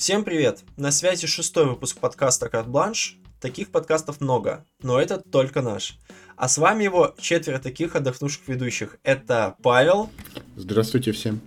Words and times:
Всем 0.00 0.24
привет! 0.24 0.64
На 0.78 0.92
связи 0.92 1.26
шестой 1.26 1.66
выпуск 1.66 1.98
подкаста 1.98 2.48
«Карт 2.48 2.66
Бланш». 2.66 3.18
Таких 3.38 3.70
подкастов 3.70 4.22
много, 4.22 4.64
но 4.82 4.98
это 4.98 5.18
только 5.18 5.60
наш. 5.60 5.98
А 6.36 6.48
с 6.48 6.56
вами 6.56 6.84
его 6.84 7.14
четверо 7.18 7.58
таких 7.58 7.94
отдохнувших 7.94 8.48
ведущих. 8.48 8.96
Это 9.02 9.56
Павел. 9.62 10.08
Здравствуйте 10.56 11.12
всем. 11.12 11.42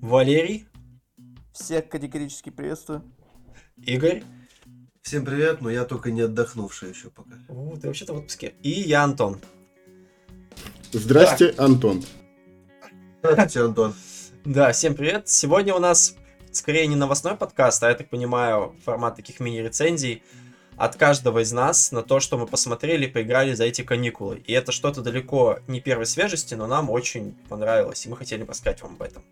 Валерий. 0.00 0.66
Всех 1.52 1.90
категорически 1.90 2.48
приветствую. 2.48 3.02
Игорь. 3.76 4.24
Всем 5.02 5.26
привет, 5.26 5.60
но 5.60 5.68
я 5.68 5.84
только 5.84 6.10
не 6.10 6.22
отдохнувший 6.22 6.88
еще 6.88 7.10
пока. 7.10 7.32
О, 7.50 7.76
ты 7.76 7.88
вообще-то 7.88 8.14
в 8.14 8.16
отпуске. 8.16 8.54
И 8.62 8.70
я 8.70 9.04
Антон. 9.04 9.42
Здрасте, 10.90 11.54
Антон. 11.58 12.02
Здравствуйте, 13.22 13.60
Антон. 13.60 13.94
Да, 14.44 14.72
всем 14.72 14.94
привет. 14.94 15.28
Сегодня 15.28 15.74
у 15.74 15.78
нас 15.78 16.16
скорее 16.52 16.86
не 16.86 16.96
новостной 16.96 17.36
подкаст, 17.36 17.82
а 17.82 17.88
я 17.88 17.94
так 17.94 18.08
понимаю, 18.08 18.74
формат 18.84 19.16
таких 19.16 19.40
мини-рецензий 19.40 20.22
от 20.76 20.96
каждого 20.96 21.40
из 21.40 21.52
нас 21.52 21.92
на 21.92 22.02
то, 22.02 22.20
что 22.20 22.38
мы 22.38 22.46
посмотрели 22.46 23.06
поиграли 23.06 23.52
за 23.54 23.64
эти 23.64 23.82
каникулы. 23.82 24.38
И 24.46 24.52
это 24.52 24.72
что-то 24.72 25.02
далеко 25.02 25.58
не 25.66 25.80
первой 25.80 26.06
свежести, 26.06 26.54
но 26.54 26.66
нам 26.66 26.88
очень 26.88 27.34
понравилось, 27.48 28.06
и 28.06 28.08
мы 28.08 28.16
хотели 28.16 28.44
рассказать 28.44 28.80
вам 28.82 28.94
об 28.94 29.02
этом. 29.02 29.24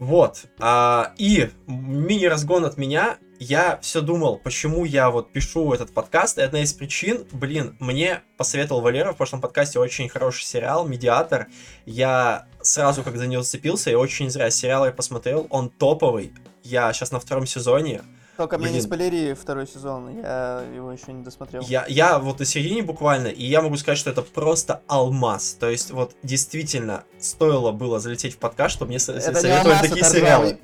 Вот. 0.00 0.46
А, 0.58 1.12
и 1.18 1.50
мини-разгон 1.66 2.64
от 2.64 2.78
меня. 2.78 3.18
Я 3.38 3.78
все 3.80 4.00
думал, 4.00 4.38
почему 4.38 4.84
я 4.84 5.10
вот 5.10 5.30
пишу 5.30 5.72
этот 5.72 5.92
подкаст. 5.92 6.38
И 6.38 6.42
одна 6.42 6.62
из 6.62 6.72
причин, 6.72 7.26
блин, 7.32 7.76
мне 7.80 8.22
посоветовал 8.38 8.80
Валера 8.80 9.12
в 9.12 9.16
прошлом 9.16 9.42
подкасте 9.42 9.78
очень 9.78 10.08
хороший 10.08 10.44
сериал 10.44 10.86
«Медиатор». 10.86 11.48
Я 11.84 12.46
сразу, 12.62 13.02
как 13.02 13.16
за 13.16 13.26
него 13.26 13.42
зацепился, 13.42 13.90
и 13.90 13.94
очень 13.94 14.30
зря 14.30 14.50
сериал 14.50 14.84
я 14.86 14.92
посмотрел. 14.92 15.46
Он 15.50 15.70
топовый. 15.70 16.32
Я 16.62 16.92
сейчас 16.92 17.12
на 17.12 17.20
втором 17.20 17.46
сезоне. 17.46 18.02
Только 18.36 18.56
мне 18.56 18.68
не 18.68 18.72
Блин. 18.72 18.82
спойлери 18.82 19.34
второй 19.34 19.66
сезон, 19.66 20.16
я 20.22 20.64
его 20.74 20.90
еще 20.90 21.12
не 21.12 21.22
досмотрел. 21.22 21.62
Я, 21.68 21.84
я 21.88 22.18
вот 22.18 22.38
на 22.38 22.46
середине 22.46 22.82
буквально, 22.82 23.26
и 23.26 23.44
я 23.44 23.60
могу 23.60 23.76
сказать, 23.76 23.98
что 23.98 24.08
это 24.08 24.22
просто 24.22 24.80
алмаз. 24.86 25.58
То 25.60 25.68
есть 25.68 25.90
вот 25.90 26.16
действительно 26.22 27.04
стоило 27.18 27.70
было 27.70 28.00
залететь 28.00 28.34
в 28.34 28.38
подкаст, 28.38 28.76
чтобы 28.76 28.88
мне 28.88 28.96
Это 28.96 29.20
советовали 29.20 29.52
алмаз, 29.52 29.80
такие 29.82 30.00
это 30.00 30.10
сериалы. 30.10 30.58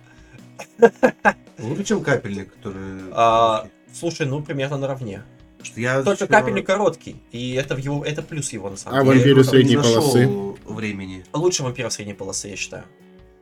Лучше, 1.58 1.84
чем 1.84 2.02
капельник, 2.02 2.55
который... 2.55 3.12
А, 3.12 3.67
слушай, 3.92 4.27
ну 4.27 4.42
примерно 4.42 4.78
наравне. 4.78 5.22
Что 5.67 5.81
я 5.81 6.03
Только 6.03 6.27
вчера- 6.27 6.41
капельник 6.41 6.67
короткий, 6.67 7.17
и 7.33 7.55
это 7.55 7.75
в 7.75 7.78
его, 7.78 8.05
это 8.05 8.22
плюс 8.22 8.53
его 8.53 8.70
на 8.70 8.77
самом 8.77 8.98
А 8.98 9.03
деле. 9.03 9.12
я 9.14 9.17
вампиры 9.19 9.42
там 9.45 9.50
средней 9.53 9.77
полосы? 9.77 10.28
времени. 10.64 11.25
Лучше 11.33 11.62
вампиров 11.64 11.92
средней 11.92 12.14
полосы, 12.14 12.48
я 12.48 12.56
считаю. 12.56 12.84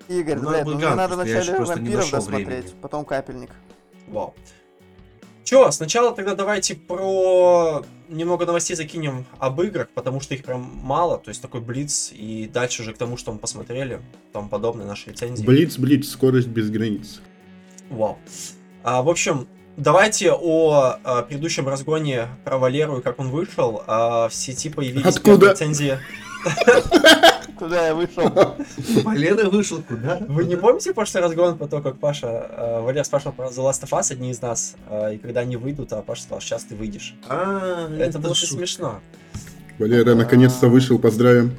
Игорь, 0.08 0.39
Ну, 0.39 0.48
блядь, 0.50 0.64
ну 0.66 0.78
ганг, 0.78 0.97
надо 0.97 1.14
еще 1.22 1.34
вначале 1.34 1.56
просто 1.56 1.75
не 1.81 1.89
вампиров 1.91 2.11
досмотреть, 2.11 2.47
времени. 2.47 2.70
потом 2.81 3.05
капельник. 3.05 3.50
Вау. 4.08 4.34
Чё, 5.44 5.70
сначала 5.70 6.14
тогда 6.14 6.34
давайте 6.34 6.75
про 6.75 7.84
немного 8.08 8.47
новостей 8.47 8.75
закинем 8.77 9.27
об 9.38 9.61
играх, 9.61 9.88
потому 9.94 10.20
что 10.20 10.34
их 10.34 10.42
прям 10.42 10.62
мало, 10.83 11.19
то 11.19 11.28
есть 11.28 11.42
такой 11.42 11.61
блиц, 11.61 12.11
и 12.14 12.48
дальше 12.53 12.81
уже 12.83 12.94
к 12.94 12.98
тому, 12.98 13.19
что 13.19 13.33
мы 13.33 13.38
посмотрели, 13.38 14.00
тому 14.33 14.48
подобное, 14.48 14.86
наши 14.86 15.11
рецензии. 15.11 15.44
Блиц, 15.44 15.77
блиц, 15.77 16.09
скорость 16.09 16.48
без 16.48 16.70
границ. 16.70 17.20
Вау. 17.91 18.19
А, 18.83 19.03
в 19.03 19.09
общем, 19.11 19.47
давайте 19.77 20.33
о, 20.33 20.98
а, 21.03 21.22
предыдущем 21.22 21.69
разгоне 21.69 22.28
про 22.44 22.58
Валеру 22.58 22.98
и 22.98 23.03
как 23.03 23.19
он 23.19 23.30
вышел. 23.30 23.83
А, 23.86 24.28
в 24.28 24.34
сети 24.34 24.70
появились 24.70 25.16
Откуда? 25.16 25.50
рецензии. 25.50 25.98
Куда 27.58 27.86
я 27.89 27.94
вышел? 27.94 28.31
Валера 29.05 29.48
вышел 29.48 29.81
куда? 29.83 30.19
Вы 30.28 30.44
не 30.44 30.56
помните 30.56 30.92
прошлый 30.92 31.22
разгон 31.22 31.56
про 31.56 31.69
то, 31.69 31.81
как 31.81 31.98
Паша, 31.98 32.27
э, 32.27 32.81
Валер 32.81 33.05
спрашивал 33.05 33.33
про 33.33 33.47
The 33.47 33.58
Last 33.70 33.84
of 33.84 33.91
Us, 33.91 34.12
одни 34.12 34.31
из 34.31 34.42
нас, 34.42 34.75
э, 34.91 35.14
и 35.14 35.19
когда 35.19 35.41
они 35.41 35.56
выйдут, 35.56 35.92
а 35.92 36.03
Паша 36.03 36.22
сказал, 36.22 36.41
сейчас 36.41 36.64
ты 36.64 36.75
выйдешь. 36.75 37.14
А, 37.28 37.88
Это 37.97 38.19
было 38.19 38.34
смешно. 38.34 39.00
Валера 39.78 40.14
наконец-то 40.14 40.69
вышел, 40.69 40.98
поздравим. 40.98 41.56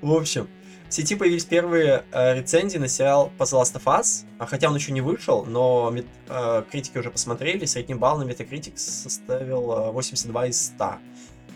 В 0.00 0.12
общем, 0.12 0.48
сети 0.94 1.16
появились 1.16 1.44
первые 1.44 2.04
э, 2.12 2.38
рецензии 2.38 2.78
на 2.78 2.88
сериал 2.88 3.32
по 3.36 3.42
The 3.42 3.60
Last 3.60 3.74
of 3.74 3.84
Us, 3.84 4.24
а 4.38 4.46
хотя 4.46 4.68
он 4.68 4.76
еще 4.76 4.92
не 4.92 5.00
вышел, 5.00 5.44
но 5.44 5.90
мет- 5.90 6.06
э, 6.28 6.62
критики 6.70 6.98
уже 6.98 7.10
посмотрели, 7.10 7.64
средний 7.64 7.96
балл 7.96 8.18
на 8.18 8.22
Metacritic 8.22 8.76
составил 8.76 9.72
э, 9.72 9.90
82 9.90 10.46
из 10.46 10.66
100. 10.66 10.94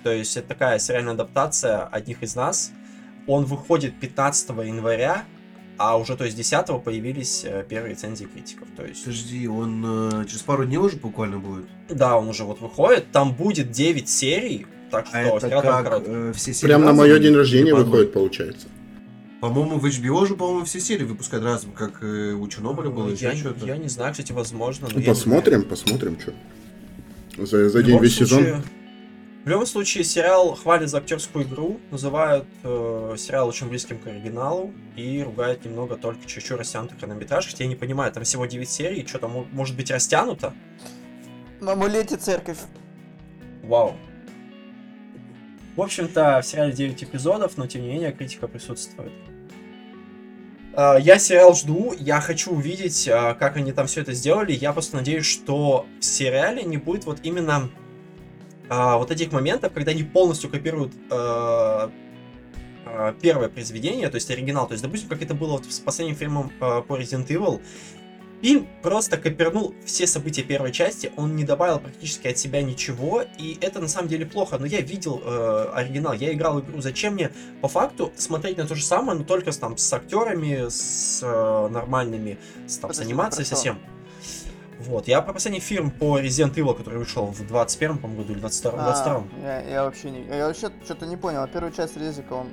То 0.02 0.12
есть 0.12 0.36
это 0.36 0.48
такая 0.48 0.78
сериальная 0.78 1.14
адаптация 1.14 1.84
одних 1.84 2.22
из 2.22 2.34
нас. 2.34 2.72
Он 3.26 3.44
выходит 3.44 3.98
15 4.00 4.50
января, 4.50 5.24
а 5.76 5.96
уже 5.96 6.16
то 6.16 6.24
есть 6.24 6.36
10 6.36 6.82
появились 6.82 7.44
э, 7.44 7.64
первые 7.68 7.92
рецензии 7.92 8.24
критиков. 8.24 8.66
То 8.76 8.84
есть 8.84 9.04
Подожди, 9.04 9.46
он 9.46 10.22
э, 10.22 10.24
через 10.26 10.42
пару 10.42 10.64
дней 10.64 10.78
уже 10.78 10.96
буквально 10.96 11.38
будет? 11.38 11.66
Да, 11.88 12.16
он 12.16 12.28
уже 12.28 12.42
вот 12.42 12.60
выходит. 12.60 13.12
Там 13.12 13.34
будет 13.34 13.70
9 13.70 14.08
серий. 14.08 14.66
Так 14.90 15.06
что 15.06 15.16
А 15.16 15.20
это 15.20 15.48
как 15.50 16.02
э, 16.06 16.32
все 16.34 16.54
серии 16.54 16.70
Прям 16.70 16.84
на 16.84 16.92
мое 16.92 17.18
день 17.20 17.36
рождения 17.36 17.74
выходит, 17.74 18.12
получается. 18.12 18.66
По-моему, 19.40 19.78
в 19.78 19.84
HBO 19.86 20.26
же, 20.26 20.34
по-моему, 20.34 20.64
все 20.64 20.80
серии 20.80 21.04
выпускают 21.04 21.44
разом, 21.44 21.70
как 21.72 22.02
э, 22.02 22.32
у 22.32 22.46
Чернобыля 22.48 22.90
было, 22.90 23.08
я, 23.10 23.30
еще 23.30 23.36
что-то. 23.50 23.66
я 23.66 23.76
не 23.76 23.88
знаю, 23.88 24.12
кстати, 24.12 24.32
возможно. 24.32 24.88
но 24.92 24.98
Ну, 24.98 25.04
посмотрим, 25.04 25.62
посмотрим, 25.64 26.18
что. 26.20 26.34
За, 27.36 27.68
за 27.68 27.78
В 27.78 27.82
день 27.82 27.90
любом 27.92 28.02
весь 28.02 28.16
сезон. 28.16 28.40
случае- 28.42 28.62
В 29.44 29.48
любом 29.48 29.66
случае, 29.66 30.02
сериал 30.04 30.56
хвалит 30.56 30.90
за 30.90 30.98
актерскую 30.98 31.44
игру, 31.44 31.78
называют 31.92 32.46
э, 32.64 33.14
сериал 33.16 33.46
очень 33.48 33.68
близким 33.68 33.98
к 34.00 34.08
оригиналу 34.08 34.72
и 34.96 35.22
ругают 35.22 35.64
немного 35.64 35.96
только 35.96 36.26
чуть-чуть 36.26 36.58
растянутый 36.58 36.98
хронометраж, 36.98 37.46
хотя 37.46 37.62
я 37.62 37.70
не 37.70 37.76
понимаю, 37.76 38.10
там 38.12 38.24
всего 38.24 38.44
9 38.44 38.68
серий, 38.68 39.06
что 39.06 39.20
там 39.20 39.30
мо- 39.30 39.46
может 39.52 39.76
быть 39.76 39.90
растянуто? 39.92 40.52
На 41.60 41.72
амулете 41.72 42.16
церковь. 42.16 42.58
Вау. 43.62 43.96
В 45.76 45.80
общем-то, 45.80 46.40
в 46.42 46.46
сериале 46.46 46.72
9 46.72 47.04
эпизодов, 47.04 47.56
но 47.56 47.68
тем 47.68 47.82
не 47.82 47.88
менее 47.88 48.10
критика 48.10 48.48
присутствует. 48.48 49.12
А, 50.78 50.96
Я 50.96 51.18
сериал 51.18 51.56
жду, 51.56 51.92
я 51.98 52.20
хочу 52.20 52.52
увидеть, 52.52 53.08
а, 53.08 53.34
как 53.34 53.56
они 53.56 53.72
там 53.72 53.88
все 53.88 54.02
это 54.02 54.12
сделали. 54.12 54.52
Я 54.52 54.72
просто 54.72 54.94
надеюсь, 54.94 55.26
что 55.26 55.86
в 55.98 56.04
сериале 56.04 56.62
не 56.62 56.76
будет 56.76 57.04
вот 57.04 57.18
именно 57.24 57.68
а, 58.68 58.96
вот 58.96 59.10
этих 59.10 59.32
моментов, 59.32 59.72
когда 59.72 59.90
они 59.90 60.04
полностью 60.04 60.48
копируют 60.48 60.92
первое 63.20 63.48
произведение, 63.50 64.08
то 64.08 64.14
есть 64.14 64.30
оригинал. 64.30 64.66
То 64.66 64.72
есть, 64.72 64.82
допустим, 64.82 65.08
как 65.08 65.20
это 65.20 65.34
было 65.34 65.52
вот 65.52 65.66
с 65.66 65.78
последним 65.78 66.16
фильмом 66.16 66.50
по 66.58 66.98
Resident 66.98 67.26
Evil, 67.26 67.60
Фильм 68.40 68.68
просто 68.82 69.16
копернул 69.16 69.74
все 69.84 70.06
события 70.06 70.42
первой 70.42 70.70
части, 70.70 71.10
он 71.16 71.34
не 71.34 71.44
добавил 71.44 71.80
практически 71.80 72.28
от 72.28 72.38
себя 72.38 72.62
ничего, 72.62 73.22
и 73.36 73.58
это 73.60 73.80
на 73.80 73.88
самом 73.88 74.08
деле 74.08 74.26
плохо. 74.26 74.58
Но 74.58 74.66
я 74.66 74.80
видел 74.80 75.20
э, 75.24 75.70
оригинал, 75.74 76.12
я 76.12 76.32
играл 76.32 76.60
игру. 76.60 76.80
Зачем 76.80 77.14
мне 77.14 77.32
по 77.60 77.68
факту 77.68 78.12
смотреть 78.16 78.58
на 78.58 78.66
то 78.66 78.76
же 78.76 78.84
самое, 78.84 79.18
но 79.18 79.24
только 79.24 79.50
с, 79.50 79.58
там, 79.58 79.76
с 79.76 79.92
актерами, 79.92 80.68
с 80.68 81.20
э, 81.22 81.68
нормальными, 81.68 82.38
с, 82.68 82.78
там, 82.78 82.92
с 82.92 83.00
анимацией 83.00 83.44
про 83.44 83.46
что? 83.46 83.54
совсем. 83.56 83.78
Вот, 84.78 85.08
я 85.08 85.20
про 85.20 85.32
последний 85.32 85.58
фильм 85.58 85.90
по 85.90 86.20
Resident 86.20 86.54
Evil, 86.54 86.76
который 86.76 87.00
вышел 87.00 87.26
в 87.26 87.44
21 87.44 87.98
по-моему, 87.98 88.22
году 88.22 88.34
или 88.34 88.40
22 88.40 88.72
А, 88.72 88.84
22 88.84 89.24
я, 89.42 89.60
я 89.62 89.82
вообще 89.82 90.10
не... 90.10 90.22
Я 90.26 90.46
вообще 90.46 90.70
что-то 90.84 91.06
не 91.06 91.16
понял. 91.16 91.42
А 91.42 91.48
первую 91.48 91.72
часть 91.72 91.96
Резика, 91.96 92.34
он 92.34 92.46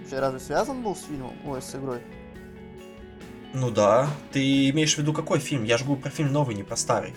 вообще 0.00 0.18
разве 0.18 0.40
связан 0.40 0.82
был 0.82 0.96
с 0.96 1.04
фильмом? 1.04 1.32
Ой, 1.46 1.62
с 1.62 1.72
игрой? 1.76 2.00
Ну 3.54 3.70
да. 3.70 4.10
Ты 4.32 4.68
имеешь 4.70 4.94
в 4.94 4.98
виду 4.98 5.12
какой 5.12 5.38
фильм? 5.38 5.64
Я 5.64 5.78
говорю 5.78 5.96
про 5.96 6.10
фильм 6.10 6.32
новый, 6.32 6.56
не 6.56 6.64
про 6.64 6.76
старый. 6.76 7.14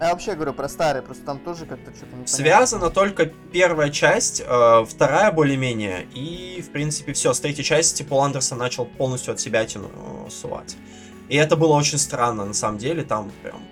Я 0.00 0.10
вообще 0.10 0.34
говорю 0.34 0.52
про 0.52 0.68
старый, 0.68 1.00
просто 1.00 1.24
там 1.24 1.38
тоже 1.38 1.64
как-то 1.64 1.90
что-то 1.94 2.16
не 2.16 2.26
Связана 2.26 2.90
только 2.90 3.26
первая 3.26 3.88
часть, 3.88 4.42
э, 4.46 4.84
вторая 4.86 5.32
более-менее, 5.32 6.06
и, 6.14 6.60
в 6.60 6.70
принципе, 6.70 7.14
все. 7.14 7.32
С 7.32 7.40
третьей 7.40 7.64
части 7.64 8.02
Пол 8.02 8.22
Андерсон 8.22 8.58
начал 8.58 8.84
полностью 8.84 9.32
от 9.32 9.40
себя 9.40 9.64
тяну, 9.64 9.88
э, 10.26 10.30
сувать. 10.30 10.76
И 11.30 11.36
это 11.36 11.56
было 11.56 11.72
очень 11.72 11.96
странно, 11.96 12.44
на 12.44 12.52
самом 12.52 12.76
деле, 12.76 13.04
там 13.04 13.32
прям... 13.42 13.62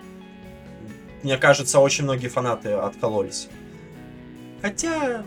Мне 1.23 1.37
кажется, 1.37 1.79
очень 1.79 2.05
многие 2.05 2.29
фанаты 2.29 2.73
откололись. 2.73 3.49
Хотя, 4.63 5.25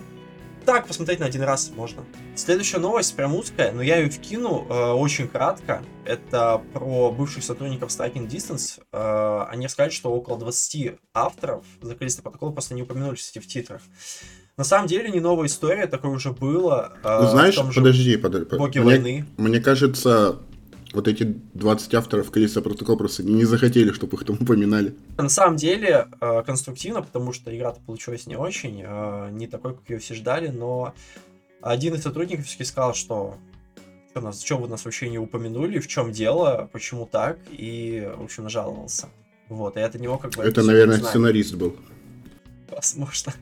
так, 0.68 0.86
посмотреть 0.86 1.18
на 1.18 1.24
один 1.24 1.40
раз 1.44 1.70
можно. 1.74 2.04
Следующая 2.36 2.76
новость 2.76 3.16
прям 3.16 3.34
узкая, 3.34 3.72
но 3.72 3.80
я 3.80 3.96
ее 3.96 4.10
вкину 4.10 4.66
э, 4.68 4.90
очень 4.92 5.26
кратко. 5.26 5.82
Это 6.04 6.60
про 6.74 7.10
бывших 7.10 7.42
сотрудников 7.42 7.88
Striking 7.88 8.28
Distance. 8.28 8.78
Э, 8.92 9.46
они 9.50 9.64
рассказали, 9.64 9.90
что 9.90 10.10
около 10.10 10.38
20 10.38 10.98
авторов 11.14 11.64
за 11.80 11.94
количество 11.94 12.22
протокола 12.22 12.52
просто 12.52 12.74
не 12.74 12.82
упомянули, 12.82 13.14
кстати, 13.16 13.42
в 13.42 13.48
титрах. 13.48 13.80
На 14.58 14.64
самом 14.64 14.88
деле 14.88 15.08
не 15.08 15.20
новая 15.20 15.46
история, 15.46 15.86
такое 15.86 16.10
уже 16.10 16.32
было. 16.32 16.92
э, 17.02 17.18
Ну, 17.22 17.28
знаешь, 17.30 17.56
подожди, 17.74 18.18
подожди. 18.18 18.56
Боги 18.58 18.78
Мне, 18.78 18.86
войны. 18.86 19.26
мне 19.38 19.60
кажется, 19.60 20.36
вот 20.92 21.08
эти 21.08 21.24
20 21.54 21.94
авторов 21.94 22.30
Калиста 22.30 22.62
Протокол 22.62 22.96
просто 22.96 23.22
не 23.22 23.44
захотели, 23.44 23.92
чтобы 23.92 24.16
их 24.16 24.24
там 24.24 24.38
упоминали. 24.40 24.94
На 25.16 25.28
самом 25.28 25.56
деле 25.56 26.08
э, 26.20 26.42
конструктивно, 26.44 27.02
потому 27.02 27.32
что 27.32 27.54
игра-то 27.56 27.80
получилась 27.80 28.26
не 28.26 28.36
очень, 28.36 28.82
э, 28.84 29.28
не 29.32 29.46
такой, 29.46 29.74
как 29.74 29.88
ее 29.90 29.98
все 29.98 30.14
ждали, 30.14 30.48
но 30.48 30.94
один 31.60 31.94
из 31.94 32.02
сотрудников 32.02 32.46
все-таки 32.46 32.64
сказал, 32.64 32.94
что 32.94 33.36
чё 34.14 34.20
нас, 34.20 34.38
чё 34.38 34.58
вы 34.58 34.68
нас 34.68 34.84
вообще 34.84 35.10
не 35.10 35.18
упомянули, 35.18 35.78
в 35.78 35.88
чем 35.88 36.12
дело, 36.12 36.68
почему 36.72 37.06
так, 37.06 37.38
и, 37.50 38.10
в 38.16 38.24
общем, 38.24 38.44
нажаловался. 38.44 39.08
Вот, 39.48 39.76
и 39.76 39.80
от 39.80 39.94
него 39.94 40.18
как 40.18 40.32
бы... 40.32 40.42
Это, 40.42 40.62
наверное, 40.62 40.98
сценарист 40.98 41.54
был. 41.54 41.76
Возможно. 42.70 43.32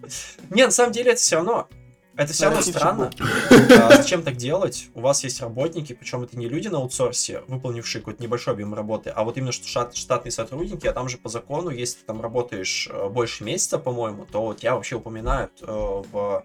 Не, 0.50 0.64
на 0.64 0.70
самом 0.70 0.92
деле 0.92 1.12
это 1.12 1.20
все 1.20 1.36
равно. 1.36 1.68
Это 2.16 2.32
все 2.32 2.46
равно 2.46 2.62
странно. 2.62 3.10
А 3.50 3.96
зачем 3.96 4.22
так 4.22 4.36
делать? 4.36 4.88
У 4.94 5.00
вас 5.00 5.22
есть 5.24 5.40
работники, 5.40 5.92
причем 5.92 6.22
это 6.22 6.38
не 6.38 6.48
люди 6.48 6.68
на 6.68 6.78
аутсорсе, 6.78 7.42
выполнившие 7.46 8.00
какой-то 8.00 8.22
небольшой 8.22 8.54
объем 8.54 8.74
работы, 8.74 9.10
а 9.10 9.22
вот 9.24 9.36
именно 9.36 9.52
что 9.52 9.68
штат, 9.68 9.94
штатные 9.96 10.32
сотрудники, 10.32 10.86
а 10.86 10.92
там 10.92 11.08
же 11.08 11.18
по 11.18 11.28
закону, 11.28 11.70
если 11.70 11.98
ты 11.98 12.04
там 12.06 12.20
работаешь 12.22 12.88
э, 12.90 13.08
больше 13.08 13.44
месяца, 13.44 13.78
по-моему, 13.78 14.26
то 14.30 14.54
тебя 14.54 14.74
вообще 14.74 14.96
упоминают 14.96 15.52
э, 15.60 15.66
в 15.66 16.44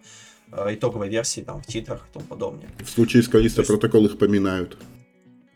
э, 0.51 0.73
итоговой 0.73 1.07
версии, 1.09 1.41
там, 1.41 1.61
в 1.61 1.67
титрах 1.67 2.05
и 2.09 2.13
тому 2.13 2.25
подобное. 2.25 2.69
В 2.83 2.89
случае 2.89 3.23
с 3.23 3.29
Калиста 3.29 3.57
То 3.57 3.61
есть- 3.61 3.71
протокол 3.71 4.05
их 4.05 4.17
поминают. 4.17 4.77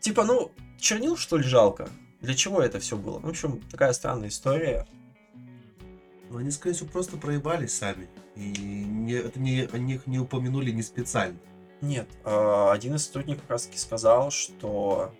Типа, 0.00 0.24
ну, 0.24 0.50
чернил, 0.80 1.16
что 1.16 1.36
ли, 1.36 1.42
жалко? 1.42 1.88
Для 2.22 2.34
чего 2.34 2.62
это 2.62 2.78
все 2.80 2.96
было? 2.96 3.18
В 3.18 3.28
общем, 3.28 3.60
такая 3.70 3.92
странная 3.92 4.28
история. 4.28 4.86
Ну, 6.30 6.38
они, 6.38 6.50
скорее 6.50 6.74
всего, 6.74 6.88
просто 6.88 7.16
проебались 7.16 7.72
сами. 7.72 8.08
И 8.34 8.48
не, 8.48 9.14
это 9.14 9.38
не, 9.38 9.62
о 9.62 9.78
них 9.78 10.06
не 10.06 10.18
упомянули 10.18 10.70
не 10.70 10.82
специально. 10.82 11.38
Нет, 11.80 12.08
э, 12.24 12.68
один 12.70 12.94
из 12.94 13.04
сотрудников 13.04 13.42
как 13.42 13.50
раз 13.52 13.66
таки 13.66 13.78
сказал, 13.78 14.30
что 14.30 15.12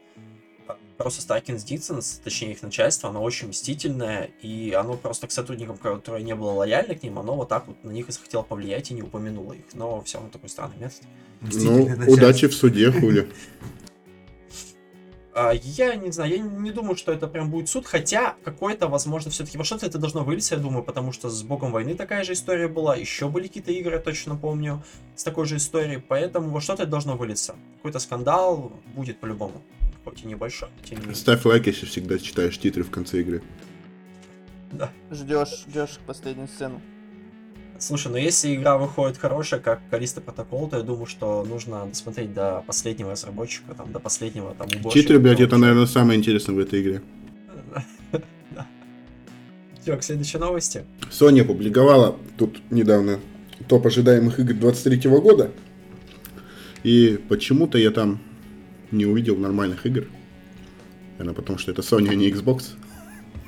э, 0.67 0.73
просто 0.97 1.23
Старкинс 1.23 1.62
Диксонс, 1.64 2.20
точнее 2.25 2.53
их 2.53 2.62
начальство, 2.62 3.11
оно 3.11 3.23
очень 3.23 3.49
мстительное, 3.49 4.31
и 4.43 4.73
оно 4.73 4.97
просто 4.97 5.26
к 5.26 5.32
сотрудникам, 5.32 5.76
которые 5.76 6.25
не 6.25 6.35
было 6.35 6.53
лояльны 6.53 6.94
к 6.94 7.03
ним, 7.03 7.19
оно 7.19 7.37
вот 7.37 7.49
так 7.49 7.69
вот 7.69 7.82
на 7.85 7.91
них 7.91 8.09
и 8.09 8.12
захотело 8.12 8.43
повлиять 8.43 8.91
и 8.91 8.94
не 8.94 9.02
упомянуло 9.02 9.52
их. 9.52 9.67
Но 9.75 10.00
все 10.02 10.19
равно 10.19 10.31
такой 10.31 10.49
странный 10.49 10.79
метод. 10.79 11.02
Ну, 11.43 11.88
начальство. 11.88 12.12
удачи 12.12 12.49
в 12.49 12.55
суде, 12.55 12.91
хули. 12.91 13.29
А, 15.38 15.53
Я 15.53 15.94
не 15.97 16.11
знаю, 16.12 16.31
я 16.31 16.38
не 16.38 16.71
думаю, 16.71 16.97
что 16.97 17.12
это 17.12 17.29
прям 17.29 17.50
будет 17.50 17.69
суд, 17.69 17.87
хотя 17.87 18.37
какой-то, 18.43 18.88
возможно, 18.88 19.31
все-таки 19.31 19.59
во 19.59 19.65
что-то 19.65 19.85
это 19.85 19.99
должно 19.99 20.25
вылиться, 20.25 20.55
я 20.55 20.61
думаю, 20.62 20.83
потому 20.83 21.12
что 21.12 21.29
с 21.29 21.43
Богом 21.43 21.73
войны 21.73 21.94
такая 21.94 22.25
же 22.25 22.33
история 22.33 22.69
была, 22.69 22.97
еще 22.97 23.29
были 23.29 23.47
какие-то 23.47 23.71
игры, 23.71 23.97
я 23.97 24.00
точно 24.00 24.35
помню, 24.37 24.83
с 25.15 25.25
такой 25.25 25.44
же 25.44 25.56
историей, 25.56 25.99
поэтому 25.99 26.49
во 26.49 26.62
что-то 26.62 26.85
это 26.85 26.91
должно 26.91 27.19
вылиться. 27.19 27.55
Какой-то 27.77 27.99
скандал 27.99 28.73
будет 28.94 29.21
по-любому, 29.21 29.61
хоть 30.05 30.23
и 30.23 30.27
небольшой, 30.27 30.71
тем 30.83 31.00
не 31.00 31.03
менее. 31.03 31.17
Ставь 31.17 31.44
лайк, 31.44 31.67
если 31.67 31.85
всегда 31.85 32.19
читаешь 32.19 32.59
титры 32.59 32.83
в 32.83 32.91
конце 32.91 33.21
игры. 33.21 33.43
Ждешь, 35.11 35.67
ждешь 35.69 35.99
последнюю 36.06 36.49
сцену. 36.49 36.81
Слушай, 37.78 38.12
ну 38.12 38.17
если 38.17 38.55
игра 38.55 38.78
выходит 38.78 39.19
хорошая, 39.19 39.61
как 39.61 39.81
Калиста 39.90 40.20
Протокол, 40.20 40.69
то 40.69 40.78
я 40.78 40.82
думаю, 40.82 41.06
что 41.06 41.44
нужно 41.44 41.87
досмотреть 41.87 42.32
до 42.32 42.62
последнего 42.67 43.12
разработчика, 43.12 43.75
там, 43.75 43.93
до 43.93 44.00
последнего 44.00 44.55
там 44.55 44.67
уборщика. 44.69 45.02
Титры, 45.02 45.19
блядь, 45.19 45.40
это, 45.40 45.50
прочего. 45.50 45.58
наверное, 45.58 45.87
самое 45.87 46.19
интересное 46.19 46.55
в 46.55 46.58
этой 46.58 46.82
игре. 46.82 47.02
Чё, 49.84 49.96
к 49.96 50.02
следующей 50.02 50.38
новости? 50.38 50.84
Sony 51.11 51.43
опубликовала 51.43 52.17
тут 52.38 52.61
недавно 52.70 53.20
топ 53.69 53.87
ожидаемых 53.87 54.38
игр 54.40 54.55
23 54.55 55.11
года. 55.11 55.50
И 56.82 57.20
почему-то 57.28 57.78
я 57.78 57.90
там 57.90 58.20
не 58.90 59.06
увидел 59.06 59.37
нормальных 59.37 59.87
игр. 59.87 60.06
Наверное, 61.19 61.34
потому 61.34 61.58
что 61.58 61.73
это 61.73 61.82
Sony, 61.82 62.11
а 62.11 62.14
не 62.14 62.31
Xbox. 62.31 62.70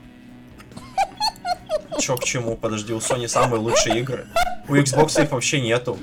Чё 1.99 2.17
к 2.17 2.23
чему? 2.23 2.57
Подожди, 2.57 2.93
у 2.93 2.97
Sony 2.97 3.27
самые 3.27 3.59
лучшие 3.59 3.99
игры. 3.99 4.27
У 4.67 4.75
Xbox 4.75 5.21
их 5.23 5.31
вообще 5.31 5.61
нету. 5.61 5.97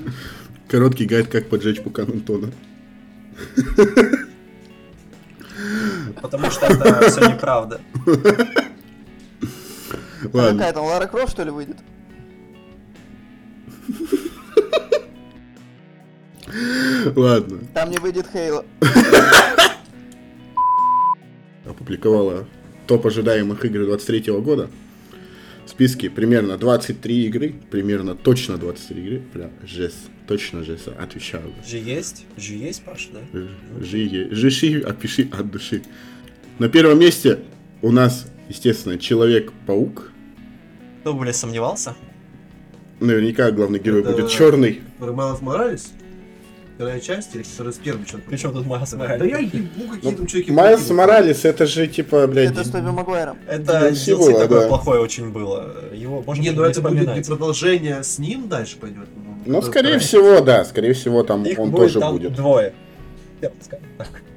Короткий 0.67 1.05
гайд, 1.05 1.27
как 1.27 1.49
поджечь 1.49 1.81
пукан 1.81 2.09
Антона. 2.09 2.51
Потому 6.21 6.49
что 6.49 6.65
это 6.65 7.09
все 7.09 7.29
неправда. 7.29 7.81
А 10.23 10.27
Ладно, 10.37 10.59
какая 10.59 10.73
там, 10.73 10.85
Лара 10.85 11.07
Крофт, 11.07 11.33
что 11.33 11.43
ли, 11.43 11.51
выйдет? 11.51 11.77
ладно. 17.15 17.59
Там 17.73 17.91
не 17.91 17.97
выйдет 17.97 18.27
Хейла. 18.31 18.65
Опубликовала 21.65 22.45
топ 22.87 23.05
ожидаемых 23.05 23.63
игр 23.65 23.85
23 23.85 24.31
года. 24.39 24.69
Списке 25.73 26.11
примерно 26.11 26.55
23 26.55 27.25
игры. 27.25 27.55
Примерно 27.71 28.13
точно 28.13 28.57
23 28.57 29.03
игры. 29.03 29.23
Прям 29.33 29.49
жесть. 29.65 30.07
Точно 30.27 30.63
жесть. 30.63 30.87
Отвечаю. 30.87 31.51
Же 31.67 31.77
есть? 31.77 32.27
Же 32.37 32.53
есть, 32.53 32.83
Паша, 32.83 33.09
да? 33.11 33.19
Жи, 33.83 34.27
жиши, 34.29 34.81
опиши 34.81 35.27
от 35.31 35.49
души. 35.49 35.81
На 36.59 36.69
первом 36.69 36.99
месте 36.99 37.39
у 37.81 37.89
нас, 37.91 38.27
естественно, 38.49 38.99
Человек-паук. 38.99 40.11
Кто 41.01 41.15
блядь, 41.15 41.35
сомневался? 41.35 41.95
Наверняка 42.99 43.49
главный 43.49 43.79
герой 43.79 44.01
Это- 44.01 44.11
будет 44.11 44.29
черный. 44.29 44.81
Майлз 44.99 45.41
Моралес? 45.41 45.91
Вторая 46.75 46.99
часть 46.99 47.35
или 47.35 47.43
которая 47.43 47.71
с 47.73 47.77
первым 47.77 48.05
что-то? 48.07 48.23
Причем 48.29 48.51
тут 48.51 48.65
Майлз 48.65 48.91
Да 48.91 48.97
Моралес? 48.97 49.29
я 49.31 49.37
ебу, 49.37 49.93
какие 49.93 50.11
там 50.15 50.25
чуваки. 50.25 50.51
Майлз 50.51 50.89
Моралес, 50.89 51.45
это 51.45 51.65
же 51.67 51.87
типа, 51.87 52.25
блядь, 52.27 52.51
Это 52.51 52.63
с 52.63 52.69
Тоби 52.71 52.89
Магуайром. 52.89 53.37
Это 53.47 53.89
DLC 53.91 54.17
было, 54.17 54.39
такое 54.39 54.61
да. 54.61 54.67
плохое 54.67 54.99
очень 54.99 55.29
было. 55.31 55.71
Его 55.93 56.23
можно 56.23 56.41
Не, 56.41 56.49
ну 56.51 56.63
это 56.63 56.81
будет 56.81 57.15
не 57.15 57.21
продолжение 57.21 58.03
с 58.03 58.17
ним 58.17 58.47
дальше 58.47 58.77
пойдет. 58.77 59.07
ну, 59.45 59.59
это 59.59 59.67
скорее 59.67 59.99
всего, 59.99 60.39
да, 60.41 60.65
скорее 60.65 60.93
всего, 60.93 61.21
там 61.23 61.45
он 61.57 61.71
тоже 61.71 61.99
будет. 61.99 62.33
двое. 62.33 62.73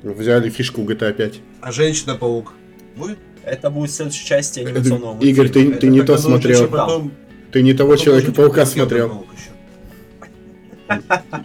Взяли 0.03 0.51
фишку 0.51 0.83
GTA 0.83 1.13
5. 1.15 1.35
А 1.63 1.73
Женщина-паук 1.73 2.53
будет? 2.97 3.19
Это 3.45 3.71
будет 3.71 3.91
в 3.91 3.95
следующей 3.95 4.27
части 4.27 4.61
Это- 4.61 4.71
анимационного 4.71 5.23
Игорь, 5.23 5.49
ты- 5.49 5.73
ты 5.73 5.87
не 5.89 6.03
то 6.03 6.19
смотрел. 6.19 6.69
Ты 7.51 7.63
не 7.63 7.73
того 7.73 7.97
Человека-паука 7.97 8.67
смотрел. 8.67 9.25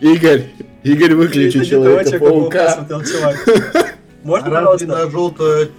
Игорь, 0.01 0.43
Игорь, 0.83 1.13
выключи 1.13 1.63
Человека-паука. 1.63 2.87
Можно, 4.23 4.47
А 4.47 4.49
пожалуйста? 4.51 4.87
на 4.87 5.09
желто 5.09 5.69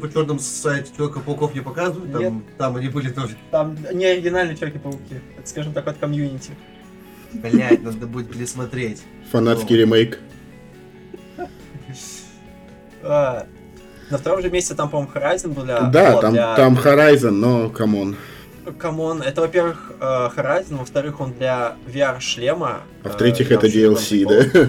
по 0.00 0.12
черном 0.12 0.38
сайте 0.38 0.90
Человека-пауков 0.96 1.54
не 1.54 1.60
показывают? 1.60 2.08
Нет. 2.14 2.20
Там, 2.22 2.44
там 2.58 2.76
они 2.76 2.88
были 2.88 3.08
тоже. 3.08 3.36
Там 3.50 3.76
не 3.92 4.04
оригинальные 4.06 4.56
Человеки-пауки. 4.56 5.20
Это, 5.38 5.48
скажем 5.48 5.72
так, 5.72 5.86
от 5.86 5.98
комьюнити. 5.98 6.52
Блять, 7.32 7.82
надо 7.82 8.06
будет 8.06 8.30
пересмотреть. 8.30 9.02
Фанатский 9.30 9.76
ремейк. 9.76 10.18
А, 13.02 13.46
На 14.10 14.18
втором 14.18 14.42
же 14.42 14.50
месте 14.50 14.74
там, 14.74 14.90
по-моему, 14.90 15.12
Horizon 15.14 15.54
был 15.54 15.62
для... 15.64 15.80
Да, 15.82 16.12
был 16.12 16.20
там, 16.20 16.34
там 16.34 16.74
Horizon, 16.74 17.30
но 17.30 17.70
come 17.70 17.96
on. 17.96 18.16
Come 18.78 19.03
on, 19.03 19.22
это, 19.22 19.40
во-первых, 19.40 19.92
э, 20.00 20.04
Horizon, 20.04 20.78
во-вторых, 20.78 21.20
он 21.20 21.32
для 21.32 21.76
VR-шлема. 21.86 22.82
А 23.04 23.08
в-третьих, 23.08 23.50
это 23.50 23.66
DLC, 23.66 24.26
да? 24.26 24.68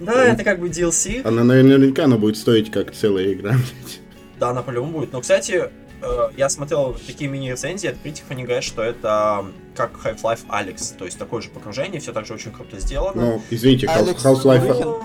Да, 0.00 0.24
это 0.24 0.42
как 0.42 0.58
бы 0.58 0.68
DLC. 0.68 1.26
Она 1.26 1.44
наверняка 1.44 2.04
она 2.04 2.16
будет 2.16 2.36
стоить 2.36 2.70
как 2.70 2.92
целая 2.92 3.32
игра. 3.32 3.50
блядь. 3.52 4.00
Да, 4.40 4.50
она 4.50 4.62
по-любому 4.62 4.98
будет. 4.98 5.12
Но, 5.12 5.20
кстати, 5.20 5.70
э, 6.02 6.28
я 6.36 6.48
смотрел 6.48 6.96
такие 7.06 7.30
мини-рецензии 7.30 7.88
от 7.88 7.98
критиков, 7.98 8.30
они 8.30 8.42
говорят, 8.42 8.64
что 8.64 8.82
это 8.82 9.44
как 9.76 9.92
Half-Life 10.04 10.46
Alex, 10.48 10.96
то 10.98 11.04
есть 11.04 11.18
такое 11.18 11.40
же 11.40 11.48
погружение, 11.48 12.00
все 12.00 12.12
так 12.12 12.26
же 12.26 12.34
очень 12.34 12.50
круто 12.50 12.78
сделано. 12.80 13.22
Ну, 13.22 13.42
извините, 13.50 13.86
Half-Life. 13.86 15.02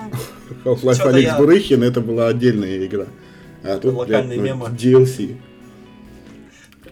Half-Life 0.65 1.01
Алекс 1.01 1.27
я- 1.27 1.37
Бурыхин, 1.37 1.83
это 1.83 2.01
была 2.01 2.27
отдельная 2.27 2.85
игра. 2.85 3.05
А 3.63 3.77
тут, 3.77 3.93
Локальные 3.93 4.37
ну, 4.37 4.43
мемы. 4.43 4.65
DLC. 4.69 5.37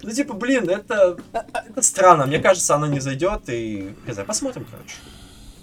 Ну, 0.05 0.11
типа, 0.11 0.35
блин, 0.35 0.69
это, 0.69 1.17
это 1.33 1.81
странно. 1.81 2.27
Мне 2.27 2.37
кажется, 2.37 2.75
оно 2.75 2.85
не 2.85 2.99
зайдет, 2.99 3.41
и, 3.47 3.89
не 4.05 4.23
посмотрим, 4.23 4.65
короче. 4.69 4.95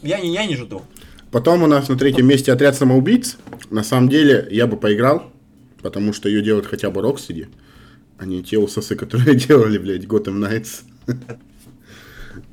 Я 0.02 0.18
не, 0.18 0.34
я 0.34 0.46
не 0.46 0.56
жду. 0.56 0.82
Потом 1.30 1.62
у 1.62 1.68
нас 1.68 1.88
на 1.88 1.96
третьем 1.96 2.26
месте 2.26 2.52
отряд 2.52 2.74
самоубийц. 2.74 3.36
На 3.70 3.84
самом 3.84 4.08
деле, 4.08 4.48
я 4.50 4.66
бы 4.66 4.76
поиграл, 4.76 5.30
потому 5.80 6.12
что 6.12 6.28
ее 6.28 6.42
делают 6.42 6.66
хотя 6.66 6.90
бы 6.90 7.00
Rocksteady, 7.00 7.46
а 8.18 8.26
не 8.26 8.42
те 8.42 8.58
усосы, 8.58 8.96
которые 8.96 9.36
делали, 9.46 9.78
блядь, 9.78 10.04
Gotham 10.04 10.38
Knights. 10.40 10.82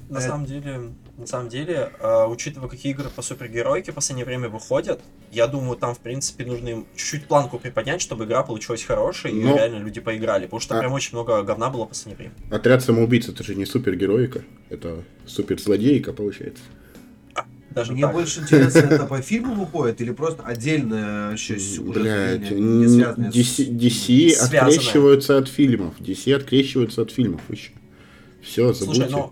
На 0.10 0.18
Э. 0.18 0.22
самом 0.22 0.46
деле, 0.46 0.82
на 1.18 1.28
самом 1.28 1.50
деле, 1.50 1.92
э, 2.00 2.26
учитывая, 2.26 2.68
какие 2.68 2.94
игры 2.94 3.10
по 3.16 3.22
супергеройке 3.22 3.92
в 3.92 3.96
последнее 3.96 4.26
время 4.26 4.50
выходят, 4.50 5.00
я 5.32 5.46
думаю, 5.46 5.78
там, 5.78 5.94
в 5.94 6.00
принципе, 6.00 6.46
нужно 6.46 6.68
им 6.70 6.88
чуть-чуть 6.96 7.26
планку 7.28 7.60
приподнять, 7.60 8.02
чтобы 8.02 8.26
игра 8.26 8.42
получилась 8.42 8.84
хорошей, 8.84 9.32
и 9.32 9.40
Ну. 9.44 9.56
реально 9.56 9.84
люди 9.84 10.02
поиграли. 10.02 10.46
Потому 10.46 10.60
что 10.62 10.76
А. 10.76 10.80
прям 10.80 10.94
очень 10.94 11.12
много 11.14 11.44
говна 11.44 11.70
было 11.70 11.86
в 11.86 11.90
последнее 11.90 12.18
время. 12.18 12.34
Отряд 12.50 12.84
самоубийц 12.84 13.30
это 13.30 13.44
же 13.44 13.54
не 13.54 13.66
супергероика, 13.66 14.42
это 14.70 15.04
суперзлодейка, 15.28 16.12
получается. 16.12 16.64
Даже 17.70 17.92
Мне 17.94 18.02
так. 18.02 18.14
больше 18.14 18.40
интересно, 18.40 18.80
это 18.80 19.06
по 19.06 19.22
фильму 19.22 19.54
выходит 19.54 20.02
или 20.02 20.10
просто 20.12 20.42
отдельная 20.42 21.34
еще 21.34 21.60
сюжетная 21.60 22.40
Блядь, 22.40 22.52
не 22.52 22.88
связанная 22.88 23.32
с- 23.32 23.36
DC, 23.36 23.70
DC 23.70 24.32
открещиваются 24.34 25.38
от 25.38 25.48
фильмов. 25.48 25.94
DC 26.00 26.34
открещиваются 26.36 27.04
от 27.04 27.12
фильмов 27.12 27.42
еще. 27.48 27.72
Все, 28.42 28.74
забудьте. 28.74 29.02
Слушай, 29.02 29.12
ну, 29.12 29.32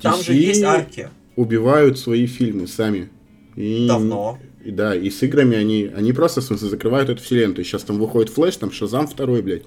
там 0.00 0.22
же 0.22 0.34
есть 0.34 0.62
арки. 0.62 1.10
убивают 1.36 1.98
свои 1.98 2.26
фильмы 2.26 2.66
сами. 2.66 3.08
И, 3.56 3.86
Давно. 3.88 4.38
И 4.64 4.70
да, 4.70 4.94
и 4.94 5.08
с 5.10 5.22
играми 5.22 5.56
они, 5.56 5.90
они 5.94 6.12
просто, 6.12 6.40
в 6.40 6.44
смысле, 6.44 6.68
закрывают 6.68 7.08
эту 7.10 7.22
вселенную. 7.22 7.56
То 7.56 7.60
есть 7.60 7.70
сейчас 7.70 7.82
там 7.84 7.98
выходит 7.98 8.30
флеш, 8.30 8.56
там 8.56 8.70
Шазам 8.70 9.06
второй, 9.06 9.42
блядь. 9.42 9.62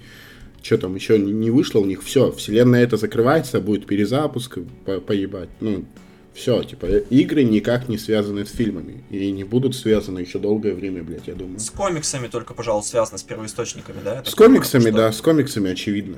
Что 0.61 0.77
там 0.77 0.95
еще 0.95 1.17
не, 1.17 1.49
вышло 1.49 1.79
у 1.79 1.85
них, 1.85 2.03
все, 2.03 2.31
вселенная 2.31 2.83
это 2.83 2.95
закрывается, 2.97 3.59
будет 3.59 3.87
перезапуск, 3.87 4.59
по- 4.85 4.99
поебать. 4.99 5.49
Ну, 5.59 5.85
все, 6.33 6.63
типа, 6.63 6.85
э, 6.85 7.03
игры 7.09 7.43
никак 7.43 7.89
не 7.89 7.97
связаны 7.97 8.45
с 8.45 8.51
фильмами. 8.51 9.03
И 9.09 9.31
не 9.31 9.43
будут 9.43 9.75
связаны 9.75 10.19
еще 10.19 10.39
долгое 10.39 10.73
время, 10.73 11.03
блядь, 11.03 11.27
я 11.27 11.33
думаю. 11.33 11.59
С 11.59 11.71
комиксами 11.71 12.27
только, 12.27 12.53
пожалуй, 12.53 12.83
связано 12.83 13.17
с 13.17 13.23
первоисточниками, 13.23 13.97
да? 14.05 14.15
я 14.17 14.23
С 14.23 14.35
комиксами, 14.35 14.91
да, 14.91 15.11
с 15.11 15.19
комиксами 15.19 15.71
очевидно. 15.71 16.17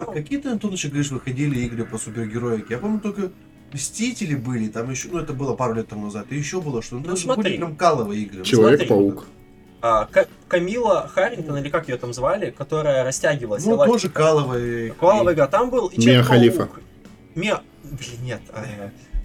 А 0.00 0.12
какие-то, 0.12 0.52
Антон, 0.52 0.72
еще, 0.72 0.88
говоришь, 0.88 1.10
выходили 1.10 1.60
игры 1.60 1.84
по 1.84 1.98
супергероике? 1.98 2.66
Я 2.74 2.78
помню, 2.78 3.00
только 3.00 3.30
Мстители 3.72 4.34
были, 4.34 4.66
там 4.68 4.90
еще, 4.90 5.08
ну 5.12 5.20
это 5.20 5.32
было 5.32 5.54
пару 5.54 5.74
лет 5.74 5.86
тому 5.88 6.06
назад, 6.06 6.26
и 6.30 6.36
еще 6.36 6.60
было 6.60 6.82
что, 6.82 6.96
ну, 6.96 7.02
Ну, 7.06 7.16
смотри. 7.16 7.42
были 7.44 7.56
прям 7.56 7.76
каловые 7.76 8.22
игры. 8.22 8.42
Человек-паук. 8.42 9.26
А, 9.80 10.06
Ка- 10.06 10.26
Камила 10.48 11.08
Харрингтон, 11.08 11.56
или 11.58 11.68
как 11.68 11.88
ее 11.88 11.96
там 11.96 12.12
звали, 12.12 12.50
которая 12.50 13.04
растягивалась. 13.04 13.64
Ну, 13.64 13.76
тоже 13.76 14.08
каловые. 14.08 14.92
Куалова 14.92 15.32
игра. 15.32 15.46
Там 15.46 15.70
был 15.70 15.86
и 15.86 16.04
Мия. 16.04 16.22
Халифа. 16.22 16.68
Мия... 17.36 17.60
Блин, 17.84 18.24
нет. 18.24 18.40
а, 18.52 18.64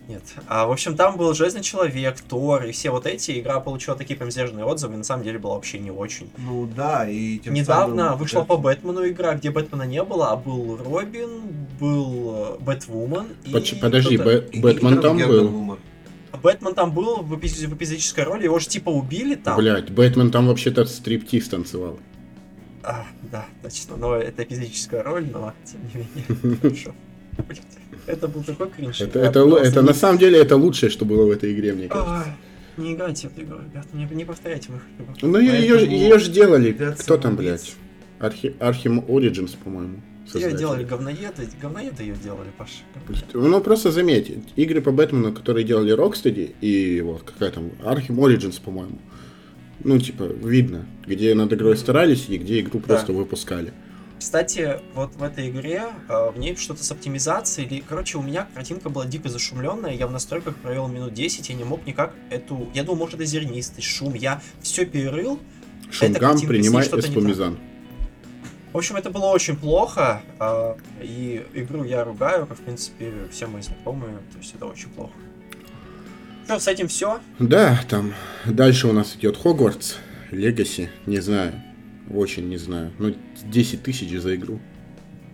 нет. 0.07 0.23
А, 0.47 0.65
в 0.67 0.71
общем, 0.71 0.95
там 0.95 1.17
был 1.17 1.33
Железный 1.33 1.61
Человек, 1.61 2.19
Тор 2.21 2.63
и 2.65 2.71
все 2.71 2.91
вот 2.91 3.05
эти. 3.05 3.39
Игра 3.39 3.59
получила 3.59 3.95
такие 3.95 4.15
прям 4.17 4.31
сдержанные 4.31 4.65
отзывы, 4.65 4.93
и 4.95 4.97
на 4.97 5.03
самом 5.03 5.23
деле 5.23 5.39
была 5.39 5.55
вообще 5.55 5.79
не 5.79 5.91
очень. 5.91 6.29
Ну 6.37 6.65
да, 6.67 7.07
и 7.09 7.39
тем 7.39 7.53
Недавно 7.53 8.03
самым- 8.05 8.19
вышла 8.19 8.43
по 8.43 8.57
Бэтмену 8.57 9.07
игра, 9.07 9.33
где 9.35 9.51
Бэтмена 9.51 9.83
не 9.83 10.03
было, 10.03 10.31
а 10.31 10.35
был 10.35 10.77
Робин, 10.77 11.41
был 11.79 12.57
э, 12.57 12.57
Бэтвумен 12.59 13.27
и 13.45 13.51
Подожди, 13.81 14.17
Бэ- 14.17 14.49
Бэтмен 14.59 15.01
там 15.01 15.17
был. 15.17 15.77
Бэтмен 16.41 16.75
там 16.75 16.91
был 16.91 17.17
в, 17.21 17.33
эпиз- 17.33 17.65
в 17.65 17.73
эпизодической 17.73 18.23
роли, 18.23 18.43
его 18.43 18.59
же 18.59 18.67
типа 18.67 18.89
убили 18.89 19.35
там. 19.35 19.57
Блять, 19.57 19.89
Бэтмен 19.91 20.31
там 20.31 20.47
вообще-то 20.47 20.85
стриптиз 20.85 21.49
танцевал. 21.49 21.99
А, 22.83 23.05
да, 23.31 23.45
точно, 23.63 23.97
но 23.97 24.15
это 24.15 24.43
эпизодическая 24.43 25.01
роль, 25.01 25.27
но 25.31 25.53
тем 25.65 25.81
не 25.87 26.07
менее. 26.43 26.57
Хорошо. 26.61 26.93
Это 28.07 28.27
был 28.27 28.43
такой 28.43 28.69
кринж. 28.69 29.01
Это, 29.01 29.19
это, 29.19 29.39
это 29.57 29.81
не- 29.81 29.87
на 29.87 29.93
самом 29.93 30.17
деле 30.19 30.39
это 30.39 30.55
лучшее, 30.57 30.89
что 30.89 31.05
было 31.05 31.25
в 31.25 31.31
этой 31.31 31.53
игре, 31.53 31.73
мне 31.73 31.87
кажется. 31.87 32.13
Ай, 32.13 32.33
Не 32.77 32.93
играйте 32.93 33.27
в 33.29 33.31
эту 33.33 33.41
игру, 33.43 33.57
ребята, 33.59 33.87
не, 33.93 34.05
не 34.05 34.25
повторяйте 34.25 34.71
моих 34.71 34.83
ошибок. 34.97 35.15
Ну 35.21 35.39
ее, 35.39 35.85
ее 35.85 36.19
же 36.19 36.31
делали. 36.31 36.67
ребят, 36.69 36.99
Кто 36.99 37.17
там, 37.17 37.35
блядь? 37.35 37.75
Архи, 38.19 38.55
Архим 38.59 38.99
Origins, 38.99 39.55
по-моему. 39.61 40.01
Ее 40.33 40.51
делали 40.53 40.83
говноеды, 40.83 41.47
говноеды 41.61 42.03
ее 42.03 42.15
делали, 42.15 42.49
Паша. 42.57 42.79
Ну 43.33 43.61
просто 43.61 43.91
заметь, 43.91 44.31
игры 44.55 44.81
по 44.81 44.91
Бэтмену, 44.91 45.31
которые 45.33 45.63
делали 45.63 45.95
Rocksteady, 45.95 46.55
и 46.61 47.01
вот 47.01 47.23
какая 47.23 47.51
там, 47.51 47.71
Arkham 47.83 48.15
Origins, 48.17 48.59
по-моему. 48.61 48.97
Ну, 49.83 49.99
типа, 49.99 50.23
видно, 50.23 50.85
где 51.05 51.35
над 51.35 51.53
игрой 51.53 51.77
старались 51.77 52.25
и 52.27 52.37
где 52.37 52.61
игру 52.61 52.79
просто 52.79 53.13
выпускали. 53.13 53.71
Кстати, 54.25 54.79
вот 54.95 55.15
в 55.17 55.21
этой 55.21 55.49
игре 55.51 55.83
э, 56.09 56.31
в 56.31 56.39
ней 56.39 56.55
что-то 56.55 56.83
с 56.83 56.91
оптимизацией, 56.91 57.67
или, 57.67 57.83
короче, 57.87 58.17
у 58.17 58.23
меня 58.23 58.47
картинка 58.55 58.89
была 58.89 59.05
дико 59.05 59.29
зашумленная, 59.29 59.93
я 59.93 60.07
в 60.07 60.11
настройках 60.11 60.55
провел 60.55 60.87
минут 60.87 61.13
10, 61.13 61.47
я 61.47 61.53
не 61.53 61.63
мог 61.63 61.85
никак 61.85 62.11
эту, 62.31 62.67
я 62.73 62.83
думал, 62.83 63.01
может 63.01 63.13
это 63.13 63.25
зернистость, 63.25 63.87
шум, 63.87 64.15
я 64.15 64.41
все 64.63 64.87
перерыл, 64.87 65.39
принимай 65.99 66.81
что-то 66.81 67.07
не 67.07 67.13
эспумизан. 67.13 67.59
В 68.73 68.77
общем, 68.77 68.95
это 68.95 69.11
было 69.11 69.25
очень 69.25 69.55
плохо, 69.55 70.23
а, 70.39 70.75
и 71.03 71.45
игру 71.53 71.83
я 71.83 72.03
ругаю, 72.03 72.47
как, 72.47 72.57
в 72.57 72.61
принципе, 72.61 73.13
все 73.31 73.45
мои 73.45 73.61
знакомые, 73.61 74.17
то 74.31 74.39
есть 74.39 74.55
это 74.55 74.65
очень 74.65 74.89
плохо. 74.89 75.13
Что, 76.45 76.59
с 76.59 76.67
этим 76.67 76.87
все? 76.87 77.19
Да, 77.37 77.79
там 77.87 78.15
дальше 78.45 78.87
у 78.87 78.91
нас 78.91 79.15
идет 79.15 79.37
Хогвартс, 79.37 79.97
Легаси, 80.31 80.89
не 81.05 81.19
знаю, 81.19 81.61
очень 82.11 82.47
не 82.49 82.57
знаю. 82.57 82.91
Ну, 82.99 83.15
10 83.45 83.83
тысяч 83.83 84.11
за 84.19 84.35
игру. 84.35 84.59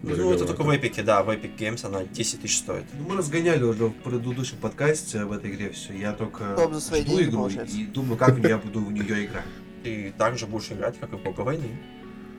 Ну, 0.04 0.34
это 0.34 0.46
только 0.46 0.63
в 0.63 0.70
Epic, 0.70 1.04
да, 1.04 1.22
в 1.22 1.30
Epic 1.30 1.58
Games 1.58 1.86
она 1.86 2.04
10 2.04 2.42
тысяч 2.42 2.58
стоит. 2.58 2.86
Ну, 2.98 3.10
мы 3.10 3.18
разгоняли 3.18 3.63
уже 3.63 3.86
в 3.86 3.94
предыдущем 3.94 4.58
подкасте 4.58 5.25
в 5.25 5.32
этой 5.32 5.51
игре 5.51 5.70
все. 5.72 5.94
Я 5.94 6.13
только 6.13 6.56
Топ 6.56 6.74
за 6.74 6.82
свои 6.82 7.01
жду 7.01 7.18
деньги, 7.18 7.30
игру 7.30 7.38
получается. 7.42 7.78
и 7.78 7.86
думаю, 7.86 8.18
как 8.18 8.38
я 8.40 8.58
буду 8.66 8.80
в 8.82 8.92
нее 8.92 9.25
играть. 9.25 9.46
Ты 9.84 10.13
также 10.18 10.48
будешь 10.48 10.72
играть, 10.72 11.00
как 11.00 11.13
и 11.13 11.18
в 11.18 11.24
Бога 11.24 11.42
войны. 11.42 11.68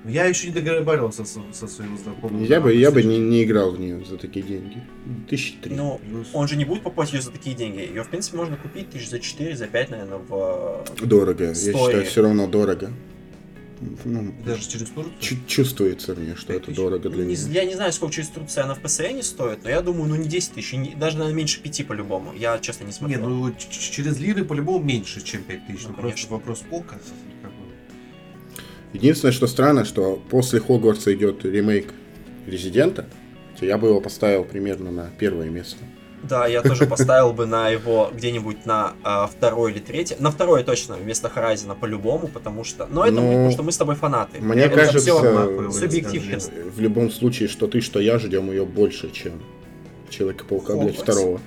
Я 0.05 0.25
еще 0.25 0.49
не 0.49 0.55
договаривался 0.55 1.25
со, 1.25 1.41
со 1.53 1.69
своим 1.69 1.97
знакомым. 1.97 2.43
Я 2.43 2.61
бы, 2.61 2.75
я 2.75 2.91
бы 2.91 3.05
не, 3.05 3.19
не 3.19 3.45
играл 3.45 3.71
в 3.71 3.79
нее 3.79 4.05
за 4.05 4.17
такие 4.17 4.45
деньги. 4.45 4.83
Тысячи 5.29 5.55
три. 5.59 5.77
Ну, 5.77 6.01
он 6.33 6.49
же 6.49 6.57
не 6.57 6.65
будет 6.65 6.83
покупать 6.83 7.13
ее 7.13 7.21
за 7.21 7.31
такие 7.31 7.55
деньги. 7.55 7.79
Ее, 7.79 8.03
в 8.03 8.09
принципе, 8.09 8.37
можно 8.37 8.57
купить 8.57 8.91
тысяч 8.91 9.11
за 9.11 9.21
4, 9.21 9.57
за 9.57 9.69
5, 9.69 9.91
наверное, 9.91 10.19
в... 10.19 10.85
Дорого. 11.05 11.45
Я 11.45 11.55
Стоит. 11.55 11.77
считаю, 11.77 12.05
все 12.07 12.23
равно 12.23 12.49
дорого. 12.49 12.91
Ну, 14.05 14.33
Даже 14.45 14.69
через 14.69 14.89
Турцию. 14.91 15.15
чу- 15.21 15.37
чувствуется 15.47 16.15
мне, 16.15 16.37
что 16.37 16.53
это 16.53 16.67
тысяч? 16.67 16.77
дорого 16.77 17.09
для 17.11 17.25
Не- 17.25 17.35
нее. 17.35 17.53
я 17.53 17.65
не 17.65 17.75
знаю, 17.75 17.93
сколько 17.93 18.15
через 18.15 18.29
Турцию 18.29 18.65
она 18.65 18.75
в 18.75 18.81
ПСН 18.81 19.21
стоит, 19.23 19.65
но 19.65 19.71
я 19.71 19.81
думаю, 19.81 20.09
ну 20.09 20.17
не 20.17 20.29
10 20.29 20.53
тысяч, 20.53 20.73
не- 20.75 20.95
даже, 20.95 21.19
наверное, 21.19 21.37
меньше 21.39 21.61
5 21.61 21.83
по-любому. 21.85 22.33
Я, 22.33 22.59
честно, 22.59 22.85
не 22.85 22.89
Не, 22.89 22.93
смотрел. 22.93 23.29
ну 23.29 23.51
ч- 23.53 23.69
ч- 23.71 23.93
через 23.93 24.19
лиры 24.21 24.45
по-любому 24.45 24.85
меньше, 24.85 25.21
чем 25.23 25.43
5000. 25.43 25.83
Ну, 25.89 25.95
Ну, 25.97 26.03
просто 26.03 26.29
вопрос 26.33 26.63
полка. 26.71 26.99
Единственное, 28.93 29.33
что 29.33 29.47
странно, 29.47 29.85
что 29.85 30.23
после 30.31 30.61
Хогвартса 30.61 31.13
идет 31.15 31.45
ремейк 31.45 31.93
Резидента. 32.47 33.07
хотя 33.55 33.67
Я 33.67 33.79
бы 33.79 33.89
его 33.89 34.01
поставил 34.01 34.45
примерно 34.45 34.91
на 34.91 35.11
первое 35.19 35.49
место. 35.49 35.79
Да, 36.23 36.47
я 36.47 36.63
тоже 36.63 36.87
поставил 36.87 37.33
бы 37.33 37.47
на 37.47 37.69
его 37.69 38.11
где-нибудь 38.15 38.65
на 38.65 38.95
а, 39.03 39.27
второй 39.27 39.73
или 39.73 39.81
третий. 39.81 40.17
На 40.19 40.31
второе 40.31 40.63
точно, 40.63 40.97
вместо 40.97 41.29
Хорайзена 41.29 41.75
по-любому, 41.75 42.29
потому 42.29 42.65
что... 42.65 42.87
Но 42.87 43.05
это 43.05 43.15
Ну, 43.15 43.23
мы, 43.23 43.33
потому 43.33 43.51
что 43.51 43.63
мы 43.65 43.73
с 43.73 43.77
тобой 43.77 43.95
фанаты. 43.97 44.41
Мне 44.41 44.63
Это 44.63 44.77
кажется, 44.77 45.01
субъективно. 45.73 46.39
В 46.75 46.81
любом 46.81 47.11
случае, 47.11 47.49
что 47.49 47.67
ты, 47.67 47.81
что 47.81 48.01
я 48.01 48.19
ждем 48.19 48.51
ее 48.51 48.65
больше, 48.65 49.11
чем 49.11 49.43
Человека-паука, 50.11 50.77
блядь, 50.77 50.97
второго. 50.97 51.41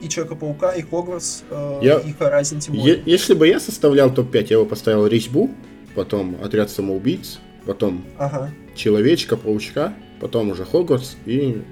И 0.00 0.08
Человека-паука, 0.08 0.72
и 0.72 0.82
Хогвартс, 0.82 1.42
э, 1.50 1.80
Я- 1.82 1.98
и 1.98 2.12
Хорайзен 2.12 2.60
тем 2.60 2.74
более. 2.76 3.02
если 3.04 3.34
бы 3.34 3.46
я 3.46 3.60
составлял 3.60 4.12
топ-5, 4.12 4.46
я 4.50 4.58
бы 4.58 4.66
поставил 4.66 5.06
Резьбу, 5.06 5.50
потом 5.94 6.36
Отряд 6.42 6.70
самоубийц, 6.70 7.38
потом 7.66 8.04
Ага. 8.16 8.50
Человечка, 8.74 9.36
Паучка, 9.36 9.92
потом 10.20 10.50
уже 10.50 10.64
Хогвартс 10.64 11.16
и 11.26 11.62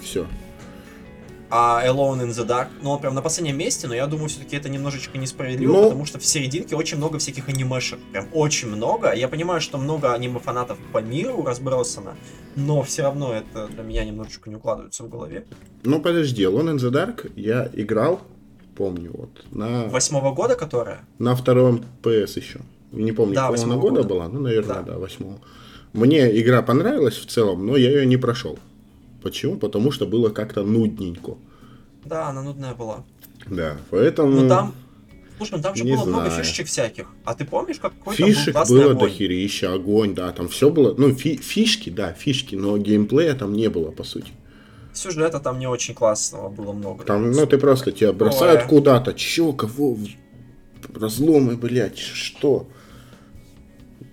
все. 0.00 0.26
А 1.50 1.84
Alone 1.86 2.22
in 2.26 2.30
the 2.30 2.46
Dark, 2.46 2.68
ну 2.82 2.90
он 2.90 3.00
прям 3.00 3.14
на 3.14 3.22
последнем 3.22 3.56
месте, 3.58 3.86
но 3.86 3.94
я 3.94 4.06
думаю, 4.06 4.28
все-таки 4.28 4.56
это 4.56 4.68
немножечко 4.68 5.18
несправедливо, 5.18 5.72
Ну- 5.72 5.82
потому 5.84 6.04
что 6.06 6.18
в 6.18 6.24
серединке 6.24 6.74
очень 6.74 6.96
много 6.96 7.18
всяких 7.18 7.48
анимешек, 7.48 7.98
прям 8.12 8.26
очень 8.32 8.68
много. 8.68 9.12
Я 9.14 9.28
понимаю, 9.28 9.60
что 9.60 9.78
много 9.78 10.12
аниме-фанатов 10.14 10.78
по 10.92 10.98
миру 10.98 11.44
разбросано, 11.44 12.16
но 12.56 12.82
все 12.82 13.02
равно 13.02 13.32
это 13.34 13.68
для 13.68 13.82
меня 13.82 14.04
немножечко 14.04 14.50
не 14.50 14.56
укладывается 14.56 15.04
в 15.04 15.08
голове. 15.08 15.44
Ну 15.84 16.00
подожди, 16.00 16.42
Alone 16.44 16.74
in 16.74 16.76
the 16.78 16.90
Dark 16.90 17.30
я 17.36 17.70
играл, 17.74 18.20
помню, 18.76 19.12
вот, 19.14 19.44
на, 19.52 19.84
Восьмого 19.88 20.32
года, 20.34 20.56
которая? 20.56 21.00
на 21.18 21.36
втором 21.36 21.84
PS 22.02 22.38
еще. 22.40 22.60
Не 22.90 23.12
помню, 23.12 23.34
Да, 23.34 23.48
какого 23.50 23.62
она 23.64 23.76
года. 23.76 24.02
была, 24.02 24.28
ну, 24.28 24.40
наверное, 24.40 24.76
Да. 24.76 24.82
да, 24.82 24.98
восьмого. 24.98 25.38
Мне 25.92 26.40
игра 26.40 26.62
понравилась 26.62 27.16
в 27.16 27.26
целом, 27.26 27.66
но 27.66 27.76
я 27.76 27.90
ее 27.90 28.06
не 28.06 28.16
прошел. 28.16 28.58
Почему? 29.24 29.56
Потому 29.56 29.90
что 29.90 30.06
было 30.06 30.28
как-то 30.28 30.62
нудненько. 30.62 31.36
Да, 32.04 32.28
она 32.28 32.42
нудная 32.42 32.74
была. 32.74 33.02
Да, 33.46 33.78
поэтому... 33.90 34.42
Ну 34.42 34.48
там, 34.48 34.74
слушай, 35.38 35.56
ну 35.56 35.62
там 35.62 35.74
же 35.74 35.82
не 35.84 35.96
было 35.96 36.04
много 36.04 36.26
знаю. 36.28 36.42
фишечек 36.44 36.66
всяких. 36.66 37.06
А 37.24 37.34
ты 37.34 37.44
помнишь, 37.46 37.78
как 37.80 37.92
какой 37.98 38.16
был 38.16 38.26
Фишек 38.26 38.54
классный 38.54 38.80
было 38.82 38.90
огонь? 38.92 39.08
дохерища, 39.08 39.72
огонь, 39.72 40.14
да, 40.14 40.30
там 40.32 40.48
все 40.48 40.68
было, 40.70 40.94
ну, 40.96 41.14
фи- 41.14 41.38
фишки, 41.38 41.88
да, 41.90 42.12
фишки, 42.12 42.54
но 42.54 42.76
геймплея 42.76 43.34
там 43.34 43.54
не 43.54 43.68
было, 43.68 43.90
по 43.90 44.04
сути. 44.04 44.30
Сюжета 44.92 45.40
там 45.40 45.58
не 45.58 45.66
очень 45.66 45.94
классного 45.94 46.50
было 46.50 46.72
много. 46.72 47.04
Там, 47.04 47.32
ну, 47.32 47.46
ты 47.46 47.56
просто 47.58 47.90
тебя 47.92 48.12
бросают 48.12 48.64
куда-то, 48.64 49.12
чё, 49.14 49.52
кого, 49.52 49.96
разломы, 50.94 51.56
блядь, 51.56 51.98
что? 51.98 52.68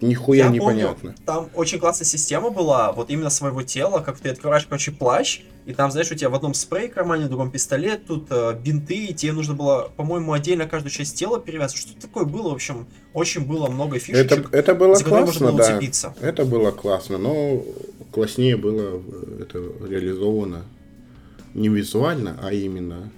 Нихуя 0.01 0.45
Я 0.45 0.49
непонятно. 0.49 0.95
помню, 0.95 1.15
там 1.25 1.49
очень 1.53 1.79
классная 1.79 2.05
система 2.05 2.49
была, 2.49 2.91
вот 2.91 3.11
именно 3.11 3.29
своего 3.29 3.61
тела, 3.61 3.99
как 3.99 4.17
ты 4.19 4.29
открываешь, 4.29 4.65
короче, 4.65 4.91
плащ, 4.91 5.41
и 5.67 5.73
там, 5.73 5.91
знаешь, 5.91 6.11
у 6.11 6.15
тебя 6.15 6.29
в 6.29 6.35
одном 6.35 6.55
спрей 6.55 6.89
в 6.89 6.93
кармане, 6.93 7.25
в 7.25 7.29
другом 7.29 7.51
пистолет, 7.51 8.07
тут 8.07 8.27
э, 8.31 8.57
бинты, 8.59 9.05
и 9.05 9.13
тебе 9.13 9.31
нужно 9.33 9.53
было, 9.53 9.91
по-моему, 9.95 10.33
отдельно 10.33 10.67
каждую 10.67 10.91
часть 10.91 11.15
тела 11.17 11.39
перевязывать. 11.39 11.83
Что 11.83 12.01
такое 12.01 12.25
было, 12.25 12.49
в 12.49 12.53
общем, 12.53 12.87
очень 13.13 13.45
было 13.45 13.69
много 13.69 13.97
Это, 13.97 14.05
фишечек, 14.05 14.53
это 14.53 14.73
было 14.73 14.95
которые 14.95 15.25
можно 15.25 15.39
классно, 15.39 15.47
было 15.51 15.57
да. 15.57 15.77
уцепиться. 15.77 16.15
Это 16.19 16.45
было 16.45 16.71
классно, 16.71 17.17
но 17.19 17.63
класснее 18.11 18.57
было 18.57 19.01
э, 19.03 19.43
это 19.43 19.59
реализовано 19.87 20.65
не 21.53 21.69
визуально, 21.69 22.39
а 22.41 22.51
именно 22.51 23.11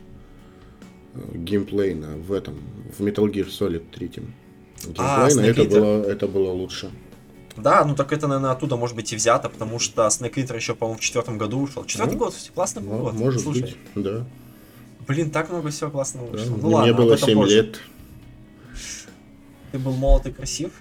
э, 1.13 1.19
геймплейно 1.37 2.17
в 2.17 2.33
этом, 2.33 2.55
в 2.97 3.01
Metal 3.01 3.25
Gear 3.31 3.47
Solid 3.47 3.83
3. 3.91 4.11
А, 4.97 5.27
это 5.27 5.39
Snake 5.41 5.55
Eater. 5.55 5.69
было, 5.69 6.03
это 6.03 6.27
было 6.27 6.51
лучше. 6.51 6.91
Да, 7.55 7.85
ну 7.85 7.95
так 7.95 8.11
это, 8.11 8.27
наверное, 8.27 8.51
оттуда 8.51 8.75
может 8.77 8.95
быть 8.95 9.13
и 9.13 9.15
взято, 9.15 9.47
потому 9.49 9.77
что 9.79 10.07
Snake 10.07 10.33
Eater 10.35 10.55
еще, 10.55 10.73
по-моему, 10.75 10.97
в 10.99 11.01
четвертом 11.01 11.37
году 11.37 11.59
ушел. 11.61 11.85
Четвертый 11.85 12.13
Ну, 12.13 12.17
год, 12.19 12.35
классный 12.55 12.81
Мо- 12.81 12.97
год. 12.97 13.13
Может 13.13 13.41
Слушай, 13.43 13.61
быть, 13.61 14.03
да. 14.03 14.25
Блин, 15.07 15.29
так 15.31 15.49
много 15.49 15.69
всего 15.69 15.91
классного 15.91 16.27
да. 16.27 16.31
вышло. 16.33 16.49
Ну 16.55 16.67
Мне 16.67 16.75
ладно, 16.75 16.93
было 16.93 17.05
об 17.13 17.17
этом 17.17 17.27
7 17.29 17.37
позже. 17.37 17.55
лет. 17.55 17.79
Ты 19.71 19.79
был 19.79 19.93
молод 19.93 20.25
и 20.27 20.31
красив. 20.31 20.71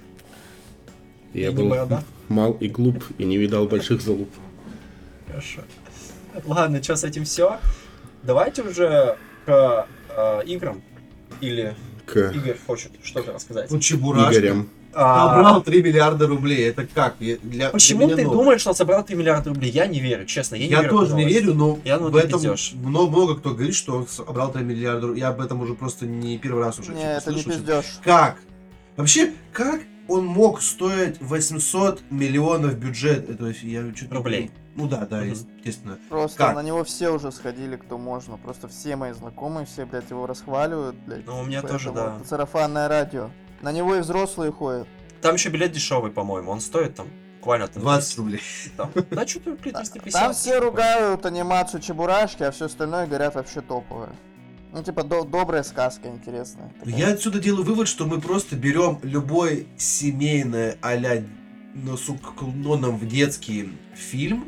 Я 1.35 1.49
И 1.49 1.55
был 1.55 1.69
борода? 1.69 2.03
мал 2.29 2.53
и 2.61 2.69
глуп, 2.69 3.05
и 3.19 3.25
не 3.25 3.37
видал 3.39 3.67
больших 3.67 4.01
залуп. 4.03 4.29
Хорошо. 5.27 5.63
Ладно, 6.45 6.83
что 6.83 6.97
с 6.97 7.05
этим 7.05 7.25
все? 7.25 7.59
Давайте 8.23 8.63
уже 8.63 9.17
к 9.47 9.87
э, 10.11 10.43
играм. 10.47 10.83
Или 11.41 11.75
К 12.07 12.33
Игорь 12.35 12.57
хочет 12.67 12.93
что-то 13.03 13.33
рассказать. 13.33 13.71
Ну, 13.71 13.79
Чебурашка. 13.79 14.33
Игорям. 14.33 14.69
А, 14.95 15.37
Собрал 15.37 15.63
3 15.63 15.83
миллиарда 15.83 16.27
рублей. 16.27 16.69
Это 16.69 16.87
как? 16.87 17.17
Для, 17.19 17.71
Почему 17.71 18.07
для 18.07 18.17
ты 18.17 18.23
новость. 18.25 18.39
думаешь, 18.39 18.61
что 18.61 18.71
он 18.71 18.77
собрал 18.77 19.05
3 19.05 19.17
миллиарда 19.17 19.51
рублей? 19.51 19.71
Я 19.71 19.87
не 19.87 20.01
верю, 20.01 20.27
честно. 20.27 20.57
Я, 20.57 20.65
не 20.67 20.71
Я 20.71 20.83
верю, 20.83 20.91
тоже 20.91 21.15
не 21.15 21.25
верю, 21.25 21.55
но 21.55 21.79
Я 21.85 21.97
думаю, 21.97 22.13
в 22.13 22.17
этом 22.17 22.41
много, 22.75 23.11
много 23.11 23.37
кто 23.37 23.51
говорит, 23.51 23.75
что 23.75 23.97
он 23.97 24.07
собрал 24.07 24.53
3 24.53 24.63
миллиарда 24.63 25.07
рублей. 25.07 25.21
Я 25.21 25.29
об 25.29 25.41
этом 25.41 25.61
уже 25.63 25.75
просто 25.75 26.07
не 26.07 26.37
первый 26.39 26.63
раз 26.63 26.79
уже 26.79 26.93
Не, 26.93 26.99
типа, 26.99 27.09
это 27.09 27.33
не 27.33 27.43
слышу, 27.43 27.59
пиздешь. 27.59 27.99
Как? 28.05 28.37
Вообще, 28.97 29.33
как 29.53 29.81
он 30.09 30.27
мог 30.27 30.61
стоить 30.61 31.17
800 31.21 32.03
миллионов 32.11 32.75
бюджет? 32.77 33.31
Это 33.31 33.55
я 33.63 33.95
что-то... 33.97 34.17
Рублей. 34.17 34.51
Ну 34.75 34.89
да, 34.89 35.07
да, 35.07 35.23
естественно. 35.23 35.99
Просто 36.09 36.39
Как? 36.39 36.55
на 36.55 36.63
него 36.63 36.83
все 36.85 37.11
уже 37.11 37.31
сходили, 37.31 37.77
кто 37.77 37.99
можно. 37.99 38.37
Просто 38.39 38.69
все 38.69 38.97
мои 38.97 39.13
знакомые, 39.13 39.67
все, 39.67 39.85
блядь, 39.85 40.09
его 40.11 40.27
расхваливают, 40.27 40.97
блядь. 40.97 41.27
Ну, 41.27 41.41
у 41.41 41.45
меня 41.45 41.63
тоже, 41.63 41.93
да. 41.93 42.17
это 42.17 42.29
Сарафанное 42.29 42.89
радио. 42.89 43.31
На 43.61 43.71
него 43.73 43.95
и 43.97 44.01
взрослые 44.01 44.51
ходят. 44.51 44.89
Там 45.21 45.35
еще 45.35 45.51
билет 45.51 45.73
дешевый, 45.73 46.11
по-моему. 46.11 46.51
Он 46.51 46.61
стоит 46.61 46.95
там 46.95 47.07
буквально 47.39 47.69
там 47.69 47.83
20 47.83 48.19
рублей. 48.19 48.41
там. 48.77 48.91
Да, 49.11 49.27
что-то 49.27 49.57
350. 49.57 50.13
Там 50.13 50.33
все 50.33 50.59
ругают 50.59 51.27
анимацию 51.27 51.81
Чебурашки, 51.81 52.43
а 52.43 52.51
все 52.51 52.67
остальное 52.67 53.07
говорят 53.07 53.35
вообще 53.35 53.61
топовое. 53.61 54.11
Ну, 54.73 54.83
типа, 54.83 55.03
до- 55.05 55.25
добрая 55.25 55.63
сказка 55.65 56.09
интересная. 56.09 56.73
такая. 56.79 56.95
Я 56.95 57.09
отсюда 57.09 57.39
делаю 57.39 57.65
вывод, 57.65 57.89
что 57.89 58.07
мы 58.07 58.21
просто 58.21 58.57
берем 58.57 58.99
любой 59.03 59.67
семейный 59.77 60.77
а-ля 60.81 61.25
ну, 61.75 61.97
с 61.97 62.09
уклоном 62.09 62.97
в 62.97 63.07
детский 63.07 63.73
фильм, 63.95 64.47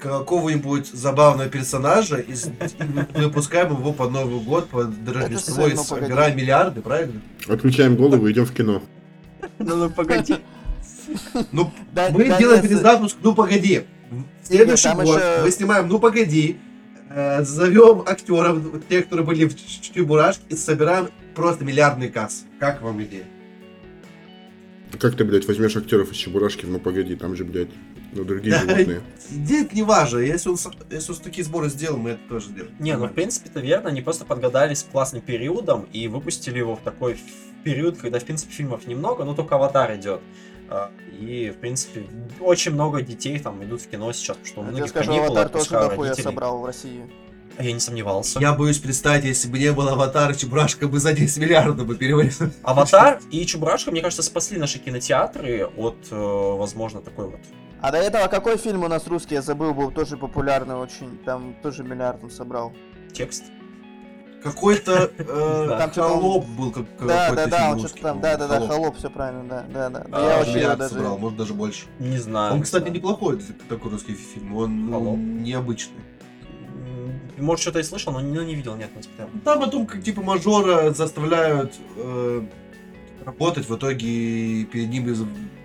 какого-нибудь 0.00 0.86
забавного 0.88 1.48
персонажа 1.48 2.16
и, 2.16 2.34
с- 2.34 2.46
и 2.46 3.20
выпускаем 3.20 3.72
его 3.72 3.92
под 3.92 4.12
Новый 4.12 4.40
год, 4.40 4.68
под 4.68 4.90
Рождество 5.08 5.66
и 5.66 5.74
ну, 5.74 5.84
погоди. 5.84 6.06
собираем 6.06 6.36
миллиарды, 6.36 6.80
правильно? 6.80 7.20
Отключаем 7.46 7.96
голову, 7.96 8.30
идем 8.30 8.44
в 8.46 8.52
кино. 8.54 8.82
Ну, 9.58 9.76
ну, 9.76 9.90
погоди. 9.90 10.36
Ну, 11.52 11.72
Да- 11.92 12.10
мы 12.10 12.28
да, 12.28 12.38
делаем 12.38 12.62
перезапуск, 12.62 13.16
ну 13.22 13.34
погоди. 13.34 13.82
В 14.42 14.46
Следующий 14.46 14.84
там 14.84 14.98
год 14.98 15.16
еще- 15.18 15.42
мы 15.44 15.50
снимаем, 15.50 15.88
ну 15.88 15.98
погоди. 15.98 16.58
э, 17.10 17.42
Зовем 17.44 18.02
актеров, 18.06 18.62
тех, 18.88 19.04
которые 19.04 19.26
были 19.26 19.44
в 19.46 19.56
Ч- 19.56 19.92
Чебурашке, 19.94 20.42
и 20.50 20.54
собираем 20.56 21.08
просто 21.34 21.64
миллиардный 21.64 22.08
касс. 22.10 22.44
Как 22.60 22.82
вам 22.82 23.02
идея? 23.02 23.24
Как 24.98 25.16
ты, 25.16 25.24
блядь, 25.24 25.46
возьмешь 25.46 25.76
актеров 25.76 26.10
из 26.12 26.16
Чебурашки? 26.16 26.66
Ну 26.66 26.78
погоди, 26.78 27.14
там 27.16 27.34
же, 27.36 27.44
блядь, 27.44 27.68
ну 28.12 28.24
другие 28.24 28.54
Да, 28.54 28.60
животные. 28.60 29.00
Идея 29.30 29.68
не 29.72 29.82
важно. 29.82 30.18
Если 30.18 30.48
он, 30.48 30.56
если 30.90 31.12
он 31.12 31.18
такие 31.18 31.44
сборы 31.44 31.68
сделал, 31.68 31.98
мы 31.98 32.10
это 32.10 32.20
тоже 32.28 32.46
сделаем. 32.48 32.74
Не, 32.78 32.96
ну 32.96 33.06
в 33.06 33.12
принципе 33.12 33.50
это 33.50 33.60
верно, 33.60 33.90
они 33.90 34.00
просто 34.00 34.24
подгадали 34.24 34.74
с 34.74 34.82
классным 34.82 35.20
периодом 35.22 35.86
и 35.92 36.08
выпустили 36.08 36.58
его 36.58 36.76
в 36.76 36.80
такой 36.80 37.18
период, 37.64 37.98
когда 37.98 38.18
в 38.18 38.24
принципе 38.24 38.52
фильмов 38.52 38.86
немного, 38.86 39.24
но 39.24 39.34
только 39.34 39.56
аватар 39.56 39.94
идет. 39.96 40.20
А, 40.70 40.90
И, 41.18 41.50
в 41.50 41.60
принципе, 41.60 42.06
очень 42.40 42.72
много 42.72 43.00
детей 43.02 43.38
там 43.38 43.62
идут 43.64 43.80
в 43.82 43.88
кино 43.88 44.12
сейчас, 44.12 44.36
потому 44.36 44.46
что 44.46 44.60
у 44.60 44.64
Я 44.64 44.70
многих 44.70 44.88
скажу, 44.90 45.10
каникулы, 45.10 45.40
аватар 45.40 45.48
тоже 45.48 45.70
дохуя 45.70 46.08
родителей. 46.08 46.24
собрал 46.24 46.58
в 46.60 46.64
России. 46.66 47.10
А 47.56 47.64
я 47.64 47.72
не 47.72 47.80
сомневался. 47.80 48.38
Я 48.38 48.52
боюсь 48.52 48.78
представить, 48.78 49.24
если 49.24 49.48
бы 49.48 49.58
не 49.58 49.72
было 49.72 49.92
аватара, 49.92 50.32
Чебурашка 50.34 50.86
бы 50.86 51.00
за 51.00 51.12
10 51.12 51.38
миллиардов 51.38 51.86
бы 51.86 51.96
перевалил. 51.96 52.30
Аватар 52.62 53.20
и 53.32 53.44
Чебурашка, 53.46 53.90
мне 53.90 54.00
кажется, 54.00 54.22
спасли 54.22 54.58
наши 54.58 54.78
кинотеатры 54.78 55.66
от, 55.76 55.96
э, 56.10 56.16
возможно, 56.16 57.00
такой 57.00 57.26
вот. 57.30 57.40
А 57.80 57.92
до 57.92 57.98
этого 57.98 58.26
какой 58.26 58.56
фильм 58.56 58.84
у 58.84 58.88
нас 58.88 59.06
русский, 59.06 59.36
я 59.36 59.42
забыл, 59.42 59.72
был 59.72 59.90
тоже 59.90 60.16
популярный 60.16 60.74
очень. 60.74 61.18
Там 61.24 61.54
тоже 61.62 61.84
миллиард 61.84 62.22
он 62.24 62.30
собрал. 62.30 62.72
Текст. 63.12 63.44
Какой-то 64.42 65.10
э, 65.18 65.90
холоп 65.92 66.46
был 66.46 66.70
как 66.70 66.84
Да, 67.00 67.28
какой-то 67.28 67.34
да, 67.34 67.46
да, 67.46 67.58
фильм 67.58 67.70
он 67.70 67.78
что-то 67.80 68.02
там, 68.02 68.20
да, 68.20 68.36
да, 68.36 68.46
да, 68.46 68.66
«Холоп». 68.68 68.96
все 68.96 69.10
правильно, 69.10 69.44
да, 69.44 69.66
да, 69.68 69.90
да. 69.90 70.06
А, 70.12 70.20
я 70.20 70.36
вообще 70.36 70.50
его 70.50 70.60
Миллиард 70.60 70.78
даже... 70.78 70.94
собрал, 70.94 71.18
может 71.18 71.38
даже 71.38 71.54
больше. 71.54 71.86
Не 71.98 72.18
знаю. 72.18 72.54
Он, 72.54 72.62
кстати, 72.62 72.88
неплохой 72.88 73.40
такой 73.68 73.90
русский 73.90 74.14
фильм. 74.14 74.56
Он 74.56 74.90
Холоп. 74.90 75.16
ну, 75.16 75.16
необычный. 75.16 76.02
Может, 77.36 77.62
что-то 77.62 77.78
и 77.78 77.82
слышал, 77.82 78.12
но 78.12 78.20
не, 78.20 78.44
не 78.44 78.54
видел, 78.54 78.76
нет, 78.76 78.90
не 78.96 79.02
смотрел. 79.02 79.28
Там 79.44 79.62
о 79.62 79.68
том, 79.68 79.86
как 79.86 80.02
типа 80.02 80.22
мажора 80.22 80.90
заставляют 80.92 81.74
э, 81.96 82.42
работать, 83.24 83.68
в 83.68 83.76
итоге 83.76 84.64
перед 84.64 84.88
ним 84.88 85.04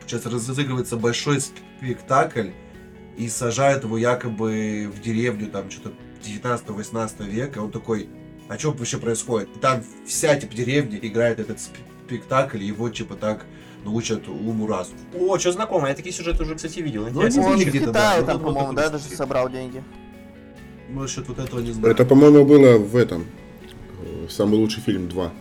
сейчас 0.07 0.25
разыгрывается 0.25 0.97
большой 0.97 1.39
спектакль 1.41 2.49
и 3.17 3.27
сажают 3.29 3.83
его 3.83 3.97
якобы 3.97 4.91
в 4.93 5.01
деревню, 5.01 5.47
там 5.47 5.69
что-то 5.69 5.93
19-18 6.25 7.29
века. 7.29 7.59
Он 7.59 7.71
такой, 7.71 8.09
а 8.49 8.57
что 8.57 8.71
вообще 8.71 8.97
происходит? 8.97 9.49
И 9.55 9.59
там 9.59 9.83
вся 10.05 10.35
типа 10.35 10.55
деревня 10.55 10.97
играет 11.01 11.39
этот 11.39 11.59
спектакль, 12.07 12.61
и 12.63 12.65
его 12.67 12.89
типа 12.89 13.15
так 13.15 13.45
научат 13.85 14.27
уму 14.27 14.67
разуму. 14.67 14.99
О, 15.19 15.37
что 15.37 15.51
знакомо, 15.51 15.89
я 15.89 15.95
такие 15.95 16.13
сюжеты 16.13 16.43
уже, 16.43 16.55
кстати, 16.55 16.79
видел. 16.79 17.03
Ну, 17.03 17.09
Интересно. 17.09 17.41
Он 17.43 17.57
в 17.57 17.71
Китае 17.71 17.91
да, 17.91 18.21
там, 18.23 18.25
ну, 18.25 18.33
вот 18.33 18.43
по-моему, 18.43 18.73
такой 18.73 18.75
да, 18.75 18.89
даже 18.89 19.03
собрал 19.15 19.49
деньги. 19.49 19.83
Насчет 20.89 21.27
вот 21.27 21.39
этого 21.39 21.59
не 21.59 21.71
знаю. 21.71 21.93
Это, 21.93 22.05
по-моему, 22.05 22.45
было 22.45 22.77
в 22.77 22.95
этом. 22.95 23.25
э, 24.01 24.27
Самый 24.29 24.55
лучший 24.55 24.81
фильм 24.81 25.07
2. 25.09 25.31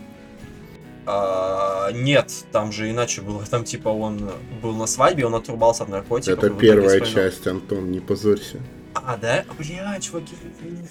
А, 1.05 1.91
нет, 1.91 2.31
там 2.51 2.71
же 2.71 2.89
иначе 2.89 3.21
было. 3.21 3.43
Там 3.45 3.63
типа 3.63 3.89
он 3.89 4.31
был 4.61 4.73
на 4.73 4.87
свадьбе, 4.87 5.25
он 5.25 5.35
отрубался 5.35 5.83
от 5.83 5.89
наркотиков. 5.89 6.43
Это 6.43 6.49
первая 6.49 7.01
часть, 7.01 7.45
Антон, 7.47 7.91
не 7.91 7.99
позорься. 7.99 8.59
А, 8.95 9.17
да? 9.17 9.43
Бля, 9.57 9.99
чуваки. 9.99 10.33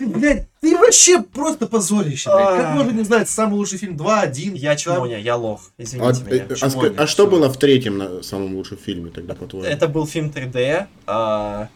Блядь, 0.00 0.48
ты 0.60 0.76
вообще 0.76 1.22
просто 1.22 1.66
позорище, 1.66 2.30
блядь. 2.30 2.48
А. 2.48 2.56
Как 2.56 2.74
можно 2.74 2.90
не 2.90 3.04
знать 3.04 3.28
самый 3.28 3.54
лучший 3.54 3.78
фильм 3.78 3.96
2, 3.96 4.20
1? 4.20 4.54
Я 4.54 4.76
чмоня, 4.76 5.18
я 5.18 5.36
лох. 5.36 5.70
А, 5.78 5.82
Извините 5.82 6.24
меня. 6.24 6.44
а 6.48 6.66
ска- 6.66 6.86
они? 6.86 6.96
а 6.96 7.06
что 7.06 7.26
было 7.26 7.48
в 7.48 7.56
третьем 7.56 7.98
на 7.98 8.22
самом 8.22 8.56
лучшем 8.56 8.76
фильме 8.78 9.10
тогда, 9.10 9.34
по-твоему? 9.34 9.66
Это 9.68 9.86
был 9.88 10.06
фильм 10.06 10.30
3D. 10.34 10.86
а, 11.06 11.68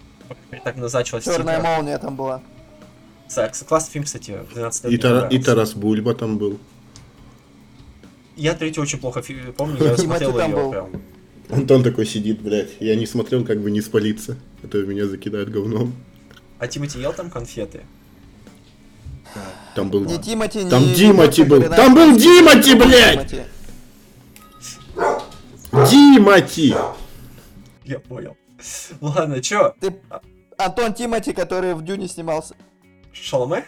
так 0.64 0.76
назначилось 0.76 1.24
в 1.24 1.32
Черная 1.32 1.62
молния 1.62 1.98
там 1.98 2.16
была. 2.16 2.42
Секс. 3.28 3.62
Классный 3.62 3.92
фильм, 3.92 4.04
кстати, 4.04 4.38
в 4.50 4.54
12 4.54 4.84
лет. 4.84 5.32
И. 5.32 5.38
Тарас 5.42 5.74
Бульба 5.74 6.14
там 6.14 6.38
был. 6.38 6.58
Я 8.36 8.54
третий 8.54 8.80
очень 8.80 8.98
плохо 8.98 9.22
помню, 9.56 9.82
я 9.82 9.96
смотрел 9.96 10.38
ее 10.38 10.70
прям. 10.70 11.02
Антон 11.48 11.82
такой 11.82 12.06
сидит, 12.06 12.40
блядь. 12.40 12.70
Я 12.80 12.96
не 12.96 13.06
смотрел, 13.06 13.44
как 13.44 13.60
бы 13.60 13.70
не 13.70 13.80
спалиться. 13.80 14.36
А 14.62 14.68
то 14.68 14.78
меня 14.82 15.06
закидают 15.06 15.48
говном. 15.48 15.94
А 16.58 16.66
Тимати 16.66 16.98
ел 16.98 17.12
там 17.12 17.30
конфеты? 17.30 17.82
Там 19.74 19.90
был... 19.90 20.04
Не 20.04 20.18
Тимати, 20.18 20.64
не... 20.64 20.70
Там 20.70 20.82
не 20.82 20.94
Димати 20.94 21.42
был. 21.42 21.62
Там 21.62 21.94
был 21.94 22.16
Димати, 22.16 22.74
блядь! 22.74 23.46
Димати! 25.90 26.74
Я 27.84 28.00
понял. 28.00 28.36
Ладно, 29.00 29.40
чё? 29.40 29.74
Ты... 29.80 29.94
Антон 30.58 30.94
Тимати, 30.94 31.32
который 31.32 31.74
в 31.74 31.84
Дюне 31.84 32.08
снимался. 32.08 32.56
Шаломе? 33.12 33.64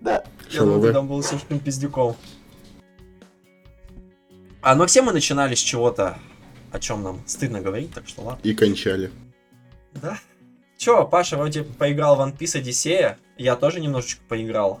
Да. 0.00 0.24
Я 0.50 0.60
думал, 0.60 0.82
ты 0.82 0.92
там 0.92 1.08
был 1.08 1.22
слишком 1.22 1.58
пиздюком. 1.58 2.16
А, 4.66 4.74
но 4.74 4.84
все 4.86 5.00
мы 5.00 5.12
начинали 5.12 5.54
с 5.54 5.60
чего-то, 5.60 6.18
о 6.72 6.80
чем 6.80 7.00
нам 7.04 7.22
стыдно 7.24 7.60
говорить, 7.60 7.94
так 7.94 8.08
что 8.08 8.22
ладно. 8.22 8.40
И 8.42 8.52
кончали. 8.52 9.12
Да. 9.94 10.18
Чё, 10.76 11.06
Паша 11.06 11.36
вроде 11.36 11.62
поиграл 11.62 12.16
в 12.16 12.20
One 12.20 12.36
Piece 12.36 12.58
Одиссея, 12.58 13.16
я 13.38 13.54
тоже 13.54 13.78
немножечко 13.78 14.22
поиграл. 14.28 14.80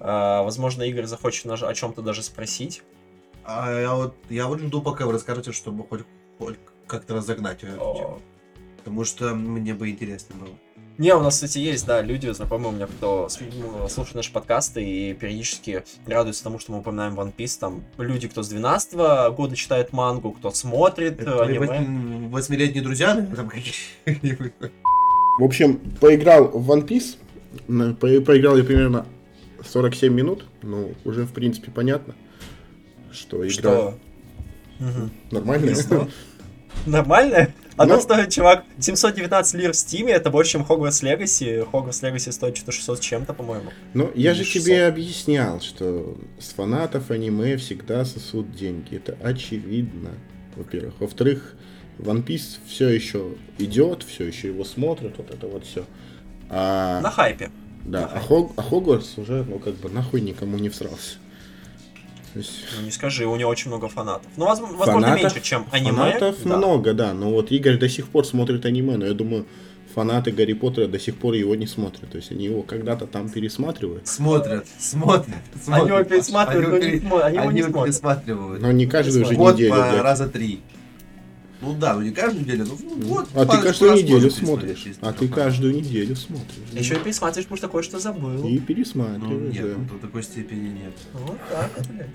А, 0.00 0.42
возможно, 0.42 0.84
Игорь 0.84 1.04
захочет 1.04 1.44
о 1.44 1.74
чем-то 1.74 2.00
даже 2.00 2.22
спросить. 2.22 2.82
А 3.44 3.78
я 3.78 3.94
вот, 3.94 4.16
я 4.30 4.46
вот 4.46 4.60
жду, 4.60 4.80
пока 4.80 5.04
вы 5.04 5.12
расскажете, 5.12 5.52
чтобы 5.52 5.86
хоть, 5.86 6.04
хоть 6.38 6.56
как-то 6.86 7.16
разогнать 7.16 7.62
ее. 7.62 7.76
О. 7.78 8.18
Потому 8.78 9.04
что 9.04 9.34
мне 9.34 9.74
бы 9.74 9.90
интересно 9.90 10.34
было. 10.36 10.54
Не, 10.98 11.14
у 11.14 11.20
нас, 11.20 11.34
кстати, 11.34 11.58
есть, 11.58 11.84
да, 11.86 12.00
люди, 12.00 12.26
знакомые 12.32 12.68
у 12.70 12.72
меня, 12.72 12.86
кто 12.86 13.28
слушает 13.28 14.14
наши 14.14 14.32
подкасты 14.32 14.82
и 14.82 15.12
периодически 15.12 15.84
радуются 16.06 16.42
тому, 16.44 16.58
что 16.58 16.72
мы 16.72 16.78
упоминаем 16.78 17.20
One 17.20 17.34
Piece. 17.36 17.58
Там 17.60 17.84
люди, 17.98 18.28
кто 18.28 18.42
с 18.42 18.48
12 18.48 18.94
года 19.34 19.54
читает 19.56 19.92
мангу, 19.92 20.32
кто 20.32 20.50
смотрит 20.52 21.20
Это 21.20 21.42
аниме. 21.42 21.58
восьми- 21.66 22.28
восьмилетние 22.28 22.82
друзья, 22.82 23.14
там 23.14 23.50
В 25.38 25.44
общем, 25.44 25.78
поиграл 26.00 26.48
в 26.48 26.70
One 26.70 26.86
Piece. 26.86 27.16
Поиграл 28.24 28.56
я 28.56 28.64
примерно 28.64 29.06
47 29.64 30.12
минут. 30.14 30.46
Ну, 30.62 30.94
уже, 31.04 31.24
в 31.24 31.32
принципе, 31.32 31.70
понятно, 31.70 32.14
что 33.12 33.38
игра 33.46 33.50
Что? 33.50 33.98
Мгм. 34.78 35.10
нормальная. 35.30 35.70
Весело. 35.74 36.08
Нормально? 36.86 37.52
Оно 37.76 37.96
Ну. 37.96 38.00
стоит, 38.00 38.30
чувак, 38.30 38.64
719 38.78 39.54
лир 39.54 39.72
в 39.72 39.76
Стиме, 39.76 40.12
это 40.12 40.30
больше, 40.30 40.52
чем 40.52 40.62
Hogwarts 40.62 41.02
Legacy. 41.02 41.68
Hogwarts 41.70 42.02
Legacy 42.02 42.32
стоит 42.32 42.56
что-то 42.56 42.72
600 42.72 42.98
с 42.98 43.00
чем-то, 43.00 43.34
по-моему. 43.34 43.70
Ну, 43.92 44.10
я 44.14 44.32
же 44.34 44.44
600. 44.44 44.62
тебе 44.64 44.86
объяснял, 44.86 45.60
что 45.60 46.16
с 46.38 46.52
фанатов 46.54 47.10
аниме 47.10 47.56
всегда 47.58 48.04
сосут 48.04 48.52
деньги. 48.56 48.96
Это 48.96 49.16
очевидно, 49.22 50.10
во-первых. 50.56 50.94
Во-вторых, 51.00 51.54
One 51.98 52.24
Piece 52.24 52.58
все 52.66 52.88
еще 52.88 53.32
идет, 53.58 54.02
все 54.02 54.24
еще 54.24 54.48
его 54.48 54.64
смотрят, 54.64 55.14
вот 55.18 55.30
это 55.30 55.46
вот 55.46 55.64
все. 55.66 55.84
А, 56.48 57.00
На 57.02 57.10
хайпе. 57.10 57.50
да, 57.84 58.06
а, 58.06 58.20
Хог- 58.20 58.52
а 58.56 58.62
Хогвартс 58.62 59.18
уже, 59.18 59.44
ну, 59.44 59.58
как 59.58 59.74
бы 59.74 59.90
нахуй 59.90 60.20
никому 60.22 60.56
не 60.58 60.68
всрался. 60.70 61.16
То 62.36 62.40
есть, 62.42 62.52
Ну 62.78 62.84
не 62.84 62.90
скажи, 62.90 63.24
у 63.26 63.34
него 63.36 63.48
очень 63.50 63.70
много 63.70 63.88
фанатов. 63.88 64.26
Ну, 64.36 64.44
возм- 64.44 64.76
возможно, 64.76 65.08
Фанатов- 65.08 65.22
меньше, 65.22 65.40
чем 65.40 65.64
аниме. 65.70 65.92
Фанатов 65.96 66.36
да. 66.44 66.56
много, 66.58 66.92
да. 66.92 67.14
Но 67.14 67.30
вот 67.30 67.50
Игорь 67.50 67.78
до 67.78 67.88
сих 67.88 68.08
пор 68.08 68.26
смотрит 68.26 68.66
аниме, 68.66 68.98
но 68.98 69.06
я 69.06 69.14
думаю, 69.14 69.46
фанаты 69.94 70.32
Гарри 70.32 70.52
Поттера 70.52 70.86
до 70.86 70.98
сих 70.98 71.16
пор 71.16 71.32
его 71.32 71.54
не 71.54 71.66
смотрят. 71.66 72.10
То 72.10 72.18
есть 72.18 72.30
они 72.30 72.44
его 72.44 72.60
когда-то 72.62 73.06
там 73.06 73.30
пересматривают. 73.30 74.06
Смотрят, 74.06 74.66
смотрят, 74.78 75.24
Они 75.66 75.76
его 75.76 75.86
смотрят. 75.86 76.08
пересматривают, 76.10 76.68
но 76.70 76.76
не 76.76 76.82
пере- 76.82 76.98
смо- 76.98 77.20
они 77.22 77.36
его 77.38 77.50
не 77.52 77.58
его 77.60 77.70
смотрят. 77.70 77.94
пересматривают. 77.94 78.60
Но 78.60 78.72
не 78.72 78.86
каждую 78.86 79.24
же 79.24 79.34
Год 79.34 79.54
неделю. 79.54 79.70
по 79.70 79.76
блядь. 79.80 80.02
раза 80.02 80.28
три. 80.28 80.60
Ну 81.60 81.74
да, 81.74 81.94
ну 81.94 82.02
не 82.02 82.10
каждую 82.10 82.42
неделю, 82.44 82.66
ну 82.66 82.78
ну, 82.82 83.06
вот. 83.06 83.28
А 83.34 83.40
ты 83.40 83.46
парочку 83.46 83.64
каждую 83.66 83.94
неделю 83.94 84.30
смотришь. 84.30 84.86
А 85.00 85.12
ты 85.12 85.28
каждую 85.28 85.74
неделю 85.74 86.14
смотришь. 86.16 86.56
Еще 86.72 86.96
и 86.96 86.98
пересматриваешь, 86.98 87.44
потому 87.46 87.56
что 87.56 87.68
кое-что 87.68 87.98
забыл. 87.98 88.46
И 88.46 88.58
Ну 88.58 88.60
пересматриваешь, 88.60 89.54
нет, 89.54 89.62
да. 89.72 89.78
ну, 89.78 89.84
до 89.98 90.06
такой 90.06 90.22
степени 90.22 90.68
нет. 90.68 90.92
Вот 91.14 91.38
так 91.50 91.70
вот, 91.76 91.86
блядь. 91.88 92.10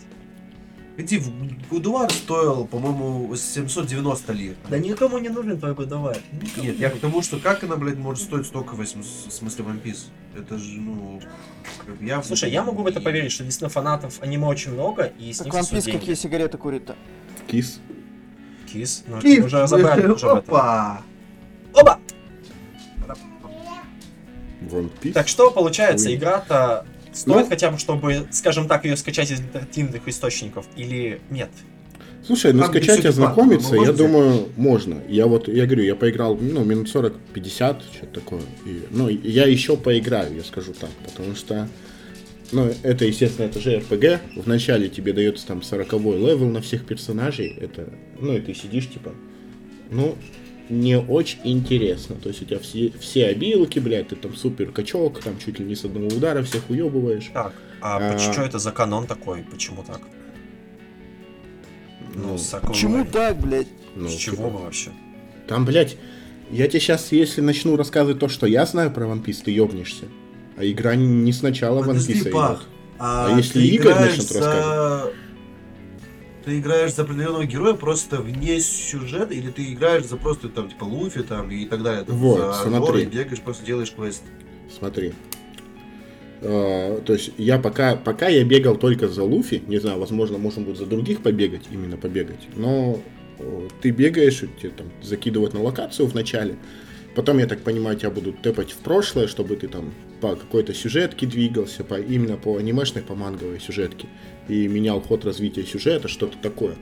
Иди, 0.97 1.17
в 1.17 1.31
Гудуар 1.69 2.11
стоил, 2.11 2.65
по-моему, 2.67 3.33
790 3.35 4.33
лир. 4.33 4.55
Да 4.69 4.77
никому 4.77 5.17
не 5.17 5.29
нужен 5.29 5.57
твой 5.57 5.73
годовар. 5.73 6.17
Нет, 6.57 6.77
я 6.79 6.89
к 6.89 6.97
тому, 6.99 7.21
что 7.23 7.39
как 7.39 7.63
она, 7.63 7.77
блядь, 7.77 7.97
может 7.97 8.23
стоить 8.23 8.45
столько, 8.45 8.75
в 8.75 8.85
см- 8.85 9.07
в 9.29 9.31
смысле, 9.33 9.65
One 9.65 9.81
Piece? 9.81 10.09
Это 10.37 10.57
же, 10.59 10.79
ну... 10.79 11.19
Я... 12.01 12.21
Слушай, 12.21 12.51
я 12.51 12.61
могу 12.61 12.83
в 12.83 12.87
это 12.87 12.99
поверить, 12.99 13.31
что 13.31 13.43
действительно 13.43 13.69
фанатов 13.69 14.21
аниме 14.21 14.45
очень 14.47 14.73
много, 14.73 15.05
и 15.17 15.31
с 15.33 15.37
Так 15.37 15.47
них 15.47 15.55
One 15.55 15.61
Piece 15.71 15.85
деньги. 15.85 15.97
какие 15.97 16.15
сигареты 16.15 16.57
курит-то? 16.57 16.95
Кис. 17.47 17.79
Кис. 18.71 19.03
Ну, 19.07 19.19
Кис, 19.19 19.39
мы 19.39 19.45
уже 19.45 19.61
разобрали 19.61 20.07
уже 20.07 20.25
в 20.25 20.29
этом. 20.29 20.55
Опа! 20.55 21.01
Оба! 21.73 21.99
Так 25.13 25.27
что 25.27 25.51
получается, 25.51 26.07
Ой. 26.07 26.15
игра-то 26.15 26.85
стоит 27.13 27.43
Ну. 27.43 27.49
хотя 27.49 27.71
бы, 27.71 27.77
чтобы, 27.77 28.27
скажем 28.31 28.67
так, 28.67 28.85
ее 28.85 28.95
скачать 28.95 29.31
из 29.31 29.39
альтернативных 29.39 30.07
источников, 30.07 30.65
или 30.75 31.19
нет? 31.29 31.49
Слушай, 32.25 32.53
ну 32.53 32.61
Там 32.61 32.69
скачать, 32.69 32.99
всё 32.99 33.09
ознакомиться, 33.09 33.71
бесплатно, 33.71 33.83
я 33.83 33.91
можно 33.91 34.07
думаю, 34.07 34.49
можно. 34.55 34.97
Я 35.09 35.25
вот, 35.25 35.47
я 35.47 35.65
говорю, 35.65 35.83
я 35.83 35.95
поиграл, 35.95 36.37
ну, 36.39 36.63
минут 36.63 36.87
40-50, 36.87 37.81
что-то 37.91 38.19
такое. 38.19 38.41
И, 38.65 38.85
ну, 38.91 39.09
я 39.09 39.47
еще 39.47 39.75
поиграю, 39.75 40.35
я 40.35 40.43
скажу 40.43 40.73
так, 40.79 40.91
потому 41.03 41.35
что, 41.35 41.67
ну, 42.51 42.71
это, 42.83 43.05
естественно, 43.05 43.45
это 43.45 43.59
же 43.59 43.77
RPG. 43.77 44.19
Вначале 44.35 44.89
тебе 44.89 45.13
дается 45.13 45.47
там 45.47 45.61
40 45.61 45.93
level 45.93 46.47
на 46.49 46.61
всех 46.61 46.85
персонажей. 46.85 47.49
Это, 47.59 47.89
ну, 48.19 48.35
и 48.35 48.41
ты 48.41 48.53
сидишь, 48.53 48.89
типа, 48.89 49.13
ну, 49.89 50.15
не 50.69 50.97
очень 50.97 51.39
интересно. 51.43 52.15
То 52.15 52.29
есть 52.29 52.41
у 52.41 52.45
тебя 52.45 52.59
все, 52.59 52.91
все 52.99 53.27
обилки, 53.27 53.79
блядь, 53.79 54.09
ты 54.09 54.15
там 54.15 54.35
супер 54.35 54.71
качок, 54.71 55.19
там 55.21 55.37
чуть 55.37 55.59
ли 55.59 55.65
не 55.65 55.75
с 55.75 55.85
одного 55.85 56.07
удара 56.07 56.43
всех 56.43 56.69
уебываешь. 56.69 57.29
Так, 57.33 57.53
а, 57.81 57.97
А. 58.15 58.19
что 58.19 58.41
это 58.41 58.59
за 58.59 58.71
канон 58.71 59.07
такой? 59.07 59.43
Почему 59.49 59.83
так? 59.83 60.01
Ну, 62.13 62.37
Ну, 62.37 62.67
Почему 62.67 63.05
так, 63.05 63.39
блядь? 63.39 63.67
Ну, 63.95 64.07
С 64.07 64.15
чего 64.15 64.35
типа, 64.35 64.49
бы 64.49 64.57
вообще? 64.63 64.91
Там, 65.47 65.65
блядь, 65.65 65.97
я 66.49 66.67
тебе 66.67 66.79
сейчас, 66.79 67.11
если 67.11 67.41
начну 67.41 67.75
рассказывать 67.75 68.19
то, 68.19 68.27
что 68.27 68.45
я 68.45 68.65
знаю 68.65 68.91
про 68.91 69.05
One 69.05 69.23
Piece, 69.23 69.43
ты 69.43 69.51
ёбнешься. 69.51 70.05
А 70.61 70.65
игра 70.65 70.95
не- 70.95 71.33
сначала 71.33 71.81
One 71.81 71.87
Подожди, 71.87 72.13
Piece 72.13 72.29
Пах, 72.29 72.57
идет. 72.59 72.67
а, 72.99 73.33
А 73.33 73.37
если 73.37 73.63
Игорь 73.65 73.95
начнет 73.95 74.27
за... 74.27 75.11
Ты 76.45 76.59
играешь 76.59 76.93
за 76.93 77.01
определенного 77.01 77.45
героя 77.45 77.73
просто 77.73 78.21
вне 78.21 78.59
сюжета, 78.59 79.33
или 79.33 79.49
ты 79.49 79.73
играешь 79.73 80.05
за 80.05 80.17
просто 80.17 80.49
там, 80.49 80.69
типа, 80.69 80.83
Луфи 80.83 81.23
там 81.23 81.49
и 81.49 81.65
так 81.65 81.81
далее? 81.81 82.03
Там, 82.03 82.15
Вот, 82.15 82.55
за 82.55 82.69
смотри. 82.69 83.01
И 83.01 83.05
бегаешь, 83.05 83.41
просто 83.41 83.65
делаешь 83.65 83.91
квест. 83.91 84.21
Смотри. 84.75 85.13
Э, 86.41 86.99
то 87.05 87.13
есть 87.13 87.31
я 87.39 87.57
пока, 87.57 87.95
пока 87.95 88.27
я 88.27 88.43
бегал 88.43 88.75
только 88.75 89.07
за 89.07 89.23
Луфи, 89.23 89.63
не 89.65 89.79
знаю, 89.79 89.99
возможно, 89.99 90.37
можно 90.37 90.61
будет 90.63 90.77
за 90.77 90.85
других 90.85 91.21
побегать, 91.23 91.63
именно 91.71 91.97
побегать, 91.97 92.47
но 92.55 92.99
э, 93.39 93.67
ты 93.81 93.89
бегаешь, 93.89 94.39
тебе 94.61 94.69
там 94.69 94.87
закидывают 95.01 95.53
на 95.55 95.61
локацию 95.61 96.07
в 96.07 96.13
начале, 96.15 96.55
потом, 97.15 97.39
я 97.39 97.47
так 97.47 97.61
понимаю, 97.61 97.97
тебя 97.97 98.11
будут 98.11 98.41
тэпать 98.41 98.71
в 98.71 98.77
прошлое, 98.77 99.27
чтобы 99.27 99.55
ты 99.55 99.67
там 99.67 99.93
по 100.21 100.35
какой-то 100.35 100.73
сюжетке 100.73 101.25
двигался, 101.25 101.83
по, 101.83 101.95
именно 101.99 102.37
по 102.37 102.57
анимешной, 102.57 103.01
по 103.01 103.15
манговой 103.15 103.59
сюжетке, 103.59 104.07
и 104.47 104.67
менял 104.67 105.01
ход 105.01 105.25
развития 105.25 105.63
сюжета, 105.63 106.07
что-то 106.07 106.37
такое. 106.37 106.75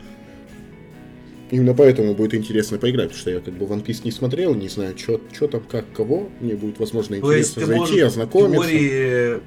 Именно 1.52 1.74
поэтому 1.74 2.14
будет 2.14 2.36
интересно 2.36 2.78
поиграть, 2.78 3.10
потому 3.10 3.22
что 3.22 3.32
я 3.32 3.40
как 3.40 3.56
бы 3.56 3.66
One 3.66 3.84
Piece 3.84 4.02
не 4.04 4.12
смотрел, 4.12 4.54
не 4.54 4.70
знаю, 4.70 4.96
что 4.98 5.48
там, 5.48 5.62
как, 5.62 5.92
кого. 5.94 6.30
Мне 6.40 6.56
будет, 6.56 6.80
возможно, 6.80 7.16
интересно 7.16 7.66
зайти, 7.66 8.00
ознакомиться. 8.02 8.70
теории 8.70 9.42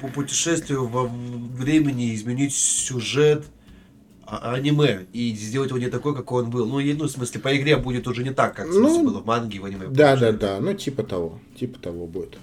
по 0.00 0.08
путешествию 0.08 0.86
во 0.86 1.04
времени 1.04 2.14
изменить 2.14 2.54
сюжет 2.54 3.44
аниме 4.28 5.06
и 5.12 5.32
сделать 5.34 5.70
его 5.70 5.78
не 5.78 5.88
такой, 5.88 6.14
какой 6.14 6.44
он 6.44 6.50
был. 6.50 6.66
Ну, 6.66 6.80
и, 6.80 6.92
ну, 6.92 7.04
в 7.04 7.10
смысле, 7.10 7.40
по 7.40 7.56
игре 7.56 7.76
будет 7.76 8.06
уже 8.06 8.22
не 8.22 8.32
так, 8.32 8.54
как 8.54 8.68
в 8.68 8.72
смысле, 8.72 8.98
Ну, 8.98 9.04
было 9.04 9.20
в 9.20 9.26
манге, 9.26 9.58
в 9.58 9.64
аниме. 9.64 9.86
Да, 9.88 10.16
да, 10.16 10.32
да, 10.32 10.60
ну 10.60 10.74
типа 10.74 11.02
того, 11.02 11.40
типа 11.58 11.78
того 11.78 12.06
будет. 12.06 12.38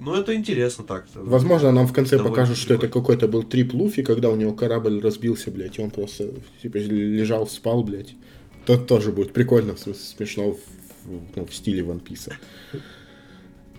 Ну, 0.00 0.14
это 0.14 0.34
интересно 0.34 0.84
так. 0.84 1.06
Возможно, 1.14 1.72
нам 1.72 1.86
в 1.86 1.92
конце 1.92 2.16
Довольно 2.16 2.34
покажут, 2.34 2.56
что 2.56 2.74
это 2.74 2.88
какой-то 2.88 3.28
был 3.28 3.42
трип 3.42 3.74
Луфи, 3.74 4.02
когда 4.02 4.30
у 4.30 4.36
него 4.36 4.54
корабль 4.54 4.98
разбился, 5.00 5.50
блядь, 5.50 5.78
и 5.78 5.82
он 5.82 5.90
просто 5.90 6.30
типа 6.62 6.78
лежал, 6.78 7.46
спал, 7.46 7.84
блядь. 7.84 8.14
Тот 8.64 8.86
тоже 8.86 9.12
будет 9.12 9.32
прикольно, 9.32 9.74
в 9.74 9.78
смысле, 9.78 10.02
смешно 10.02 10.52
в, 10.52 10.58
ну, 11.36 11.44
в 11.44 11.54
стиле 11.54 11.82
One 11.82 12.02
Piece. 12.02 12.32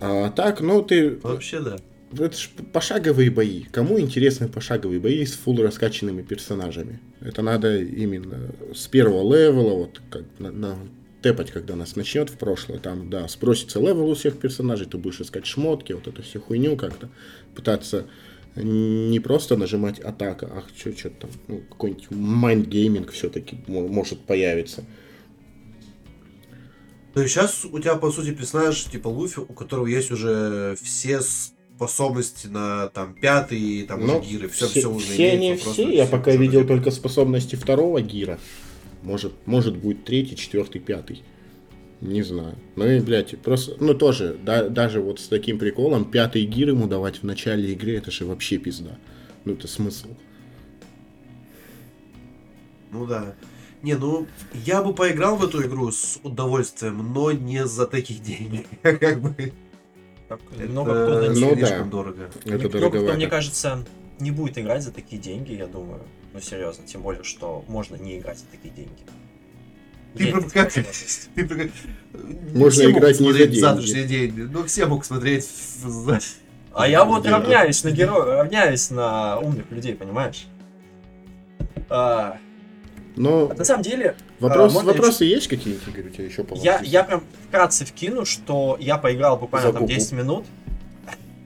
А 0.00 0.30
так, 0.30 0.60
ну 0.60 0.82
ты 0.82 1.18
Вообще, 1.22 1.60
да. 1.60 1.78
Это 2.12 2.36
ж 2.36 2.50
пошаговые 2.72 3.30
бои. 3.30 3.64
Кому 3.64 3.98
интересны 3.98 4.48
пошаговые 4.48 5.00
бои 5.00 5.24
с 5.24 5.34
фулл 5.34 5.62
раскачанными 5.62 6.22
персонажами? 6.22 7.00
Это 7.24 7.42
надо 7.42 7.80
именно 7.80 8.50
с 8.74 8.86
первого 8.88 9.22
левела, 9.34 9.74
вот 9.74 10.00
как 10.10 10.24
на, 10.38 10.50
на- 10.50 10.78
тэпать, 11.22 11.52
когда 11.52 11.76
нас 11.76 11.96
начнет 11.96 12.28
в 12.28 12.36
прошлое. 12.36 12.78
Там, 12.78 13.08
да, 13.08 13.28
спросится 13.28 13.78
level 13.78 14.08
у 14.08 14.14
всех 14.14 14.38
персонажей, 14.38 14.86
ты 14.86 14.98
будешь 14.98 15.20
искать 15.20 15.46
шмотки, 15.46 15.92
вот 15.92 16.08
эту 16.08 16.22
всю 16.22 16.40
хуйню 16.40 16.76
как-то. 16.76 17.08
Пытаться 17.54 18.06
не 18.56 19.20
просто 19.20 19.56
нажимать 19.56 19.98
атака, 20.00 20.50
ах, 20.52 20.64
что 20.76 20.96
что 20.96 21.10
там, 21.10 21.30
ну, 21.48 21.62
какой-нибудь 21.70 22.10
mind 22.10 22.50
gaming 22.50 23.10
все-таки 23.12 23.58
может 23.66 24.20
появиться. 24.20 24.84
То 27.14 27.20
есть 27.22 27.34
сейчас 27.34 27.64
у 27.64 27.78
тебя, 27.78 27.96
по 27.96 28.10
сути, 28.10 28.32
персонаж 28.32 28.84
типа 28.84 29.08
Луфи, 29.08 29.40
у 29.40 29.52
которого 29.52 29.86
есть 29.86 30.10
уже 30.10 30.76
все 30.82 31.20
способности 31.82 32.46
на 32.46 32.88
там 32.88 33.14
пятый, 33.14 33.84
там 33.86 34.06
Ну, 34.06 34.18
уже 34.18 34.28
гиры, 34.28 34.48
все, 34.48 34.66
все, 34.66 34.80
все, 34.80 34.90
уже 34.90 35.06
все 35.06 35.36
имеется, 35.36 35.66
не 35.68 35.72
все. 35.72 35.90
Я 35.90 36.06
пока 36.06 36.30
видел 36.32 36.66
только 36.66 36.90
способности 36.90 37.56
второго 37.56 38.00
гира. 38.00 38.38
Может, 39.02 39.32
может 39.46 39.76
будет 39.76 40.04
третий, 40.04 40.36
четвертый, 40.36 40.80
пятый. 40.80 41.22
Не 42.00 42.22
знаю. 42.22 42.56
Ну 42.76 42.86
и, 42.86 43.00
блядь, 43.00 43.36
просто, 43.40 43.76
ну 43.80 43.94
тоже, 43.94 44.36
да, 44.42 44.68
даже 44.68 45.00
вот 45.00 45.20
с 45.20 45.28
таким 45.28 45.58
приколом, 45.58 46.04
пятый 46.04 46.44
гир 46.44 46.70
ему 46.70 46.86
давать 46.86 47.18
в 47.18 47.22
начале 47.24 47.72
игры, 47.72 47.96
это 47.96 48.10
же 48.10 48.26
вообще 48.26 48.58
пизда. 48.58 48.96
Ну 49.44 49.54
это 49.54 49.66
смысл. 49.66 50.08
Ну 52.90 53.06
да. 53.06 53.34
Не, 53.82 53.94
ну, 53.94 54.28
я 54.64 54.82
бы 54.82 54.94
поиграл 54.94 55.36
в 55.36 55.44
эту 55.44 55.62
игру 55.66 55.90
с 55.90 56.20
удовольствием, 56.22 57.12
но 57.12 57.32
не 57.32 57.66
за 57.66 57.86
таких 57.86 58.22
денег. 58.22 58.66
Как 58.82 59.20
бы. 59.20 59.52
Так, 60.32 60.40
это 60.58 60.70
много 60.70 60.92
кто 61.04 61.14
на 61.20 61.28
Ну 61.28 61.32
них- 61.50 61.60
да. 61.60 61.66
слишком 61.66 61.90
дорого. 61.90 62.22
Это 62.24 62.48
много 62.48 62.68
кто, 62.68 62.78
дороговато. 62.78 63.16
мне 63.16 63.26
кажется, 63.26 63.84
не 64.18 64.30
будет 64.30 64.56
играть 64.58 64.82
за 64.82 64.90
такие 64.92 65.20
деньги, 65.20 65.52
я 65.52 65.66
думаю. 65.66 66.00
Ну, 66.32 66.40
серьезно, 66.40 66.86
тем 66.86 67.02
более, 67.02 67.22
что 67.22 67.64
можно 67.68 67.96
не 67.96 68.18
играть 68.18 68.38
за 68.38 68.46
такие 68.46 68.72
деньги. 68.74 69.02
Ты 70.14 70.24
Есть 70.24 70.32
прям 70.32 70.50
как-. 70.50 70.72
Ты 71.34 71.46
прикинь, 71.46 71.72
Можно 72.54 72.82
играть 72.90 73.02
не 73.02 73.12
за 73.14 73.24
смотреть 73.24 73.50
деньги. 73.50 73.60
завтрашний 73.60 74.04
день. 74.04 74.34
Ну, 74.50 74.64
все 74.64 74.86
могут 74.86 75.04
смотреть 75.06 75.44
в- 75.44 75.88
за- 75.88 76.20
А 76.72 76.88
я 76.88 77.04
вот 77.04 77.24
Да. 77.24 77.32
равняюсь 77.38 77.84
на 77.84 77.90
героя, 77.90 78.36
равняюсь 78.42 78.90
на 78.90 79.38
умных 79.38 79.70
людей, 79.70 79.94
понимаешь? 79.94 80.46
А, 81.90 82.38
Но 83.16 83.48
на 83.48 83.64
самом 83.64 83.82
деле, 83.82 84.16
вопрос, 84.42 84.72
можно 84.72 84.92
вопросы 84.92 85.24
есть 85.24 85.48
какие-нибудь, 85.48 85.88
Игорь, 85.88 86.06
у 86.06 86.10
тебя 86.10 86.24
еще 86.24 86.44
по 86.44 86.54
я, 86.54 86.80
я 86.82 87.04
прям 87.04 87.22
вкратце 87.48 87.84
вкину, 87.84 88.24
что 88.24 88.76
я 88.80 88.98
поиграл 88.98 89.36
буквально 89.36 89.72
там 89.72 89.82
Загугл. 89.82 89.94
10 89.94 90.12
минут, 90.12 90.44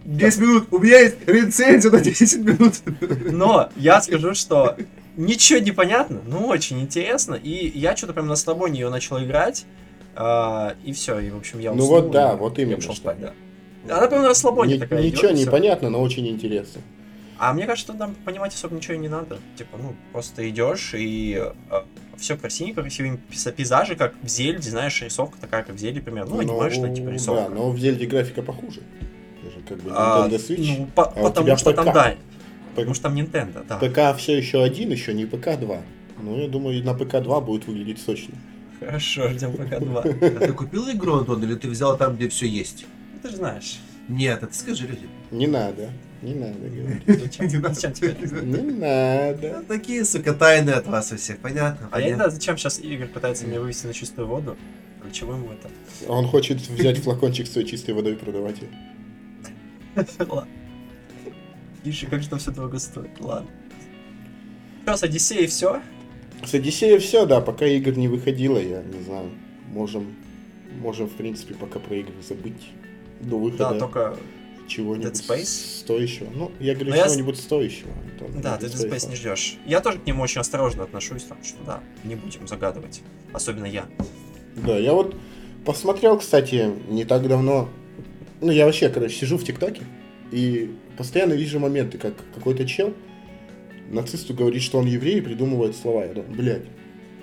10 0.04 0.40
минут. 0.40 0.68
У 0.70 0.78
меня 0.78 1.00
есть 1.00 1.16
рецензия 1.26 1.90
на 1.90 2.00
10 2.00 2.38
минут. 2.38 2.74
но 3.32 3.70
я 3.76 4.00
скажу, 4.00 4.35
что 4.35 4.76
ничего 5.16 5.59
не 5.59 5.72
понятно, 5.72 6.20
но 6.26 6.46
очень 6.46 6.80
интересно. 6.80 7.35
И 7.35 7.76
я 7.78 7.96
что-то 7.96 8.12
прям 8.12 8.28
на 8.28 8.37
слабоне 8.37 8.80
ее 8.80 8.90
начал 8.90 9.22
играть. 9.22 9.64
а, 10.14 10.74
и 10.85 10.92
все, 10.92 11.18
и 11.18 11.30
в 11.30 11.37
общем 11.37 11.59
я 11.59 11.72
Ну 11.74 11.85
вот 11.87 12.11
да, 12.11 12.37
вот 12.37 12.59
именно 12.59 12.78
ушел 12.78 12.92
что. 12.94 13.02
спать, 13.02 13.18
да. 13.20 13.32
Она 13.88 14.06
прям 14.09 14.22
на 14.22 14.28
расслабоне 14.28 14.76
Ни- 14.76 14.78
такая 14.80 15.02
ничего 15.02 15.30
не 15.30 15.44
понятно, 15.44 15.90
но 15.90 16.00
очень 16.00 16.26
интересно. 16.28 16.80
А 17.38 17.53
мне 17.53 17.66
кажется, 17.66 17.92
там 17.92 18.14
понимать 18.25 18.55
особо 18.55 18.75
ничего 18.77 18.94
и 18.94 18.99
не 18.99 19.09
надо. 19.09 19.38
Типа, 19.57 19.77
ну, 19.79 19.94
просто 20.12 20.49
идешь 20.49 20.92
и 20.94 21.42
все 22.16 22.37
красивенько, 22.37 22.81
красивые 22.83 23.18
пейза- 23.31 23.53
пейзажи, 23.53 23.94
как 23.94 24.14
в 24.22 24.29
Зельде, 24.29 24.70
знаешь, 24.70 25.03
рисовка 25.03 25.37
такая, 25.40 25.62
как 25.64 25.77
в 25.77 25.79
Зельде, 25.79 26.01
примерно. 26.01 26.35
Ну, 26.37 26.40
анимешная, 26.40 26.94
типа, 26.94 27.09
да, 27.09 27.12
рисовка. 27.12 27.55
но 27.55 27.70
в 27.70 27.79
Зельде 27.79 28.07
графика 28.07 28.42
похуже. 28.42 28.81
Даже 29.42 29.57
как 29.68 29.79
бы 29.83 29.90
А, 29.94 30.27
Nintendo 30.29 30.37
Switch. 30.37 30.77
ну, 30.79 30.87
по- 30.94 31.05
а 31.05 31.22
потому 31.31 31.57
что 31.59 31.72
там, 31.72 31.87
ПК. 31.87 31.94
да, 31.94 32.14
потому 32.75 32.94
что 32.94 33.03
там 33.05 33.14
Nintendo, 33.16 33.66
да. 33.68 33.77
ПК 33.79 34.18
все 34.18 34.37
еще 34.38 34.62
один, 34.62 34.90
еще 34.90 35.12
не 35.12 35.27
ПК 35.27 35.59
2. 35.59 35.83
Ну, 36.22 36.38
я 36.40 36.49
думаю, 36.49 36.83
на 36.83 36.94
ПК 36.94 37.20
2 37.22 37.40
будет 37.42 37.66
выглядеть 37.66 38.01
сочно. 38.01 38.35
Хорошо, 38.81 39.29
ждем 39.31 39.53
пока 39.55 39.81
два. 39.81 40.01
А 40.03 40.12
ты 40.12 40.53
купил 40.53 40.90
игру, 40.90 41.16
Антон, 41.16 41.42
или 41.42 41.55
ты 41.55 41.68
взял 41.68 41.96
там, 41.96 42.16
где 42.16 42.29
все 42.29 42.46
есть? 42.46 42.87
Ну, 43.14 43.20
Ты 43.22 43.29
же 43.31 43.37
знаешь. 43.37 43.79
Нет, 44.09 44.42
это 44.42 44.55
скажи 44.55 44.87
людям. 44.87 45.09
Не 45.31 45.46
надо, 45.46 45.90
не 46.22 46.35
надо 46.35 46.59
говорить. 46.68 47.02
Зачем? 47.07 47.46
Не 47.46 47.59
надо. 47.59 48.42
Не 48.42 48.72
надо. 48.72 49.59
Ну, 49.59 49.64
Такие, 49.68 50.05
сука, 50.05 50.33
тайны 50.35 50.70
от 50.70 50.87
вас 50.87 51.12
у 51.12 51.16
всех, 51.16 51.38
понятно? 51.38 51.88
А 51.90 52.00
я 52.00 52.09
не 52.09 52.14
знаю, 52.14 52.31
зачем 52.31 52.57
сейчас 52.57 52.79
Игорь 52.79 53.09
пытается 53.09 53.46
меня 53.46 53.61
вывести 53.61 53.87
на 53.87 53.92
чистую 53.94 54.26
воду. 54.29 54.57
Для 55.02 55.12
чего 55.12 55.35
ему 55.35 55.48
это? 55.52 55.70
Он 56.09 56.26
хочет 56.26 56.59
взять 56.68 56.98
флакончик 56.98 57.46
с 57.46 57.52
своей 57.52 57.66
чистой 57.66 57.92
водой 57.94 58.14
и 58.14 58.16
продавать 58.16 58.57
ее. 58.61 58.68
Ладно. 60.18 60.48
Иши, 61.85 62.07
как 62.07 62.22
же 62.22 62.29
там 62.29 62.38
все 62.38 62.50
дорого 62.50 62.79
стоит. 62.79 63.11
Ладно. 63.20 63.48
Что, 64.83 64.96
с 64.96 65.02
Одиссеей 65.05 65.46
все? 65.46 65.81
С 66.44 66.55
Одиссеей 66.55 66.98
все, 66.98 67.26
да, 67.26 67.40
пока 67.40 67.66
игр 67.66 67.96
не 67.96 68.09
выходило, 68.09 68.59
я 68.59 68.83
не 68.83 69.02
знаю. 69.02 69.31
Можем, 69.68 70.14
можем 70.81 71.07
в 71.09 71.12
принципе, 71.12 71.55
пока 71.55 71.79
про 71.79 71.96
игры 71.96 72.12
забыть 72.26 72.70
до 73.20 73.31
Да, 73.31 73.37
выхода 73.37 73.79
только... 73.79 74.16
чего-нибудь 74.68 75.12
Dead 75.12 75.26
Space? 75.40 75.81
стоящего. 75.81 76.29
Ну, 76.35 76.52
я 76.61 76.74
говорю, 76.74 76.90
Но 76.90 76.96
я 76.96 77.09
с- 77.09 77.12
чего-нибудь 77.12 77.38
стоящего. 77.38 77.90
Антон, 78.12 78.40
Да, 78.42 78.57
Dead 78.57 78.61
ты 78.61 78.66
Dead 78.66 78.90
Space 78.90 79.09
не 79.11 79.16
ждешь. 79.16 79.57
Я 79.66 79.81
тоже 79.81 79.98
к 79.98 80.07
нему 80.07 80.22
очень 80.22 80.40
осторожно 80.40 80.83
отношусь, 80.85 81.22
так 81.24 81.38
что 81.44 81.57
да, 81.64 81.81
не 82.05 82.14
будем 82.14 82.46
загадывать. 82.48 83.02
Особенно 83.33 83.66
я. 83.66 83.87
Да, 84.57 84.79
я 84.79 84.92
вот 84.92 85.14
посмотрел, 85.64 86.18
кстати, 86.18 86.70
не 86.88 87.05
так 87.05 87.26
давно. 87.29 87.68
Ну, 88.40 88.50
я 88.52 88.66
вообще, 88.66 88.88
короче, 88.88 89.14
сижу 89.14 89.38
в 89.38 89.44
ТикТоке 89.44 89.83
и 90.33 90.70
постоянно 90.96 91.33
вижу 91.35 91.59
моменты, 91.59 91.98
как 91.98 92.14
какой-то 92.35 92.66
чел 92.66 92.92
нацисту 93.90 94.35
говорит, 94.35 94.62
что 94.62 94.79
он 94.79 94.87
еврей 94.87 95.18
и 95.18 95.20
придумывает 95.20 95.76
слова. 95.76 96.05
Я 96.05 96.12
думаю, 96.14 96.33
блядь, 96.35 96.62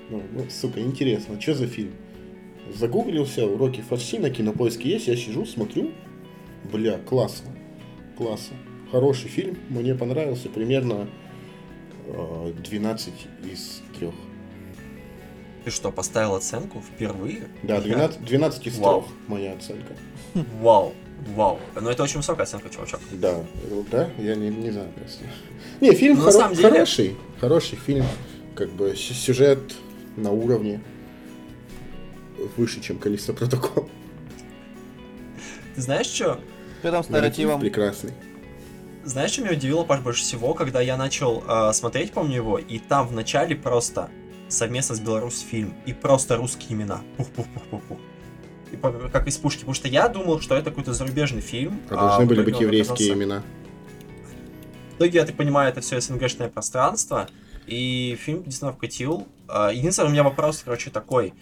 ну, 0.09 0.23
ну, 0.31 0.45
сука, 0.49 0.79
интересно, 0.79 1.39
что 1.41 1.53
за 1.55 1.67
фильм? 1.67 1.91
Загуглился, 2.75 3.45
уроки 3.45 3.81
фарси 3.81 4.17
на 4.17 4.29
кинопоиске 4.29 4.89
есть, 4.89 5.07
я 5.07 5.15
сижу, 5.17 5.45
смотрю, 5.45 5.91
бля, 6.71 6.97
классно, 6.99 7.49
классно. 8.17 8.55
Хороший 8.91 9.29
фильм, 9.29 9.57
мне 9.69 9.95
понравился, 9.95 10.49
примерно 10.49 11.07
э, 12.07 12.53
12 12.63 13.13
из 13.51 13.81
3. 13.97 14.11
Ты 15.65 15.71
что, 15.71 15.91
поставил 15.91 16.35
оценку 16.35 16.81
впервые? 16.81 17.47
Да, 17.63 17.79
12, 17.81 18.23
12 18.23 18.67
из 18.67 18.73
3 18.73 18.81
Вау. 18.83 19.05
моя 19.27 19.53
оценка. 19.53 19.93
Вау, 20.61 20.93
вау. 21.35 21.59
Но 21.79 21.89
это 21.89 22.03
очень 22.03 22.17
высокая 22.17 22.43
оценка, 22.43 22.69
чувачок. 22.69 22.99
Да, 23.11 23.43
э, 23.69 23.83
да, 23.89 24.09
я 24.19 24.35
не, 24.35 24.49
не 24.49 24.71
знаю 24.71 24.89
просто. 24.91 25.23
Не, 25.81 25.93
фильм 25.93 26.17
Ну, 26.17 26.23
хоро- 26.27 26.31
самом 26.31 26.55
деле- 26.55 26.69
хороший, 26.69 27.15
хороший 27.39 27.77
фильм, 27.77 28.05
как 28.55 28.69
бы 28.73 28.95
сю- 28.95 29.13
сюжет 29.13 29.59
на 30.17 30.31
уровне 30.31 30.81
выше, 32.57 32.81
чем 32.81 32.97
Калиста 32.99 33.33
Протокол. 33.33 33.89
Ты 35.75 35.81
знаешь, 35.81 36.07
что? 36.07 36.39
Что 36.83 36.91
там 36.91 37.01
с 37.01 37.07
Нарратив 37.07 37.45
нарративом? 37.47 37.61
прекрасный. 37.61 38.11
Знаешь, 39.05 39.31
что 39.31 39.41
меня 39.43 39.53
удивило, 39.53 39.85
Паш, 39.85 40.01
больше 40.01 40.21
всего, 40.21 40.53
когда 40.53 40.81
я 40.81 40.97
начал 40.97 41.41
э, 41.47 41.71
смотреть, 41.71 42.11
помню 42.11 42.35
его, 42.35 42.57
и 42.57 42.77
там 42.77 43.07
в 43.07 43.13
начале 43.13 43.55
просто 43.55 44.09
совместно 44.49 44.93
с 44.93 44.99
Беларусь 44.99 45.39
фильм, 45.39 45.75
и 45.85 45.93
просто 45.93 46.35
русские 46.35 46.73
имена. 46.77 46.99
Пух-пух-пух-пух-пух. 47.15 47.97
И 48.73 48.75
по- 48.75 48.91
как 48.91 49.27
из 49.27 49.37
пушки, 49.37 49.59
потому 49.59 49.75
что 49.75 49.87
я 49.87 50.09
думал, 50.09 50.41
что 50.41 50.55
это 50.57 50.71
какой-то 50.71 50.91
зарубежный 50.93 51.39
фильм. 51.39 51.79
А 51.89 51.95
должны 51.95 52.25
в 52.25 52.27
были 52.27 52.41
быть 52.43 52.59
еврейские 52.59 52.95
оказался- 52.95 53.13
имена. 53.13 53.43
В 54.91 54.95
итоге, 54.97 55.19
я 55.19 55.25
так 55.25 55.37
понимаю, 55.37 55.69
это 55.69 55.79
все 55.79 56.01
СНГшное 56.01 56.49
пространство, 56.49 57.29
и 57.65 58.17
фильм 58.19 58.43
действительно 58.43 58.73
вкатил. 58.73 59.25
А, 59.47 59.71
Единственный 59.71 60.07
у 60.07 60.11
меня 60.11 60.23
вопрос, 60.23 60.61
короче, 60.65 60.89
такой. 60.89 61.33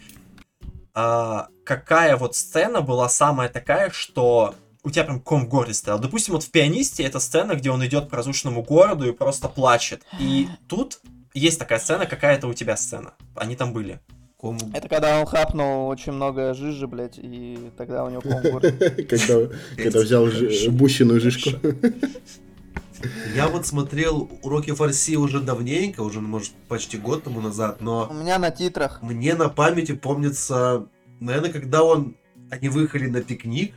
А, 0.93 1.47
какая 1.65 2.15
вот 2.15 2.35
сцена 2.35 2.81
была 2.81 3.09
самая 3.09 3.49
такая, 3.49 3.89
что 3.89 4.53
у 4.83 4.89
тебя 4.89 5.03
прям 5.03 5.19
ком 5.19 5.45
в 5.45 5.49
горле 5.49 5.73
стоял? 5.73 5.99
Допустим, 5.99 6.33
вот 6.33 6.43
в 6.43 6.51
«Пианисте» 6.51 7.03
это 7.03 7.19
сцена, 7.19 7.53
где 7.55 7.69
он 7.71 7.85
идет 7.85 8.09
по 8.09 8.17
разрушенному 8.17 8.63
городу 8.63 9.07
и 9.07 9.11
просто 9.11 9.47
плачет. 9.47 10.03
И 10.19 10.47
тут 10.67 10.99
есть 11.33 11.59
такая 11.59 11.79
сцена, 11.79 12.05
какая-то 12.05 12.47
у 12.47 12.53
тебя 12.53 12.75
сцена. 12.77 13.13
Они 13.35 13.55
там 13.55 13.73
были. 13.73 13.99
Кому- 14.39 14.71
Это 14.73 14.89
когда 14.89 15.19
он 15.19 15.27
хапнул 15.27 15.87
очень 15.87 16.13
много 16.13 16.53
жижи, 16.55 16.87
блядь, 16.87 17.19
и 17.19 17.69
тогда 17.77 18.03
у 18.03 18.09
него 18.09 18.21
ком 18.21 18.41
в 18.41 18.51
горле. 18.51 18.71
Когда 19.77 19.99
взял 19.99 20.25
жи- 20.27 20.69
бущиную 20.71 21.19
жишку. 21.21 21.51
Я 23.35 23.47
вот 23.47 23.65
смотрел 23.65 24.29
уроки 24.43 24.71
фарси 24.73 25.15
уже 25.15 25.39
давненько, 25.39 26.01
уже, 26.01 26.21
может, 26.21 26.51
почти 26.67 26.97
год 26.97 27.23
тому 27.23 27.41
назад, 27.41 27.77
У 27.81 27.83
но 27.83 28.11
меня 28.13 28.37
на 28.37 28.51
титрах. 28.51 29.01
мне 29.01 29.33
на 29.33 29.49
памяти 29.49 29.93
помнится, 29.93 30.85
наверное, 31.19 31.51
когда 31.51 31.83
он, 31.83 32.15
они 32.51 32.69
выехали 32.69 33.07
на 33.07 33.21
пикник, 33.21 33.73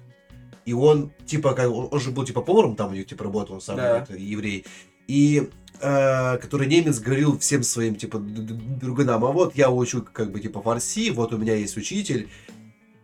и 0.67 0.73
он, 0.73 1.13
типа, 1.27 1.53
как, 1.55 1.71
он 1.71 1.89
он 1.91 2.01
же 2.01 2.11
был, 2.11 2.25
типа, 2.25 2.41
поваром 2.43 2.77
там 2.77 2.95
типа, 3.05 3.25
работал, 3.25 3.55
он 3.57 3.61
сам 3.61 3.77
Да. 3.77 3.99
это, 3.99 4.17
еврей, 4.17 4.65
и 5.07 5.51
э, 5.81 6.39
который 6.39 6.67
немец 6.67 6.99
говорил 7.01 7.39
всем 7.39 7.63
своим, 7.63 7.97
типа, 7.97 8.19
друганам, 8.19 9.25
а 9.25 9.33
вот 9.33 9.55
я 9.57 9.71
учу, 9.71 10.03
как 10.13 10.33
бы, 10.33 10.41
типа, 10.41 10.63
фарси, 10.63 11.11
вот 11.11 11.33
у 11.33 11.39
меня 11.39 11.55
есть 11.55 11.77
учитель, 11.77 12.29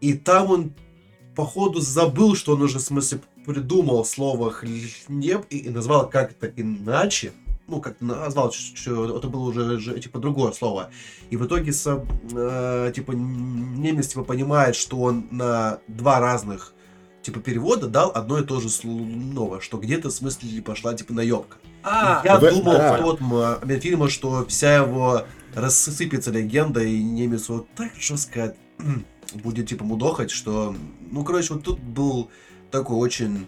и 0.00 0.14
там 0.14 0.50
он, 0.50 0.72
походу, 1.36 1.80
забыл, 1.80 2.34
что 2.34 2.54
он 2.54 2.62
уже, 2.62 2.78
в 2.78 2.82
смысле, 2.82 3.20
придумал 3.46 4.04
слово 4.04 4.50
хлеб 4.50 5.44
и, 5.50 5.58
и 5.58 5.70
назвал 5.70 6.08
как-то 6.08 6.46
иначе, 6.56 7.32
ну, 7.66 7.80
как 7.80 8.00
назвал, 8.00 8.52
что 8.52 9.18
это 9.18 9.28
было 9.28 9.42
уже, 9.50 9.78
же, 9.78 9.98
типа, 10.00 10.18
другое 10.18 10.52
слово. 10.52 10.90
И 11.30 11.36
в 11.36 11.46
итоге, 11.46 11.72
со- 11.72 12.04
э, 12.32 12.92
типа, 12.94 13.12
немец, 13.12 14.08
типа, 14.08 14.24
понимает, 14.24 14.74
что 14.74 14.98
он 15.00 15.26
на 15.30 15.78
два 15.86 16.18
разных, 16.20 16.74
типа, 17.22 17.40
перевода 17.40 17.86
дал 17.86 18.10
одно 18.14 18.38
и 18.38 18.44
то 18.44 18.60
же 18.60 18.68
слово, 18.68 19.60
что 19.60 19.78
где-то, 19.78 20.08
в 20.08 20.12
смысле, 20.12 20.62
пошла, 20.62 20.94
типа, 20.94 21.12
наебка. 21.12 21.58
А, 21.82 22.22
я 22.24 22.38
в- 22.38 22.40
думал 22.40 22.72
да. 22.72 22.96
в 22.96 23.00
тот 23.00 23.20
момент 23.20 23.82
фильма, 23.82 24.08
что 24.08 24.44
вся 24.46 24.76
его 24.76 25.22
рассыпется 25.54 26.30
легенда, 26.30 26.82
и 26.82 27.02
немец 27.02 27.48
вот 27.48 27.68
так 27.74 27.90
жестко 27.98 28.54
будет, 29.34 29.68
типа, 29.68 29.84
мудохать, 29.84 30.30
что... 30.30 30.74
Ну, 31.10 31.24
короче, 31.24 31.54
вот 31.54 31.64
тут 31.64 31.80
был 31.80 32.30
такой 32.70 32.96
очень... 32.96 33.46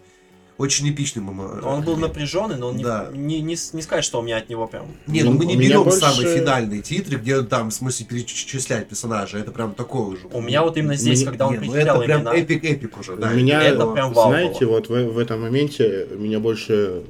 Очень 0.63 0.91
эпичный 0.91 1.23
момент. 1.23 1.65
он 1.65 1.83
был 1.83 1.97
напряженный, 1.97 2.57
но 2.57 2.69
он 2.69 2.77
не, 2.77 2.85
Да. 2.85 3.11
не, 3.13 3.41
не, 3.41 3.57
не 3.73 3.83
сказать, 3.83 4.05
что 4.05 4.21
у 4.21 4.23
меня 4.23 4.37
от 4.37 4.49
него 4.49 4.69
прям... 4.69 4.87
Не, 5.09 5.25
ну 5.25 5.33
мы 5.33 5.45
не 5.45 5.57
берем 5.57 5.83
больше- 5.83 5.99
самые 5.99 6.39
финальные 6.39 6.83
титры, 6.83 7.19
где 7.19 7.43
там, 7.43 7.71
в 7.71 7.75
смысле, 7.75 8.07
перечислять 8.07 8.89
персонажа. 8.89 9.39
Это 9.39 9.51
прям 9.51 9.75
такой 9.75 10.15
уже. 10.15 10.29
У 10.33 10.41
меня 10.41 10.63
вот 10.63 10.77
именно 10.77 10.95
здесь, 10.95 11.21
Мне- 11.23 11.31
когда 11.31 11.49
он 11.49 11.55
Не, 11.55 11.59
ну 11.59 11.65
перечислял 11.73 11.97
это 11.97 12.05
прям 12.07 12.21
имена... 12.21 12.35
epic-epic 12.37 13.01
уже, 13.01 13.17
да. 13.17 13.31
У 13.31 13.35
меня, 13.35 13.61
это 13.63 13.87
прям 13.89 14.13
вау 14.13 14.29
знаете, 14.31 14.65
было. 14.67 14.75
вот 14.77 14.89
в, 14.89 14.93
в 15.15 15.19
этом 15.19 15.41
моменте 15.41 16.07
меня 16.17 16.39
больше 16.39 17.03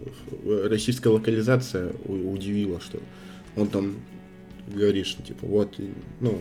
российская 0.47 1.11
локализация 1.11 1.93
удивила, 2.07 2.81
что 2.81 3.01
он 3.57 3.69
там 3.69 3.97
говорит, 4.67 5.07
что 5.07 5.23
типа 5.23 5.47
вот, 5.47 5.75
ну, 6.21 6.39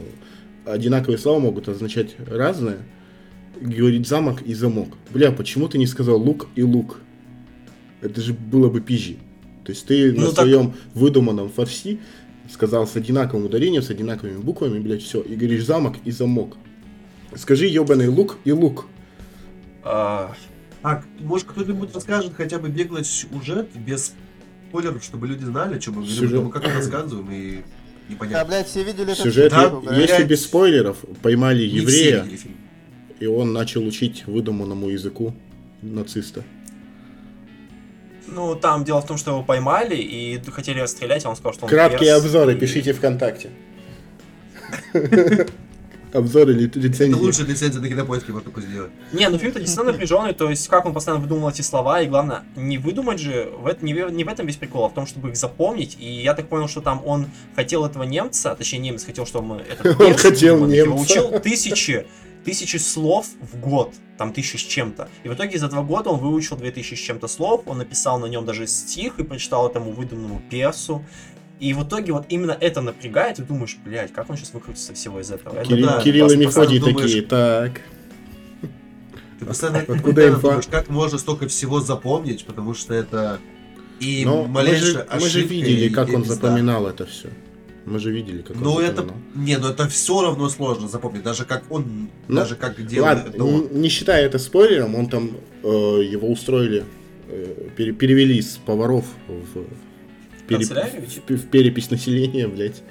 одинаковые 0.66 1.18
слова 1.18 1.40
могут 1.40 1.68
означать 1.68 2.16
разное. 2.26 2.78
Говорит 3.62 4.08
замок 4.08 4.42
и 4.42 4.54
замок. 4.54 4.90
Бля, 5.12 5.32
почему 5.32 5.68
ты 5.68 5.78
не 5.78 5.86
сказал 5.88 6.20
лук 6.22 6.48
и 6.56 6.64
лук? 6.64 7.00
Это 8.02 8.20
же 8.20 8.34
было 8.34 8.70
бы 8.70 8.82
пизжи. 8.82 9.18
То 9.64 9.72
есть 9.72 9.86
ты 9.86 10.12
Ну 10.12 10.22
на 10.22 10.26
так- 10.32 10.46
своем 10.46 10.74
выдуманном 10.96 11.50
фарси 11.50 12.00
сказал 12.52 12.88
с 12.88 12.96
одинаковым 12.96 13.46
ударением, 13.46 13.84
с 13.84 13.90
одинаковыми 13.92 14.38
буквами, 14.38 14.80
блядь, 14.80 15.04
все, 15.04 15.22
и 15.22 15.36
говоришь 15.36 15.64
замок 15.66 15.96
и 16.04 16.12
замок. 16.12 16.58
Скажи 17.36 17.68
ебаный 17.68 18.08
лук 18.08 18.38
и 18.44 18.52
лук. 18.52 18.88
а, 19.84 20.34
Так, 20.82 21.06
может 21.20 21.48
кто-нибудь 21.48 21.94
расскажет 21.94 22.34
хотя 22.36 22.58
бы 22.58 22.68
беглый 22.70 23.04
сюжет 23.04 23.70
без 23.76 24.14
спойлеров, 24.70 25.04
чтобы 25.04 25.28
люди 25.28 25.44
знали, 25.44 25.76
о 25.76 25.80
чем 25.80 25.96
мы 25.96 26.02
говорим, 26.08 26.26
а 26.28 26.32
то 26.32 26.42
мы 26.42 26.52
как 26.52 26.64
рассказываем 26.76 27.30
и 27.32 27.58
Да, 27.58 27.64
непонятно. 28.10 28.48
блядь, 28.50 28.68
все 28.68 28.84
видели 28.84 29.12
этот 29.12 29.18
Сюжет, 29.20 29.52
Да, 29.52 29.70
блядь. 29.70 29.98
если 30.00 30.16
блядь. 30.18 30.28
без 30.28 30.42
спойлеров, 30.44 30.98
поймали 31.22 31.64
Не 31.64 31.70
все 31.70 31.82
еврея, 31.82 32.24
видели 32.24 32.38
фильм. 32.38 32.56
И 33.22 33.28
он 33.28 33.54
начал 33.54 33.86
учить 33.86 34.26
выдуманному 34.26 34.90
языку 34.90 35.34
нациста. 35.84 36.44
Ну, 38.28 38.56
там 38.56 38.84
дело 38.84 39.02
в 39.02 39.06
том, 39.06 39.18
что 39.18 39.32
его 39.32 39.44
поймали 39.44 39.96
и 39.96 40.42
хотели 40.52 40.80
расстрелять, 40.80 41.24
а 41.26 41.30
он 41.30 41.36
сказал, 41.36 41.54
что 41.54 41.66
он 41.66 41.70
Краткие 41.70 42.14
перс, 42.14 42.24
обзоры 42.26 42.54
и- 42.54 42.58
пишите 42.58 42.94
ВКонтакте. 42.94 43.50
Обзоры 46.14 46.54
ли- 46.54 46.66
Это 46.66 46.80
лицензии. 46.80 47.14
лучше 47.20 47.44
лицензия 47.44 47.82
на 47.82 47.88
кинопоиске 47.90 48.32
можно 48.32 48.50
такое 48.50 48.64
сделать. 48.66 48.92
Не, 49.14 49.30
ну 49.30 49.38
фильм-то 49.38 49.60
действительно 49.60 49.92
напряженный, 49.94 50.34
то 50.34 50.50
есть 50.50 50.68
как 50.68 50.86
он 50.86 50.94
постоянно 50.94 51.22
выдумывал 51.24 51.50
эти 51.50 51.62
слова, 51.62 52.02
и 52.02 52.08
главное, 52.08 52.44
не 52.56 52.78
выдумать 52.78 53.20
же, 53.20 53.52
в 53.58 53.68
это, 53.68 53.86
не, 53.86 53.94
в- 53.94 54.12
не 54.12 54.24
в 54.24 54.28
этом 54.28 54.46
весь 54.48 54.58
прикол, 54.58 54.86
а 54.86 54.90
в 54.90 54.94
том, 54.94 55.06
чтобы 55.08 55.30
их 55.30 55.38
запомнить, 55.38 55.98
и 56.00 56.06
я 56.22 56.34
так 56.34 56.48
понял, 56.50 56.68
что 56.68 56.82
там 56.82 57.02
он 57.06 57.28
хотел 57.56 57.86
этого 57.86 58.04
немца, 58.04 58.56
точнее 58.56 58.80
немец 58.80 59.04
хотел, 59.06 59.26
чтобы 59.26 59.46
мы 59.48 59.56
это 59.62 59.96
Он 60.04 60.14
хотел 60.16 60.58
его 60.58 60.66
немца. 60.68 60.92
учил 61.14 61.40
тысячи, 61.40 62.06
тысячи 62.44 62.78
слов 62.78 63.28
в 63.42 63.60
год, 63.60 63.94
там 64.18 64.34
тысячи 64.34 64.58
с 64.58 64.62
чем-то, 64.62 65.10
и 65.24 65.30
в 65.30 65.34
итоге 65.34 65.58
за 65.60 65.68
два 65.70 65.82
года 65.84 66.10
он 66.10 66.20
выучил 66.20 66.58
две 66.58 66.72
тысячи 66.72 66.96
с 66.96 67.00
чем-то 67.00 67.28
слов, 67.28 67.64
он 67.68 67.78
написал 67.78 68.20
на 68.20 68.26
нем 68.26 68.46
даже 68.46 68.68
стих 68.68 69.20
и 69.20 69.24
прочитал 69.24 69.68
этому 69.70 69.92
выдуманному 69.92 70.42
персу, 70.50 71.04
и 71.62 71.74
в 71.74 71.84
итоге 71.84 72.12
вот 72.12 72.26
именно 72.30 72.58
это 72.60 72.82
напрягает, 72.82 73.40
и 73.40 73.44
думаешь, 73.44 73.78
блядь, 73.86 74.12
как 74.12 74.30
он 74.30 74.36
сейчас 74.36 74.54
выкрутится 74.54 74.94
всего 74.94 75.22
из 75.22 75.32
этого. 75.32 75.56
Это 75.56 75.68
Кирилл, 75.70 75.86
да, 75.88 76.02
Кирилл 76.02 76.30
и 76.32 76.36
Мефодий 76.36 76.80
думаешь- 76.80 77.02
такие, 77.02 77.22
так. 77.22 77.82
Ты 79.40 79.46
постоянно, 79.46 79.80
Откуда 79.88 80.28
инфа? 80.28 80.42
думаешь, 80.42 80.66
как 80.70 80.90
можно 80.90 81.18
столько 81.18 81.48
всего 81.48 81.80
запомнить, 81.80 82.46
потому 82.46 82.74
что 82.74 82.94
это 82.94 83.40
и 84.00 84.24
Но 84.26 84.44
мы 84.44 84.48
малейшая 84.50 84.92
же, 84.92 85.08
мы 85.14 85.20
же 85.22 85.26
ошибка, 85.40 85.54
видели, 85.54 85.86
и- 85.86 85.90
как 85.90 86.10
он 86.14 86.26
запоминал 86.26 86.88
это 86.88 87.06
все. 87.06 87.30
Мы 87.86 87.98
же 87.98 88.12
видели, 88.12 88.42
как 88.44 88.56
Ну 88.58 88.74
он 88.74 88.84
это, 88.84 88.98
запоминал. 88.98 89.18
не, 89.36 89.58
ну 89.58 89.68
это 89.70 89.88
все 89.88 90.22
равно 90.22 90.50
сложно 90.50 90.88
запомнить, 90.88 91.24
даже 91.24 91.46
как 91.46 91.64
он, 91.72 92.10
Ну, 92.28 92.36
даже 92.36 92.56
как 92.56 92.84
делал 92.86 93.08
Ладно, 93.08 93.30
это 93.30 93.44
он. 93.44 93.68
не 93.72 93.90
считая 93.90 94.26
это 94.26 94.38
спойлером, 94.38 94.94
он 94.96 95.08
там 95.08 95.32
э, 95.64 95.68
его 95.68 96.28
устроили, 96.32 96.84
э, 97.28 97.70
пере- 97.76 97.94
перевели 97.94 98.40
с 98.42 98.58
поваров 98.58 99.06
в 99.28 99.66
переп- 100.60 101.22
в- 101.28 101.36
в 101.36 101.48
перепись 101.50 101.90
населения, 101.92 102.48
блядь. 102.48 102.82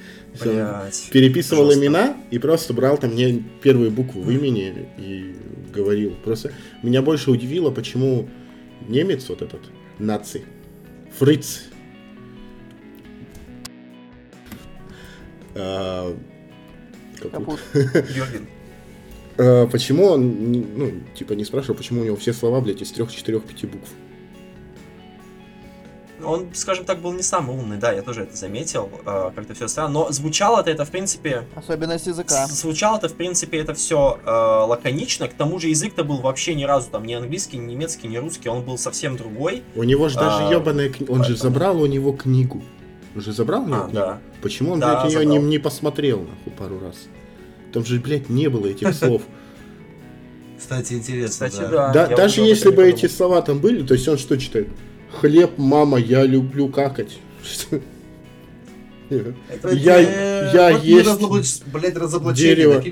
Блядь. 0.40 1.09
Переписывал 1.12 1.66
Жестко. 1.66 1.81
имена 1.85 2.16
и 2.31 2.38
просто 2.38 2.73
брал 2.75 2.99
там 2.99 3.11
мне 3.12 3.42
первые 3.62 3.90
буквы 3.90 4.23
в 4.23 4.31
имени 4.31 4.88
и 4.99 5.35
говорил. 5.73 6.14
Просто 6.25 6.53
меня 6.83 7.03
больше 7.03 7.31
удивило, 7.31 7.70
почему 7.70 8.29
немец 8.88 9.29
вот 9.29 9.42
этот, 9.42 9.61
наци, 9.99 10.42
фриц, 11.18 11.62
а, 15.55 16.16
Капут. 17.33 17.61
А, 19.42 19.66
почему 19.68 20.05
он, 20.07 20.53
ну, 20.77 20.92
типа 21.14 21.33
не 21.33 21.44
спрашивал, 21.46 21.75
почему 21.75 22.03
у 22.03 22.05
него 22.05 22.16
все 22.16 22.35
слова, 22.35 22.61
блядь, 22.61 22.83
из 22.83 22.90
трех, 22.92 23.11
четырех, 23.11 23.42
пяти 23.44 23.66
букв. 23.66 23.88
Он, 26.25 26.49
скажем 26.55 26.85
так, 26.85 27.01
был 27.01 27.13
не 27.13 27.23
самый 27.23 27.57
умный, 27.57 27.77
да, 27.79 27.93
я 27.93 28.03
тоже 28.03 28.23
это 28.23 28.37
заметил, 28.37 28.89
э, 29.07 29.31
как-то 29.35 29.55
все 29.55 29.69
странно. 29.69 29.93
Но 29.95 30.13
звучало-то 30.13 30.71
это, 30.71 30.85
в 30.85 30.91
принципе, 30.91 31.45
Особенность 31.55 32.07
языка. 32.07 32.47
звучало-то, 32.47 33.09
в 33.09 33.15
принципе, 33.15 33.59
это 33.59 33.75
все 33.75 34.19
лаконично. 34.69 35.29
К 35.29 35.35
тому 35.35 35.59
же 35.59 35.69
язык-то 35.69 36.05
был 36.05 36.19
вообще 36.19 36.55
ни 36.55 36.65
разу 36.65 36.91
там 36.91 37.05
ни 37.05 37.13
английский, 37.15 37.57
ни 37.59 37.73
немецкий, 37.73 38.09
ни 38.09 38.17
русский, 38.17 38.49
он 38.49 38.63
был 38.63 38.79
совсем 38.79 39.17
другой. 39.17 39.63
У 39.75 39.83
него 39.85 40.09
же 40.09 40.17
даже 40.17 40.45
А, 40.47 40.51
ебаная 40.53 40.89
книга, 40.91 41.11
он 41.11 41.25
же 41.25 41.31
поэтому- 41.35 41.53
забрал 41.53 41.81
у 41.83 41.87
него 41.87 42.13
книгу. 42.13 42.63
Он 43.15 43.21
же 43.23 43.33
забрал 43.33 43.63
у 43.63 43.67
него 43.67 43.77
А, 43.77 43.81
книгу? 43.85 43.97
да. 43.97 44.19
Почему 44.43 44.73
он, 44.73 44.81
Да, 44.81 45.01
блядь, 45.03 45.15
ее 45.15 45.27
не, 45.27 45.39
не 45.39 45.59
посмотрел, 45.59 46.21
нахуй, 46.21 46.53
пару 46.57 46.79
раз? 46.81 46.97
Там 47.73 47.85
же, 47.85 47.99
блядь, 48.01 48.29
не 48.29 48.49
было 48.49 48.67
этих 48.67 48.95
слов. 48.95 49.23
Кстати, 50.59 50.93
интересно, 50.95 51.49
Кстати, 51.49 51.69
да. 51.71 51.93
да. 51.93 52.07
Даже 52.09 52.43
уже 52.43 52.51
если 52.51 52.71
бы 52.71 52.87
эти 52.87 53.07
слова 53.07 53.41
там 53.43 53.61
были, 53.61 53.83
то 53.87 53.95
есть 53.95 54.07
он 54.09 54.19
что 54.19 54.37
читает? 54.37 54.69
Хлеб, 55.12 55.59
мама, 55.59 55.99
я 55.99 56.25
люблю 56.25 56.68
какать. 56.68 57.18
Это, 59.11 59.68
Я- 59.73 60.01
э, 60.01 60.51
я 60.55 60.73
вот 60.73 60.85
есть 60.85 61.09
разоблач- 61.09 61.62
блядь, 61.73 61.96
разоблачение 61.96 62.55
дерево. 62.57 62.85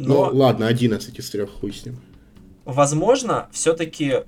Ну, 0.00 0.06
Но, 0.06 0.30
ладно, 0.32 0.68
11 0.68 1.18
из 1.18 1.28
трех, 1.28 1.50
хуй 1.50 1.72
с 1.72 1.84
ним. 1.84 1.96
Возможно, 2.74 3.48
все-таки 3.50 4.24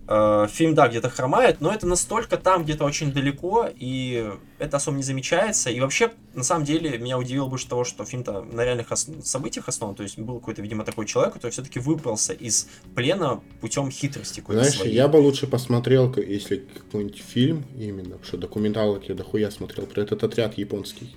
фильм, 0.50 0.74
да, 0.74 0.88
где-то 0.88 1.10
хромает, 1.10 1.60
но 1.60 1.72
это 1.72 1.86
настолько 1.86 2.36
там 2.36 2.64
где-то 2.64 2.84
очень 2.84 3.12
далеко, 3.12 3.68
и 3.74 4.30
это 4.58 4.78
особо 4.78 4.96
не 4.96 5.02
замечается. 5.02 5.70
И 5.70 5.78
вообще, 5.80 6.10
на 6.34 6.42
самом 6.42 6.64
деле, 6.64 6.96
меня 6.98 7.18
удивило 7.18 7.46
больше 7.46 7.68
того, 7.68 7.84
что 7.84 8.04
фильм-то 8.04 8.42
на 8.42 8.64
реальных 8.64 8.90
ос- 8.90 9.08
событиях 9.22 9.68
основан, 9.68 9.94
то 9.94 10.02
есть 10.02 10.18
был 10.18 10.38
какой-то, 10.40 10.62
видимо, 10.62 10.84
такой 10.84 11.06
человек, 11.06 11.34
который 11.34 11.52
все-таки 11.52 11.78
выбрался 11.80 12.32
из 12.32 12.68
плена 12.94 13.40
путем 13.60 13.90
хитрости 13.90 14.42
Знаешь, 14.48 14.74
своей. 14.74 14.94
я 14.94 15.06
бы 15.08 15.18
лучше 15.18 15.46
посмотрел, 15.46 16.14
если 16.16 16.56
какой-нибудь 16.56 17.22
фильм 17.22 17.64
именно, 17.78 18.10
потому 18.16 18.24
что 18.24 18.36
документалок 18.38 19.08
я 19.08 19.14
дохуя 19.14 19.50
смотрел 19.50 19.86
про 19.86 20.00
этот 20.02 20.24
отряд 20.24 20.56
японский. 20.56 21.14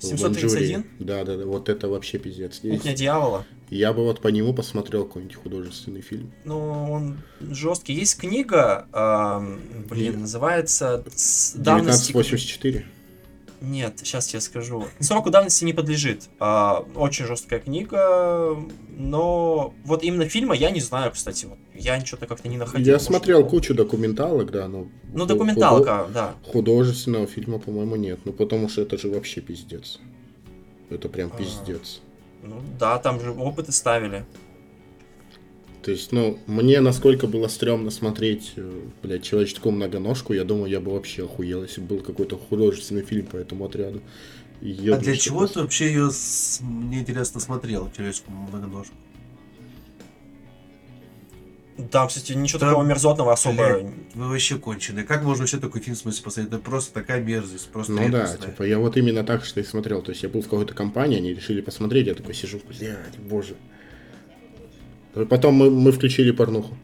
в 0.00 0.02
731? 0.04 0.80
Манчжурии. 0.80 0.86
Да, 0.98 1.24
да, 1.24 1.36
да, 1.36 1.46
вот 1.46 1.68
это 1.68 1.88
вообще 1.88 2.18
пиздец. 2.18 2.58
Кухня 2.60 2.94
дьявола. 2.94 3.44
Я 3.72 3.94
бы 3.94 4.04
вот 4.04 4.20
по 4.20 4.28
нему 4.28 4.52
посмотрел 4.52 5.06
какой-нибудь 5.06 5.34
художественный 5.34 6.02
фильм. 6.02 6.30
Ну, 6.44 6.92
он 6.92 7.22
жесткий. 7.40 7.94
Есть 7.94 8.18
книга, 8.18 8.86
ам, 8.92 9.60
блин, 9.88 10.20
называется 10.20 11.02
с 11.16 11.54
давности... 11.54 12.10
1984. 12.10 12.84
Нет, 13.62 13.94
сейчас 14.00 14.34
я 14.34 14.40
скажу. 14.42 14.84
Сроку 14.98 15.30
давности 15.30 15.64
не 15.64 15.72
подлежит. 15.72 16.24
А, 16.38 16.84
очень 16.96 17.24
жесткая 17.24 17.60
книга, 17.60 18.58
но 18.90 19.72
вот 19.84 20.02
именно 20.02 20.28
фильма 20.28 20.54
я 20.54 20.70
не 20.70 20.80
знаю, 20.80 21.12
кстати. 21.12 21.46
Вот. 21.46 21.56
Я 21.74 21.96
ничего-то 21.96 22.26
как-то 22.26 22.48
не 22.48 22.58
находил. 22.58 22.86
Я 22.86 22.94
может, 22.94 23.06
смотрел 23.06 23.48
кучу 23.48 23.72
документалок, 23.72 24.50
да, 24.50 24.68
но... 24.68 24.88
Ну, 25.14 25.24
документалка, 25.24 26.08
да. 26.12 26.34
худо- 26.42 26.52
Художественного 26.52 27.26
фильма, 27.26 27.58
по-моему, 27.58 27.96
нет. 27.96 28.20
Ну, 28.26 28.32
потому 28.34 28.68
что 28.68 28.82
это 28.82 28.98
же 28.98 29.08
вообще 29.08 29.40
пиздец. 29.40 29.98
Это 30.90 31.08
прям 31.08 31.30
А. 31.32 31.38
пиздец. 31.38 32.02
Ну 32.42 32.60
да, 32.78 32.98
там 32.98 33.20
же 33.20 33.30
опыты 33.30 33.72
ставили. 33.72 34.24
То 35.82 35.90
есть, 35.90 36.12
ну, 36.12 36.38
мне 36.46 36.80
насколько 36.80 37.26
было 37.26 37.48
стрёмно 37.48 37.90
смотреть, 37.90 38.52
э, 38.56 38.82
блядь, 39.02 39.24
человеческую 39.24 39.72
многоножку, 39.72 40.32
я 40.32 40.44
думаю, 40.44 40.70
я 40.70 40.80
бы 40.80 40.92
вообще 40.92 41.24
охуел, 41.24 41.64
если 41.64 41.80
бы 41.80 41.96
был 41.96 42.04
какой-то 42.04 42.36
художественный 42.36 43.02
фильм 43.02 43.26
по 43.26 43.36
этому 43.36 43.64
отряду. 43.64 44.00
А 44.60 44.64
Ёбнешь 44.64 45.04
для 45.04 45.16
чего 45.16 45.38
просто. 45.40 45.54
ты 45.54 45.60
вообще 45.62 45.86
ее, 45.86 46.10
мне 46.60 47.00
интересно, 47.00 47.40
смотрел, 47.40 47.90
человеческую 47.96 48.36
многоножку? 48.36 48.94
Там, 51.90 52.08
кстати, 52.08 52.32
ничего 52.34 52.58
Там, 52.58 52.70
такого 52.70 52.84
мерзотного 52.84 53.32
особо... 53.32 53.80
Блядь, 53.80 53.92
Вы 54.14 54.28
вообще 54.28 54.58
конченые. 54.58 55.04
Как 55.04 55.22
можно 55.22 55.42
вообще 55.42 55.58
такой 55.58 55.80
фильм 55.80 55.96
в 55.96 55.98
смысле 55.98 56.22
посмотреть? 56.22 56.52
Это 56.52 56.62
просто 56.62 56.92
такая 56.92 57.20
мерзость, 57.20 57.70
просто 57.70 57.92
Ну 57.92 57.98
да, 58.10 58.22
редкостная. 58.22 58.50
типа, 58.50 58.62
я 58.64 58.78
вот 58.78 58.96
именно 58.96 59.24
так 59.24 59.44
что 59.44 59.60
и 59.60 59.62
смотрел. 59.64 60.02
То 60.02 60.10
есть 60.10 60.22
я 60.22 60.28
был 60.28 60.42
в 60.42 60.44
какой-то 60.44 60.74
компании, 60.74 61.16
они 61.16 61.32
решили 61.32 61.62
посмотреть, 61.62 62.06
я 62.06 62.14
такой 62.14 62.34
сижу, 62.34 62.60
блядь, 62.68 63.18
боже. 63.18 63.56
Потом 65.28 65.54
мы, 65.54 65.70
мы 65.70 65.92
включили 65.92 66.30
порнуху. 66.30 66.76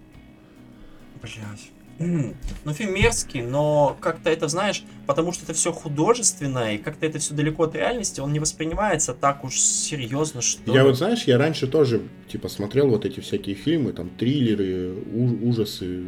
Блять. 1.22 1.67
Ну, 1.98 2.72
фильм 2.74 2.94
мерзкий, 2.94 3.42
но 3.42 3.96
как-то 4.00 4.30
это, 4.30 4.46
знаешь, 4.46 4.84
потому 5.06 5.32
что 5.32 5.44
это 5.44 5.52
все 5.52 5.72
художественное, 5.72 6.74
и 6.74 6.78
как-то 6.78 7.06
это 7.06 7.18
все 7.18 7.34
далеко 7.34 7.64
от 7.64 7.74
реальности, 7.74 8.20
он 8.20 8.32
не 8.32 8.38
воспринимается 8.38 9.14
так 9.14 9.42
уж 9.42 9.58
серьезно, 9.58 10.40
что 10.40 10.72
Я 10.72 10.84
вот, 10.84 10.96
знаешь, 10.96 11.24
я 11.24 11.38
раньше 11.38 11.66
тоже, 11.66 12.02
типа, 12.30 12.48
смотрел 12.48 12.88
вот 12.88 13.04
эти 13.04 13.18
всякие 13.18 13.56
фильмы, 13.56 13.92
там, 13.92 14.10
триллеры, 14.10 14.94
ужасы, 15.42 16.04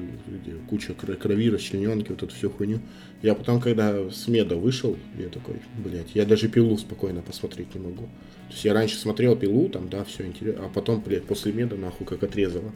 куча 0.68 0.94
кр- 0.94 1.16
крови, 1.16 1.50
расчлененки, 1.50 2.10
вот 2.10 2.22
эту 2.22 2.34
всю 2.34 2.50
хуйню. 2.50 2.80
Я 3.22 3.34
потом, 3.34 3.60
когда 3.60 4.10
с 4.10 4.28
меда 4.28 4.54
вышел, 4.56 4.96
я 5.18 5.28
такой, 5.28 5.56
блядь, 5.76 6.14
я 6.14 6.24
даже 6.24 6.48
пилу 6.48 6.78
спокойно 6.78 7.20
посмотреть 7.20 7.74
не 7.74 7.80
могу. 7.80 8.04
То 8.48 8.52
есть 8.52 8.64
я 8.64 8.74
раньше 8.74 8.96
смотрел 8.96 9.36
пилу, 9.36 9.68
там, 9.68 9.88
да, 9.88 10.04
все 10.04 10.24
интересно, 10.24 10.66
а 10.66 10.68
потом, 10.68 11.00
блядь, 11.00 11.24
после 11.24 11.52
меда, 11.52 11.76
нахуй, 11.76 12.06
как 12.06 12.22
отрезало. 12.22 12.72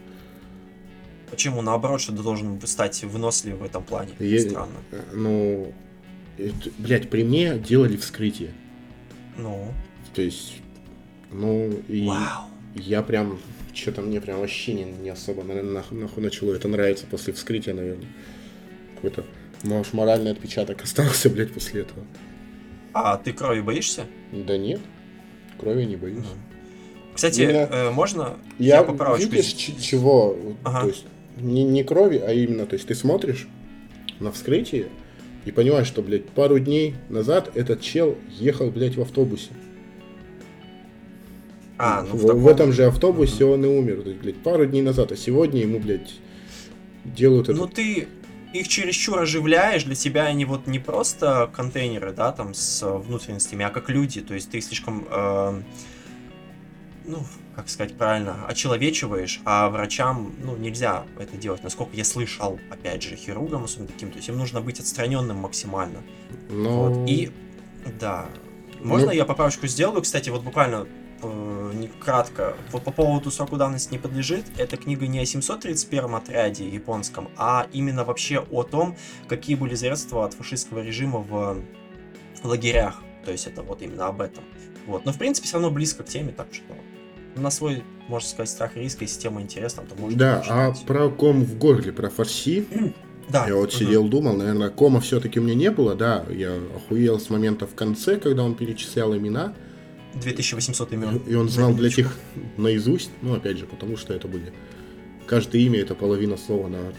Почему, 1.35 1.63
наоборот, 1.63 2.01
что 2.01 2.13
ты 2.13 2.23
должен 2.23 2.61
стать 2.67 3.03
выносливым 3.05 3.59
в 3.61 3.65
этом 3.65 3.83
плане? 3.83 4.13
Я- 4.21 4.41
Странно. 4.41 4.77
э, 4.93 5.01
Ну, 5.13 5.73
это, 6.39 6.71
блядь, 6.79 7.11
при 7.11 7.25
мне 7.25 7.59
делали 7.59 7.97
вскрытие. 7.97 8.53
Ну, 9.37 9.73
То 10.15 10.23
есть, 10.23 10.55
ну, 11.33 11.71
и 11.89 12.07
вау. 12.07 12.45
я 12.77 13.03
прям, 13.03 13.41
что-то 13.73 14.01
мне 14.01 14.21
прям 14.21 14.39
вообще 14.39 14.75
не, 14.75 14.85
не 14.85 15.11
особо 15.11 15.43
на- 15.43 15.61
нахуй, 15.63 15.99
нахуй 15.99 16.23
начало 16.23 16.55
это 16.55 16.69
нравится 16.69 17.05
после 17.11 17.33
вскрытия, 17.33 17.75
наверное. 17.75 18.07
Какой-то, 18.95 19.25
может, 19.65 19.93
моральный 19.93 20.31
отпечаток 20.31 20.83
остался, 20.83 21.29
блядь, 21.31 21.53
после 21.53 21.81
этого. 21.81 22.05
А 22.93 23.17
ты 23.17 23.33
крови 23.33 23.61
боишься? 23.61 24.05
Да 24.33 24.57
нет, 24.57 24.81
крови 25.59 25.83
не 25.85 25.97
боюсь. 25.97 26.25
Кстати, 27.13 27.41
Меня- 27.43 27.69
э, 27.71 27.91
можно 27.91 28.37
Я, 28.59 28.85
поправочку 28.85 29.31
видишь, 29.31 29.53
чего, 29.55 30.37
Ага. 30.65 30.83
то 30.83 30.87
есть, 30.89 31.07
не, 31.37 31.65
не 31.65 31.85
крови, 31.85 32.19
а 32.19 32.33
именно, 32.33 32.67
то 32.67 32.75
есть, 32.75 32.87
ты 32.87 32.95
смотришь 32.95 33.49
на 34.21 34.33
вскрытие 34.33 34.89
и 35.45 35.53
понимаешь, 35.53 35.87
что, 35.87 36.03
блядь, 36.03 36.27
пару 36.27 36.59
дней 36.59 36.95
назад 37.09 37.51
этот 37.55 37.81
чел 37.81 38.17
ехал, 38.39 38.71
блядь, 38.71 38.97
в 38.97 39.03
автобусе. 39.03 39.51
А, 41.77 42.03
ну 42.03 42.17
в, 42.17 42.23
в, 42.23 42.27
таком- 42.27 42.43
в 42.43 42.49
этом 42.49 42.73
же 42.73 42.85
автобусе 42.87 43.45
он 43.45 43.65
и 43.65 43.69
умер, 43.69 44.03
то 44.03 44.09
есть, 44.11 44.21
блядь, 44.21 44.37
пару 44.37 44.65
дней 44.65 44.83
назад, 44.83 45.13
а 45.13 45.17
сегодня 45.17 45.61
ему, 45.63 45.81
блядь, 45.81 46.15
делают 47.05 47.49
это. 47.49 47.59
Ну 47.59 47.67
ты 47.67 48.07
их 48.53 48.69
чересчур 48.69 49.19
оживляешь, 49.19 49.83
для 49.83 49.97
тебя 49.97 50.27
они 50.27 50.45
вот 50.45 50.69
не 50.69 50.79
просто 50.79 51.51
контейнеры, 51.53 52.13
да, 52.13 52.31
там 52.31 52.55
с 52.55 52.87
внутренностями, 52.89 53.65
а 53.65 53.71
как 53.71 53.91
люди, 53.91 54.21
то 54.21 54.35
есть 54.35 54.51
ты 54.51 54.59
их 54.59 54.65
слишком, 54.65 55.07
э, 55.11 55.61
ну, 57.07 57.19
как 57.55 57.69
сказать 57.69 57.97
правильно, 57.97 58.47
очеловечиваешь, 58.47 59.41
а 59.45 59.69
врачам, 59.71 60.35
ну, 60.43 60.57
нельзя 60.57 61.05
это 61.19 61.37
делать, 61.37 61.63
насколько 61.63 61.97
я 61.97 62.05
слышал, 62.05 62.59
опять 62.71 63.03
же, 63.03 63.17
хирургам 63.17 63.65
особенно 63.65 63.89
таким, 63.89 64.11
то 64.11 64.17
есть 64.17 64.29
им 64.29 64.37
нужно 64.37 64.61
быть 64.61 64.81
отстраненным 64.81 65.37
максимально. 65.39 66.03
Но... 66.51 66.89
Вот, 66.89 67.09
и, 67.09 67.31
да, 67.99 68.27
можно 68.81 69.09
Ну- 69.09 69.13
я 69.13 69.25
поправочку 69.25 69.67
сделаю, 69.67 70.03
кстати, 70.03 70.31
вот 70.31 70.43
буквально 70.43 70.87
э, 71.23 71.71
не 71.75 71.89
кратко, 71.89 72.57
вот 72.73 72.85
по 72.85 72.91
поводу 72.91 73.31
сроку 73.31 73.57
давности 73.57 73.93
не 73.93 73.99
подлежит, 73.99 74.47
эта 74.59 74.77
книга 74.77 75.07
не 75.07 75.21
о 75.21 75.25
731 75.25 76.15
отряде 76.15 76.69
японском, 76.69 77.29
а 77.37 77.67
именно 77.73 78.05
вообще 78.05 78.45
о 78.51 78.63
том, 78.65 78.97
какие 79.29 79.55
были 79.55 79.75
средства 79.75 80.25
от 80.25 80.35
фашистского 80.35 80.81
режима 80.81 81.21
в 81.21 81.63
лагерях, 82.43 83.03
то 83.25 83.31
есть 83.31 83.47
это 83.47 83.63
вот 83.63 83.81
именно 83.81 84.09
об 84.09 84.21
этом. 84.21 84.45
Вот, 84.87 85.07
но 85.07 85.13
в 85.13 85.19
принципе 85.19 85.47
все 85.47 85.55
равно 85.55 85.71
близко 85.71 86.03
к 86.03 86.09
теме, 86.09 86.33
так 86.33 86.49
что 86.53 86.75
на 87.37 87.51
свой, 87.51 87.83
можно 88.09 88.29
сказать, 88.29 88.49
страх 88.51 88.77
и 88.77 88.81
риск, 88.81 89.03
если 89.03 89.21
тема 89.21 89.43
интересна, 89.43 89.83
то 89.89 90.01
можно 90.01 90.19
Да, 90.19 90.45
а 90.49 90.75
про 90.87 91.09
ком 91.09 91.43
в 91.45 91.59
горле, 91.59 91.93
про 91.93 92.11
фарси, 92.11 92.67
Да, 93.29 93.47
я 93.47 93.55
вот 93.57 93.71
мгм. 93.71 93.79
сидел, 93.79 94.07
думал, 94.07 94.37
наверное, 94.37 94.69
кома 94.69 95.01
все-таки 95.01 95.41
меня 95.41 95.55
не 95.55 95.71
было, 95.71 95.95
да, 95.95 96.27
я 96.31 96.55
охуел 96.77 97.19
с 97.19 97.31
момента 97.31 97.67
в 97.67 97.75
конце, 97.75 98.19
когда 98.19 98.43
он 98.45 98.55
перечислял 98.55 99.17
имена, 99.17 99.55
2800 100.21 100.93
имен. 100.93 101.17
и 101.27 101.35
он 101.35 101.49
знал, 101.49 101.73
блядь, 101.73 101.97
минуточку. 101.97 102.01
их 102.03 102.59
наизусть, 102.59 103.11
ну, 103.23 103.35
опять 103.35 103.57
же, 103.59 103.65
потому 103.67 103.97
что 103.97 104.13
это 104.15 104.29
были... 104.29 104.53
Каждое 105.27 105.63
имя 105.63 105.81
это 105.81 105.95
половина 105.95 106.37
слова 106.37 106.69
на 106.69 106.93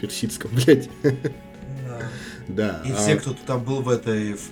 персидском, 0.00 0.50
блядь. 0.66 0.90
Да. 1.02 2.00
Да. 2.48 2.82
И 2.84 2.90
а- 2.90 2.96
все, 2.96 3.16
кто 3.16 3.34
там 3.46 3.62
был 3.64 3.82
в 3.82 3.88
этой... 3.88 4.34
в- 4.34 4.50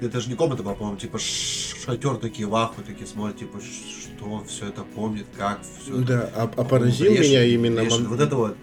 Это 0.00 0.20
же 0.20 0.28
не 0.28 0.34
комната 0.34 0.62
была, 0.62 0.74
по-моему, 0.74 0.98
типа 0.98 1.18
шатер 1.18 2.16
такие 2.16 2.46
в 2.46 2.72
такие 2.86 3.06
смотрят, 3.06 3.38
типа, 3.38 3.58
что 3.60 4.44
все 4.46 4.68
это 4.68 4.82
помнит, 4.82 5.26
как 5.36 5.60
все 5.62 5.96
Да, 5.98 6.30
а, 6.34 6.42
а 6.44 6.64
поразил 6.64 7.12
меня 7.12 7.44
именно... 7.44 7.80
мом- 7.80 8.06
Вот 8.06 8.20
это 8.20 8.36
вот. 8.36 8.56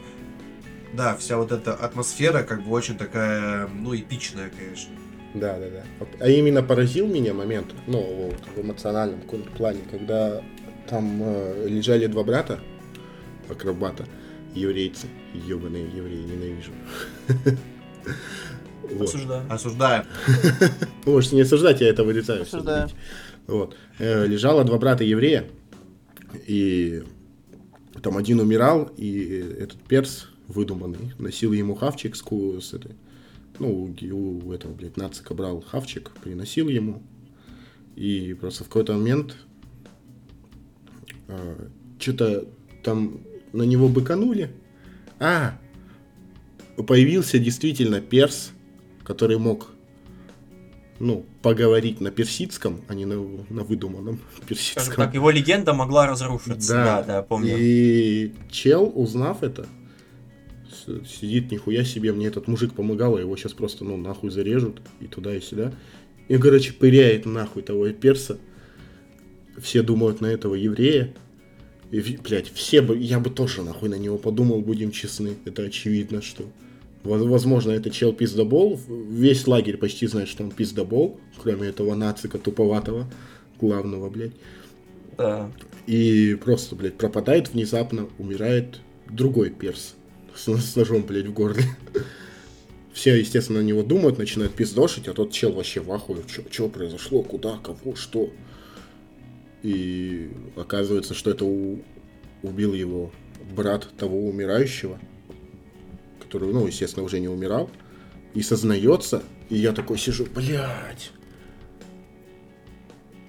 Да, 0.93 1.15
вся 1.15 1.37
вот 1.37 1.51
эта 1.51 1.73
атмосфера 1.73 2.43
как 2.43 2.63
бы 2.63 2.71
очень 2.71 2.97
такая, 2.97 3.67
ну, 3.67 3.95
эпичная, 3.95 4.49
конечно. 4.49 4.91
Да, 5.33 5.59
да, 5.59 5.69
да. 5.69 6.07
А 6.19 6.29
именно 6.29 6.63
поразил 6.63 7.05
меня 7.07 7.33
момент, 7.33 7.73
ну, 7.85 8.01
вот, 8.01 8.39
в 8.55 8.61
эмоциональном 8.61 9.21
каком-то 9.21 9.51
плане, 9.51 9.81
когда 9.91 10.41
там 10.89 11.19
э, 11.21 11.67
лежали 11.67 12.07
два 12.07 12.23
брата, 12.23 12.59
акробата, 13.49 14.05
еврейцы, 14.55 15.07
ебаные 15.33 15.85
евреи, 15.85 16.23
ненавижу. 16.23 16.71
Вот. 18.91 19.09
Осуждаю. 19.09 19.43
Осуждаем. 19.51 20.05
Вы 21.05 21.11
можете 21.11 21.35
не 21.35 21.41
осуждать, 21.41 21.81
я 21.81 21.89
это 21.89 22.03
Осуждаю. 22.03 22.45
забейте. 22.45 22.93
Вот. 23.47 23.75
Э, 23.99 24.25
лежало 24.25 24.63
два 24.63 24.77
брата 24.77 25.03
еврея, 25.03 25.45
и 26.45 27.03
там 28.01 28.17
один 28.17 28.39
умирал, 28.39 28.91
и 28.97 29.45
этот 29.59 29.81
перс 29.83 30.29
выдуманный 30.47 31.13
носил 31.17 31.51
ему 31.53 31.75
хавчик 31.75 32.15
с, 32.15 32.23
с 32.23 32.73
этой, 32.73 32.95
ну, 33.59 33.93
у, 34.01 34.47
у 34.47 34.53
этого, 34.53 34.73
блядь, 34.73 34.97
нацика 34.97 35.33
брал 35.33 35.61
хавчик, 35.61 36.11
приносил 36.23 36.69
ему, 36.69 37.01
и 37.95 38.35
просто 38.39 38.63
в 38.63 38.67
какой-то 38.67 38.93
момент 38.93 39.35
что-то 41.99 42.45
там 42.83 43.19
на 43.53 43.63
него 43.63 43.89
быканули. 43.89 44.51
А, 45.19 45.57
появился 46.75 47.39
действительно 47.39 48.01
перс, 48.01 48.51
который 49.07 49.37
мог 49.37 49.67
ну, 50.99 51.25
поговорить 51.41 52.01
на 52.01 52.11
персидском, 52.11 52.81
а 52.89 52.93
не 52.93 53.05
на, 53.05 53.15
на 53.49 53.63
выдуманном 53.63 54.19
Скажем 54.31 54.47
персидском. 54.47 54.95
так, 54.95 55.13
его 55.13 55.29
легенда 55.29 55.73
могла 55.73 56.07
разрушиться. 56.07 56.73
Да, 56.73 57.03
да, 57.03 57.21
помню. 57.21 57.55
И 57.57 58.33
чел, 58.51 58.91
узнав 58.93 59.43
это, 59.43 59.65
сидит, 61.07 61.51
нихуя 61.51 61.85
себе, 61.85 62.11
мне 62.11 62.27
этот 62.27 62.49
мужик 62.49 62.73
помогал, 62.73 63.15
а 63.15 63.21
его 63.21 63.37
сейчас 63.37 63.53
просто, 63.53 63.85
ну, 63.85 63.95
нахуй 63.95 64.29
зарежут, 64.29 64.81
и 64.99 65.07
туда, 65.07 65.33
и 65.33 65.39
сюда. 65.39 65.71
И, 66.27 66.37
короче, 66.37 66.73
пыряет 66.73 67.25
нахуй 67.25 67.63
того 67.63 67.87
перса. 67.91 68.37
Все 69.57 69.83
думают 69.83 70.19
на 70.19 70.25
этого 70.25 70.55
еврея. 70.55 71.13
И, 71.91 72.17
блядь, 72.21 72.51
все 72.51 72.81
бы, 72.81 72.97
я 72.97 73.19
бы 73.19 73.29
тоже 73.29 73.63
нахуй 73.63 73.87
на 73.87 73.95
него 73.95 74.17
подумал, 74.17 74.61
будем 74.61 74.91
честны. 74.91 75.37
Это 75.45 75.61
очевидно, 75.61 76.21
что... 76.21 76.43
Воз- 77.07 77.25
Возможно, 77.25 77.71
это 77.71 77.89
чел 77.89 78.13
пиздобол. 78.13 78.79
Весь 79.09 79.47
лагерь 79.47 79.77
почти 79.77 80.07
знает, 80.07 80.27
что 80.29 80.43
он 80.43 80.51
пиздобол, 80.51 81.19
кроме 81.41 81.69
этого 81.69 81.95
нацика 81.95 82.37
туповатого, 82.37 83.07
главного, 83.59 84.09
блядь. 84.09 84.33
Да. 85.17 85.51
И 85.87 86.35
просто, 86.43 86.75
блядь, 86.75 86.97
пропадает 86.97 87.49
внезапно, 87.53 88.07
умирает 88.19 88.81
другой 89.09 89.49
перс 89.49 89.95
с, 90.35 90.47
с 90.47 90.75
ножом, 90.75 91.03
блядь, 91.03 91.25
в 91.27 91.33
горле. 91.33 91.63
Все, 92.93 93.15
естественно, 93.15 93.61
на 93.61 93.63
него 93.63 93.83
думают, 93.83 94.17
начинают 94.17 94.53
пиздошить, 94.53 95.07
а 95.07 95.13
тот 95.13 95.31
чел 95.31 95.51
вообще 95.53 95.79
в 95.81 95.91
ахуе. 95.91 96.23
Что 96.51 96.67
произошло, 96.67 97.21
куда, 97.23 97.57
кого, 97.57 97.95
что? 97.95 98.31
И 99.63 100.29
оказывается, 100.55 101.13
что 101.13 101.31
это 101.31 101.45
у- 101.45 101.79
убил 102.43 102.73
его 102.73 103.11
брат 103.55 103.87
того 103.97 104.27
умирающего, 104.27 104.99
который, 106.27 106.51
ну, 106.51 106.67
естественно, 106.67 107.05
уже 107.05 107.21
не 107.21 107.29
умирал, 107.29 107.69
и 108.33 108.41
сознается, 108.41 109.23
и 109.49 109.57
я 109.57 109.71
такой 109.71 109.97
сижу, 109.97 110.27
блядь. 110.35 111.11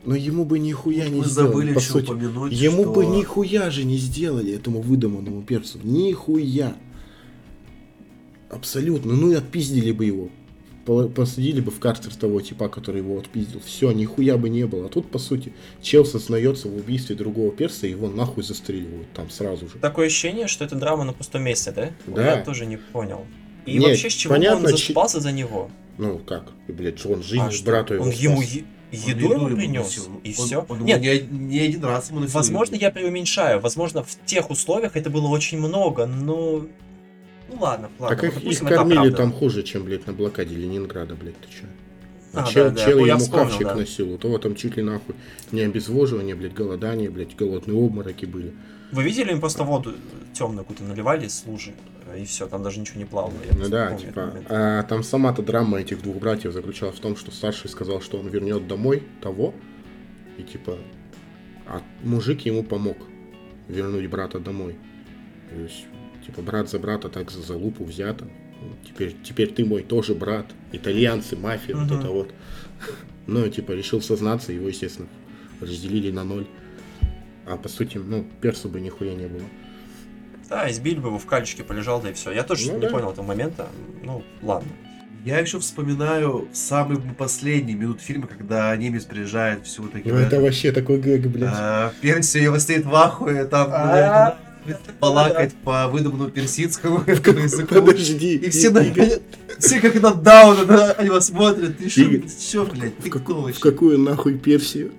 Но 0.05 0.17
ему 0.17 0.45
бы 0.45 0.59
нихуя 0.59 1.09
не 1.09 1.21
Мы 1.21 1.25
сделали, 1.27 1.51
забыли 1.53 1.73
по 1.75 1.81
сути. 1.81 2.11
упомянуть, 2.11 2.53
Ему 2.53 2.83
что... 2.83 2.93
бы 2.93 3.07
нихуя 3.07 3.71
же 3.71 3.85
не 3.85 3.99
сделали 3.99 4.53
этому 4.53 4.81
выдуманному 4.81 5.43
перцу. 5.43 5.79
Нихуя. 5.83 6.77
Абсолютно. 8.51 9.15
Ну 9.15 9.31
и 9.31 9.35
отпиздили 9.35 9.93
бы 9.93 10.05
его. 10.07 10.31
По- 10.89 11.07
Посадили 11.07 11.61
бы 11.61 11.71
в 11.71 11.81
карцер 11.81 12.15
того 12.15 12.41
типа, 12.41 12.71
который 12.71 13.03
его 13.03 13.19
отпиздил. 13.19 13.61
Все, 13.61 13.93
нихуя 13.93 14.39
бы 14.39 14.49
не 14.49 14.65
было. 14.67 14.87
А 14.87 14.89
тут, 14.89 15.11
по 15.11 15.19
сути, 15.19 15.53
чел 15.83 16.07
сознается 16.07 16.67
в 16.69 16.77
убийстве 16.77 17.15
другого 17.15 17.51
перса, 17.53 17.87
и 17.87 17.91
его 17.91 18.09
нахуй 18.09 18.43
застреливают 18.43 19.13
там 19.13 19.29
сразу 19.29 19.69
же. 19.69 19.75
Такое 19.83 20.07
ощущение, 20.07 20.47
что 20.47 20.65
это 20.65 20.77
драма 20.77 21.05
на 21.05 21.13
пустом 21.13 21.43
месте, 21.43 21.73
да? 21.73 21.91
Да. 22.07 22.37
Я 22.37 22.43
тоже 22.43 22.65
не 22.65 22.79
понял. 22.79 23.27
И 23.67 23.75
Нет, 23.75 23.89
вообще, 23.91 24.09
с 24.09 24.15
чего 24.15 24.33
понятно, 24.33 24.65
он 24.69 24.73
заступался 24.73 25.21
за 25.21 25.31
него? 25.31 25.71
Ну 25.99 26.19
как? 26.21 26.53
И, 26.69 26.73
Блядь, 26.73 27.05
он 27.05 27.23
жизнь 27.23 27.43
А 27.43 27.51
что, 27.51 27.67
брату 27.67 27.93
его 27.95 28.05
он 28.05 28.11
ему 28.11 28.41
спас. 28.41 28.53
е- 28.55 28.65
Он 28.91 28.99
еду 29.11 29.25
ему 29.35 29.47
ему 29.49 29.57
принес, 29.57 30.09
и 30.25 30.31
Он- 30.39 30.47
все? 30.47 30.65
Он, 30.71 30.77
ему 30.79 30.87
Нет, 30.87 31.01
не, 31.03 31.21
не 31.37 31.61
один 31.61 31.85
раз 31.85 32.09
ему 32.09 32.27
возможно, 32.27 32.77
еду. 32.77 32.85
я 32.85 32.91
преуменьшаю. 32.91 33.61
Возможно, 33.61 34.03
в 34.05 34.17
тех 34.25 34.49
условиях 34.49 34.97
это 34.97 35.11
было 35.11 35.27
очень 35.29 35.59
много, 35.59 36.07
но... 36.07 36.65
Ну 37.59 37.65
ладно, 37.65 37.91
ладно. 37.99 38.17
Так 38.17 38.25
их, 38.25 38.43
их 38.43 38.59
кормили 38.61 39.11
там 39.11 39.33
хуже, 39.33 39.63
чем, 39.63 39.85
блядь, 39.85 40.07
на 40.07 40.13
блокаде 40.13 40.55
Ленинграда, 40.55 41.15
блядь, 41.15 41.39
ты 41.41 41.49
чё? 41.49 41.67
А, 42.35 42.43
А, 42.43 42.47
чел, 42.47 42.65
да, 42.65 42.71
да, 42.71 42.85
чел 42.85 42.99
я 43.01 43.07
ему 43.15 43.19
вспомнил, 43.19 43.49
хавчик 43.49 43.67
да. 43.67 43.75
носил, 43.75 44.13
у 44.13 44.19
того 44.19 44.39
там 44.39 44.55
чуть 44.55 44.77
ли 44.77 44.83
нахуй 44.83 45.15
не 45.51 45.63
обезвоживание, 45.63 46.35
блядь, 46.35 46.53
голодание, 46.53 47.11
блядь, 47.11 47.35
голодные 47.35 47.77
обмороки 47.77 48.27
были. 48.27 48.53
Вы 48.93 49.03
видели, 49.03 49.33
им 49.33 49.41
просто 49.41 49.65
воду 49.65 49.95
темную 50.35 50.65
какую-то 50.65 50.85
наливали 50.85 51.27
с 51.27 51.45
лужи, 51.47 51.73
и 52.17 52.25
все, 52.25 52.47
там 52.47 52.63
даже 52.63 52.81
ничего 52.81 52.99
не 52.99 53.07
плавало. 53.07 53.33
Ну 53.59 53.69
да, 53.69 53.89
помню 53.89 54.01
типа, 54.07 54.33
а 54.49 54.83
там 54.85 55.03
сама-то 55.03 55.43
драма 55.43 55.81
этих 55.81 56.03
двух 56.03 56.17
братьев 56.17 56.53
заключалась 56.53 56.97
в 56.97 57.01
том, 57.01 57.17
что 57.17 57.31
старший 57.31 57.71
сказал, 57.71 58.01
что 58.01 58.19
он 58.19 58.29
вернет 58.29 58.69
домой 58.69 59.03
того, 59.23 59.55
и 60.37 60.43
типа, 60.43 60.79
а 61.67 61.83
мужик 62.05 62.43
ему 62.43 62.63
помог 62.63 62.99
вернуть 63.69 64.07
брата 64.09 64.39
домой. 64.39 64.77
То 65.51 65.57
есть, 65.61 65.87
типа, 66.29 66.43
брат 66.43 66.71
за 66.71 66.79
брата 66.79 67.09
так 67.09 67.31
за 67.33 67.43
залупу 67.43 67.85
взято. 67.85 68.27
Теперь, 68.87 69.17
теперь 69.25 69.53
ты 69.53 69.65
мой 69.65 69.83
тоже 69.83 70.15
брат. 70.15 70.47
Итальянцы, 70.73 71.37
мафия, 71.37 71.75
вот 71.75 71.87
Мгм. 71.91 71.99
это 72.01 72.09
вот. 72.09 72.31
Ну, 73.27 73.47
типа, 73.49 73.73
решил 73.73 74.01
сознаться, 74.01 74.53
его, 74.53 74.69
естественно, 74.69 75.07
разделили 75.61 76.11
на 76.11 76.25
ноль. 76.25 76.47
А 77.47 77.57
по 77.59 77.69
сути, 77.69 77.99
ну, 77.99 78.27
персу 78.41 78.69
бы 78.71 78.81
нихуя 78.81 79.15
не 79.15 79.27
было. 79.27 79.43
Да, 80.49 80.71
избили 80.71 80.99
бы 80.99 81.09
его 81.09 81.19
в 81.19 81.27
кальчике, 81.27 81.63
полежал, 81.63 82.01
да 82.01 82.09
и 82.11 82.13
все. 82.15 82.31
Я 82.33 82.43
тоже 82.43 82.73
Ну 82.73 82.79
не 82.79 82.87
да. 82.87 82.91
понял 82.91 83.11
этого 83.13 83.27
момента. 83.27 83.67
Ну, 84.03 84.23
ладно. 84.41 84.69
Я 85.27 85.39
еще 85.41 85.59
вспоминаю 85.59 86.49
самый 86.55 86.99
последний 87.19 87.75
минут 87.75 88.01
фильма, 88.01 88.29
когда 88.29 88.75
немец 88.77 89.05
приезжает, 89.05 89.67
все 89.67 89.83
вот 89.83 89.93
такие... 89.93 90.15
Ну, 90.15 90.19
это 90.21 90.41
вообще 90.41 90.73
такой 90.73 90.99
гэг, 90.99 91.27
блядь. 91.27 91.51
А, 91.53 91.93
Персия 92.01 92.43
его 92.43 92.59
стоит 92.59 92.87
в 92.87 92.95
ахуе, 92.95 93.45
там, 93.45 93.69
А, 93.71 93.93
блядь, 93.93 94.48
балакать 95.01 95.55
по 95.65 95.89
выдуманному 95.89 96.31
персидскому 96.31 97.03
языку. 97.07 97.75
Подожди. 97.83 98.37
И 98.37 98.51
все, 98.51 98.71
на... 98.71 98.85
все 99.59 99.81
как 99.81 99.95
на 100.01 100.15
дауна 100.15 100.65
на 100.97 101.03
него 101.05 101.21
смотрят. 101.21 101.79
Ты 101.79 101.89
что, 101.89 102.03
что, 102.29 102.65
блядь, 102.67 102.99
ты 102.99 103.11
как- 103.11 103.23
кто 103.25 103.35
в 103.41 103.45
вообще? 103.45 103.61
какую 103.61 103.99
нахуй 103.99 104.35
Персию? 104.39 104.93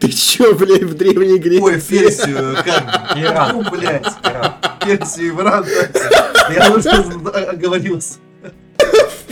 Ты 0.00 0.08
чё, 0.10 0.54
блядь, 0.54 0.82
в 0.82 0.94
Древней 0.94 1.38
Греции? 1.38 1.62
Ой, 1.62 1.80
Персию, 1.80 2.56
как? 2.64 3.16
Иран. 3.16 3.56
Ну, 3.56 3.70
блядь. 3.70 4.06
Иран. 4.24 4.52
Персию, 4.84 5.34
Иран. 5.40 5.64
Я 6.54 6.74
уже 6.74 6.90
оговорился. 6.90 8.14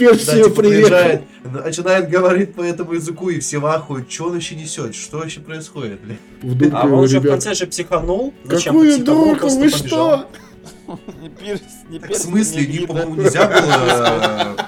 В 0.07 0.11
Да, 0.11 0.16
Персию 0.16 0.44
типа, 0.44 0.62
приезжает, 0.62 1.22
приехал. 1.42 1.64
начинает 1.66 2.09
говорить 2.11 2.55
по 2.55 2.62
этому 2.62 2.92
языку, 2.94 3.28
и 3.30 3.38
все 3.40 3.59
в 3.59 3.66
ахуе. 3.66 4.05
Что 4.09 4.24
он 4.26 4.36
еще 4.36 4.55
несет? 4.55 4.94
Что 4.94 5.18
вообще 5.18 5.40
происходит, 5.40 6.00
блядь? 6.00 6.18
В 6.42 6.55
дурку 6.57 6.76
А 6.76 6.86
он 6.86 7.09
же 7.09 7.20
в 7.20 7.26
конце 7.26 7.55
же 7.55 7.66
психанул. 7.66 8.32
Зачем 8.44 8.72
Какую 8.74 8.90
психанул, 8.98 9.24
дурку, 9.26 9.40
просто 9.40 9.61
вы 9.61 9.70
побежал. 9.70 9.88
что? 9.88 10.28
Не 11.22 11.28
пирс, 11.28 11.61
не 11.90 11.98
В 11.98 12.03
перс, 12.03 12.22
смысле, 12.22 12.66
не 12.66 12.78
не, 12.80 12.86
по-моему, 12.86 13.14
нельзя 13.16 13.46
было... 13.46 14.57
э, 14.59 14.62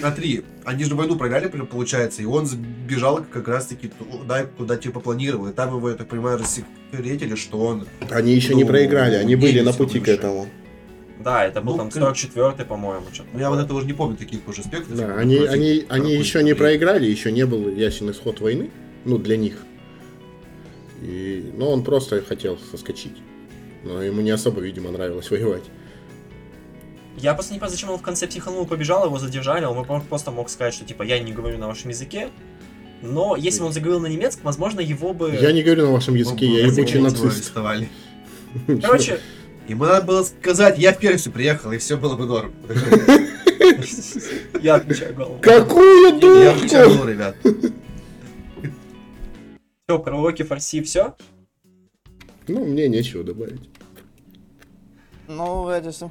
Смотри, 0.00 0.44
они 0.64 0.84
же 0.84 0.94
войну 0.94 1.16
проиграли, 1.16 1.48
получается, 1.48 2.22
и 2.22 2.24
он 2.24 2.46
сбежал 2.46 3.24
как 3.32 3.48
раз-таки 3.48 3.88
туда, 3.88 4.44
куда 4.56 4.76
типа 4.76 5.00
планировал. 5.00 5.48
И 5.48 5.52
там 5.52 5.74
его, 5.76 5.90
я 5.90 5.96
так 5.96 6.08
понимаю, 6.08 6.38
рассекретили, 6.38 7.34
что 7.34 7.58
он... 7.58 7.86
Они 8.10 8.32
еще 8.32 8.54
не 8.54 8.62
Ну, 8.62 8.68
проиграли, 8.68 9.16
они 9.16 9.36
были 9.36 9.60
на 9.60 9.72
пути 9.72 10.00
к 10.00 10.08
этому. 10.08 10.48
Да, 11.22 11.44
это 11.44 11.60
был 11.60 11.72
Ну, 11.72 11.78
там 11.78 11.90
как- 11.90 12.16
44-й, 12.16 12.64
по-моему, 12.64 13.06
что-то. 13.12 13.28
Ну, 13.32 13.40
я 13.40 13.50
вот 13.50 13.60
этого 13.60 13.78
уже 13.78 13.86
не 13.86 13.92
помню, 13.92 14.16
таких 14.16 14.46
уже 14.48 14.62
аспектов. 14.62 14.96
Да, 14.96 15.14
они, 15.16 15.36
Против 15.36 15.52
они, 15.52 15.84
они 15.88 16.14
еще 16.14 16.42
не 16.42 16.54
проиграли, 16.54 17.06
еще 17.06 17.32
не 17.32 17.46
был 17.46 17.68
ясен 17.68 18.10
исход 18.10 18.40
войны, 18.40 18.70
ну, 19.04 19.18
для 19.18 19.36
них. 19.36 19.58
И, 21.02 21.52
но 21.56 21.70
он 21.70 21.82
просто 21.82 22.22
хотел 22.22 22.58
соскочить. 22.70 23.16
Но 23.84 24.02
ему 24.02 24.20
не 24.20 24.30
особо, 24.30 24.60
видимо, 24.60 24.90
нравилось 24.90 25.30
воевать. 25.30 25.64
Я 27.16 27.34
просто 27.34 27.52
не 27.52 27.58
понимаю, 27.58 27.72
зачем 27.72 27.90
он 27.90 27.98
в 27.98 28.02
конце 28.02 28.26
психанул, 28.26 28.64
побежал, 28.66 29.04
его 29.04 29.18
задержали, 29.18 29.64
он 29.64 29.76
бы 29.76 30.00
просто 30.00 30.30
мог 30.30 30.48
сказать, 30.48 30.74
что 30.74 30.84
типа 30.84 31.02
я 31.02 31.18
не 31.18 31.32
говорю 31.32 31.58
на 31.58 31.66
вашем 31.66 31.90
языке. 31.90 32.30
Но 33.02 33.36
если 33.36 33.60
бы 33.60 33.66
он 33.66 33.72
заговорил 33.72 34.00
на 34.00 34.06
немецком, 34.06 34.44
возможно, 34.44 34.80
его 34.80 35.12
бы... 35.12 35.36
Я 35.40 35.52
не 35.52 35.62
говорю 35.62 35.86
на 35.86 35.92
вашем 35.92 36.14
языке, 36.14 36.46
я 36.46 36.60
Его 36.60 36.70
ебучий 36.70 37.00
нацист. 37.00 37.52
Короче, 38.82 39.18
Ему 39.68 39.84
надо 39.84 40.04
было 40.04 40.22
сказать, 40.24 40.78
я 40.78 40.92
в 40.92 40.98
Персию 40.98 41.32
приехал, 41.32 41.72
и 41.72 41.78
все 41.78 41.96
было 41.96 42.16
бы 42.16 42.26
норм. 42.26 42.52
я 44.60 44.74
отвечаю 44.76 45.14
голову. 45.14 45.38
Какую 45.40 46.18
Я 46.44 46.52
отвечаю, 46.52 46.88
дурку! 46.88 47.04
ну, 47.04 47.10
ребят. 47.10 47.36
Все, 49.86 49.98
про 49.98 50.18
уроки 50.18 50.42
фарси, 50.42 50.82
все. 50.82 51.14
Ну, 52.48 52.64
мне 52.64 52.88
нечего 52.88 53.22
добавить. 53.22 53.60
Ну, 55.28 55.68
Эдисон. 55.70 56.10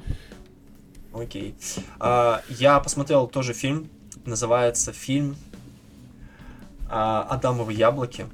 Окей. 1.12 1.54
А, 2.00 2.42
я 2.48 2.80
посмотрел 2.80 3.26
тоже 3.26 3.52
фильм. 3.52 3.88
Называется 4.24 4.92
фильм 4.92 5.36
а, 6.88 7.22
«Адамовы 7.28 7.74
яблоки». 7.74 8.26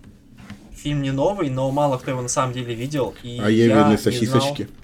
Фильм 0.72 1.02
не 1.02 1.10
новый, 1.10 1.50
но 1.50 1.68
мало 1.72 1.98
кто 1.98 2.12
его 2.12 2.22
на 2.22 2.28
самом 2.28 2.52
деле 2.52 2.72
видел. 2.72 3.14
И 3.24 3.40
А 3.42 3.50
я 3.50 3.66
я 3.66 3.88
не 3.90 3.96
сосисочки. 3.98 4.62
знал- 4.62 4.74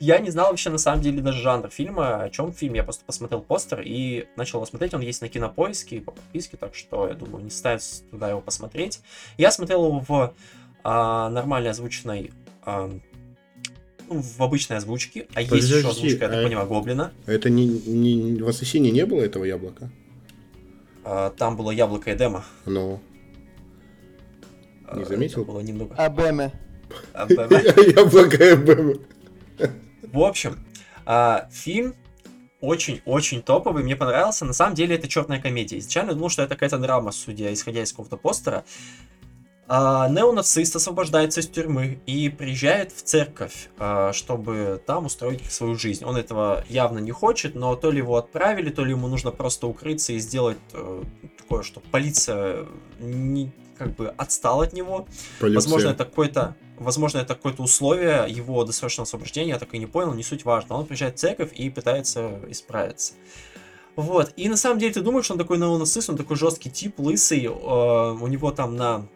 я 0.00 0.18
не 0.18 0.30
знал 0.30 0.48
вообще 0.50 0.70
на 0.70 0.78
самом 0.78 1.00
деле 1.02 1.20
даже 1.22 1.40
жанр 1.40 1.68
фильма, 1.70 2.22
о 2.22 2.30
чем 2.30 2.52
фильм. 2.52 2.74
Я 2.74 2.82
просто 2.84 3.04
посмотрел 3.04 3.40
постер 3.40 3.80
и 3.84 4.26
начал 4.36 4.58
его 4.58 4.66
смотреть. 4.66 4.94
Он 4.94 5.00
есть 5.00 5.22
на 5.22 5.28
кинопоиске 5.28 5.96
и 5.96 6.00
по 6.00 6.12
подписке, 6.12 6.56
так 6.56 6.74
что 6.74 7.08
я 7.08 7.14
думаю, 7.14 7.44
не 7.44 7.50
стоит 7.50 7.82
туда 8.10 8.28
его 8.30 8.40
посмотреть. 8.40 9.00
Я 9.38 9.50
смотрел 9.50 9.86
его 9.86 10.04
в 10.06 10.34
а, 10.82 11.28
нормальной 11.30 11.70
озвученной 11.70 12.30
а, 12.64 12.90
ну, 14.08 14.20
в 14.22 14.40
обычной 14.42 14.78
озвучке, 14.78 15.28
а 15.34 15.42
есть 15.42 15.52
еще 15.54 15.82
Подожди, 15.82 15.88
озвучка, 15.88 16.24
я 16.24 16.30
так 16.30 16.38
а- 16.40 16.42
понимаю, 16.46 16.66
Гоблина. 16.68 17.12
Это 17.26 17.48
не, 17.50 17.66
не 17.66 18.42
в 18.42 18.48
ассасине 18.48 18.90
не 18.90 19.06
было 19.06 19.20
этого 19.22 19.44
яблока? 19.44 19.90
А, 21.04 21.30
Там 21.30 21.56
было 21.56 21.70
яблоко 21.70 22.12
Эдема. 22.12 22.44
Ну. 22.66 23.00
Не 24.94 25.02
А, 25.02 25.06
заметил? 25.06 25.42
это 25.42 25.52
было 25.52 25.60
немного. 25.60 25.94
Абеме. 25.94 26.52
А, 27.14 27.26
Яблоко 27.30 28.56
БМ. 28.56 29.00
В 30.02 30.22
общем, 30.22 30.58
а, 31.06 31.48
фильм 31.52 31.94
очень-очень 32.60 33.42
топовый, 33.42 33.82
мне 33.82 33.96
понравился. 33.96 34.44
На 34.44 34.52
самом 34.52 34.74
деле 34.74 34.96
это 34.96 35.08
черная 35.08 35.40
комедия. 35.40 35.78
Изначально 35.78 36.14
думал, 36.14 36.28
что 36.28 36.42
это 36.42 36.54
какая-то 36.54 36.78
драма, 36.78 37.10
судя 37.10 37.52
исходя 37.52 37.82
из 37.82 37.90
какого-то 37.90 38.16
постера. 38.16 38.64
А, 39.72 40.08
неонацист 40.08 40.74
освобождается 40.74 41.40
из 41.40 41.48
тюрьмы 41.48 42.00
и 42.04 42.28
приезжает 42.28 42.90
в 42.90 43.02
церковь, 43.02 43.70
а, 43.78 44.12
чтобы 44.12 44.82
там 44.84 45.06
устроить 45.06 45.44
свою 45.50 45.76
жизнь. 45.76 46.04
Он 46.04 46.16
этого 46.16 46.64
явно 46.68 46.98
не 46.98 47.12
хочет, 47.12 47.54
но 47.54 47.76
то 47.76 47.92
ли 47.92 47.98
его 47.98 48.16
отправили, 48.16 48.70
то 48.70 48.84
ли 48.84 48.90
ему 48.90 49.06
нужно 49.06 49.30
просто 49.30 49.68
укрыться 49.68 50.12
и 50.12 50.18
сделать 50.18 50.58
э, 50.72 51.02
такое, 51.38 51.62
что 51.62 51.80
полиция 51.92 52.66
не, 52.98 53.52
как 53.78 53.94
бы 53.94 54.08
отстала 54.08 54.64
от 54.64 54.72
него. 54.72 55.06
Возможно, 55.40 55.70
Полиция. 55.70 55.92
это 55.92 56.04
какое-то, 56.04 56.56
возможно, 56.80 57.18
это 57.18 57.34
какое-то 57.34 57.62
условие 57.62 58.26
его 58.28 58.64
досрочного 58.64 59.06
освобождения, 59.06 59.50
я 59.50 59.58
так 59.58 59.72
и 59.74 59.78
не 59.78 59.86
понял, 59.86 60.12
не 60.14 60.22
суть 60.22 60.44
важно. 60.44 60.76
Он 60.76 60.86
приезжает 60.86 61.16
в 61.16 61.18
церковь 61.18 61.52
и 61.54 61.70
пытается 61.70 62.40
исправиться. 62.48 63.14
Вот. 63.96 64.32
И 64.36 64.48
на 64.48 64.56
самом 64.56 64.78
деле 64.78 64.92
ты 64.92 65.00
думаешь, 65.00 65.26
что 65.26 65.34
он 65.34 65.38
такой 65.38 65.58
неонацист, 65.58 66.10
он 66.10 66.16
такой 66.16 66.36
жесткий 66.36 66.70
тип, 66.70 66.98
лысый. 66.98 67.44
э, 67.44 67.48
у 67.48 68.26
него 68.26 68.50
там 68.50 68.76
на 68.76 69.06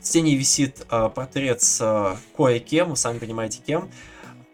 стене 0.00 0.34
висит 0.36 0.86
э, 0.90 1.10
портрет 1.14 1.62
с 1.62 1.80
э, 1.80 2.16
кое-кем, 2.36 2.90
вы 2.90 2.96
сами 2.96 3.18
понимаете 3.18 3.60
кем. 3.66 3.90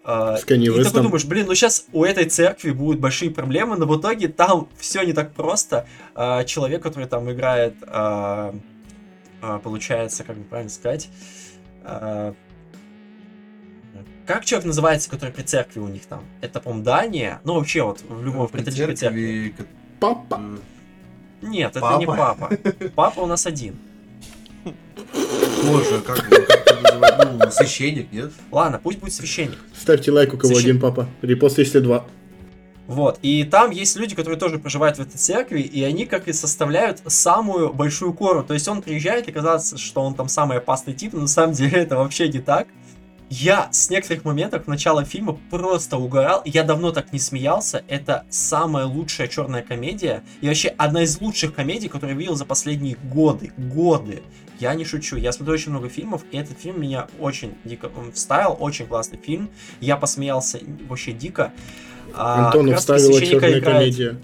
Э, 0.05 0.37
С 0.39 0.43
и 0.43 0.45
такой 0.45 0.79
Вестом. 0.79 1.03
думаешь, 1.05 1.25
блин, 1.25 1.47
ну 1.47 1.55
сейчас 1.55 1.87
у 1.93 2.05
этой 2.05 2.25
церкви 2.25 2.71
будут 2.71 3.01
большие 3.01 3.31
проблемы, 3.31 3.77
но 3.77 3.87
в 3.87 4.01
итоге 4.01 4.29
там 4.29 4.69
все 4.79 5.03
не 5.03 5.13
так 5.13 5.35
просто. 5.35 5.87
Э, 6.15 6.45
человек, 6.47 6.83
который 6.83 7.07
там 7.07 7.31
играет, 7.31 7.75
э, 7.83 8.53
э, 9.43 9.61
получается, 9.63 10.25
как 10.25 10.37
бы 10.37 10.45
правильно 10.45 10.71
сказать, 10.71 11.11
э, 11.85 12.33
как 14.27 14.45
человек 14.45 14.67
называется, 14.67 15.11
который 15.11 15.31
при 15.31 15.43
церкви 15.43 15.81
у 15.81 15.89
них 15.89 16.07
там? 16.07 16.23
Это, 16.41 16.61
по-моему, 16.61 16.85
Дания. 16.85 17.41
Ну, 17.45 17.55
вообще, 17.55 17.83
вот 17.83 18.03
в 18.09 18.25
любом 18.25 18.47
При 18.49 18.59
католической 18.59 18.95
церкви. 18.95 19.49
церкви... 19.57 19.67
Папа. 19.99 20.41
Нет, 21.43 21.75
это 21.77 21.97
не 21.99 22.07
Папа? 22.07 22.37
папа. 22.39 22.57
Папа 22.95 23.21
у 23.21 23.27
нас 23.27 23.47
один. 23.47 23.77
Боже, 25.65 26.01
как 26.01 26.19
как? 26.29 27.33
Ну, 27.33 27.51
священник, 27.51 28.13
нет? 28.13 28.31
Ладно, 28.51 28.79
пусть 28.83 28.99
будет 28.99 29.13
священник. 29.13 29.59
Ставьте 29.77 30.11
лайк, 30.13 30.35
у 30.35 30.37
кого 30.39 30.53
Священ- 30.55 30.61
один 30.61 30.81
папа. 30.81 31.09
Репост, 31.23 31.59
если 31.59 31.81
два. 31.81 32.07
Вот. 32.91 33.21
И 33.23 33.45
там 33.45 33.71
есть 33.71 33.95
люди, 33.95 34.17
которые 34.17 34.37
тоже 34.37 34.59
проживают 34.59 34.99
в 34.99 35.01
этой 35.01 35.17
церкви, 35.17 35.61
и 35.61 35.85
они 35.85 36.07
как 36.07 36.27
и 36.27 36.33
составляют 36.33 37.01
самую 37.07 37.73
большую 37.73 38.13
кору. 38.13 38.43
То 38.43 38.53
есть 38.53 38.67
он 38.67 38.83
приезжает, 38.83 39.29
и 39.29 39.33
казалось, 39.33 39.75
что 39.77 40.03
он 40.03 40.15
там 40.15 40.29
самый 40.29 40.59
опасный 40.59 40.93
тип, 40.93 41.13
но 41.13 41.21
на 41.21 41.29
самом 41.29 41.53
деле 41.53 41.79
это 41.79 41.97
вообще 41.97 42.29
не 42.29 42.41
так. 42.41 42.67
Я 43.29 43.69
с 43.71 43.91
некоторых 43.91 44.25
моментов 44.25 44.67
начала 44.67 45.05
фильма 45.05 45.39
просто 45.51 45.99
угорал. 45.99 46.43
Я 46.45 46.65
давно 46.65 46.91
так 46.91 47.13
не 47.13 47.21
смеялся. 47.21 47.85
Это 47.87 48.25
самая 48.29 48.87
лучшая 48.87 49.29
черная 49.29 49.63
комедия. 49.63 50.25
И 50.41 50.49
вообще 50.49 50.75
одна 50.77 51.05
из 51.05 51.21
лучших 51.21 51.55
комедий, 51.55 51.87
которые 51.87 52.17
я 52.17 52.19
видел 52.19 52.35
за 52.35 52.45
последние 52.45 52.97
годы. 52.97 53.53
Годы. 53.57 54.25
Я 54.59 54.75
не 54.75 54.85
шучу. 54.85 55.17
Я 55.17 55.31
смотрю 55.31 55.55
очень 55.55 55.71
много 55.71 55.89
фильмов, 55.89 56.25
и 56.33 56.37
этот 56.37 56.59
фильм 56.59 56.81
меня 56.81 57.07
очень 57.21 57.55
дико 57.65 57.89
вставил. 58.13 58.57
Очень 58.59 58.89
классный 58.89 59.21
фильм. 59.25 59.49
Я 59.81 59.97
посмеялся 59.97 60.59
вообще 60.89 61.13
дико. 61.13 61.53
А, 62.15 62.47
Антону 62.47 62.75
вставила 62.77 63.13
священника 63.13 63.41
черная 63.47 63.59
играет- 63.59 63.79
комедия. 63.79 64.17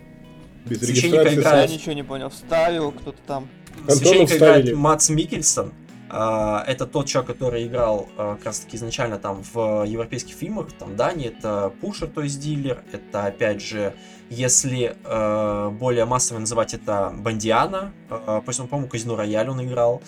Без 0.66 0.78
Священника 0.80 1.22
регистрации. 1.22 1.40
играет- 1.40 1.70
Я 1.70 1.76
ничего 1.76 1.92
не 1.92 2.02
понял. 2.02 2.30
Вставил 2.30 2.92
кто-то 2.92 3.18
там. 3.26 3.48
Антону 3.80 3.96
Священника 3.98 4.36
играет 4.36 4.56
вставили. 4.64 4.72
Мац 4.74 5.08
Микельсон. 5.10 5.72
А, 6.08 6.64
Это 6.66 6.86
тот 6.86 7.06
человек, 7.06 7.32
который 7.32 7.66
играл 7.66 8.08
а, 8.16 8.36
как 8.36 8.46
раз 8.46 8.60
таки 8.60 8.76
изначально 8.76 9.18
там 9.18 9.42
в 9.52 9.84
европейских 9.84 10.34
фильмах, 10.34 10.68
там 10.78 10.94
Дани, 10.96 11.26
это 11.26 11.72
Пушер, 11.80 12.08
то 12.08 12.22
есть 12.22 12.40
дилер, 12.40 12.82
это 12.92 13.24
опять 13.26 13.60
же, 13.60 13.92
если 14.30 14.96
э, 15.04 15.70
более 15.70 16.04
массово 16.04 16.38
называть 16.38 16.74
это 16.74 17.12
Бандиана, 17.16 17.92
э, 18.10 18.40
по 18.44 18.52
по-моему, 18.52 18.88
Казино 18.88 19.16
Рояль 19.16 19.48
он 19.50 19.64
играл. 19.64 20.00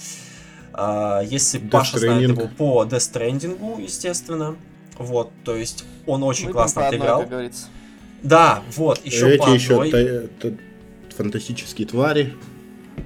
А, 0.72 1.20
Если 1.22 1.60
Death 1.60 1.70
Паша 1.70 1.98
знает 1.98 2.22
Stranding. 2.30 2.38
его 2.42 2.48
по 2.56 2.84
Death 2.84 3.12
Stranding, 3.12 3.82
естественно. 3.82 4.56
Вот, 4.98 5.30
то 5.44 5.54
есть 5.56 5.84
он 6.06 6.22
очень 6.22 6.46
Ну, 6.48 6.52
классно 6.52 6.82
по 6.82 6.86
одной, 6.88 6.98
отыграл. 7.00 7.20
как 7.20 7.28
говорится. 7.30 7.66
Да, 8.22 8.62
вот, 8.76 9.00
еще 9.04 9.26
по 9.38 9.44
Эти 9.44 9.54
еще 9.54 9.74
одной. 9.82 9.90
та- 10.40 10.48
та- 10.50 10.56
фантастические 11.16 11.86
твари. 11.86 12.34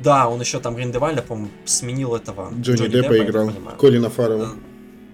Да, 0.03 0.29
он 0.29 0.41
еще 0.41 0.59
там 0.59 0.75
Гриндевальда, 0.75 1.23
по-моему, 1.23 1.51
сменил 1.67 2.15
этого. 2.17 2.51
Джонни, 2.61 2.89
Деппа, 2.89 2.89
Деппа 2.89 3.15
так 3.19 3.29
играл. 3.29 3.51
Колина 3.79 4.09
Фаррелла. 4.11 4.49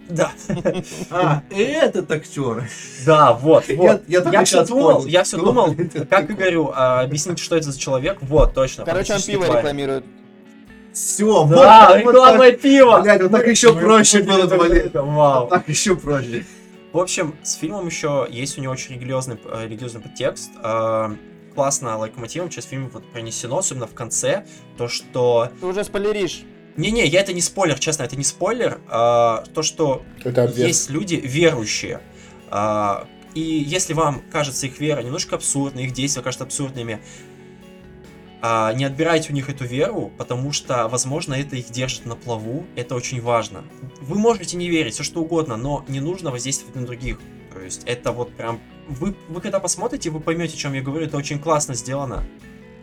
Да, 0.08 0.32
А, 1.10 1.42
этот 1.50 2.10
актер. 2.10 2.66
да, 3.04 3.34
вот, 3.34 3.64
вот. 3.68 4.02
Я, 4.08 4.20
я, 4.22 4.30
Я 4.30 4.44
все 4.44 4.64
думал, 4.64 5.04
я 5.04 5.22
все 5.24 5.36
думал, 5.36 5.74
как 6.08 6.30
Игорю 6.30 6.72
а, 6.74 7.00
объяснить, 7.02 7.38
что 7.40 7.56
это 7.56 7.70
за 7.70 7.78
человек. 7.78 8.16
Вот, 8.22 8.54
точно. 8.54 8.84
Короче, 8.86 9.14
он 9.14 9.20
пиво 9.22 9.44
рекламирует. 9.44 10.04
Все, 10.94 11.44
Да, 11.46 11.90
вот, 11.90 11.98
рекламное 12.14 12.52
пиво! 12.52 13.00
Блядь, 13.02 13.22
вот 13.22 13.30
так 13.32 13.46
еще 13.46 13.74
проще 13.74 14.22
было 14.22 14.46
блин. 14.46 14.90
Вау. 14.94 15.48
Так 15.48 15.68
еще 15.68 15.94
проще. 15.94 16.44
В 16.92 16.98
общем, 16.98 17.36
с 17.42 17.54
фильмом 17.54 17.86
еще 17.86 18.26
есть 18.30 18.58
у 18.58 18.62
него 18.62 18.72
очень 18.72 18.94
религиозный, 18.96 19.38
э, 19.44 19.64
религиозный 19.66 20.00
подтекст. 20.00 20.50
Э, 20.62 21.14
Классно 21.54 21.98
локомотивом 21.98 22.50
через 22.50 22.68
фильм 22.68 22.88
вот 22.88 23.10
пронесено, 23.10 23.58
особенно 23.58 23.88
в 23.88 23.94
конце, 23.94 24.46
то, 24.76 24.86
что 24.86 25.50
Ты 25.60 25.66
уже 25.66 25.82
спойлеришь. 25.82 26.42
Не-не, 26.76 27.04
я 27.04 27.20
это 27.20 27.32
не 27.32 27.40
спойлер, 27.40 27.76
честно, 27.80 28.04
это 28.04 28.14
не 28.14 28.22
спойлер. 28.22 28.80
а, 28.88 29.42
то, 29.54 29.62
что 29.64 30.04
Это 30.22 30.44
есть 30.54 30.88
люди 30.88 31.16
верующие. 31.16 32.00
а, 32.50 33.08
и 33.34 33.40
если 33.40 33.92
вам 33.92 34.22
кажется 34.30 34.66
их 34.66 34.78
вера 34.78 35.00
немножко 35.02 35.34
абсурдной, 35.34 35.84
их 35.86 35.92
действия 35.92 36.22
кажутся 36.22 36.44
абсурдными, 36.44 37.00
а, 38.40 38.72
не 38.72 38.84
отбирайте 38.84 39.30
у 39.32 39.34
них 39.34 39.48
эту 39.48 39.64
веру, 39.64 40.12
потому 40.16 40.52
что, 40.52 40.88
возможно, 40.88 41.34
это 41.34 41.56
их 41.56 41.70
держит 41.70 42.06
на 42.06 42.14
плаву, 42.14 42.66
это 42.76 42.94
очень 42.94 43.20
важно. 43.20 43.64
Вы 44.00 44.18
можете 44.18 44.56
не 44.56 44.68
верить, 44.68 44.94
все 44.94 45.02
что 45.02 45.20
угодно, 45.20 45.56
но 45.56 45.84
не 45.88 46.00
нужно 46.00 46.30
воздействовать 46.30 46.76
на 46.76 46.86
других. 46.86 47.18
То 47.52 47.60
есть 47.60 47.82
это 47.86 48.12
вот 48.12 48.32
прям... 48.32 48.60
Вы, 48.88 49.14
вы 49.28 49.40
когда 49.40 49.60
посмотрите, 49.60 50.10
вы 50.10 50.20
поймете, 50.20 50.54
о 50.54 50.58
чем 50.58 50.72
я 50.72 50.82
говорю, 50.82 51.06
это 51.06 51.16
очень 51.16 51.38
классно 51.38 51.74
сделано. 51.74 52.24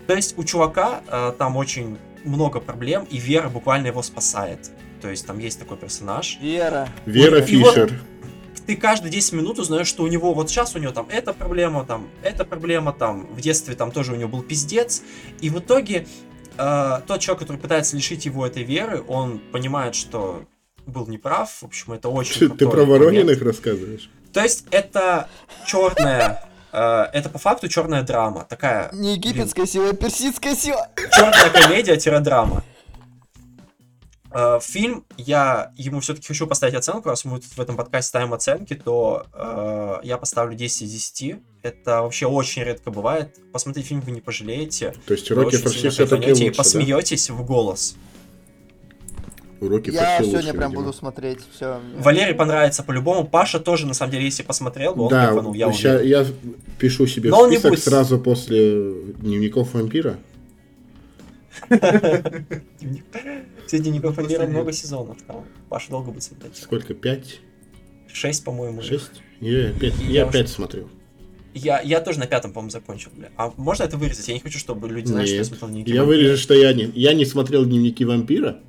То 0.07 0.13
есть 0.13 0.37
у 0.37 0.43
чувака 0.43 1.01
а, 1.07 1.31
там 1.31 1.55
очень 1.55 1.97
много 2.25 2.59
проблем, 2.59 3.07
и 3.09 3.17
вера 3.17 3.49
буквально 3.49 3.87
его 3.87 4.01
спасает. 4.01 4.71
То 5.01 5.09
есть 5.09 5.25
там 5.25 5.37
есть 5.39 5.59
такой 5.59 5.77
персонаж, 5.77 6.37
Вера. 6.41 6.89
Вера 7.05 7.39
И 7.39 7.57
вот- 7.57 7.73
Фишер. 7.73 7.93
Ты 8.65 8.75
каждые 8.75 9.11
10 9.11 9.33
минут 9.33 9.59
узнаешь, 9.59 9.87
что 9.87 10.03
у 10.03 10.07
него 10.07 10.33
вот 10.33 10.49
сейчас 10.49 10.75
у 10.75 10.79
него 10.79 10.91
там 10.91 11.07
эта 11.09 11.33
проблема, 11.33 11.85
там 11.85 12.09
эта 12.23 12.45
проблема, 12.45 12.93
там 12.93 13.27
в 13.27 13.41
детстве 13.41 13.75
там 13.75 13.91
тоже 13.91 14.13
у 14.13 14.15
него 14.15 14.29
был 14.29 14.41
пиздец. 14.43 15.03
И 15.41 15.49
в 15.49 15.59
итоге 15.59 16.07
э, 16.57 17.01
тот 17.07 17.19
человек, 17.19 17.41
который 17.41 17.57
пытается 17.57 17.95
лишить 17.95 18.25
его 18.25 18.45
этой 18.45 18.63
веры, 18.63 19.03
он 19.07 19.39
понимает, 19.39 19.95
что 19.95 20.43
был 20.85 21.07
неправ. 21.07 21.61
В 21.61 21.65
общем, 21.65 21.93
это 21.93 22.09
очень 22.09 22.49
Ты, 22.49 22.67
про 22.67 22.85
момент. 22.85 22.89
Ворониных 22.89 23.41
рассказываешь? 23.41 24.09
То 24.33 24.41
есть 24.41 24.65
это 24.71 25.29
черная, 25.65 26.49
э, 26.71 27.05
это 27.13 27.29
по 27.29 27.39
факту 27.39 27.67
черная 27.67 28.03
драма, 28.03 28.45
такая 28.49 28.89
Не 28.93 29.15
египетская 29.15 29.65
сила, 29.65 29.89
а 29.89 29.93
персидская 29.93 30.55
сила. 30.55 30.89
черная 31.11 31.49
комедия-драма. 31.49 32.63
Э, 34.37 34.59
Фильм, 34.61 35.05
я 35.15 35.71
ему 35.77 36.01
все-таки 36.01 36.27
хочу 36.27 36.45
поставить 36.45 36.75
оценку, 36.75 37.07
раз 37.07 37.23
мы 37.23 37.39
тут 37.39 37.45
в 37.55 37.59
этом 37.61 37.77
подкасте 37.77 38.09
ставим 38.09 38.33
оценки, 38.33 38.73
то 38.73 39.25
э, 39.33 39.99
я 40.03 40.17
поставлю 40.17 40.57
10 40.57 40.81
из 40.81 40.91
10. 40.91 41.37
Это 41.61 42.01
вообще 42.01 42.25
очень 42.27 42.63
редко 42.63 42.91
бывает. 42.91 43.33
Посмотреть 43.53 43.85
фильм 43.87 44.01
вы 44.01 44.11
не 44.11 44.19
пожалеете. 44.19 44.93
То 45.07 45.13
есть 45.13 45.31
уроки 45.31 45.55
фарси 45.55 45.77
сильно 45.77 45.91
все-таки 45.91 46.09
кайфанете 46.25 46.43
и 46.43 46.47
лучше, 46.47 46.57
да? 46.57 46.63
посмеетесь 46.63 47.29
в 47.29 47.45
голос. 47.45 47.95
Уроки 49.61 49.89
Я 49.89 50.17
сегодня 50.17 50.37
лучше, 50.39 50.51
прям 50.51 50.69
видимо. 50.71 50.83
буду 50.83 50.97
смотреть. 50.97 51.39
Все. 51.55 51.79
Валерий 51.97 52.33
понравится 52.35 52.83
по-любому. 52.83 53.25
Паша 53.25 53.61
тоже, 53.61 53.87
на 53.87 53.93
самом 53.93 54.11
деле, 54.11 54.25
если 54.25 54.43
посмотрел, 54.43 55.01
он 55.01 55.07
Да, 55.09 55.27
кайфанул, 55.27 55.53
я 55.53 55.71
ща- 55.71 56.01
я 56.01 56.25
пишу 56.77 57.07
себе 57.07 57.29
Но 57.29 57.37
в 57.37 57.39
он 57.43 57.49
не 57.51 57.55
список 57.55 57.71
будет. 57.71 57.83
сразу 57.85 58.19
после 58.19 58.91
дневников 59.13 59.73
вампира. 59.73 60.17
Все 63.67 63.79
дневников 63.79 64.17
Вампира 64.17 64.45
много 64.45 64.71
сезонов. 64.71 65.21
Там 65.23 65.45
Паша 65.69 65.89
долго 65.89 66.11
будет 66.11 66.23
смотреть. 66.23 66.57
Сколько? 66.57 66.93
Пять? 66.93 67.39
Шесть, 68.11 68.43
по-моему. 68.43 68.81
Шесть? 68.81 69.21
Я 69.41 69.71
пять, 69.73 69.95
Я 69.99 70.29
пять 70.29 70.49
смотрел. 70.49 70.89
Я, 71.53 71.79
я 71.81 72.01
тоже 72.01 72.19
на 72.19 72.27
пятом, 72.27 72.51
по-моему, 72.51 72.71
закончил, 72.71 73.11
бля. 73.15 73.29
А 73.37 73.51
можно 73.55 73.83
это 73.83 73.97
вырезать? 73.97 74.27
Я 74.27 74.33
не 74.33 74.41
хочу, 74.41 74.59
чтобы 74.59 74.89
люди 74.89 75.07
знали, 75.07 75.25
что 75.25 75.35
я 75.35 75.43
смотрел 75.45 75.69
дневники 75.69 75.91
Я 75.91 76.01
вампира. 76.01 76.17
вырежу, 76.17 76.37
что 76.37 76.53
я 76.53 76.73
не, 76.73 76.83
я 76.95 77.13
не 77.13 77.23
смотрел 77.25 77.65
дневники 77.65 78.03
вампира, 78.03 78.59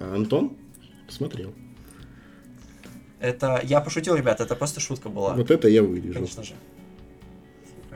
а 0.00 0.14
Антон 0.14 0.56
смотрел. 1.08 1.54
Это 3.20 3.60
я 3.62 3.80
пошутил, 3.80 4.16
ребят, 4.16 4.40
это 4.40 4.56
просто 4.56 4.80
шутка 4.80 5.08
была. 5.08 5.34
Вот 5.34 5.50
это 5.50 5.68
я 5.68 5.82
вырежу. 5.84 6.14
Конечно 6.14 6.42
же. 6.42 6.54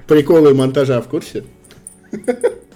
Приколы 0.06 0.54
монтажа 0.54 1.00
в 1.02 1.08
курсе? 1.08 1.44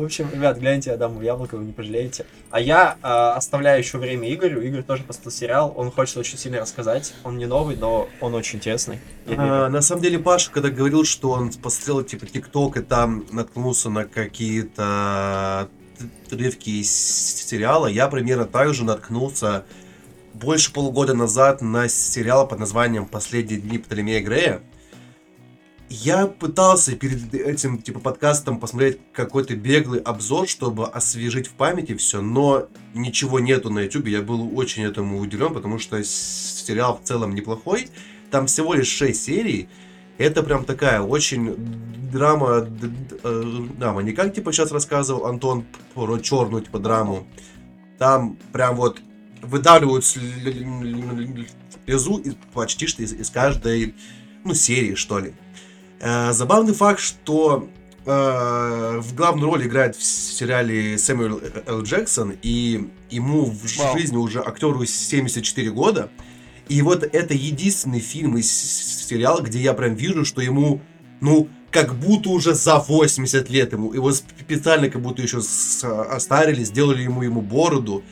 В 0.00 0.04
общем, 0.04 0.30
ребят, 0.32 0.58
гляньте 0.58 0.92
Адаму 0.92 1.20
Яблоко, 1.20 1.58
вы 1.58 1.64
не 1.64 1.72
пожалеете. 1.72 2.24
А 2.50 2.58
я 2.58 2.96
а, 3.02 3.34
оставляю 3.34 3.80
еще 3.80 3.98
время 3.98 4.32
Игорю. 4.32 4.62
Игорь 4.62 4.82
тоже 4.82 5.02
посмотрел 5.02 5.32
сериал. 5.32 5.74
Он 5.76 5.90
хочет 5.90 6.16
очень 6.16 6.38
сильно 6.38 6.58
рассказать. 6.58 7.12
Он 7.22 7.36
не 7.36 7.44
новый, 7.44 7.76
но 7.76 8.08
он 8.22 8.34
очень 8.34 8.58
интересный. 8.58 8.98
А, 9.26 9.68
на 9.68 9.82
самом 9.82 10.00
деле, 10.00 10.18
Паша, 10.18 10.50
когда 10.50 10.70
говорил, 10.70 11.04
что 11.04 11.32
он 11.32 11.52
посмотрел 11.52 12.02
типа 12.02 12.24
ТикТок 12.24 12.78
и 12.78 12.80
там 12.80 13.26
наткнулся 13.30 13.90
на 13.90 14.06
какие-то 14.06 15.68
отрывки 16.26 16.70
из 16.70 16.90
сериала, 16.90 17.86
я 17.86 18.08
примерно 18.08 18.46
так 18.46 18.72
же 18.72 18.86
наткнулся 18.86 19.66
больше 20.32 20.72
полугода 20.72 21.12
назад 21.12 21.60
на 21.60 21.88
сериал 21.88 22.48
под 22.48 22.58
названием 22.58 23.04
«Последние 23.04 23.60
дни 23.60 23.76
Птолемея 23.76 24.22
Грея». 24.22 24.62
Я 25.92 26.28
пытался 26.28 26.94
перед 26.94 27.34
этим 27.34 27.82
типа 27.82 27.98
подкастом 27.98 28.60
посмотреть 28.60 29.00
какой-то 29.12 29.56
беглый 29.56 29.98
обзор, 29.98 30.46
чтобы 30.46 30.86
освежить 30.86 31.48
в 31.48 31.54
памяти 31.54 31.96
все, 31.96 32.22
но 32.22 32.68
ничего 32.94 33.40
нету 33.40 33.70
на 33.70 33.80
YouTube. 33.80 34.06
Я 34.06 34.22
был 34.22 34.56
очень 34.56 34.84
этому 34.84 35.18
удивлен, 35.18 35.52
потому 35.52 35.80
что 35.80 36.00
сериал 36.04 37.00
в 37.02 37.06
целом 37.06 37.34
неплохой. 37.34 37.88
Там 38.30 38.46
всего 38.46 38.74
лишь 38.74 38.86
6 38.86 39.20
серий. 39.20 39.68
Это 40.16 40.44
прям 40.44 40.64
такая 40.64 41.00
очень 41.00 41.56
драма, 42.12 42.68
э, 43.24 43.42
драма. 43.76 44.02
Не 44.02 44.12
как 44.12 44.32
типа 44.32 44.52
сейчас 44.52 44.70
рассказывал 44.70 45.26
Антон 45.26 45.64
про 45.94 46.20
черную 46.20 46.62
типа 46.62 46.78
драму. 46.78 47.26
Там 47.98 48.38
прям 48.52 48.76
вот 48.76 49.00
выдавливают 49.42 50.04
слезу 50.04 50.22
почти 52.54 52.86
что 52.86 53.02
из, 53.02 53.12
из 53.12 53.30
каждой 53.30 53.96
ну, 54.44 54.54
серии, 54.54 54.94
что 54.94 55.18
ли. 55.18 55.34
Э, 56.00 56.32
забавный 56.32 56.72
факт, 56.72 57.00
что 57.00 57.68
э, 58.06 59.00
в 59.00 59.14
главную 59.14 59.50
роль 59.50 59.66
играет 59.66 59.96
в 59.96 60.02
сериале 60.02 60.96
Сэмюэл 60.96 61.40
Л. 61.66 61.82
Джексон, 61.82 62.34
и 62.42 62.88
ему 63.10 63.44
в 63.44 63.78
Вау. 63.78 63.98
жизни 63.98 64.16
уже 64.16 64.40
актеру 64.40 64.84
74 64.84 65.70
года. 65.70 66.10
И 66.68 66.82
вот 66.82 67.02
это 67.02 67.34
единственный 67.34 68.00
фильм 68.00 68.38
из 68.38 68.50
сериала, 68.50 69.40
где 69.42 69.58
я 69.58 69.74
прям 69.74 69.94
вижу, 69.94 70.24
что 70.24 70.40
ему, 70.40 70.80
ну, 71.20 71.48
как 71.70 71.94
будто 71.96 72.30
уже 72.30 72.54
за 72.54 72.78
80 72.78 73.50
лет 73.50 73.72
ему. 73.72 73.92
Его 73.92 74.12
специально 74.12 74.88
как 74.88 75.02
будто 75.02 75.20
еще 75.20 75.38
остарили, 75.38 76.64
сделали 76.64 77.02
ему 77.02 77.22
ему 77.22 77.42
бороду, 77.42 78.02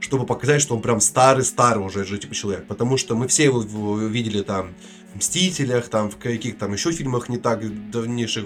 чтобы 0.00 0.26
показать, 0.26 0.62
что 0.62 0.76
он 0.76 0.82
прям 0.82 1.00
старый-старый 1.00 1.84
уже 1.84 2.04
же, 2.04 2.18
типа, 2.18 2.34
человек. 2.34 2.66
Потому 2.66 2.96
что 2.96 3.16
мы 3.16 3.28
все 3.28 3.44
его 3.44 3.98
видели 3.98 4.42
там 4.42 4.74
«Мстителях», 5.14 5.88
там 5.88 6.10
в 6.10 6.16
каких-то 6.16 6.60
там 6.60 6.72
еще 6.72 6.90
фильмах 6.92 7.28
не 7.28 7.38
так 7.38 7.62
давнейших, 7.90 8.44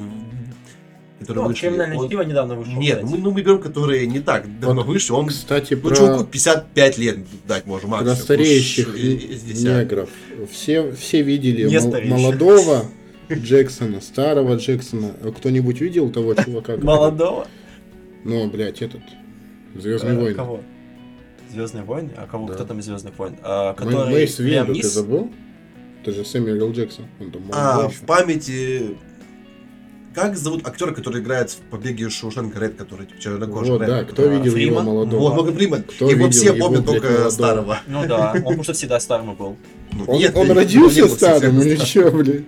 которые 1.20 1.42
Ну, 1.44 1.48
вышли. 1.48 1.66
криминальное 1.68 1.96
Он- 1.98 2.06
чтиво 2.06 2.22
недавно 2.22 2.54
вышло. 2.54 2.72
Нет, 2.72 2.96
кстати. 2.98 3.12
мы, 3.12 3.18
ну, 3.18 3.30
мы 3.32 3.42
берем, 3.42 3.60
которые 3.60 4.06
не 4.06 4.20
так 4.20 4.60
давно 4.60 4.82
Вот, 4.82 4.88
вышли. 4.88 5.12
Он, 5.12 5.26
Кстати, 5.28 5.74
ну, 5.74 5.80
про, 5.88 5.96
чуваку 5.96 6.24
55 6.24 6.98
лет 6.98 7.18
дать 7.46 7.64
про 7.64 7.72
максимум. 7.86 8.16
стареющих 8.16 8.88
Уж 8.88 8.94
а. 8.94 9.80
негров. 9.80 10.10
Все, 10.52 10.92
все 10.92 11.22
видели 11.22 11.68
Не 11.68 12.08
молодого 12.08 12.84
Джексона, 13.30 14.00
старого 14.00 14.54
Джексона. 14.56 15.10
Кто-нибудь 15.36 15.80
видел 15.80 16.10
того 16.10 16.34
чувака? 16.34 16.76
Молодого? 16.82 17.46
Ну, 18.24 18.48
блядь, 18.50 18.80
этот. 18.82 19.02
Звездные 19.74 20.14
Э, 20.14 20.20
войны. 20.20 20.34
Кого? 20.34 20.60
Звездные 21.52 21.84
войны? 21.84 22.10
А 22.16 22.26
кого? 22.26 22.46
Кто 22.46 22.64
там 22.64 22.78
из 22.78 22.84
Звездных 22.86 23.18
войн? 23.18 23.36
А, 23.42 23.74
который 23.74 24.12
Мейс 24.12 24.38
Винду, 24.38 24.74
ты 24.74 24.82
забыл? 24.86 25.30
Это 26.02 26.12
же 26.12 26.24
Сэмюэл. 26.24 26.72
Джексон. 26.72 27.06
Он 27.20 27.30
там 27.30 27.42
А, 27.52 27.88
в 27.88 28.00
памяти... 28.02 28.96
Как 30.14 30.36
зовут 30.36 30.66
актера, 30.66 30.92
который 30.92 31.20
играет 31.20 31.50
в 31.50 31.56
«Побеге 31.70 32.06
из 32.06 32.12
Шоушенка 32.12 32.58
Ред», 32.58 32.74
который 32.76 33.06
типа, 33.06 33.20
чернокожий 33.20 33.72
Вот, 33.72 33.82
Ред? 33.82 33.88
да, 33.90 34.04
кто 34.04 34.22
А, 34.24 34.26
видел 34.26 34.56
его 34.56 34.76
Фриман? 34.80 34.84
молодого? 34.86 35.20
Вот, 35.20 35.34
Морган 35.36 35.54
Фриман. 35.56 35.82
Кто 35.84 36.10
его 36.10 36.18
видел 36.26 36.30
все 36.30 36.46
его, 36.46 36.58
помнят 36.66 36.86
только 36.86 37.06
молодого? 37.08 37.30
старого. 37.30 37.78
Ну 37.86 38.06
да, 38.08 38.32
он 38.34 38.42
потому 38.42 38.64
что 38.64 38.72
всегда 38.72 38.98
старым 38.98 39.34
был. 39.36 39.56
Ну, 39.92 40.04
Он, 40.08 40.18
нет, 40.18 40.34
он 40.34 40.50
родился 40.50 40.96
не 40.96 41.02
был 41.02 41.08
старым 41.10 41.60
или 41.60 41.76
что, 41.76 42.10
блин? 42.10 42.46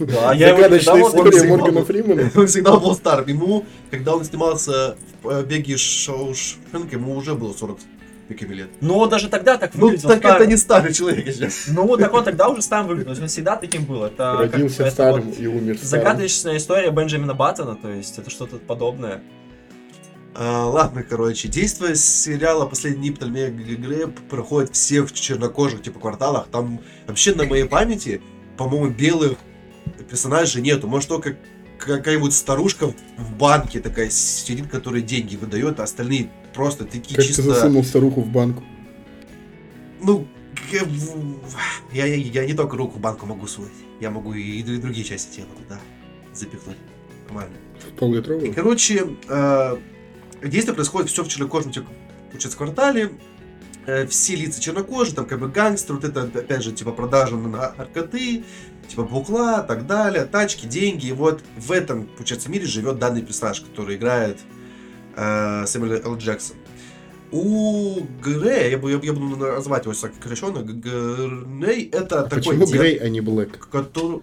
Да, 0.00 0.34
я 0.34 0.48
его 0.48 0.56
Загадочная 0.62 1.02
история 1.02 1.22
он 1.24 1.32
всегда 1.32 1.48
Моргана 1.56 1.72
был- 1.78 1.84
Фримена. 1.86 2.30
Он 2.40 2.46
всегда 2.46 2.76
был 2.76 2.94
старым. 2.94 3.28
Ему, 3.28 3.64
когда 3.90 4.14
он 4.14 4.24
снимался 4.24 4.96
в 5.22 5.22
«Побеге 5.22 5.74
из 5.74 5.80
Шоушенка», 5.80 6.88
ему 6.96 7.14
уже 7.16 7.34
было 7.34 7.54
40 7.54 7.78
с 8.26 8.28
пиками 8.28 8.54
лет. 8.54 8.70
Ну, 8.80 9.06
даже 9.06 9.28
тогда 9.28 9.56
так 9.56 9.74
Ну, 9.74 9.86
выглядел 9.86 10.08
так 10.08 10.18
старым. 10.18 10.42
это 10.42 10.50
не 10.50 10.56
старый 10.56 10.92
человек 10.92 11.26
еще. 11.26 11.48
Ну, 11.68 11.96
так 11.96 12.12
он 12.12 12.24
тогда 12.24 12.48
уже 12.48 12.62
старым 12.62 12.88
выглядел. 12.88 13.12
Он 13.22 13.28
всегда 13.28 13.56
таким 13.56 13.84
был. 13.84 14.04
Это 14.04 14.36
как- 14.42 14.52
Родился 14.54 14.82
это 14.82 14.90
старым 14.92 15.30
вот 15.30 15.38
и 15.38 15.46
умер 15.46 15.78
старым. 15.78 16.04
Загадочная 16.04 16.56
история 16.56 16.90
Бенджамина 16.90 17.34
Баттона, 17.34 17.76
то 17.76 17.88
есть 17.88 18.18
это 18.18 18.30
что-то 18.30 18.56
подобное. 18.56 19.22
А, 20.34 20.66
ладно, 20.66 21.02
короче, 21.02 21.48
действие 21.48 21.94
сериала 21.96 22.66
«Последние 22.66 23.08
дни 23.08 23.10
Птолемея 23.16 23.48
Грея» 23.50 24.08
проходит 24.28 24.74
все 24.74 25.02
в 25.02 25.12
чернокожих 25.14 25.82
типа 25.82 25.98
кварталах. 25.98 26.48
Там 26.48 26.80
вообще 27.06 27.34
на 27.34 27.44
моей 27.44 27.64
памяти, 27.64 28.20
по-моему, 28.58 28.90
белых 28.90 29.38
персонажей 30.10 30.60
нету. 30.60 30.88
Может, 30.88 31.08
только 31.08 31.36
какая-нибудь 31.86 32.34
старушка 32.34 32.92
в 33.16 33.34
банке 33.36 33.80
такая 33.80 34.10
сидит, 34.10 34.68
которая 34.68 35.02
деньги 35.02 35.36
выдает, 35.36 35.80
а 35.80 35.84
остальные 35.84 36.30
просто 36.54 36.84
такие 36.84 37.16
Как 37.16 37.24
ты 37.24 37.28
чисто... 37.28 37.42
засунул 37.42 37.84
старуху 37.84 38.22
в 38.22 38.28
банку? 38.28 38.62
Ну, 40.02 40.26
я, 41.92 42.06
я, 42.06 42.14
я 42.14 42.46
не 42.46 42.54
только 42.54 42.76
руку 42.76 42.98
в 42.98 43.00
банку 43.00 43.26
могу 43.26 43.46
сунуть. 43.46 43.72
Я 44.00 44.10
могу 44.10 44.34
и, 44.34 44.60
и 44.60 44.78
другие 44.78 45.04
части 45.04 45.36
тела 45.36 45.48
туда 45.56 45.80
запихнуть. 46.34 46.76
Нормально. 47.26 47.56
Поллитровую? 47.98 48.54
короче, 48.54 49.06
э, 49.28 49.76
действие 50.42 50.74
происходит 50.74 51.10
все 51.10 51.24
в 51.24 51.28
чернокожем 51.28 51.72
типа, 51.72 51.86
получается, 52.30 52.56
квартале, 52.56 53.12
э, 53.86 54.06
все 54.06 54.34
лица 54.36 54.60
чернокожие, 54.60 55.14
там 55.14 55.26
как 55.26 55.40
бы 55.40 55.48
гангстеры, 55.48 55.98
вот 55.98 56.04
это, 56.04 56.22
опять 56.22 56.62
же, 56.62 56.72
типа 56.72 56.92
продажа 56.92 57.36
на 57.36 57.74
наркоты, 57.76 58.44
типа 58.88 59.02
бухла, 59.02 59.62
так 59.62 59.86
далее, 59.86 60.24
тачки, 60.24 60.66
деньги. 60.66 61.06
И 61.06 61.12
вот 61.12 61.42
в 61.56 61.72
этом, 61.72 62.06
получается, 62.06 62.50
мире 62.50 62.66
живет 62.66 62.98
данный 62.98 63.22
персонаж, 63.22 63.60
который 63.60 63.96
играет 63.96 64.38
э, 65.16 65.64
Сэмюэл 65.66 66.02
Л. 66.04 66.16
Джексон. 66.16 66.56
У 67.32 68.00
Грея, 68.22 68.70
я, 68.70 68.78
бу- 68.78 68.90
я, 68.90 69.00
я 69.02 69.12
буду 69.12 69.36
называть 69.36 69.84
его 69.84 69.94
сокращенно, 69.94 70.62
Грей 70.62 71.88
это 71.92 72.22
такой 72.22 72.38
Почему 72.38 72.66
дед, 72.66 72.80
Грей, 72.80 72.96
а 72.98 73.08
не 73.08 73.20
Блэк? 73.20 73.68
который... 73.70 74.22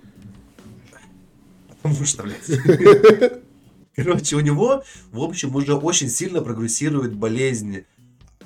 Потому 1.81 2.05
что, 2.05 2.23
блядь. 2.23 3.41
Короче, 3.95 4.37
у 4.37 4.39
него, 4.39 4.83
в 5.11 5.21
общем, 5.21 5.53
уже 5.55 5.75
очень 5.75 6.09
сильно 6.09 6.41
прогрессирует 6.41 7.13
болезнь 7.13 7.83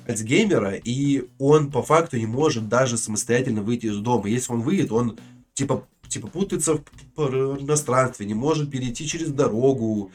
Альцгеймера, 0.08 0.72
и 0.74 1.28
он 1.38 1.70
по 1.70 1.82
факту 1.82 2.18
не 2.18 2.26
может 2.26 2.68
даже 2.68 2.98
самостоятельно 2.98 3.62
выйти 3.62 3.86
из 3.86 3.96
дома. 3.98 4.28
Если 4.28 4.52
он 4.52 4.62
выйдет, 4.62 4.90
он 4.90 5.18
типа, 5.54 5.86
типа 6.08 6.28
путается 6.28 6.74
в 7.16 7.64
пространстве, 7.66 8.26
не 8.26 8.34
может 8.34 8.70
перейти 8.70 9.06
через 9.06 9.28
дорогу. 9.30 10.10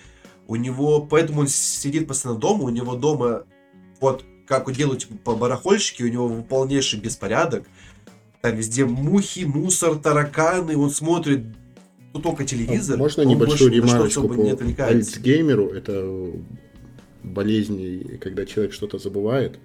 У 0.47 0.55
него, 0.55 1.01
поэтому 1.01 1.41
он 1.41 1.47
сидит 1.47 2.07
постоянно 2.07 2.39
дома, 2.39 2.63
у 2.63 2.69
него 2.69 2.95
дома, 2.95 3.43
вот 4.01 4.25
как 4.45 4.71
делают 4.73 5.01
типа, 5.01 5.15
по 5.23 5.35
барахольщике, 5.35 6.03
у 6.03 6.09
него 6.09 6.43
полнейший 6.43 6.99
беспорядок. 6.99 7.65
Там 8.41 8.55
везде 8.57 8.85
мухи, 8.85 9.45
мусор, 9.45 9.95
тараканы, 9.95 10.77
он 10.77 10.89
смотрит 10.89 11.45
ну, 12.13 12.19
только 12.19 12.45
телевизор. 12.45 12.97
Можно 12.97 13.21
небольшую 13.21 13.71
ремарочку 13.71 14.33
не 14.33 14.55
по. 14.55 14.83
Альцгеймеру? 14.85 15.69
Это 15.69 16.33
болезнь, 17.23 18.17
когда 18.19 18.45
человек 18.45 18.73
что-то 18.73 18.99
забывает. 18.99 19.59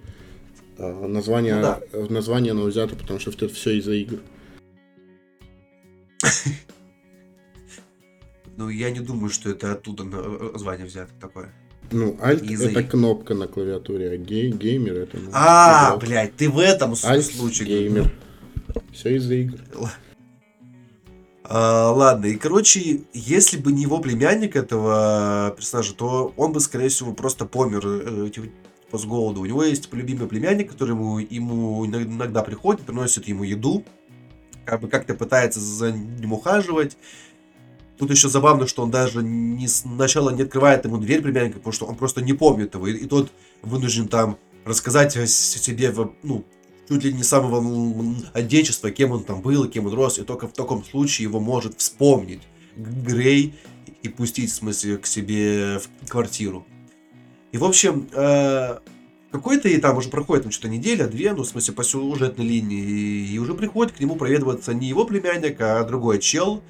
А 0.77 1.07
Название, 1.07 1.55
Ну 1.55 1.61
да. 1.61 1.79
название 2.09 2.51
оно 2.51 2.63
взято, 2.63 2.95
потому 2.95 3.19
что 3.19 3.31
это 3.31 3.49
все 3.49 3.77
из-за 3.77 3.93
игр. 3.93 4.19
Ну, 8.57 8.69
я 8.69 8.91
не 8.91 8.99
думаю, 8.99 9.29
что 9.29 9.49
это 9.49 9.71
оттуда 9.71 10.03
на- 10.03 10.51
название 10.51 10.85
взято 10.85 11.11
такое. 11.19 11.53
Ну, 11.91 12.11
Из-за 12.43 12.69
это 12.69 12.83
кнопка 12.83 13.33
на 13.33 13.47
клавиатуре, 13.47 14.11
а 14.11 14.17
гей, 14.17 14.51
геймер 14.51 14.93
это... 14.97 15.17
Ну, 15.17 15.29
А, 15.33 15.87
игрок. 15.91 16.01
блядь, 16.03 16.35
ты 16.35 16.49
в 16.49 16.59
этом 16.59 16.93
Альт 17.03 17.25
случае. 17.25 17.67
геймер. 17.67 18.11
Все 18.91 19.15
из-за 19.15 19.33
игр. 19.35 19.57
А, 21.43 21.89
ладно, 21.91 22.27
и 22.27 22.35
короче, 22.35 23.01
если 23.13 23.57
бы 23.57 23.71
не 23.71 23.83
его 23.83 23.99
племянник 23.99 24.55
этого 24.55 25.51
персонажа, 25.57 25.95
то 25.95 26.31
он 26.37 26.51
бы, 26.51 26.59
скорее 26.59 26.89
всего, 26.89 27.13
просто 27.13 27.45
помер 27.45 27.81
э, 27.87 28.29
типа, 28.29 28.47
типа, 28.85 28.97
с 28.99 29.05
голоду. 29.05 29.41
У 29.41 29.45
него 29.45 29.63
есть 29.63 29.91
любимый 29.91 30.27
племянник, 30.27 30.69
который 30.71 30.91
ему, 30.91 31.17
ему 31.17 31.83
иног- 31.87 32.03
иногда 32.05 32.43
приходит, 32.43 32.83
приносит 32.83 33.27
ему 33.27 33.43
еду, 33.43 33.83
как 34.69 34.81
бы 34.81 34.87
как-то 34.87 35.15
пытается 35.15 35.59
за 35.59 35.91
ним 35.91 36.33
ухаживать. 36.33 36.95
Тут 37.97 38.11
еще 38.11 38.29
забавно, 38.29 38.67
что 38.67 38.83
он 38.83 38.91
даже 38.91 39.23
не 39.23 39.67
сначала 39.67 40.29
не 40.29 40.43
открывает 40.43 40.85
ему 40.85 40.97
дверь 40.97 41.21
племянника, 41.21 41.57
потому 41.57 41.73
что 41.73 41.85
он 41.85 41.95
просто 41.95 42.21
не 42.21 42.33
помнит 42.33 42.75
его. 42.75 42.87
И, 42.87 42.93
и 42.93 43.07
тот 43.07 43.31
вынужден 43.61 44.07
там 44.07 44.37
рассказать 44.65 45.13
себе, 45.29 45.93
ну, 46.23 46.45
чуть 46.87 47.03
ли 47.03 47.13
не 47.13 47.23
самого 47.23 47.59
м, 47.59 48.17
отечества, 48.33 48.91
кем 48.91 49.11
он 49.11 49.23
там 49.23 49.41
был, 49.41 49.67
кем 49.67 49.87
он 49.87 49.93
рос, 49.93 50.19
и 50.19 50.23
только 50.23 50.47
в 50.47 50.53
таком 50.53 50.83
случае 50.83 51.23
его 51.23 51.39
может 51.39 51.79
вспомнить 51.79 52.41
Грей 52.77 53.55
и 54.03 54.07
пустить, 54.07 54.51
в 54.51 54.55
смысле, 54.55 54.97
к 54.97 55.05
себе 55.05 55.79
в 55.79 56.09
квартиру. 56.09 56.65
И, 57.51 57.57
в 57.57 57.65
общем, 57.65 58.07
э, 58.13 58.77
какой-то 59.31 59.69
и 59.69 59.77
там 59.77 59.97
уже 59.97 60.09
проходит 60.09 60.43
там 60.43 60.51
что-то 60.51 60.69
неделя, 60.69 61.07
две, 61.07 61.33
ну, 61.33 61.43
в 61.43 61.47
смысле, 61.47 61.73
по 61.73 61.83
сюжетной 61.83 62.45
линии, 62.45 62.81
и, 62.81 63.33
и 63.33 63.39
уже 63.39 63.53
приходит 63.53 63.93
к 63.93 63.99
нему 63.99 64.15
проведываться 64.15 64.73
не 64.73 64.87
его 64.87 65.05
племянник, 65.05 65.59
а 65.61 65.83
другой 65.83 66.19
чел, 66.19 66.63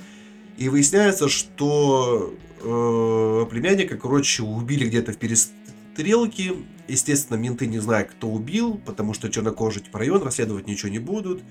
и 0.57 0.67
выясняется, 0.67 1.29
что 1.29 2.33
э, 2.61 3.45
племянника, 3.49 3.97
короче, 3.97 4.43
убили 4.43 4.85
где-то 4.87 5.13
в 5.13 5.17
перестрелке. 5.17 6.53
Естественно, 6.89 7.37
менты 7.37 7.65
не 7.65 7.79
знают, 7.79 8.09
кто 8.11 8.27
убил, 8.27 8.79
потому 8.85 9.13
что 9.13 9.29
чернокожий 9.29 9.81
типа 9.81 9.99
район 9.99 10.21
расследовать 10.21 10.67
ничего 10.67 10.89
не 10.89 10.99
будут. 10.99 11.41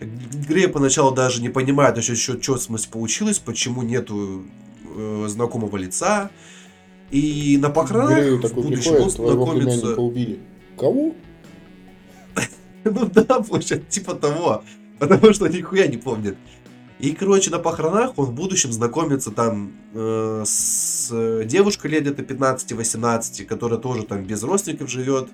Грей 0.00 0.68
поначалу 0.68 1.14
даже 1.14 1.42
не 1.42 1.48
понимает 1.48 1.98
еще, 1.98 2.12
еще 2.12 2.40
что 2.40 2.54
в 2.54 2.62
смысле 2.62 2.90
получилось, 2.92 3.38
почему 3.38 3.82
нету 3.82 4.44
э, 4.84 5.26
знакомого 5.28 5.76
лица. 5.76 6.30
И 7.10 7.58
на 7.60 7.70
похоронах 7.70 8.42
в 8.42 8.54
будущем 8.54 9.02
он 9.02 9.10
знакомится... 9.10 9.80
племянника 9.80 10.00
убили. 10.00 10.40
Кого? 10.76 11.14
Ну 12.84 13.10
да, 13.12 13.40
получается, 13.40 13.88
типа 13.88 14.14
того. 14.14 14.62
Потому 14.98 15.32
что 15.32 15.48
нихуя 15.48 15.86
не 15.88 15.96
помнит. 15.96 16.36
И, 16.98 17.12
короче, 17.12 17.50
на 17.50 17.58
похоронах 17.58 18.12
он 18.16 18.26
в 18.26 18.32
будущем 18.32 18.72
знакомится 18.72 19.30
там 19.30 19.72
э, 19.92 20.44
с 20.46 21.10
э, 21.12 21.44
девушкой 21.44 21.88
лет 21.88 22.04
где-то 22.04 22.22
15-18, 22.22 23.44
которая 23.44 23.78
тоже 23.78 24.04
там 24.04 24.24
без 24.24 24.42
родственников 24.42 24.88
живет. 24.88 25.28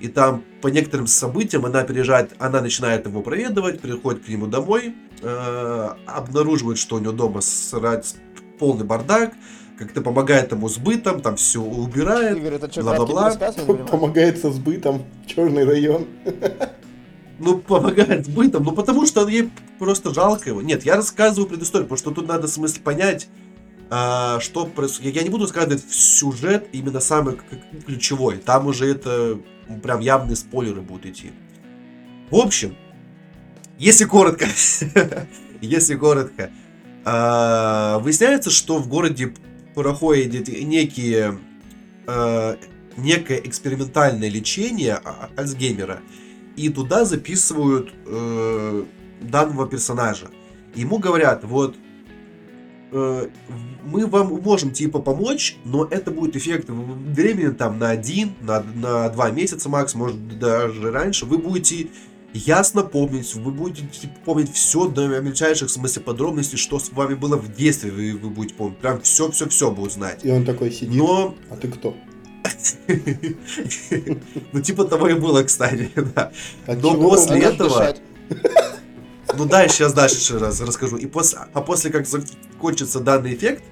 И 0.00 0.08
там 0.08 0.42
по 0.62 0.68
некоторым 0.68 1.06
событиям 1.06 1.66
она 1.66 1.82
переезжает, 1.84 2.34
она 2.38 2.60
начинает 2.62 3.06
его 3.06 3.22
проведывать, 3.22 3.80
приходит 3.80 4.24
к 4.24 4.28
нему 4.28 4.46
домой, 4.46 4.94
э, 5.20 5.88
обнаруживает, 6.06 6.78
что 6.78 6.96
у 6.96 6.98
него 7.00 7.12
дома 7.12 7.42
срать 7.42 8.16
полный 8.58 8.84
бардак, 8.84 9.34
как-то 9.78 10.02
помогает 10.02 10.52
ему 10.52 10.68
с 10.68 10.78
бытом, 10.78 11.20
там 11.20 11.36
все 11.36 11.60
убирает. 11.60 12.38
Игорь, 12.38 12.54
это 12.54 12.70
что, 12.70 12.82
бла-бла-бла. 12.82 13.32
Помогает 13.90 14.38
со 14.38 14.50
сбытом. 14.52 15.04
Черный 15.26 15.64
район. 15.64 16.06
Ну, 17.38 17.58
помогает 17.58 18.26
с 18.26 18.28
бытом, 18.28 18.62
ну 18.62 18.72
потому 18.72 19.06
что 19.06 19.26
ей 19.26 19.50
просто 19.78 20.14
жалко 20.14 20.50
его. 20.50 20.62
Нет, 20.62 20.84
я 20.84 20.94
рассказываю 20.96 21.48
предысторию, 21.48 21.88
потому 21.88 21.98
что 21.98 22.10
тут 22.12 22.28
надо 22.28 22.46
смысл 22.46 22.80
понять, 22.82 23.26
а, 23.90 24.38
что 24.40 24.66
происходит. 24.66 25.16
Я 25.16 25.22
не 25.22 25.30
буду 25.30 25.44
рассказывать 25.44 25.84
сюжет 25.90 26.68
именно 26.72 27.00
самый 27.00 27.36
ключевой. 27.86 28.36
Там 28.36 28.66
уже 28.66 28.88
это 28.88 29.40
прям 29.82 30.00
явные 30.00 30.36
спойлеры 30.36 30.80
будут 30.80 31.06
идти. 31.06 31.32
В 32.30 32.36
общем, 32.36 32.76
если 33.78 34.04
коротко, 34.04 34.46
если 35.60 35.96
коротко, 35.96 36.50
а, 37.04 37.98
выясняется, 37.98 38.50
что 38.50 38.78
в 38.78 38.88
городе 38.88 39.34
проходят 39.74 40.48
некие 40.48 41.38
а, 42.06 42.58
некое 42.96 43.38
экспериментальное 43.38 44.28
лечение 44.28 45.00
а- 45.04 45.30
Альцгеймера, 45.36 46.00
и 46.56 46.68
туда 46.68 47.04
записывают 47.04 47.92
э, 48.06 48.84
данного 49.20 49.66
персонажа. 49.66 50.28
Ему 50.76 50.98
говорят, 50.98 51.42
вот 51.42 51.74
э, 52.92 53.28
мы 53.84 54.06
вам 54.06 54.40
можем 54.40 54.70
типа 54.70 55.00
помочь, 55.00 55.56
но 55.64 55.84
это 55.84 56.12
будет 56.12 56.36
эффект 56.36 56.68
времени 56.68 57.52
там 57.52 57.78
на 57.78 57.90
один, 57.90 58.34
на, 58.40 58.62
на 58.62 59.08
два 59.08 59.30
месяца 59.30 59.68
макс, 59.68 59.94
может 59.94 60.38
даже 60.38 60.92
раньше. 60.92 61.26
Вы 61.26 61.38
будете 61.38 61.88
ясно 62.34 62.82
помнить, 62.82 63.34
вы 63.34 63.52
будете 63.52 63.86
типа, 63.86 64.14
помнить 64.24 64.52
все 64.52 64.88
до 64.88 65.06
мельчайших 65.06 65.68
в 65.68 65.72
смысле 65.72 66.02
подробностей, 66.02 66.58
что 66.58 66.78
с 66.78 66.92
вами 66.92 67.14
было 67.14 67.36
в 67.36 67.54
детстве, 67.54 67.90
вы, 67.90 68.12
вы 68.12 68.30
будете 68.30 68.54
помнить. 68.54 68.78
Прям 68.78 69.00
все-все-все 69.00 69.70
будут 69.70 69.92
знать. 69.92 70.24
И 70.24 70.30
он 70.30 70.44
такой 70.44 70.70
сидит. 70.70 70.94
Но 70.94 71.34
А 71.50 71.56
ты 71.56 71.68
кто? 71.68 71.96
ну, 74.52 74.60
типа 74.60 74.84
того 74.84 75.08
и 75.08 75.14
было, 75.14 75.42
кстати, 75.44 75.90
да. 76.14 76.32
Но 76.66 76.94
после 76.94 77.40
этого-. 77.40 77.94
Ну 79.36 79.46
да, 79.46 79.66
сейчас 79.68 79.92
дальше 79.92 80.38
раз 80.38 80.60
расскажу. 80.60 80.96
И 80.96 81.06
после, 81.06 81.38
а 81.52 81.60
после 81.60 81.90
как 81.90 82.06
закончится 82.06 83.00
данный 83.00 83.34
эффект, 83.34 83.62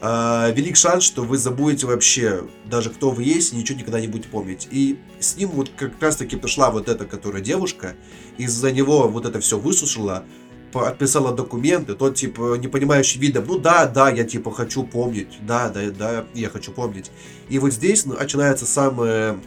велик 0.00 0.76
шанс, 0.76 1.04
что 1.04 1.24
вы 1.24 1.38
забудете 1.38 1.86
вообще 1.86 2.44
даже 2.66 2.90
кто 2.90 3.10
вы 3.10 3.24
есть, 3.24 3.52
и 3.52 3.56
ничего 3.56 3.78
никогда 3.78 4.00
не 4.00 4.06
будете 4.06 4.28
помнить. 4.28 4.68
И 4.70 4.98
с 5.18 5.36
ним 5.36 5.50
вот 5.50 5.70
как 5.76 6.00
раз 6.00 6.16
таки 6.16 6.36
пришла 6.36 6.70
вот 6.70 6.88
эта, 6.88 7.04
которая 7.04 7.42
девушка, 7.42 7.94
из-за 8.36 8.70
него 8.70 9.08
вот 9.08 9.26
это 9.26 9.40
все 9.40 9.58
высушила, 9.58 10.24
по- 10.72 10.80
подписала 10.80 11.32
документы, 11.34 11.94
тот 11.94 12.14
типа 12.14 12.56
не 12.58 12.68
понимающий 12.68 13.20
видом, 13.20 13.44
ну 13.46 13.58
да, 13.58 13.86
да, 13.86 14.10
я 14.10 14.24
типа 14.24 14.50
хочу 14.52 14.84
помнить, 14.84 15.38
да, 15.42 15.68
да, 15.68 15.90
да, 15.90 16.24
я 16.34 16.48
хочу 16.48 16.72
помнить. 16.72 17.10
И 17.48 17.58
вот 17.58 17.72
здесь 17.72 18.06
начинается 18.06 18.66
самое, 18.66 19.40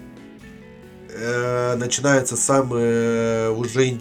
э, 1.10 1.76
начинается 1.76 2.36
самое 2.36 3.52
уже 3.52 4.00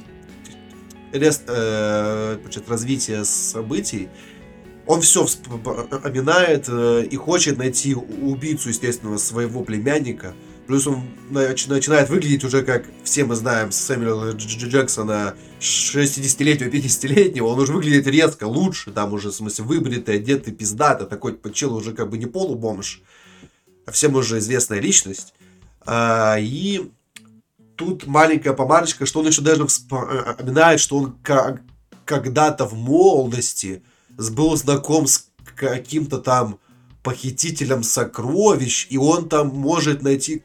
рез- 1.12 1.42
э, 1.46 2.38
развитие 2.66 3.24
событий, 3.24 4.08
он 4.90 5.02
все 5.02 5.24
вспоминает 5.24 6.64
э, 6.68 7.06
и 7.08 7.14
хочет 7.14 7.58
найти 7.58 7.94
убийцу, 7.94 8.70
естественно, 8.70 9.18
своего 9.18 9.62
племянника. 9.62 10.34
Плюс 10.66 10.84
он 10.88 11.02
нач- 11.30 11.68
начинает 11.68 12.08
выглядеть 12.08 12.42
уже 12.42 12.62
как 12.62 12.86
все 13.04 13.24
мы 13.24 13.36
знаем 13.36 13.70
Сэмюэла 13.70 14.32
Дж- 14.32 14.58
Дж- 14.58 14.68
Джексона 14.68 15.34
60-летнего, 15.60 16.68
50-летнего. 16.68 17.46
Он 17.46 17.60
уже 17.60 17.72
выглядит 17.72 18.08
резко 18.08 18.44
лучше, 18.44 18.90
там 18.90 19.12
уже, 19.12 19.30
в 19.30 19.34
смысле, 19.34 19.64
выбритый, 19.64 20.16
одетый, 20.16 20.52
пиздато. 20.52 21.06
Такой 21.06 21.38
чел 21.52 21.76
уже 21.76 21.92
как 21.92 22.10
бы 22.10 22.18
не 22.18 22.26
полубомж, 22.26 23.02
а 23.86 23.92
всем 23.92 24.16
уже 24.16 24.38
известная 24.38 24.80
личность. 24.80 25.34
А, 25.86 26.36
и 26.40 26.90
тут 27.76 28.08
маленькая 28.08 28.54
помарочка, 28.54 29.06
что 29.06 29.20
он 29.20 29.28
еще 29.28 29.42
даже 29.42 29.68
вспоминает, 29.68 30.80
что 30.80 30.96
он 30.96 31.16
когда-то 32.04 32.66
в 32.66 32.74
молодости 32.74 33.84
был 34.28 34.56
знаком 34.56 35.06
с 35.06 35.30
каким-то 35.56 36.18
там 36.18 36.58
похитителем 37.02 37.82
сокровищ, 37.82 38.86
и 38.90 38.98
он 38.98 39.28
там 39.28 39.48
может 39.48 40.02
найти 40.02 40.42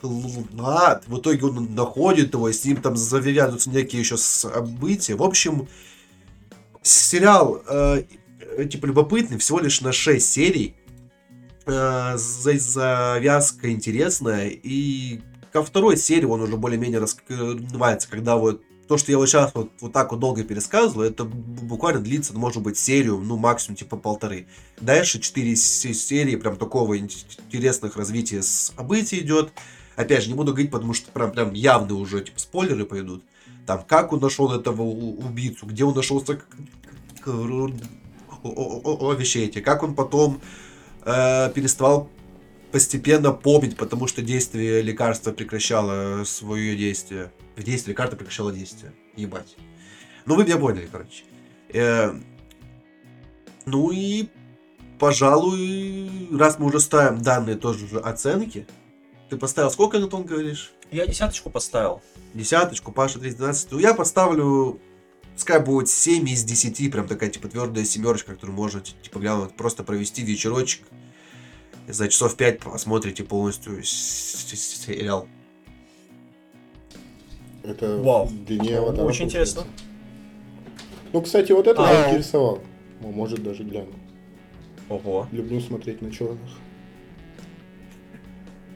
клад. 0.00 1.04
В 1.06 1.18
итоге 1.18 1.46
он 1.46 1.74
находит 1.74 2.34
его, 2.34 2.48
и 2.48 2.52
с 2.52 2.64
ним 2.64 2.78
там 2.78 2.96
завязываются 2.96 3.70
некие 3.70 4.00
еще 4.00 4.16
события. 4.16 5.14
В 5.14 5.22
общем, 5.22 5.68
сериал 6.82 7.62
э, 7.68 8.04
типа 8.70 8.86
любопытный, 8.86 9.38
всего 9.38 9.60
лишь 9.60 9.80
на 9.80 9.92
6 9.92 10.26
серий. 10.26 10.74
Э, 11.66 12.16
за- 12.16 12.58
завязка 12.58 13.70
интересная, 13.70 14.48
и 14.48 15.20
ко 15.52 15.62
второй 15.62 15.96
серии 15.96 16.26
он 16.26 16.42
уже 16.42 16.56
более-менее 16.56 16.98
раскрывается, 16.98 18.08
когда 18.10 18.36
вот 18.36 18.62
то, 18.86 18.98
что 18.98 19.10
я 19.12 19.18
вот 19.18 19.28
сейчас 19.28 19.52
вот, 19.54 19.70
вот 19.80 19.92
так 19.92 20.10
вот 20.10 20.20
долго 20.20 20.44
пересказываю, 20.44 21.08
это 21.10 21.24
бу- 21.24 21.62
буквально 21.62 22.00
длится, 22.00 22.34
может 22.36 22.62
быть, 22.62 22.76
серию, 22.78 23.18
ну, 23.18 23.36
максимум, 23.36 23.76
типа, 23.76 23.96
полторы. 23.96 24.46
Дальше 24.80 25.20
четыре 25.20 25.56
се- 25.56 25.94
серии 25.94 26.36
прям 26.36 26.56
такого 26.56 26.98
ин- 26.98 27.08
интересных 27.46 27.96
развития 27.96 28.42
событий 28.42 29.20
идет. 29.20 29.52
Опять 29.96 30.24
же, 30.24 30.28
не 30.28 30.34
буду 30.34 30.52
говорить, 30.52 30.70
потому 30.70 30.92
что 30.92 31.10
прям, 31.12 31.32
прям 31.32 31.52
явно 31.54 31.94
уже, 31.94 32.22
типа, 32.22 32.38
спойлеры 32.38 32.84
пойдут. 32.84 33.22
Там, 33.66 33.82
как 33.88 34.12
он 34.12 34.20
нашел 34.20 34.52
этого 34.52 34.82
убийцу, 34.82 35.66
где 35.66 35.84
он 35.84 35.94
нашел 35.94 36.20
сок- 36.22 36.46
к- 37.20 37.28
о- 37.28 37.70
о- 38.42 38.80
о- 38.84 39.06
о- 39.08 39.14
вещи 39.14 39.38
эти, 39.38 39.60
как 39.60 39.82
он 39.82 39.94
потом 39.94 40.40
э, 41.06 41.50
переставал 41.54 42.08
постепенно 42.72 43.30
помнить, 43.32 43.76
потому 43.76 44.06
что 44.08 44.20
действие 44.22 44.82
лекарства 44.82 45.32
прекращало 45.32 46.24
свое 46.24 46.76
действие. 46.76 47.30
В 47.56 47.62
действие 47.62 47.92
лекарства 47.92 48.16
прекращало 48.16 48.52
действие. 48.52 48.92
Ебать. 49.16 49.56
Ну, 50.26 50.36
вы 50.36 50.44
меня 50.44 50.56
поняли, 50.56 50.88
короче. 50.90 51.24
Э, 51.68 52.12
ну 53.66 53.90
и, 53.90 54.28
пожалуй, 54.98 56.10
раз 56.36 56.58
мы 56.58 56.66
уже 56.66 56.80
ставим 56.80 57.20
данные 57.22 57.56
тоже 57.56 57.86
же 57.86 57.98
оценки, 58.00 58.66
ты 59.30 59.36
поставил 59.36 59.70
сколько, 59.70 59.98
Антон, 59.98 60.24
говоришь? 60.24 60.72
Я 60.90 61.06
десяточку 61.06 61.50
поставил. 61.50 62.02
Десяточку, 62.34 62.92
Паша 62.92 63.18
312. 63.18 63.72
Ну, 63.72 63.78
я 63.78 63.94
поставлю, 63.94 64.80
пускай 65.34 65.60
будет 65.60 65.88
7 65.88 66.28
из 66.28 66.44
10, 66.44 66.92
прям 66.92 67.08
такая, 67.08 67.30
типа, 67.30 67.48
твердая 67.48 67.84
семерочка, 67.84 68.34
которую 68.34 68.54
можно, 68.54 68.80
типа, 68.80 69.18
глянуть, 69.18 69.56
просто 69.56 69.82
провести 69.82 70.22
вечерочек. 70.22 70.86
За 71.88 72.08
часов 72.08 72.36
5 72.36 72.60
посмотрите 72.60 73.24
полностью 73.24 73.82
сериал. 73.82 75.28
Это 77.64 77.96
Вау. 77.96 78.28
длиннее 78.46 78.78
аватара. 78.78 79.06
Очень 79.06 79.24
получается. 79.24 79.60
интересно. 79.60 79.64
Ну, 81.12 81.22
кстати, 81.22 81.52
вот 81.52 81.66
это 81.66 81.82
А. 81.82 81.90
меня 81.90 82.10
интересовало. 82.10 82.60
Ну, 83.00 83.10
может, 83.10 83.42
даже 83.42 83.62
гляну. 83.64 83.92
Ого. 84.88 85.26
Люблю 85.32 85.60
смотреть 85.60 86.02
на 86.02 86.10
черных. 86.10 86.40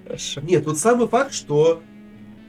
Хорошо. 0.05 0.41
Нет, 0.41 0.64
тут 0.64 0.78
самый 0.78 1.07
факт, 1.07 1.34
что 1.34 1.82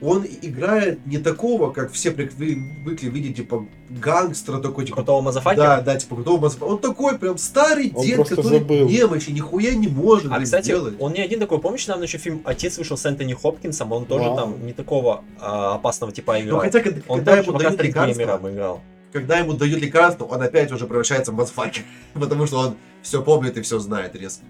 он 0.02 0.26
играет 0.42 1.06
не 1.06 1.18
такого, 1.18 1.72
как 1.72 1.92
все 1.92 2.12
привыкли 2.12 3.10
видеть, 3.10 3.36
типа, 3.36 3.66
гангстера 3.90 4.60
такой, 4.60 4.86
типа, 4.86 4.96
Крутого 4.98 5.20
Да, 5.22 5.26
мазафакера? 5.26 5.82
да, 5.82 5.96
типа 5.98 6.16
крутого 6.16 6.46
мазафа- 6.48 6.66
Он 6.66 6.78
такой 6.80 7.18
прям 7.20 7.38
старый 7.38 7.92
Он 7.94 8.06
дед, 8.06 8.18
который 8.30 8.60
забыл. 8.60 8.88
немощи, 8.88 9.32
нихуя 9.32 9.74
не 9.76 9.88
может 9.88 10.28
А, 10.32 10.36
блин, 10.36 10.46
кстати, 10.46 10.66
сделать. 10.68 10.96
он 11.00 11.14
не 11.14 11.22
один 11.22 11.40
такой, 11.40 11.60
помнишь, 11.60 11.86
недавно 11.86 12.04
еще 12.04 12.18
фильм 12.18 12.42
«Отец» 12.46 12.78
вышел 12.78 12.96
с 12.96 13.06
Энтони 13.06 13.34
Хопкинсом, 13.34 13.92
он 13.92 14.06
тоже 14.06 14.24
Вау. 14.24 14.36
там 14.38 14.66
не 14.66 14.72
такого 14.74 15.24
а, 15.40 15.76
опасного 15.76 16.14
типа 16.14 16.34
Ну, 16.40 16.46
играл. 16.46 16.60
хотя, 16.62 16.80
когда, 16.82 17.02
он 17.08 17.18
когда 17.18 17.38
ему 17.38 17.52
дают 17.58 17.82
лекарство, 17.82 18.22
играл. 18.52 18.82
когда 19.12 19.38
ему 19.40 19.54
дают 19.54 19.82
лекарство, 19.82 20.26
он 20.26 20.42
опять 20.42 20.72
уже 20.72 20.86
превращается 20.88 21.32
в 21.34 21.36
мазфакер. 21.36 21.84
Потому 22.14 22.46
что 22.48 22.58
он 22.60 22.76
все 23.02 23.22
помнит 23.22 23.58
и 23.58 23.62
все 23.62 23.80
знает 23.80 24.16
резко. 24.16 24.44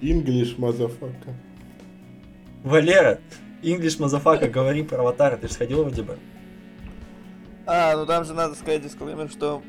English, 0.00 0.54
motherfucker. 0.58 1.34
Валера, 2.66 3.20
English 3.62 4.00
motherfucker, 4.00 4.48
говори 4.48 4.82
про 4.82 4.98
аватара, 4.98 5.36
ты 5.36 5.46
же 5.46 5.54
сходил 5.54 5.82
вроде 5.82 6.02
бы. 6.02 6.18
А, 7.64 7.96
ну 7.96 8.06
там 8.06 8.24
же 8.24 8.34
надо 8.34 8.56
сказать 8.56 8.82
дисклеймер, 8.82 9.30
что 9.30 9.62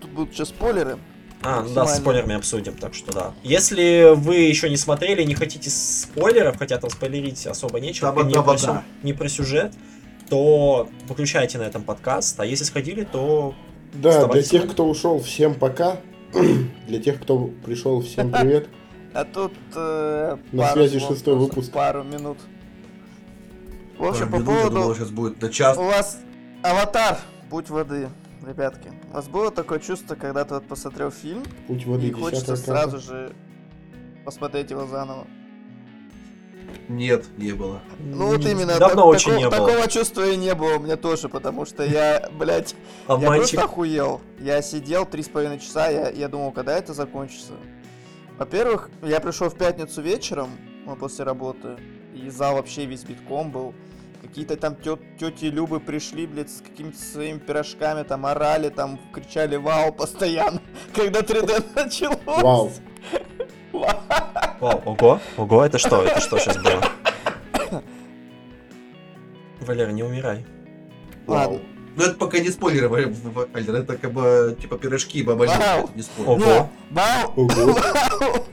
тут 0.00 0.10
будут 0.10 0.34
сейчас 0.34 0.48
спойлеры. 0.48 0.98
А, 1.42 1.62
ну 1.62 1.74
да, 1.74 1.86
с 1.86 1.98
спойлерами 1.98 2.34
обсудим, 2.36 2.74
так 2.74 2.94
что 2.94 3.12
да. 3.12 3.34
Если 3.42 4.14
вы 4.14 4.36
еще 4.36 4.70
не 4.70 4.78
смотрели, 4.78 5.22
не 5.22 5.34
хотите 5.34 5.68
спойлеров, 5.68 6.58
хотя 6.58 6.78
там 6.78 6.88
спойлерить 6.88 7.46
особо 7.46 7.78
нечего, 7.78 8.10
Там 8.10 8.26
не, 8.26 8.34
одна 8.34 8.42
про 8.42 8.58
сю- 8.58 8.82
не 9.02 9.12
про 9.12 9.28
сюжет, 9.28 9.74
то 10.30 10.88
выключайте 11.08 11.58
на 11.58 11.62
этом 11.64 11.82
подкаст, 11.82 12.40
а 12.40 12.46
если 12.46 12.64
сходили, 12.64 13.04
то 13.04 13.54
Да, 13.92 14.26
для 14.28 14.42
тех, 14.42 14.70
кто 14.70 14.88
ушел, 14.88 15.20
всем 15.20 15.54
пока. 15.54 16.00
Для 16.86 17.00
тех, 17.00 17.20
кто 17.20 17.50
пришел, 17.66 18.00
всем 18.02 18.30
привет. 18.30 18.68
А 19.12 19.24
тут 19.24 19.52
э, 19.74 20.36
На 20.52 20.62
пару 20.62 20.74
связи 20.74 20.98
шестой 21.00 21.34
выпуск. 21.34 21.72
Пару 21.72 22.04
минут. 22.04 22.38
В 23.98 24.04
общем, 24.04 24.30
Пару 24.30 24.44
по 24.44 24.50
минут, 24.50 24.62
я 24.64 24.68
думал, 24.70 24.82
поводу... 24.82 24.94
сейчас 24.94 25.10
будет 25.10 25.42
на 25.42 25.48
час. 25.50 25.76
У 25.76 25.82
вас 25.82 26.18
аватар, 26.62 27.18
путь 27.50 27.68
воды, 27.70 28.08
ребятки. 28.46 28.92
У 29.10 29.14
вас 29.14 29.28
было 29.28 29.50
такое 29.50 29.80
чувство, 29.80 30.14
когда 30.14 30.44
ты 30.44 30.54
вот 30.54 30.66
посмотрел 30.68 31.10
фильм, 31.10 31.42
Путь 31.66 31.84
воды 31.86 32.06
и 32.08 32.12
хочется 32.12 32.52
10 32.54 32.64
сразу 32.64 32.98
же 32.98 33.32
посмотреть 34.24 34.70
его 34.70 34.86
заново. 34.86 35.26
Нет, 36.88 37.26
не 37.36 37.52
было. 37.52 37.80
Ну 37.98 38.28
вот 38.28 38.44
именно, 38.46 38.78
давно 38.78 39.02
так- 39.02 39.06
очень 39.06 39.32
такого, 39.32 39.38
не 39.38 39.44
было. 39.50 39.66
такого 39.68 39.88
чувства 39.88 40.28
и 40.30 40.36
не 40.36 40.54
было 40.54 40.76
у 40.76 40.80
меня 40.80 40.96
тоже, 40.96 41.28
потому 41.28 41.64
что 41.64 41.84
я, 41.84 42.28
блядь, 42.32 42.74
я 43.08 43.14
Обманчик. 43.14 43.50
просто 43.50 43.62
охуел. 43.64 44.20
Я 44.40 44.62
сидел 44.62 45.04
три 45.04 45.22
с 45.22 45.28
половиной 45.28 45.58
часа, 45.58 45.88
я, 45.88 46.10
я 46.10 46.28
думал, 46.28 46.52
когда 46.52 46.76
это 46.78 46.92
закончится. 46.94 47.52
Во-первых, 48.40 48.88
я 49.02 49.20
пришел 49.20 49.50
в 49.50 49.54
пятницу 49.54 50.00
вечером 50.00 50.48
после 50.98 51.26
работы, 51.26 51.76
и 52.14 52.30
зал 52.30 52.54
вообще 52.54 52.86
весь 52.86 53.04
битком 53.04 53.50
был. 53.50 53.74
Какие-то 54.22 54.56
там 54.56 54.76
тети 54.76 55.44
Любы 55.44 55.78
пришли, 55.78 56.26
блядь, 56.26 56.48
с 56.48 56.62
какими-то 56.62 56.96
своими 56.96 57.36
пирожками, 57.36 58.02
там 58.02 58.24
орали, 58.24 58.70
там 58.70 58.98
кричали 59.12 59.56
«Вау!» 59.56 59.92
постоянно, 59.92 60.62
когда 60.94 61.20
3D 61.20 61.64
началось. 61.74 62.18
Вау. 62.24 62.72
Вау. 63.72 63.90
Вау, 64.58 64.82
ого, 64.86 65.20
ого, 65.36 65.64
это 65.66 65.76
что, 65.76 66.02
это 66.02 66.20
что 66.20 66.38
сейчас 66.38 66.56
было? 66.56 66.82
Валера, 69.60 69.90
не 69.90 70.02
умирай. 70.02 70.46
Ладно. 71.26 71.60
Вау. 71.96 71.96
Но 71.96 72.04
это 72.04 72.14
пока 72.14 72.38
не 72.38 72.48
спойлеры, 72.50 72.88
Валер, 72.88 73.12
это 73.54 73.96
как 73.96 74.12
бы 74.12 74.56
типа 74.60 74.78
пирожки 74.78 75.22
бабали, 75.22 75.48
Вау. 75.48 75.84
это 75.84 75.92
не 75.96 76.02
спойлер. 76.02 76.30
Ого. 76.30 76.70
Вау! 76.90 77.32
Ого. 77.36 77.72
Вау! 77.72 78.46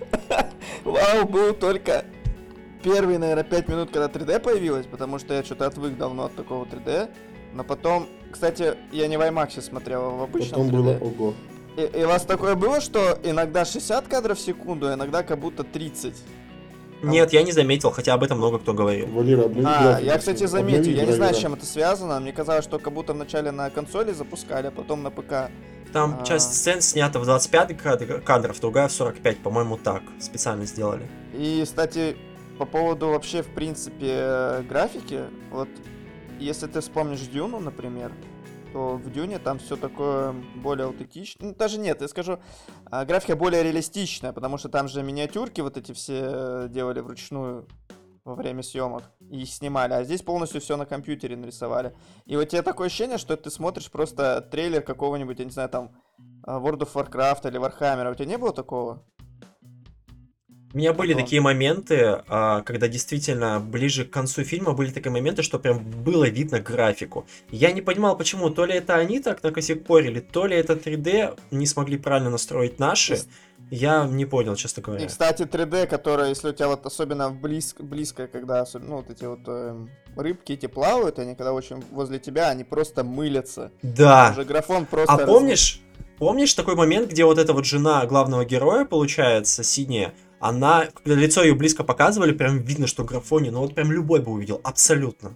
Вау 0.83 1.27
был 1.27 1.53
только 1.53 2.05
первые, 2.83 3.19
наверное, 3.19 3.43
5 3.43 3.67
минут, 3.67 3.91
когда 3.91 4.07
3D 4.07 4.39
появилось, 4.39 4.85
потому 4.85 5.19
что 5.19 5.33
я 5.33 5.43
что-то 5.43 5.65
отвык 5.67 5.97
давно 5.97 6.25
от 6.25 6.35
такого 6.35 6.65
3D. 6.65 7.09
Но 7.53 7.63
потом, 7.63 8.07
кстати, 8.31 8.75
я 8.91 9.07
не 9.07 9.17
в 9.17 9.21
IMAX 9.21 9.61
смотрел, 9.61 10.05
а 10.05 10.09
в 10.09 10.21
обычном 10.23 10.67
Потом 10.67 10.69
было 10.69 10.91
3D. 10.93 11.03
ого. 11.03 11.33
И, 11.77 11.99
и 11.99 12.03
у 12.03 12.07
вас 12.07 12.23
такое 12.23 12.55
было, 12.55 12.81
что 12.81 13.19
иногда 13.23 13.65
60 13.65 14.07
кадров 14.07 14.37
в 14.37 14.41
секунду, 14.41 14.87
а 14.87 14.93
иногда 14.93 15.23
как 15.23 15.39
будто 15.39 15.63
30? 15.63 16.15
Нет, 17.01 17.31
я 17.33 17.43
не 17.43 17.51
заметил, 17.51 17.91
хотя 17.91 18.13
об 18.13 18.23
этом 18.23 18.37
много 18.37 18.59
кто 18.59 18.73
говорил. 18.73 19.07
Валера, 19.07 19.45
обнови 19.45 19.65
А, 19.67 19.83
график, 19.83 20.05
я, 20.05 20.17
кстати, 20.17 20.43
обнови 20.43 20.73
заметил. 20.73 20.91
Я 20.91 21.05
не 21.05 21.11
знаю, 21.13 21.33
с 21.35 21.37
чем 21.37 21.53
это 21.53 21.65
связано. 21.65 22.19
Мне 22.19 22.31
казалось, 22.33 22.63
что 22.65 22.79
как 22.79 22.93
будто 22.93 23.13
вначале 23.13 23.51
на 23.51 23.69
консоли 23.69 24.11
запускали, 24.13 24.67
а 24.67 24.71
потом 24.71 25.03
на 25.03 25.11
ПК. 25.11 25.51
Там 25.93 26.19
А. 26.21 26.25
часть 26.25 26.53
сцен 26.55 26.81
снята 26.81 27.19
в 27.19 27.25
25 27.25 27.73
кадр- 27.77 28.21
кадров, 28.21 28.59
другая 28.59 28.87
в 28.87 28.91
45, 28.91 29.37
по-моему, 29.37 29.77
так. 29.77 30.01
Специально 30.19 30.65
сделали. 30.65 31.07
И, 31.33 31.61
кстати, 31.63 32.17
по 32.57 32.65
поводу 32.65 33.09
вообще, 33.09 33.41
в 33.43 33.47
принципе, 33.47 34.07
э, 34.09 34.63
графики, 34.67 35.21
вот 35.51 35.69
если 36.39 36.67
ты 36.67 36.81
вспомнишь 36.81 37.21
Дюну, 37.21 37.59
например, 37.59 38.11
то 38.73 38.97
в 38.97 39.11
Дюне 39.11 39.39
там 39.39 39.59
все 39.59 39.75
такое 39.75 40.33
более 40.55 40.85
аутентично. 40.85 41.47
Ну, 41.47 41.55
даже 41.55 41.79
нет, 41.79 42.01
я 42.01 42.07
скажу, 42.07 42.39
а, 42.85 43.05
графика 43.05 43.35
более 43.35 43.63
реалистичная, 43.63 44.33
потому 44.33 44.57
что 44.57 44.69
там 44.69 44.87
же 44.87 45.03
миниатюрки 45.03 45.61
вот 45.61 45.77
эти 45.77 45.91
все 45.91 46.21
э, 46.23 46.67
делали 46.69 46.99
вручную 46.99 47.67
во 48.23 48.35
время 48.35 48.61
съемок 48.61 49.03
и 49.31 49.45
снимали, 49.45 49.93
а 49.93 50.03
здесь 50.03 50.21
полностью 50.21 50.59
все 50.59 50.75
на 50.75 50.85
компьютере 50.85 51.37
нарисовали. 51.37 51.95
И 52.25 52.35
вот 52.35 52.49
тебе 52.49 52.61
такое 52.61 52.87
ощущение, 52.87 53.17
что 53.17 53.37
ты 53.37 53.49
смотришь 53.49 53.89
просто 53.89 54.41
трейлер 54.41 54.81
какого-нибудь, 54.81 55.39
я 55.39 55.45
не 55.45 55.51
знаю, 55.51 55.69
там 55.69 55.91
э, 56.45 56.51
World 56.51 56.79
of 56.79 56.93
Warcraft 56.93 57.47
или 57.47 57.59
Warhammer. 57.59 58.11
У 58.11 58.15
тебя 58.15 58.25
не 58.25 58.37
было 58.37 58.51
такого? 58.51 59.05
У 60.77 60.79
меня 60.79 60.93
были 60.93 61.13
Ага. 61.13 61.23
такие 61.23 61.41
моменты, 61.41 62.21
а, 62.27 62.61
когда 62.61 62.87
действительно 62.87 63.59
ближе 63.59 64.05
к 64.05 64.11
концу 64.11 64.43
фильма 64.43 64.73
были 64.73 64.91
такие 64.91 65.11
моменты, 65.11 65.41
что 65.41 65.57
прям 65.57 65.79
было 65.79 66.29
видно 66.29 66.59
графику. 66.59 67.25
Я 67.49 67.71
не 67.71 67.81
понимал, 67.81 68.15
почему. 68.15 68.51
То 68.51 68.65
ли 68.65 68.75
это 68.75 68.93
они 68.93 69.19
так 69.19 69.41
накосякорили, 69.41 70.19
то 70.19 70.45
ли 70.45 70.55
это 70.55 70.73
3D 70.73 71.35
не 71.49 71.65
смогли 71.65 71.97
правильно 71.97 72.29
настроить 72.29 72.77
наши. 72.77 73.17
Я 73.71 74.05
не 74.05 74.25
понял, 74.25 74.55
честно 74.55 74.81
И, 74.81 74.83
говоря. 74.83 75.07
кстати, 75.07 75.47
3D, 75.47 75.87
которая, 75.87 76.29
если 76.29 76.49
у 76.49 76.53
тебя 76.53 76.67
вот 76.67 76.85
особенно 76.85 77.31
близко, 77.31 77.81
близко 77.81 78.27
когда 78.27 78.61
особенно, 78.61 78.89
ну, 78.89 78.95
вот 78.97 79.09
эти 79.09 79.25
вот 79.25 79.39
эм, 79.47 79.89
рыбки 80.15 80.51
эти 80.51 80.67
плавают, 80.67 81.17
они 81.17 81.33
когда 81.33 81.53
очень 81.53 81.83
возле 81.91 82.19
тебя, 82.19 82.49
они 82.49 82.63
просто 82.63 83.03
мылятся. 83.03 83.71
Да. 83.81 84.29
Уже 84.31 84.43
графон 84.45 84.85
просто... 84.85 85.11
А 85.11 85.17
помнишь, 85.25 85.81
помнишь 86.19 86.53
такой 86.53 86.75
момент, 86.75 87.09
где 87.09 87.25
вот 87.25 87.39
эта 87.39 87.53
вот 87.53 87.65
жена 87.65 88.05
главного 88.05 88.45
героя, 88.45 88.85
получается, 88.85 89.63
синяя, 89.63 90.13
она, 90.39 90.87
когда 90.93 91.19
лицо 91.19 91.43
ее 91.43 91.55
близко 91.55 91.83
показывали, 91.83 92.31
прям 92.31 92.59
видно, 92.59 92.87
что 92.87 93.03
графоне, 93.03 93.51
ну 93.51 93.61
вот 93.61 93.75
прям 93.75 93.91
любой 93.91 94.21
бы 94.21 94.31
увидел, 94.31 94.61
абсолютно. 94.63 95.33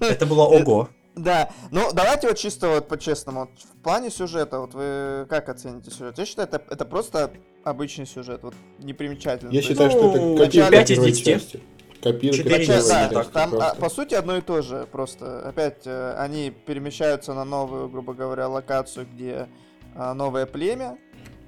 Это 0.00 0.26
было 0.26 0.44
ого. 0.44 0.88
Да, 1.16 1.50
ну 1.70 1.90
давайте 1.92 2.28
вот 2.28 2.38
чисто 2.38 2.68
вот 2.68 2.88
по-честному, 2.88 3.40
вот 3.40 3.50
в 3.58 3.82
плане 3.82 4.10
сюжета, 4.10 4.60
вот 4.60 4.74
вы 4.74 5.26
как 5.28 5.48
оцените 5.48 5.90
сюжет? 5.90 6.16
Я 6.18 6.24
считаю, 6.24 6.48
это, 6.48 6.62
это 6.70 6.84
просто 6.84 7.32
обычный 7.64 8.06
сюжет, 8.06 8.42
вот 8.42 8.54
непримечательный. 8.78 9.52
Я 9.54 9.60
То 9.60 9.68
считаю, 9.68 9.90
Ну, 9.90 9.98
что 9.98 10.16
это 10.16 10.44
копирка 10.44 10.70
пять 10.70 10.90
из 10.90 10.96
первой 10.96 11.10
десяти. 11.10 11.24
части. 11.32 11.60
Копирка 12.00 12.36
Четыре 12.38 12.62
из 12.62 12.66
первой 12.68 12.82
Сейчас, 12.82 12.84
десяти, 12.86 13.14
да, 13.14 13.14
части 13.20 13.32
там, 13.32 13.54
а, 13.60 13.74
по 13.74 13.90
сути, 13.90 14.14
одно 14.14 14.36
и 14.36 14.40
то 14.40 14.62
же, 14.62 14.88
просто 14.90 15.46
опять 15.46 15.82
э, 15.84 16.14
они 16.16 16.50
перемещаются 16.50 17.34
на 17.34 17.44
новую, 17.44 17.90
грубо 17.90 18.14
говоря, 18.14 18.48
локацию, 18.48 19.06
где 19.12 19.48
а, 19.94 20.14
новое 20.14 20.46
племя, 20.46 20.96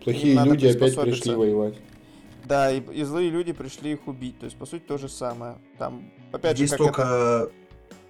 Плохие 0.04 0.38
люди 0.44 0.66
опять 0.66 1.00
пришли 1.00 1.34
воевать. 1.34 1.74
Да, 2.46 2.70
и, 2.72 2.80
и 2.80 3.02
злые 3.04 3.30
люди 3.30 3.52
пришли 3.52 3.92
их 3.92 4.06
убить, 4.06 4.38
то 4.38 4.44
есть, 4.46 4.56
по 4.56 4.66
сути, 4.66 4.82
то 4.86 4.98
же 4.98 5.08
самое. 5.08 5.56
Там, 5.78 6.10
опять 6.32 6.56
Здесь 6.56 6.70
же, 6.70 6.76
как 6.76 6.86
это- 6.86 6.92
только 6.92 7.50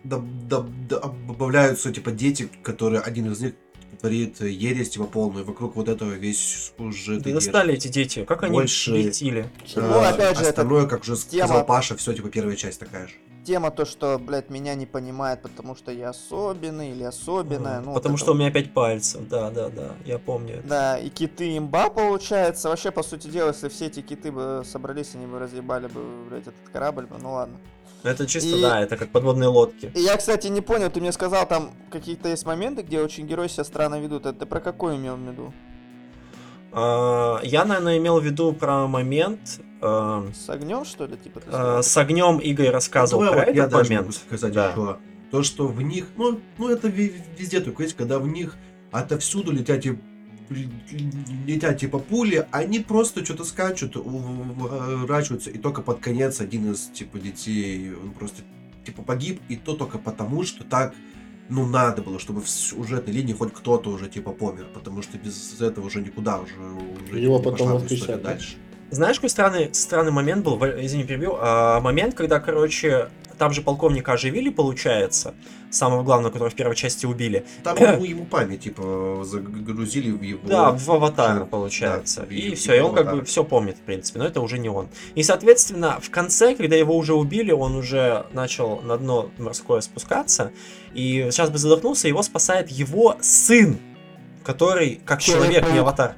доб- 0.05 0.49
доб- 0.49 0.89
доб- 0.89 1.26
добавляются, 1.26 1.93
типа, 1.93 2.11
дети, 2.11 2.49
которые 2.62 3.01
один 3.01 3.30
из 3.30 3.41
них 3.41 3.55
творит 4.01 4.41
ересь, 4.41 4.91
типа, 4.91 5.05
полную. 5.05 5.45
Вокруг 5.45 5.76
вот 5.76 5.89
этого 5.89 6.11
весь 6.12 6.72
уже... 6.78 7.20
Да 7.20 7.30
достали 7.33 7.74
эти 7.74 7.89
дети, 7.89 8.24
как 8.24 8.43
они 8.43 8.53
Больше- 8.53 8.91
бесили. 8.93 9.49
Ну, 9.76 10.01
опять 10.01 10.37
же, 10.37 10.43
это 10.43 10.51
остальное, 10.51 10.87
как 10.87 11.03
уже 11.03 11.14
тема- 11.16 11.47
сказал 11.47 11.66
Паша, 11.66 11.97
все, 11.97 12.12
типа, 12.12 12.28
первая 12.28 12.57
часть 12.57 12.80
такая 12.80 13.07
же. 13.07 13.14
Тема 13.45 13.70
то, 13.70 13.84
что, 13.84 14.18
блядь, 14.18 14.51
меня 14.51 14.74
не 14.74 14.86
понимает, 14.86 15.43
потому 15.43 15.74
что 15.74 15.90
я 15.93 16.11
особенный 16.11 16.90
или 16.90 17.03
особенная. 17.03 17.80
Ну, 17.80 17.88
вот 17.93 17.95
Потому 17.95 18.14
это 18.14 18.22
что 18.24 18.32
у 18.32 18.34
вот. 18.34 18.40
меня 18.40 18.51
пять 18.51 18.72
пальцев, 18.72 19.28
да, 19.28 19.51
да, 19.51 19.68
да, 19.68 19.90
я 20.05 20.18
помню. 20.18 20.57
это. 20.59 20.68
Да, 20.68 20.99
и 20.99 21.09
киты 21.09 21.57
имба 21.59 21.90
получается. 21.90 22.68
Вообще, 22.68 22.90
по 22.90 23.03
сути 23.03 23.28
дела, 23.28 23.49
если 23.49 23.68
все 23.68 23.86
эти 23.86 24.01
киты 24.01 24.30
бы 24.32 24.62
собрались, 24.64 25.14
они 25.14 25.26
бы 25.26 25.38
разъебали 25.38 25.86
бы, 25.88 26.01
блядь, 26.28 26.43
этот 26.43 26.68
корабль 26.72 27.07
бы, 27.07 27.16
ну 27.18 27.32
ладно. 27.32 27.57
Это 28.03 28.26
чисто, 28.26 28.57
И- 28.57 28.61
да, 28.62 28.80
это 28.80 28.97
как 28.97 29.11
подводные 29.11 29.49
лодки. 29.49 29.93
И 29.95 30.01
я, 30.01 30.16
кстати, 30.16 30.49
не 30.49 30.61
понял, 30.61 30.90
ты 30.90 31.01
мне 31.01 31.12
сказал, 31.12 31.47
там 31.47 31.70
какие-то 31.90 32.28
есть 32.28 32.45
моменты, 32.47 32.82
где 32.82 33.01
очень 33.01 33.26
герои 33.26 33.47
себя 33.49 33.64
странно 33.64 34.01
ведут. 34.01 34.26
Это 34.26 34.40
ты 34.40 34.47
про 34.47 34.61
какой 34.61 34.97
имел 34.97 35.16
в 35.16 35.20
виду? 35.20 35.53
А, 36.73 37.41
Я, 37.43 37.64
наверное, 37.64 37.99
имел 37.99 38.18
в 38.20 38.25
виду 38.25 38.53
про 38.53 38.87
момент 38.87 39.61
а, 39.81 40.27
С 40.35 40.49
огнем, 40.49 40.85
что 40.85 41.07
ли, 41.07 41.16
типа? 41.16 41.41
сказал? 41.41 41.83
с 41.83 41.97
огнем 41.97 42.39
Игорь 42.39 42.70
рассказывал 42.70 43.25
Давай 43.25 43.39
про 43.39 43.47
вот 43.47 43.55
я 43.57 43.62
этот 43.64 43.73
могу 43.73 43.85
момент. 43.85 44.14
сказать 44.14 44.53
Да. 44.53 44.70
еще. 44.70 44.97
То, 45.31 45.43
что 45.43 45.66
в 45.66 45.81
них, 45.83 46.07
ну, 46.16 46.41
ну 46.59 46.68
это 46.68 46.89
везде 46.89 47.61
только 47.61 47.83
есть, 47.85 47.97
когда 47.97 48.18
в 48.18 48.29
них 48.29 48.57
отовсюду 48.91 49.51
летят 49.53 49.81
типа, 49.83 49.99
летят 51.47 51.79
типа 51.79 51.99
пули, 51.99 52.47
они 52.51 52.81
просто 52.81 53.25
что-то 53.25 53.45
скачут, 53.45 53.97
уворачиваются, 53.97 55.51
и 55.51 55.59
только 55.59 55.81
под 55.83 56.01
конец 56.01 56.41
один 56.41 56.73
из 56.73 56.81
типа 56.89 57.18
детей, 57.18 57.93
он 57.95 58.11
просто 58.12 58.43
типа 58.85 59.03
погиб, 59.03 59.41
и 59.49 59.57
то 59.57 59.75
только 59.75 59.99
потому, 59.99 60.45
что 60.45 60.64
так 60.64 60.95
ну, 61.53 61.67
надо 61.67 62.03
было, 62.03 62.19
чтобы 62.19 62.41
в 62.41 62.49
сюжетной 62.49 63.13
линии 63.13 63.33
хоть 63.35 63.53
кто-то 63.53 63.91
уже, 63.91 64.09
типа, 64.09 64.33
помер, 64.33 64.67
потому 64.75 65.03
что 65.03 65.19
без 65.19 65.61
этого 65.61 65.87
уже 65.87 66.01
никуда 66.01 66.39
уже, 66.41 66.55
уже 67.07 67.19
Его 67.19 67.39
не 67.39 67.45
потом 67.45 67.81
пошла 67.81 68.17
дальше. 68.17 68.57
Знаешь, 68.91 69.17
какой 69.17 69.31
странный, 69.31 69.73
странный 69.75 70.13
момент 70.13 70.45
был? 70.45 70.57
В- 70.57 70.85
Извини, 70.85 71.05
перебил. 71.05 71.37
А, 71.39 71.81
момент, 71.81 72.15
когда, 72.15 72.41
короче, 72.41 73.09
там 73.43 73.53
же 73.53 73.61
полковника 73.61 74.12
оживили, 74.12 74.51
получается, 74.51 75.34
самого 75.68 76.05
главного, 76.05 76.30
которого 76.30 76.49
в 76.49 76.55
первой 76.55 76.76
части 76.76 77.07
убили. 77.07 77.45
Там 77.64 77.76
ему, 77.80 78.05
ему 78.05 78.24
память, 78.24 78.61
типа, 78.61 79.22
загрузили 79.24 80.12
в 80.12 80.22
его... 80.22 80.38
Да, 80.47 80.70
в 80.70 80.88
аватар, 80.88 81.45
получается. 81.47 82.20
да, 82.20 82.32
и 82.36 82.55
в- 82.55 82.59
все, 82.61 82.76
и 82.76 82.78
он 82.78 82.95
как 82.95 83.07
бы 83.07 83.11
аватар. 83.11 83.26
все 83.26 83.43
помнит, 83.43 83.78
в 83.78 83.80
принципе, 83.80 84.20
но 84.20 84.26
это 84.26 84.40
уже 84.40 84.61
не 84.61 84.68
он. 84.68 84.90
И, 85.16 85.24
соответственно, 85.24 85.99
в 86.01 86.09
конце, 86.11 86.55
когда 86.55 86.76
его 86.76 86.97
уже 86.97 87.14
убили, 87.14 87.51
он 87.51 87.74
уже 87.74 88.26
начал 88.32 88.80
на 88.82 88.97
дно 88.97 89.32
морское 89.38 89.80
спускаться, 89.80 90.53
и 90.95 91.26
сейчас 91.32 91.51
бы 91.51 91.59
задохнулся, 91.59 92.07
его 92.07 92.22
спасает 92.22 92.70
его 92.70 93.16
сын, 93.20 93.76
который 94.45 95.01
как 95.05 95.20
человек, 95.20 95.68
не 95.72 95.78
аватар. 95.80 96.14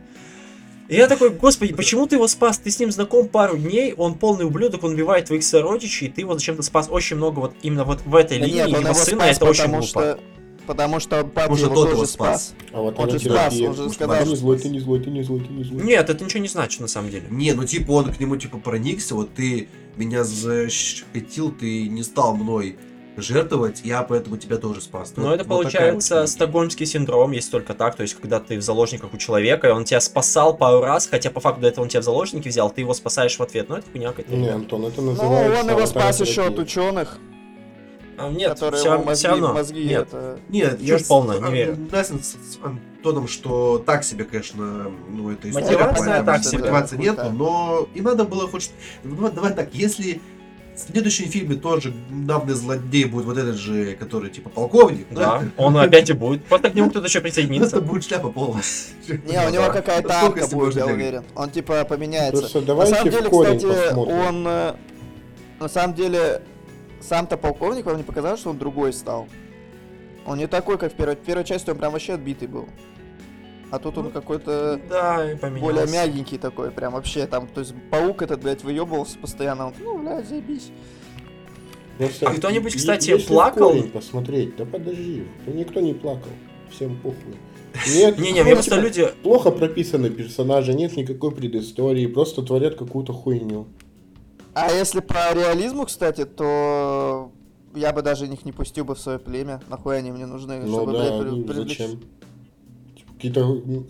И 0.89 0.97
я 0.97 1.07
такой, 1.07 1.31
господи, 1.31 1.73
почему 1.73 2.07
ты 2.07 2.17
его 2.17 2.29
спас? 2.29 2.59
Ты 2.59 2.71
с 2.71 2.79
ним 2.79 2.93
знаком 2.93 3.29
пару 3.29 3.57
дней, 3.57 3.95
он 3.95 4.15
полный 4.15 4.45
ублюдок, 4.45 4.85
он 4.85 4.93
убивает 4.93 5.27
твоих 5.27 5.43
сородичей, 5.43 6.09
и 6.09 6.11
ты 6.11 6.21
его 6.23 6.35
зачем-то 6.35 6.63
спас 6.63 6.89
очень 6.91 7.17
много 7.17 7.41
вот 7.41 7.55
именно 7.63 7.85
вот 7.85 8.03
в 8.05 8.15
этой 8.15 8.39
Да 8.39 8.45
линии 8.47 8.59
нет, 8.59 8.69
его 8.69 8.81
его 8.81 8.95
сына, 8.95 9.23
спас, 9.25 9.37
это 9.37 9.45
очень 9.47 9.63
потому 9.63 9.79
глупо. 9.79 9.89
что... 9.89 10.21
Потому 10.67 10.99
что 10.99 11.25
папа 11.25 11.53
Уже 11.53 11.67
его 11.67 11.75
тот 11.75 11.85
тоже 11.85 11.97
его 11.97 12.07
спас. 12.07 12.47
спас. 12.49 12.55
А 12.73 12.81
вот 12.81 12.99
Он 12.99 13.11
же 13.11 13.19
спас, 13.19 13.53
он 13.53 13.75
же 13.75 13.83
Может, 13.83 13.93
сказал, 13.93 14.17
ты 14.25 14.29
не 14.31 14.37
злой, 14.37 14.59
ты 14.59 14.69
не 14.71 14.81
злой, 14.81 15.01
ты 15.01 15.11
не 15.11 15.23
злой, 15.23 15.41
ты 15.41 15.53
не 15.53 15.63
злой. 15.65 15.83
Нет, 15.83 16.09
это 16.09 16.25
ничего 16.25 16.41
не 16.41 16.49
значит 16.49 16.81
на 16.81 16.89
самом 16.89 17.11
деле. 17.11 17.27
Не, 17.29 17.53
ну 17.53 17.65
типа 17.65 17.91
он 17.91 18.11
к 18.11 18.19
нему 18.19 18.37
типа 18.39 18.57
проникся, 18.57 19.15
вот 19.15 19.35
ты 19.35 19.69
меня 19.97 20.25
защитил, 20.25 21.53
ты 21.53 21.89
не 21.89 22.03
стал 22.03 22.35
мной 22.35 22.77
жертвовать, 23.17 23.81
я 23.85 24.03
поэтому 24.03 24.37
тебя 24.37 24.57
тоже 24.57 24.81
спас. 24.81 25.13
Но 25.17 25.23
Вот- 25.25 25.29
Ну, 25.29 25.35
это 25.35 25.45
вот 25.45 25.63
такая 25.65 25.81
получается 25.93 26.21
вот 26.21 26.29
стокгольмский 26.29 26.87
синдром, 26.87 27.33
есть 27.33 27.51
только 27.51 27.75
так, 27.75 27.95
то 27.97 28.03
есть 28.03 28.15
когда 28.21 28.41
ты 28.41 28.59
в 28.59 28.63
заложниках 28.63 29.13
у 29.15 29.17
человека, 29.17 29.69
и 29.69 29.71
он 29.71 29.85
тебя 29.85 30.01
спасал 30.01 30.57
пару 30.57 30.81
раз, 30.81 31.07
хотя 31.07 31.31
по 31.31 31.41
факту 31.41 31.61
до 31.63 31.69
этого 31.69 31.83
он 31.85 31.89
тебя 31.89 32.01
в 32.01 32.05
заложники 32.05 32.49
взял, 32.49 32.71
ты 32.71 32.81
его 32.83 32.95
спасаешь 32.95 33.37
в 33.39 33.43
ответ. 33.43 33.69
Ну 33.69 33.77
это 33.77 33.87
хуйня 33.91 34.09
какая-то. 34.11 34.33
Не. 34.35 34.49
Антон, 34.49 34.87
это 34.87 35.01
Ну, 35.01 35.11
называется... 35.13 35.61
он 35.63 35.71
его 35.71 35.87
спас 35.87 36.21
еще 36.21 36.47
от 36.47 36.59
ученых, 36.59 37.19
А, 38.17 38.31
нет, 38.31 38.51
которые 38.55 38.81
все, 38.81 38.99
мозги, 38.99 39.27
равно. 39.29 39.53
мозги 39.55 39.85
нет. 39.85 40.03
это... 40.09 40.39
Нет, 40.49 40.81
я 40.81 40.99
с- 40.99 41.03
полная, 41.05 41.39
не 41.41 41.45
а, 41.47 41.51
верю. 41.51 41.75
согласен 41.77 42.23
с 42.23 42.29
с 42.35 42.59
Антоном, 42.63 43.27
что 43.29 43.83
так 43.85 44.05
себе, 44.05 44.25
конечно, 44.25 44.91
ну 45.11 45.31
это 45.31 45.51
история. 45.51 45.67
Мотивация 45.67 46.23
так 46.25 46.45
себе. 46.45 46.59
Мотивации 46.59 46.97
Да, 46.97 47.03
нету, 47.03 47.31
но 47.33 47.89
и 47.93 48.01
надо 48.01 48.25
было 48.25 48.47
хоть... 48.49 48.63
что- 48.63 48.75
Ну, 49.03 49.31
давай 49.31 49.53
так, 49.53 49.75
если 49.75 50.21
в 50.75 50.79
следующем 50.79 51.27
фильме 51.27 51.57
тоже 51.57 51.95
главный 52.11 52.55
злодей 52.55 53.05
будет 53.05 53.27
вот 53.27 53.39
этот 53.39 53.57
же, 53.57 53.95
который 53.95 54.31
типа 54.31 54.51
полковник, 54.51 55.07
Да, 55.11 55.43
он 55.57 55.77
опять 55.77 56.11
и 56.11 56.13
будет. 56.13 56.45
Просто 56.45 56.71
к 56.71 56.75
нему 56.75 56.91
кто-то 56.91 57.07
еще 57.07 57.19
Это 57.19 57.29
присоединится. 57.29 57.81
будет 57.81 58.05
шляпа 58.05 58.31
полная. 58.31 58.63
Не, 59.09 59.47
у 59.47 59.51
него 59.51 59.67
да. 59.67 59.71
какая-то 59.73 60.13
арка 60.13 60.47
будет, 60.49 60.77
я 60.77 60.87
уверен. 60.87 61.25
Он 61.37 61.51
типа 61.51 61.85
поменяется. 61.85 62.41
Просто 62.41 62.75
На 62.75 62.87
самом 62.87 63.11
деле, 63.11 63.31
кстати, 63.31 63.95
он... 63.95 64.45
э, 64.47 64.75
На 65.61 65.69
самом 65.69 65.95
деле, 65.95 66.43
сам-то 67.01 67.37
полковник 67.37 67.87
вам 67.87 67.97
не 67.99 68.03
показал, 68.03 68.37
что 68.37 68.51
он 68.51 68.59
другой 68.59 68.93
стал? 68.93 69.29
Он 70.27 70.39
не 70.39 70.47
такой, 70.47 70.79
как 70.79 70.93
в 70.93 70.97
первой, 70.97 71.17
в 71.17 71.21
первой 71.21 71.45
части, 71.45 71.71
он 71.71 71.77
прям 71.77 71.93
вообще 71.93 72.15
отбитый 72.15 72.49
был. 72.49 72.69
А 73.71 73.79
тут 73.79 73.99
он 73.99 74.05
Ну, 74.05 74.11
какой-то 74.11 74.81
Да, 74.89 75.33
и 75.33 75.37
более 75.61 75.87
мягенький 75.87 76.39
такой, 76.39 76.71
прям 76.71 76.93
вообще 76.93 77.27
там, 77.27 77.47
то 77.49 77.61
есть 77.61 77.75
паук 77.91 78.23
этот, 78.23 78.43
блядь, 78.43 78.63
выебывался 78.63 79.19
постоянно, 79.19 79.69
он, 79.69 79.75
ну, 79.81 79.99
блядь, 79.99 80.29
заебись. 80.29 80.71
Просто 81.99 82.29
А 82.29 82.35
кто-нибудь, 82.35 82.75
кстати, 82.75 83.11
если 83.11 83.29
плакал? 83.29 83.73
посмотреть, 83.93 84.57
да 84.57 84.65
подожди, 84.65 85.27
да 85.47 85.53
никто 85.53 85.81
не 85.81 85.95
плакал, 85.95 86.31
всем 86.71 86.97
похуй. 86.97 87.35
Нет, 87.93 88.19
Не-не, 88.19 88.41
ну, 88.41 88.45
мне 88.45 88.55
просто 88.55 88.81
люди... 88.81 89.09
Плохо 89.25 89.51
прописаны 89.51 90.09
персонажи, 90.11 90.75
нет 90.75 90.97
никакой 90.97 91.33
предыстории, 91.33 92.07
просто 92.07 92.43
творят 92.43 92.77
какую-то 92.77 93.13
хуйню. 93.13 93.67
А 94.55 94.71
если 94.73 95.01
по 95.01 95.33
реализму, 95.35 95.85
кстати, 95.87 96.25
то 96.25 97.33
я 97.75 97.93
бы 97.93 98.03
даже 98.03 98.27
их 98.27 98.45
не 98.45 98.53
пустил 98.53 98.85
бы 98.85 98.95
в 98.95 99.01
свое 99.01 99.19
племя. 99.19 99.61
Нахуй 99.69 99.99
они 99.99 100.13
мне 100.13 100.27
нужны, 100.27 100.61
Ну 100.61 100.69
чтобы, 100.73 100.93
да, 100.93 100.99
блядь, 101.01 101.21
при- 101.21 101.31
ну, 101.31 101.45
привлечь- 101.45 101.79
зачем? 101.79 102.01
Какие-то 103.25 103.41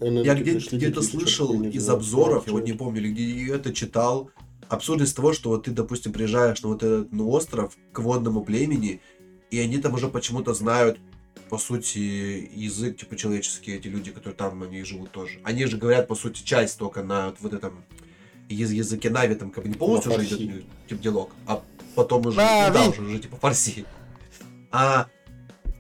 энергии 0.01 0.25
Я 0.27 0.35
где- 0.35 0.53
пришли, 0.53 0.79
где-то 0.79 1.03
слышал 1.03 1.61
из 1.65 1.89
обзоров, 1.89 2.47
я 2.47 2.53
вот 2.53 2.65
не 2.65 2.73
помню, 2.73 3.01
или 3.01 3.11
где 3.13 3.53
это 3.53 3.73
читал, 3.73 4.31
абсурдность 4.69 5.17
того, 5.17 5.33
что 5.33 5.49
вот 5.51 5.65
ты, 5.65 5.73
допустим, 5.73 6.13
приезжаешь 6.13 6.63
на 6.63 6.69
вот 6.69 6.83
этот 6.85 7.11
ну, 7.13 7.29
остров 7.31 7.77
к 7.93 7.99
водному 7.99 8.45
племени, 8.45 9.01
и 9.51 9.59
они 9.59 9.79
там 9.79 9.95
уже 9.95 10.09
почему-то 10.09 10.55
знают, 10.55 10.99
по 11.51 11.59
сути, 11.59 12.49
язык, 12.55 12.97
типа, 12.99 13.17
человеческий, 13.17 13.73
эти 13.73 13.89
люди, 13.89 14.13
которые 14.13 14.37
там, 14.37 14.63
они 14.63 14.85
живут 14.85 15.11
тоже. 15.11 15.41
Они 15.43 15.65
же 15.67 15.79
говорят, 15.79 16.07
по 16.07 16.15
сути, 16.15 16.43
часть 16.45 16.79
только 16.79 17.03
на 17.03 17.27
вот, 17.27 17.37
вот 17.41 17.53
этом 17.55 17.85
яз- 18.49 18.71
языке 18.71 19.11
Нави, 19.11 19.35
там, 19.35 19.51
как 19.51 19.65
бы 19.65 19.69
не 19.71 19.75
полностью 19.77 20.13
На 20.13 20.19
уже 20.19 20.27
идет, 20.27 20.39
фарси. 20.39 20.53
ну, 20.55 20.89
типа, 20.89 21.03
диалог, 21.03 21.31
а 21.47 21.61
потом 21.97 22.25
уже, 22.27 22.37
ну, 22.37 22.73
да, 22.73 22.89
уже, 22.89 23.03
уже, 23.03 23.19
типа, 23.19 23.37
фарси. 23.37 23.85
А 24.71 25.09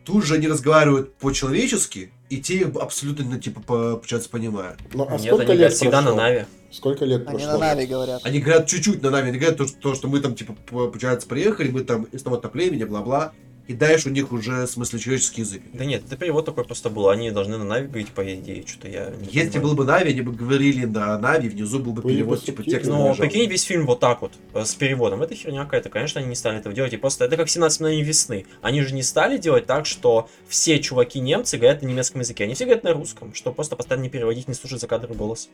тут 0.04 0.24
же 0.24 0.34
они 0.34 0.48
разговаривают 0.48 1.14
по-человечески, 1.14 2.10
и 2.30 2.40
те 2.40 2.64
абсолютно, 2.66 3.24
ну, 3.24 3.38
типа, 3.38 3.60
по- 3.60 3.96
получается, 3.96 4.28
понимают. 4.30 4.78
Ну, 4.92 5.06
а 5.08 5.12
Нет, 5.12 5.20
сколько 5.22 5.42
они 5.42 5.52
лет 5.52 5.56
говорят 5.58 5.72
всегда 5.74 6.00
на? 6.02 6.14
Нави. 6.14 6.44
Сколько 6.70 7.04
лет 7.04 7.26
Они 7.28 7.38
прошло? 7.38 7.52
на 7.52 7.58
Нави 7.58 7.86
говорят. 7.86 8.20
Они 8.24 8.40
говорят 8.40 8.66
чуть-чуть 8.66 9.02
на 9.02 9.10
Нави, 9.10 9.28
они 9.28 9.38
говорят 9.38 9.58
то, 9.58 9.66
что, 9.66 9.78
то, 9.78 9.94
что 9.94 10.08
мы 10.08 10.20
там, 10.20 10.34
типа, 10.34 10.54
по- 10.66 10.88
получается, 10.88 11.28
приехали, 11.28 11.70
мы 11.70 11.80
там 11.84 12.04
из 12.04 12.22
того-то 12.22 12.48
племени, 12.48 12.84
бла-бла. 12.84 13.32
Кидаешь 13.66 14.04
у 14.06 14.10
них 14.10 14.32
уже, 14.32 14.66
в 14.66 14.70
смысле, 14.70 14.98
человеческий 14.98 15.40
язык. 15.42 15.62
Да 15.72 15.84
нет, 15.84 16.02
это 16.06 16.16
перевод 16.16 16.44
такой 16.44 16.64
просто 16.64 16.90
был. 16.90 17.08
Они 17.08 17.30
должны 17.30 17.56
на 17.58 17.64
Нави 17.64 17.86
говорить, 17.86 18.08
по 18.10 18.22
идее, 18.34 18.66
что-то 18.66 18.88
я 18.88 19.10
не 19.10 19.26
Если 19.30 19.50
понимаю. 19.58 19.62
был 19.62 19.74
бы 19.74 19.84
Нави, 19.84 20.10
они 20.10 20.20
бы 20.20 20.32
говорили 20.32 20.84
на 20.84 21.18
Нави, 21.18 21.48
внизу 21.48 21.78
был 21.78 21.92
бы 21.92 22.02
Были 22.02 22.22
бы 22.22 22.36
перевод, 22.36 22.44
типа 22.44 22.62
текст. 22.62 22.90
Ну, 22.90 23.10
лежал. 23.10 23.16
прикинь, 23.16 23.48
весь 23.48 23.62
фильм 23.62 23.86
вот 23.86 24.00
так 24.00 24.22
вот, 24.22 24.32
э, 24.52 24.64
с 24.64 24.74
переводом. 24.74 25.22
Это 25.22 25.34
херня 25.34 25.64
какая-то. 25.64 25.88
Конечно, 25.88 26.20
они 26.20 26.28
не 26.28 26.34
стали 26.36 26.58
этого 26.58 26.74
делать. 26.74 26.92
И 26.92 26.96
просто 26.96 27.24
это 27.24 27.36
как 27.36 27.48
17 27.48 27.80
мгновений 27.80 28.02
весны. 28.04 28.46
Они 28.62 28.82
же 28.82 28.94
не 28.94 29.02
стали 29.02 29.38
делать 29.38 29.66
так, 29.66 29.86
что 29.86 30.28
все 30.48 30.78
чуваки 30.80 31.20
немцы 31.20 31.56
говорят 31.56 31.82
на 31.82 31.86
немецком 31.86 32.20
языке. 32.20 32.44
Они 32.44 32.54
все 32.54 32.64
говорят 32.64 32.84
на 32.84 32.92
русском, 32.92 33.32
что 33.34 33.52
просто 33.52 33.76
постоянно 33.76 34.02
не 34.04 34.10
переводить, 34.10 34.48
не 34.48 34.54
слушать 34.54 34.80
за 34.80 34.86
кадром 34.86 35.16
голос. 35.16 35.48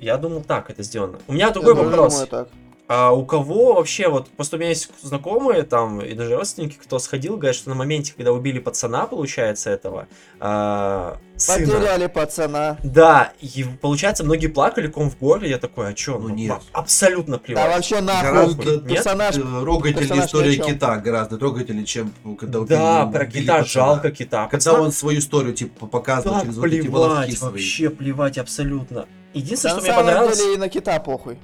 Я 0.00 0.16
думал, 0.16 0.42
так 0.42 0.70
это 0.70 0.82
сделано. 0.82 1.18
У 1.26 1.32
меня 1.32 1.50
другой 1.50 1.74
Я 1.76 1.82
вопрос. 1.82 2.12
думаю 2.12 2.26
так. 2.28 2.48
А 2.92 3.12
у 3.12 3.24
кого 3.24 3.74
вообще, 3.74 4.08
вот, 4.08 4.28
просто 4.30 4.56
у 4.56 4.58
меня 4.58 4.70
есть 4.70 4.90
знакомые 5.00 5.62
там, 5.62 6.00
и 6.00 6.12
даже 6.14 6.34
родственники, 6.34 6.76
кто 6.76 6.98
сходил, 6.98 7.36
говорят, 7.36 7.54
что 7.54 7.68
на 7.68 7.76
моменте, 7.76 8.12
когда 8.16 8.32
убили 8.32 8.58
пацана, 8.58 9.06
получается, 9.06 9.70
этого, 9.70 10.08
а, 10.40 11.18
сына, 11.36 11.66
Потеряли 11.72 12.06
пацана. 12.08 12.78
да, 12.82 13.32
и 13.40 13.64
получается, 13.80 14.24
многие 14.24 14.48
плакали, 14.48 14.88
ком 14.88 15.08
в 15.08 15.16
горле, 15.20 15.48
я 15.50 15.58
такой, 15.58 15.90
а 15.90 15.94
чё, 15.94 16.18
Ну 16.18 16.30
ну, 16.30 16.34
нет. 16.34 16.58
а- 16.72 16.80
абсолютно 16.80 17.36
Да 17.36 17.38
плевать. 17.38 17.74
вообще 17.76 18.00
нахуй. 18.00 18.28
Гораздо? 18.28 18.80
Персонаж. 18.80 19.36
э, 19.36 19.40
ни 19.40 20.18
история 20.24 20.56
кита, 20.56 20.96
гораздо 20.96 21.38
трогательнее, 21.38 21.86
чем 21.86 22.12
когда 22.40 22.58
убили, 22.58 22.76
Да, 22.76 23.06
про 23.06 23.22
убили 23.24 23.42
кита, 23.42 23.52
пацана. 23.58 23.66
жалко 23.86 24.10
кита. 24.10 24.48
Когда 24.50 24.72
Пацан- 24.72 24.80
он 24.80 24.90
свою 24.90 25.20
историю, 25.20 25.54
типа, 25.54 25.86
показывал 25.86 26.34
да, 26.34 26.40
через 26.40 26.56
вот 26.56 26.66
эти 26.66 26.80
плевать, 26.80 27.38
свои. 27.38 27.50
вообще 27.52 27.90
плевать 27.90 28.36
абсолютно. 28.36 29.06
Единственное, 29.32 29.76
Да 29.76 29.80
что 29.80 29.86
на 29.86 29.92
мне 29.92 29.92
самом 29.92 30.06
понравилось... 30.06 30.38
деле 30.38 30.54
и 30.54 30.58
на 30.58 30.68
кита 30.68 30.98
похуй. 30.98 31.38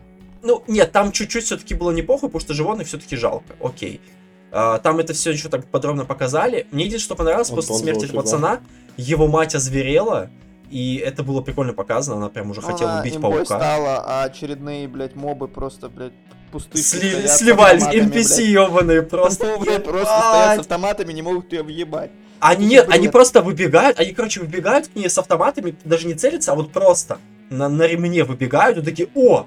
Ну, 0.46 0.62
нет, 0.68 0.92
там 0.92 1.10
чуть-чуть 1.12 1.44
все-таки 1.44 1.74
было 1.74 1.90
не 1.90 2.02
похуй, 2.02 2.28
потому 2.28 2.40
что 2.40 2.54
животных 2.54 2.86
все-таки 2.86 3.16
жалко. 3.16 3.56
Окей. 3.60 4.00
А, 4.52 4.78
там 4.78 4.98
это 5.00 5.12
все 5.12 5.32
еще 5.32 5.48
так 5.48 5.66
подробно 5.66 6.04
показали. 6.04 6.66
Мне 6.70 6.84
единственное, 6.84 7.04
что 7.04 7.14
понравилось, 7.16 7.50
Антон 7.50 7.66
после 7.66 7.76
смерти 7.76 8.12
пацана, 8.12 8.60
его 8.96 9.26
мать 9.26 9.54
озверела, 9.54 10.30
и 10.70 10.96
это 10.96 11.22
было 11.22 11.40
прикольно 11.40 11.72
показано, 11.72 12.16
она 12.16 12.28
прям 12.28 12.50
уже 12.50 12.62
хотела 12.62 12.92
Она 12.92 13.00
убить 13.00 13.16
имбой 13.16 13.44
паука. 13.44 13.58
стала, 13.58 14.04
а 14.06 14.24
очередные, 14.24 14.88
блядь, 14.88 15.14
мобы 15.14 15.48
просто, 15.48 15.88
блядь, 15.88 16.12
пустые. 16.52 16.82
Сли- 16.82 17.26
сливались, 17.28 17.82
NPC 17.82 18.42
ебаные 18.44 19.02
просто. 19.02 19.46
Ну, 19.46 19.58
блядь, 19.60 19.84
просто 19.84 20.18
стоят 20.18 20.56
с 20.56 20.60
автоматами, 20.60 21.12
не 21.12 21.22
могут 21.22 21.52
ее 21.52 21.62
въебать. 21.62 22.10
Они 22.38 22.66
нет, 22.66 22.86
Бред. 22.86 22.98
они 22.98 23.08
просто 23.08 23.42
выбегают, 23.42 23.98
они, 23.98 24.12
короче, 24.12 24.40
выбегают 24.40 24.88
к 24.88 24.94
ней 24.94 25.08
с 25.08 25.18
автоматами, 25.18 25.76
даже 25.84 26.06
не 26.06 26.14
целятся, 26.14 26.52
а 26.52 26.54
вот 26.54 26.70
просто 26.70 27.18
на, 27.50 27.68
на 27.68 27.82
ремне 27.86 28.24
выбегают 28.24 28.78
и 28.78 28.82
такие, 28.82 29.08
о! 29.14 29.46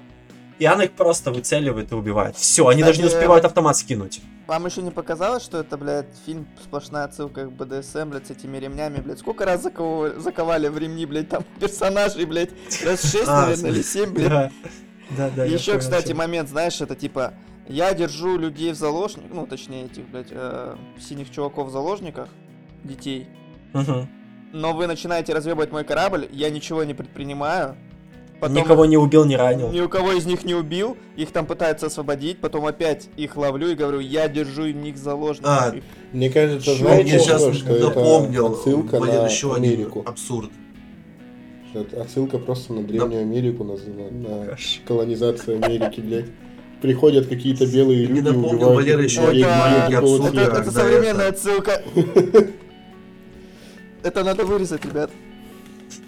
И 0.60 0.66
она 0.66 0.84
их 0.84 0.92
просто 0.92 1.32
выцеливает 1.32 1.90
и 1.90 1.94
убивает. 1.94 2.36
Все, 2.36 2.68
они 2.68 2.82
даже 2.82 3.00
не 3.00 3.06
успевают 3.08 3.44
автомат 3.46 3.76
скинуть. 3.78 4.20
Вам 4.46 4.66
еще 4.66 4.82
не 4.82 4.90
показалось, 4.90 5.42
что 5.42 5.58
это, 5.58 5.78
блядь, 5.78 6.06
фильм 6.26 6.46
сплошная 6.62 7.04
отсылка 7.04 7.46
к 7.46 7.52
БДСМ, 7.52 8.10
блядь, 8.10 8.26
с 8.26 8.30
этими 8.30 8.58
ремнями, 8.58 9.00
блядь. 9.00 9.18
Сколько 9.20 9.46
раз 9.46 9.62
заковывали, 9.62 10.18
заковали 10.18 10.68
в 10.68 10.76
ремни, 10.76 11.06
блядь, 11.06 11.30
там 11.30 11.44
персонажей, 11.60 12.26
блядь, 12.26 12.50
раз 12.84 13.00
шесть, 13.02 13.26
А, 13.26 13.46
наверное, 13.46 13.70
или 13.70 13.80
семь, 13.82 14.10
блядь. 14.12 14.52
Да, 15.16 15.30
да, 15.34 15.44
Еще, 15.46 15.78
кстати, 15.78 16.12
момент, 16.12 16.50
знаешь, 16.50 16.78
это 16.80 16.94
типа, 16.94 17.32
я 17.66 17.94
держу 17.94 18.36
людей 18.36 18.72
в 18.72 18.76
заложниках, 18.76 19.30
ну, 19.32 19.46
точнее, 19.46 19.86
этих, 19.86 20.06
блядь, 20.10 20.28
э, 20.30 20.76
синих 21.00 21.30
чуваков 21.30 21.68
в 21.68 21.70
заложниках, 21.72 22.28
детей, 22.84 23.28
Мгм. 23.72 24.08
но 24.52 24.72
вы 24.74 24.86
начинаете 24.86 25.32
развебать 25.32 25.72
мой 25.72 25.84
корабль, 25.84 26.28
я 26.32 26.50
ничего 26.50 26.84
не 26.84 26.92
предпринимаю. 26.92 27.76
Потом 28.40 28.56
Никого 28.56 28.86
не 28.86 28.96
убил, 28.96 29.26
не 29.26 29.36
ранил. 29.36 29.70
Ни 29.70 29.80
у 29.80 29.88
кого 29.88 30.12
из 30.12 30.24
них 30.24 30.44
не 30.44 30.54
убил, 30.54 30.96
их 31.16 31.30
там 31.30 31.44
пытаются 31.44 31.86
освободить, 31.86 32.38
потом 32.38 32.64
опять 32.64 33.08
их 33.16 33.36
ловлю 33.36 33.68
и 33.68 33.74
говорю, 33.74 34.00
я 34.00 34.28
держу 34.28 34.66
них 34.68 34.96
заложников. 34.96 35.50
А, 35.50 35.74
Мне 36.12 36.30
кажется, 36.30 36.74
знаете, 36.74 37.02
мне 37.12 37.18
сейчас 37.20 37.42
что, 37.42 37.52
что 37.52 37.78
напомнил, 37.88 38.46
это 38.46 38.56
отсылка 38.56 38.98
блин, 39.00 39.14
на 39.16 39.26
еще 39.26 39.54
один 39.54 39.72
Америку. 39.72 40.02
абсурд. 40.06 40.50
Что 41.70 41.80
это 41.82 42.00
Отсылка 42.02 42.38
просто 42.38 42.72
на 42.72 42.82
древнюю 42.82 43.20
Америку, 43.22 43.62
на, 43.62 43.74
на- 43.74 44.10
на 44.46 44.56
колонизацию 44.86 45.62
Америки, 45.62 46.00
блядь. 46.00 46.26
Приходят 46.80 47.26
какие-то 47.26 47.66
белые 47.66 48.06
люди, 48.06 48.20
напомнил 48.20 48.54
убивают 48.54 48.76
Валера 48.76 49.02
еще 49.02 49.20
один 49.28 49.46
маленький 49.48 49.94
абсурд. 49.94 50.34
Это, 50.34 50.70
современная 50.70 51.28
это- 51.28 51.36
отсылка. 51.36 51.82
Это 54.02 54.24
надо 54.24 54.46
вырезать, 54.46 54.82
ребят. 54.86 55.10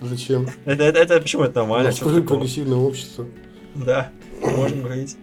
Зачем? 0.02 0.48
Это, 0.64 0.82
это, 0.84 0.98
это 0.98 1.20
почему 1.20 1.44
это 1.44 1.60
нормально? 1.60 1.92
тоже 1.92 2.22
такого? 2.22 2.38
прогрессивное 2.38 2.78
общество. 2.78 3.26
Да, 3.74 4.10
можем 4.42 4.82
говорить. 4.82 5.16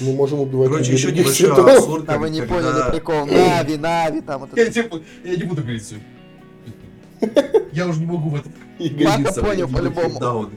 Мы 0.00 0.12
можем 0.14 0.40
убивать 0.40 0.70
Короче, 0.70 0.92
людей 0.92 1.08
еще 1.10 1.12
небольшой 1.12 1.74
абсурд. 1.76 2.08
А 2.08 2.18
вы 2.18 2.30
не 2.30 2.42
поняли 2.42 2.90
прикол. 2.90 3.26
Нави, 3.26 3.76
Нави, 3.76 4.20
там 4.22 4.40
вот 4.40 4.56
Я, 4.56 4.64
это. 4.64 4.72
типа, 4.72 5.00
я 5.24 5.36
не 5.36 5.42
буду 5.44 5.62
говорить 5.62 5.82
все. 5.82 5.96
Я 7.72 7.86
уже 7.86 8.00
не 8.00 8.06
могу 8.06 8.30
в 8.30 8.34
этом 8.34 8.52
Ладно, 9.04 9.32
понял, 9.32 9.68
по-любому. 9.68 10.18
даун. 10.18 10.50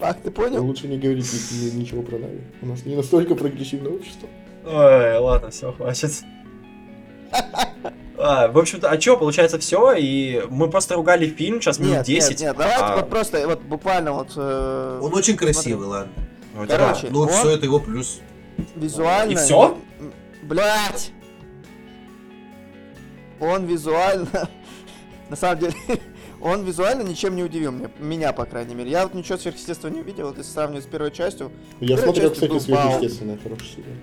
Ах, 0.00 0.16
ты 0.22 0.30
понял? 0.30 0.64
Лучше 0.64 0.86
не 0.86 0.98
говорить 0.98 1.26
ни- 1.32 1.64
ни- 1.76 1.80
ничего 1.80 2.02
про 2.02 2.18
Нави. 2.18 2.40
У 2.60 2.66
нас 2.66 2.84
не 2.84 2.94
настолько 2.94 3.34
прогрессивное 3.34 3.90
общество. 3.92 4.28
Ой, 4.64 5.18
ладно, 5.18 5.50
все, 5.50 5.72
хватит. 5.72 6.12
А, 8.18 8.48
в 8.48 8.58
общем-то, 8.58 8.88
а 8.90 8.96
чё, 8.98 9.16
получается, 9.16 9.58
все, 9.58 9.92
и 9.94 10.42
мы 10.50 10.68
просто 10.70 10.94
ругали 10.94 11.26
фильм, 11.26 11.60
сейчас 11.60 11.78
минут 11.78 11.94
Нет, 11.96 12.06
10. 12.06 12.30
нет, 12.30 12.40
нет, 12.40 12.56
давайте 12.56 12.84
а, 12.84 12.96
вот 12.96 13.10
просто, 13.10 13.46
вот 13.48 13.62
буквально 13.62 14.12
вот 14.12 14.32
э, 14.36 15.00
Он 15.02 15.14
очень 15.14 15.36
красивый, 15.36 15.86
ладно. 15.86 16.12
ну, 16.54 16.66
Короче, 16.66 17.06
да. 17.06 17.12
Но 17.12 17.20
он- 17.22 17.28
все 17.28 17.50
это 17.50 17.64
его 17.64 17.80
плюс. 17.80 18.20
визуально... 18.76 19.32
И 19.32 19.34
всё? 19.36 19.78
м, 19.98 20.12
Блять! 20.42 21.12
Он 23.40 23.64
визуально... 23.64 24.28
На 25.30 25.36
самом 25.36 25.60
деле, 25.60 25.74
он 26.42 26.62
визуально 26.64 27.02
ничем 27.02 27.34
не 27.34 27.42
удивил 27.42 27.72
меня, 27.72 27.90
меня, 27.98 28.32
по 28.34 28.44
крайней 28.44 28.74
мере. 28.74 28.90
Я 28.90 29.04
вот 29.04 29.14
ничего 29.14 29.38
сверхъестественного 29.38 29.96
не 29.96 30.02
увидел, 30.02 30.28
вот 30.28 30.36
если 30.36 30.52
сравнивать 30.52 30.84
с 30.84 30.86
первой 30.86 31.10
частью. 31.10 31.50
Я 31.80 31.96
смотрел, 31.96 32.30
кстати, 32.30 32.58
сверхъестественное, 32.58 33.38
хорошая 33.42 33.68
серия. 33.68 33.96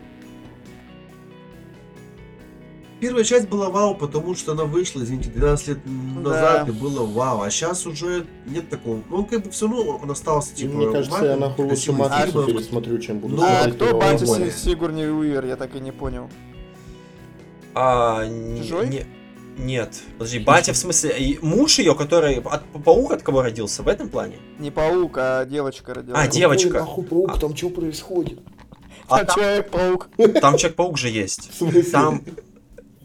Первая 3.00 3.24
часть 3.24 3.48
была 3.48 3.70
вау, 3.70 3.96
потому 3.96 4.36
что 4.36 4.52
она 4.52 4.66
вышла, 4.66 5.02
извините, 5.02 5.30
12 5.30 5.68
лет 5.70 5.80
назад, 5.86 6.66
Да. 6.66 6.72
и 6.72 6.76
было 6.76 7.06
вау. 7.06 7.42
А 7.42 7.50
сейчас 7.50 7.86
уже 7.88 8.26
нет 8.46 8.70
такого. 8.70 9.02
Ну, 9.10 9.18
он 9.18 9.26
как 9.26 9.44
бы 9.44 9.52
все 9.52 9.68
равно 9.68 10.00
он 10.04 10.12
остался, 10.12 10.54
типа, 10.54 10.74
мне 10.76 10.92
кажется, 10.92 11.16
я 11.18 11.22
маленьким, 11.38 11.40
нахуй 11.48 11.66
лучше 11.66 11.92
Матрицу 11.94 12.46
пересмотрю, 12.46 12.98
чем 13.00 13.20
буду 13.20 13.38
Ну, 13.38 13.44
а 13.44 13.70
кто 13.72 13.98
батя 13.98 14.26
Сигурни 14.52 15.06
Уивер, 15.06 15.46
я 15.46 15.56
так 15.56 15.76
и 15.76 15.80
не 15.80 15.92
понял. 15.92 16.30
А, 17.74 18.26
Чужой? 18.58 18.90
не- 18.90 19.06
нет, 19.58 20.02
подожди, 20.18 20.40
батя 20.40 20.74
в 20.74 20.78
смысле, 20.78 21.38
муж 21.42 21.80
ее, 21.80 21.94
который, 21.96 22.38
от, 22.40 22.64
паук 22.84 23.12
от 23.12 23.24
кого 23.24 23.42
родился, 23.42 23.84
в 23.84 23.88
этом 23.88 24.10
плане? 24.10 24.38
Не 24.58 24.72
паук, 24.72 25.18
а 25.18 25.46
девочка 25.46 25.94
родилась. 25.94 26.18
А, 26.20 26.26
Какой 26.26 26.38
девочка. 26.38 26.80
нахуй 26.80 27.04
паук, 27.06 27.40
там 27.40 27.56
что 27.56 27.70
происходит? 27.70 28.40
А 29.08 29.18
А 29.20 29.26
там, 29.26 29.36
Человек-паук. 29.36 30.10
там 30.42 30.58
Человек-паук 30.58 30.98
же 30.98 31.10
есть. 31.10 31.50
В 31.54 31.58
смысле? 31.58 31.84
Там, 31.84 32.22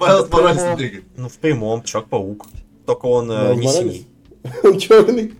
Майлз 0.08 0.30
Моралес 0.30 0.56
Прямо. 0.58 0.76
двигает. 0.76 1.04
ну, 1.16 1.28
в 1.28 1.38
прямом, 1.38 1.82
Человек-паук. 1.82 2.46
Только 2.86 3.06
он 3.06 3.30
э, 3.30 3.54
не 3.54 3.68
синий. 3.68 4.06
Он 4.62 4.78
черный. 4.78 5.34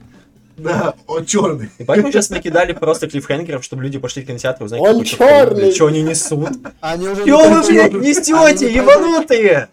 Да, 0.56 0.94
он 1.06 1.24
черный. 1.26 1.68
И 1.78 1.84
поэтому 1.84 2.12
сейчас 2.12 2.30
накидали 2.30 2.72
просто 2.72 3.08
клиффхенгеров, 3.08 3.64
чтобы 3.64 3.82
люди 3.82 3.98
пошли 3.98 4.22
в 4.22 4.26
кинотеатр 4.26 4.62
и 4.62 4.64
узнать, 4.66 4.80
Он 4.80 5.04
какой 5.04 5.54
блядь, 5.54 5.74
Что 5.74 5.86
они 5.86 6.02
несут? 6.02 6.50
Они 6.80 7.08
уже 7.08 7.24
Чё 7.24 7.38
вы, 7.38 7.66
блядь, 7.66 7.92
несете, 7.92 8.68
не 8.70 8.74
ебанутые? 8.76 9.68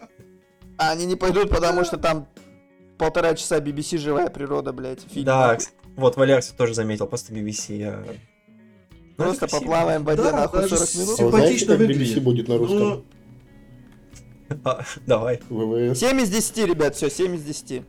Они 0.78 1.06
не 1.06 1.15
пойдут, 1.15 1.49
потому 1.52 1.86
что 1.86 1.98
там 1.98 2.28
полтора 2.98 3.36
часа 3.36 3.60
BBC 3.60 3.98
«Живая 3.99 4.30
природа», 4.30 4.74
блядь, 4.74 5.02
фильм. 5.11 5.26
Да, 5.26 5.57
вот 5.95 6.18
Валер 6.18 6.44
тоже 6.57 6.74
заметил, 6.74 7.06
просто 7.07 7.32
BBC. 7.34 7.78
я- 7.78 8.03
Ну, 9.18 9.26
Просто 9.26 9.45
это 9.45 9.52
красиво. 9.52 9.60
поплаваем 9.60 10.02
в 10.02 10.06
воде 10.06 10.24
Да, 10.24 10.32
нахуй 10.32 10.61
даже 10.61 10.78
40 10.78 10.95
минут. 10.95 11.20
А 11.20 11.24
вы 11.24 11.30
знаете, 11.32 11.57
Симпатично 11.60 11.78
как. 11.78 11.88
BBC 11.88 12.20
будет 12.22 12.48
на 12.48 12.57
русском? 12.57 12.80
Ну, 12.80 13.06
А, 14.65 14.84
Давай, 15.06 15.40
ВВС. 15.49 15.99
7 15.99 16.22
из 16.22 16.30
10, 16.30 16.57
ребят, 16.68 16.95
все, 16.95 17.10
7 17.10 17.36
из 17.36 17.44
10. 17.44 17.84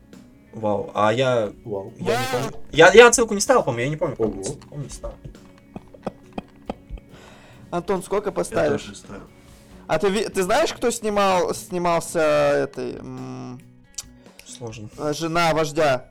вау. 0.52 0.90
А 0.94 1.12
я 1.12 1.52
Вау. 1.64 1.92
Я 1.98 2.20
не 2.20 2.26
помню. 2.32 2.64
Я, 2.72 2.92
я 2.92 3.08
отсылку 3.08 3.34
не 3.34 3.40
ставил, 3.40 3.62
по-моему, 3.62 3.84
я 3.84 3.88
не 3.90 3.96
помню. 3.96 4.16
Ого. 4.18 4.42
Помню, 4.70 4.90
ставил. 4.90 5.14
Антон, 7.70 8.02
сколько 8.02 8.28
я 8.28 8.32
поставишь? 8.32 8.82
тоже 8.82 8.96
ставлю. 8.96 9.22
А 9.86 9.98
ты, 9.98 10.08
ви- 10.10 10.28
ты 10.28 10.42
знаешь, 10.42 10.72
кто 10.72 10.90
снимал, 10.90 11.54
снимался 11.54 12.20
этой... 12.20 12.96
м, 12.96 13.60
Сложно. 14.46 14.88
э, 14.98 15.12
жена 15.14 15.52
вождя? 15.54 16.10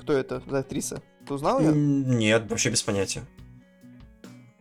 Кто 0.00 0.12
это 0.12 0.42
за 0.46 0.58
актриса? 0.58 1.02
Ты 1.26 1.34
узнал 1.34 1.60
ее? 1.60 1.68
М, 1.70 2.18
Нет, 2.18 2.48
вообще 2.50 2.70
без 2.70 2.82
понятия. 2.82 3.22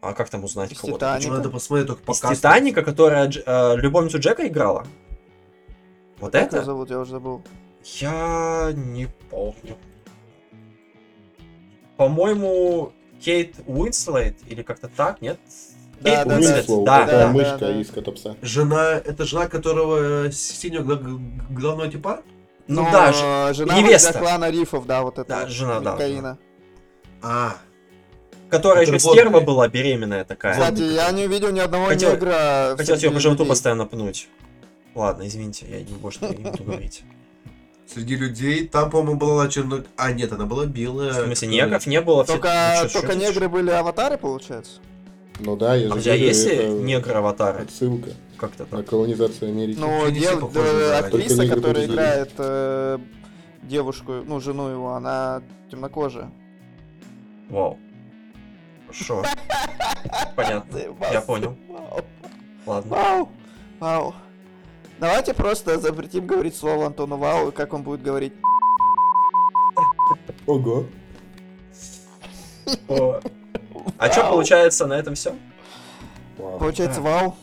А 0.02 0.14
как 0.14 0.30
там 0.30 0.44
узнать 0.44 0.72
Из 0.72 0.80
кого-то? 0.80 0.98
«Титаника». 1.18 1.32
Надо 1.32 1.50
посмотреть 1.50 1.88
только 1.88 2.04
по 2.04 2.12
Из 2.12 2.20
касту. 2.20 2.36
Титаника, 2.36 2.84
которая 2.84 3.28
Дж- 3.28 3.44
э, 3.46 3.78
любовницу 3.78 4.20
Джека 4.20 4.48
играла? 4.48 4.86
Вот 6.20 6.32
Как 6.32 6.44
это? 6.54 6.64
зовут, 6.64 6.90
я 6.90 7.00
уже 7.00 7.12
забыл. 7.12 7.42
Я 7.84 8.72
не 8.74 9.08
помню. 9.30 9.78
По-моему, 11.98 12.94
Кейт 13.22 13.56
Уинслейт 13.68 14.38
или 14.48 14.62
как-то 14.64 14.88
так, 14.90 15.22
нет? 15.22 15.40
Да, 16.02 16.22
Эйп 16.22 16.28
да, 16.28 16.36
Уинслет, 16.36 16.56
Уинслоу, 16.58 16.86
да, 16.86 17.04
это 17.06 17.12
да, 17.20 17.28
мышка 17.30 17.58
да, 17.60 17.68
да. 17.74 17.82
из 17.82 17.90
Котопса. 17.90 18.36
Жена, 18.42 18.92
это 19.04 19.26
жена 19.26 19.48
которого 19.48 20.30
синего 20.32 20.84
гла- 20.84 21.20
главного 21.50 21.90
типа? 21.92 22.22
Ну 22.68 22.84
Но, 22.84 22.92
да, 22.92 23.14
ж- 23.14 23.50
э, 23.52 23.54
жена 23.54 23.80
невеста. 23.80 24.18
клана 24.20 24.50
Рифов, 24.50 24.86
да, 24.88 25.04
вот 25.04 25.20
это. 25.20 25.30
Да, 25.30 25.48
жена, 25.48 25.80
да, 25.80 25.96
Карина. 25.96 26.38
А, 27.22 27.56
которая 28.50 28.86
еще 28.86 29.00
стерва 29.00 29.40
была, 29.40 29.68
беременная 29.70 30.26
такая. 30.26 30.54
Кстати, 30.54 30.82
я 30.82 31.12
не 31.12 31.26
увидел 31.26 31.52
ни 31.52 31.60
одного 31.60 31.86
Хотел- 31.86 32.12
негра. 32.14 32.76
Хотел 32.76 32.96
ее 32.98 33.12
по 33.12 33.20
животу 33.20 33.46
постоянно 33.46 33.86
пнуть. 33.86 34.28
Ладно, 34.96 35.28
извините, 35.28 35.66
я 35.70 35.82
не 35.82 35.94
больше 35.94 36.20
не 36.22 36.36
буду 36.36 36.64
говорить. 36.64 37.04
среди 37.88 38.16
людей 38.16 38.68
там, 38.68 38.90
по-моему, 38.90 39.20
была 39.20 39.48
черно... 39.48 39.84
А, 39.98 40.12
нет, 40.12 40.32
она 40.32 40.46
была 40.46 40.66
белая. 40.66 41.12
В 41.12 41.26
смысле, 41.26 41.48
негров 41.50 41.86
не 41.86 42.02
было? 42.02 42.24
все- 42.24 42.34
Только, 42.34 42.50
ну, 42.82 42.88
чё- 42.90 43.02
только 43.02 43.14
чё 43.14 43.20
негры 43.20 43.50
были 43.50 43.70
аватары, 43.70 44.18
получается? 44.18 44.80
Ну 45.40 45.56
да, 45.58 45.76
я 45.76 45.88
А 45.88 45.90
же 45.94 45.96
у 45.96 46.00
тебя 46.02 46.14
говорю, 46.14 46.28
есть 46.28 46.46
это 46.48 46.68
негры-аватары? 46.70 47.64
Отсылка 47.64 48.10
Как-то 48.38 48.64
на 48.72 48.78
так. 48.78 48.86
колонизацию 48.90 49.50
Америки. 49.52 49.78
Ну, 49.78 50.10
дев- 50.10 50.54
на- 50.54 50.98
актриса, 51.00 51.48
которая 51.48 51.86
играет 51.86 52.32
э, 52.38 52.98
девушку, 53.64 54.14
ну, 54.26 54.40
жену 54.40 54.70
его, 54.70 54.94
она 54.94 55.44
темнокожая. 55.70 56.32
Вау. 57.50 57.78
Хорошо. 58.88 59.24
Понятно. 60.36 60.80
Я 61.12 61.20
понял. 61.22 61.56
Ладно. 62.66 62.92
Вау. 62.96 63.30
Вау. 63.80 64.16
Давайте 65.00 65.34
просто 65.34 65.80
запретим 65.80 66.26
говорить 66.26 66.56
слово 66.56 66.86
Антону 66.88 67.18
Вау, 67.18 67.50
и 67.50 67.52
как 67.52 67.74
он 67.74 67.84
будет 67.84 68.02
говорить. 68.02 68.34
Ого. 70.48 70.86
О. 72.88 73.20
А 73.98 74.12
что 74.12 74.30
получается 74.30 74.86
на 74.88 74.94
этом 74.94 75.16
все? 75.16 75.36
Получается. 76.38 77.02
Вау. 77.02 77.36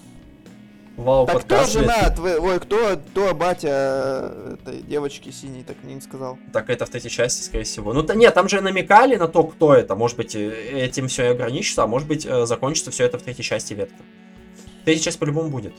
Вау, 0.97 1.27
Так 1.27 1.41
кто 1.41 1.49
подкаст. 1.57 1.75
блядь. 1.77 1.85
жена? 1.97 2.11
твоя- 2.11 2.39
Ой, 2.41 2.61
кто, 2.61 2.97
кто 2.97 3.35
батя 3.35 3.69
э, 3.71 4.57
этой 4.61 4.83
девочки 4.83 5.31
синей, 5.31 5.65
так 5.65 5.77
не 5.85 5.99
сказал. 6.03 6.39
Так 6.53 6.69
это 6.69 6.85
в 6.85 6.91
третьей 6.91 7.11
части, 7.11 7.43
скорее 7.43 7.65
всего. 7.65 7.95
Ну, 7.95 8.03
то 8.03 8.15
нет, 8.15 8.35
там 8.35 8.47
же 8.49 8.61
намекали 8.61 9.17
на 9.17 9.27
то, 9.27 9.45
кто 9.45 9.75
это. 9.75 9.95
Может 9.97 10.19
быть, 10.19 10.35
э, 10.37 10.51
этим 10.85 11.09
все 11.09 11.25
и 11.25 11.29
ограничится, 11.29 11.85
а 11.85 11.87
может 11.87 12.07
быть, 12.09 12.27
э, 12.27 12.45
закончится 12.45 12.91
все 12.91 13.05
это 13.07 13.19
в 13.19 13.23
третьей 13.23 13.43
части 13.45 13.73
ветка. 13.73 13.97
Третья 14.85 15.05
часть 15.05 15.19
по-любому 15.19 15.49
будет. 15.49 15.73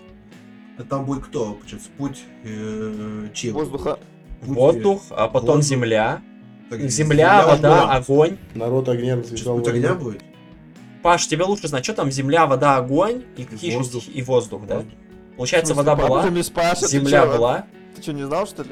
А 0.77 0.83
Там 0.83 1.05
будет 1.05 1.25
кто? 1.25 1.53
Получается, 1.53 1.89
путь 1.97 2.23
э, 2.43 3.27
чей? 3.33 3.51
Воздуха. 3.51 3.99
Путь, 4.41 4.57
Воздух, 4.57 5.03
а 5.11 5.27
потом 5.27 5.57
воздух. 5.57 5.63
земля. 5.69 6.21
так, 6.69 6.81
Земля, 6.89 7.45
вода, 7.47 7.69
была. 7.69 7.93
огонь. 7.95 8.37
Народ 8.55 8.89
огня 8.89 9.15
Сейчас 9.17 9.31
развязал 9.31 9.57
путь 9.57 9.67
огня 9.67 9.93
будет? 9.93 10.21
Паш, 11.01 11.27
тебе 11.27 11.43
лучше 11.43 11.67
знать, 11.67 11.83
что 11.83 11.93
там 11.93 12.09
земля, 12.11 12.45
вода, 12.47 12.77
огонь 12.77 13.23
и 13.37 13.43
какие 13.43 13.69
еще 13.69 13.77
воздух. 13.79 14.03
и 14.11 14.21
воздух, 14.21 14.65
да? 14.67 14.75
Воздух. 14.77 14.93
Получается, 15.37 15.73
вода 15.73 15.95
была, 15.95 16.23
ты 16.23 16.87
земля 16.87 17.23
чё, 17.23 17.37
была. 17.37 17.65
Ты 17.95 18.01
что, 18.01 18.13
не 18.13 18.23
знал, 18.25 18.47
что 18.47 18.63
ли? 18.63 18.69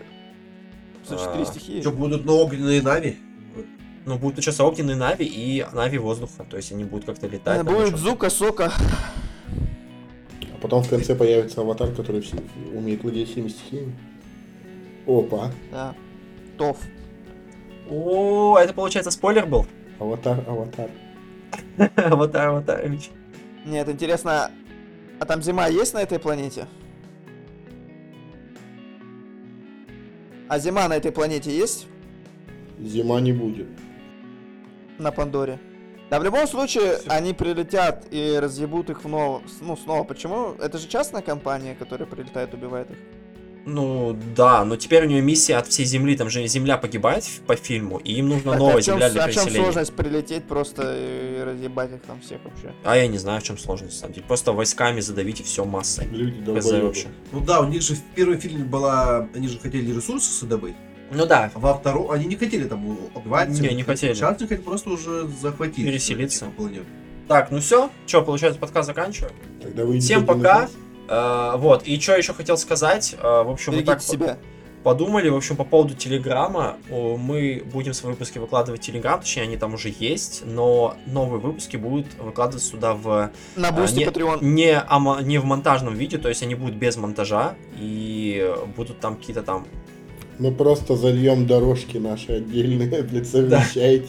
Что, 1.06 1.18
четыре 1.18 1.44
А, 1.44 1.46
стихии? 1.46 1.82
Что, 1.82 1.92
будут 1.92 2.26
на 2.26 2.34
огненные 2.34 2.82
нави? 2.82 3.18
Ну, 4.06 4.18
будут 4.18 4.40
еще 4.46 4.52
огненные 4.64 4.96
нави 4.96 5.26
и 5.26 5.66
нави 5.74 5.98
воздуха. 5.98 6.46
То 6.50 6.58
есть 6.58 6.72
они 6.72 6.84
будут 6.84 7.06
как-то 7.06 7.28
летать. 7.28 7.60
Э, 7.60 7.64
Будет. 7.64 7.98
Зука, 7.98 8.30
Сока. 8.30 8.72
Потом 10.62 10.84
в 10.84 10.90
конце 10.90 11.16
появится 11.16 11.62
аватар, 11.62 11.92
который 11.92 12.22
все- 12.22 12.38
умеет 12.74 13.02
владеть 13.04 13.30
всеми 13.32 13.48
стихиями. 13.48 13.94
Опа. 15.08 15.52
Да. 15.72 15.96
Тоф. 16.58 16.78
О, 17.90 18.58
это 18.58 18.74
получается 18.74 19.12
спойлер 19.12 19.46
был? 19.48 19.66
Аватар, 20.00 20.44
аватар. 20.48 20.90
Аватар, 21.96 22.48
Аватарович. 22.50 23.10
Нет, 23.66 23.90
интересно, 23.90 24.52
а 25.20 25.26
там 25.26 25.42
зима 25.42 25.68
есть 25.68 25.94
на 25.94 26.00
этой 26.00 26.20
планете? 26.20 26.68
А 30.48 30.60
зима 30.60 30.88
на 30.88 30.94
этой 30.94 31.12
планете 31.12 31.56
есть? 31.56 31.88
Зима 32.80 33.20
не 33.22 33.32
будет. 33.34 33.68
На 34.98 35.12
Пандоре. 35.12 35.60
Да, 36.12 36.20
в 36.20 36.26
любом 36.26 36.46
случае, 36.46 37.00
они 37.08 37.34
прилетят 37.34 38.04
и 38.12 38.38
разъебут 38.38 38.90
их 38.90 39.06
вновь, 39.06 39.44
ну, 39.62 39.78
снова. 39.78 40.04
Почему? 40.04 40.56
Это 40.60 40.78
же 40.78 40.90
частная 40.90 41.22
компания, 41.22 41.74
которая 41.74 42.06
прилетает, 42.06 42.54
убивает 42.54 42.92
их. 42.92 42.98
Ну, 43.66 44.18
да, 44.36 44.66
но 44.66 44.76
теперь 44.76 45.06
у 45.06 45.08
нее 45.08 45.22
миссия 45.22 45.56
от 45.56 45.68
всей 45.68 45.86
Земли. 45.86 46.18
Там 46.18 46.30
же 46.30 46.46
Земля 46.48 46.78
погибает 46.78 47.24
в- 47.24 47.42
по 47.44 47.56
фильму, 47.56 47.98
и 48.00 48.12
им 48.14 48.28
нужна 48.28 48.52
Так, 48.52 48.60
новая 48.60 48.76
а 48.78 48.82
чём- 48.82 48.96
Земля 48.96 49.10
для 49.10 49.24
а 49.24 49.28
в 49.28 49.32
чем 49.34 49.44
переселения. 49.46 49.64
сложность 49.64 49.94
прилететь 49.96 50.44
просто 50.44 50.96
и 50.98 51.44
разъебать 51.44 51.92
их 51.94 52.02
там 52.02 52.20
всех 52.20 52.44
вообще? 52.44 52.74
А 52.84 52.98
я 52.98 53.08
не 53.08 53.18
знаю, 53.18 53.40
в 53.40 53.44
чем 53.44 53.58
сложность, 53.58 53.94
на 53.94 54.00
самом 54.00 54.14
деле. 54.16 54.26
Просто 54.28 54.52
войсками 54.52 55.00
задавить 55.00 55.40
и 55.40 55.44
все 55.44 55.64
массой. 55.64 56.08
Люди 56.12 56.42
долбоёбы. 56.42 56.88
вообще. 56.88 57.08
Ну 57.32 57.40
да, 57.40 57.62
у 57.62 57.68
них 57.70 57.82
же 57.84 57.96
в 57.96 58.02
первом 58.16 58.38
фильме 58.38 58.66
была... 58.66 59.30
Они 59.34 59.48
же 59.48 59.60
хотели 59.60 59.96
ресурсы 59.96 60.46
добыть. 60.46 60.76
Ну 61.12 61.26
да, 61.26 61.52
А 61.54 61.60
во 61.60 61.74
втором... 61.76 62.10
Они 62.12 62.26
не 62.26 62.36
хотели 62.36 62.64
там 62.66 62.98
убивать. 63.16 63.50
Не, 63.50 63.70
не 63.76 63.84
хотели. 63.84 64.14
Сейчас 64.14 64.38
они 64.40 64.48
хотят 64.48 64.64
просто 64.64 64.90
уже 64.92 65.28
захватить. 65.28 65.86
Переселиться. 65.86 66.46
типа, 66.46 66.52
планету. 66.58 66.86
Так, 67.28 67.52
ну 67.52 67.60
все. 67.60 67.90
Че, 68.06 68.22
получается, 68.24 68.60
подкаст 68.60 68.88
заканчиваем. 68.88 69.34
Тогда 69.62 69.86
вы 69.86 70.00
Всем 70.00 70.26
пока. 70.26 70.70
Э, 71.08 71.54
вот, 71.58 71.84
и 71.86 72.00
что 72.00 72.16
еще 72.16 72.34
хотел 72.34 72.58
сказать. 72.58 73.16
Э, 73.22 73.44
в 73.44 73.50
общем, 73.50 73.74
мы 73.74 73.80
Берегите 73.80 73.92
так 73.94 74.02
себя. 74.02 74.38
подумали, 74.84 75.28
в 75.30 75.36
общем, 75.36 75.56
по 75.58 75.64
поводу 75.66 75.94
Телеграма. 75.96 76.78
Мы 76.90 77.62
будем 77.72 77.94
свои 77.94 78.14
выпуски 78.14 78.38
выкладывать 78.38 78.82
в 78.82 78.86
Телеграм, 78.86 79.20
точнее, 79.20 79.44
они 79.44 79.58
там 79.58 79.74
уже 79.74 79.94
есть, 79.98 80.44
но 80.46 80.96
новые 81.06 81.40
выпуски 81.42 81.76
будут 81.78 82.08
выкладываться 82.20 82.70
сюда 82.70 82.94
в 82.94 83.30
На 83.56 83.72
бусте 83.72 83.98
не- 84.00 84.06
Patreon. 84.06 84.40
не, 84.42 84.78
ама- 84.80 85.22
не 85.22 85.38
в 85.38 85.46
монтажном 85.46 85.94
виде, 85.96 86.18
то 86.18 86.30
есть 86.30 86.42
они 86.44 86.56
будут 86.56 86.76
без 86.76 86.96
монтажа, 86.98 87.56
и 87.78 88.54
будут 88.76 89.00
там 89.00 89.16
какие-то 89.18 89.44
там... 89.44 89.68
Мы 90.42 90.52
просто 90.52 90.96
зальем 90.96 91.46
дорожки 91.46 91.98
наши 91.98 92.32
отдельные 92.32 93.04
для 93.04 93.24
совмещайте. 93.24 94.08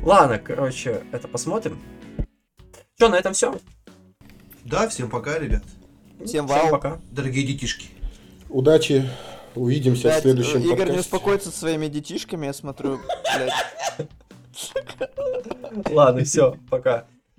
Ладно, 0.00 0.38
короче, 0.38 1.02
это 1.12 1.28
посмотрим. 1.28 1.78
Что, 2.96 3.10
на 3.10 3.16
этом 3.16 3.34
все? 3.34 3.54
Да, 4.64 4.88
всем 4.88 5.10
пока, 5.10 5.38
ребят. 5.38 5.64
Всем 6.24 6.46
вау. 6.46 6.70
пока. 6.70 6.98
Дорогие 7.10 7.46
детишки. 7.46 7.88
Удачи. 8.48 9.06
Увидимся 9.54 10.00
в 10.00 10.04
Блядь, 10.04 10.22
следующем 10.22 10.60
Игорь 10.60 10.70
не 10.70 10.76
подкасте. 10.76 11.00
успокоится 11.00 11.50
со 11.50 11.58
своими 11.58 11.88
детишками, 11.88 12.46
я 12.46 12.54
смотрю, 12.54 12.98
блядь. 13.36 14.08
Ладно, 15.90 16.24
все, 16.24 16.56
пока. 16.70 17.06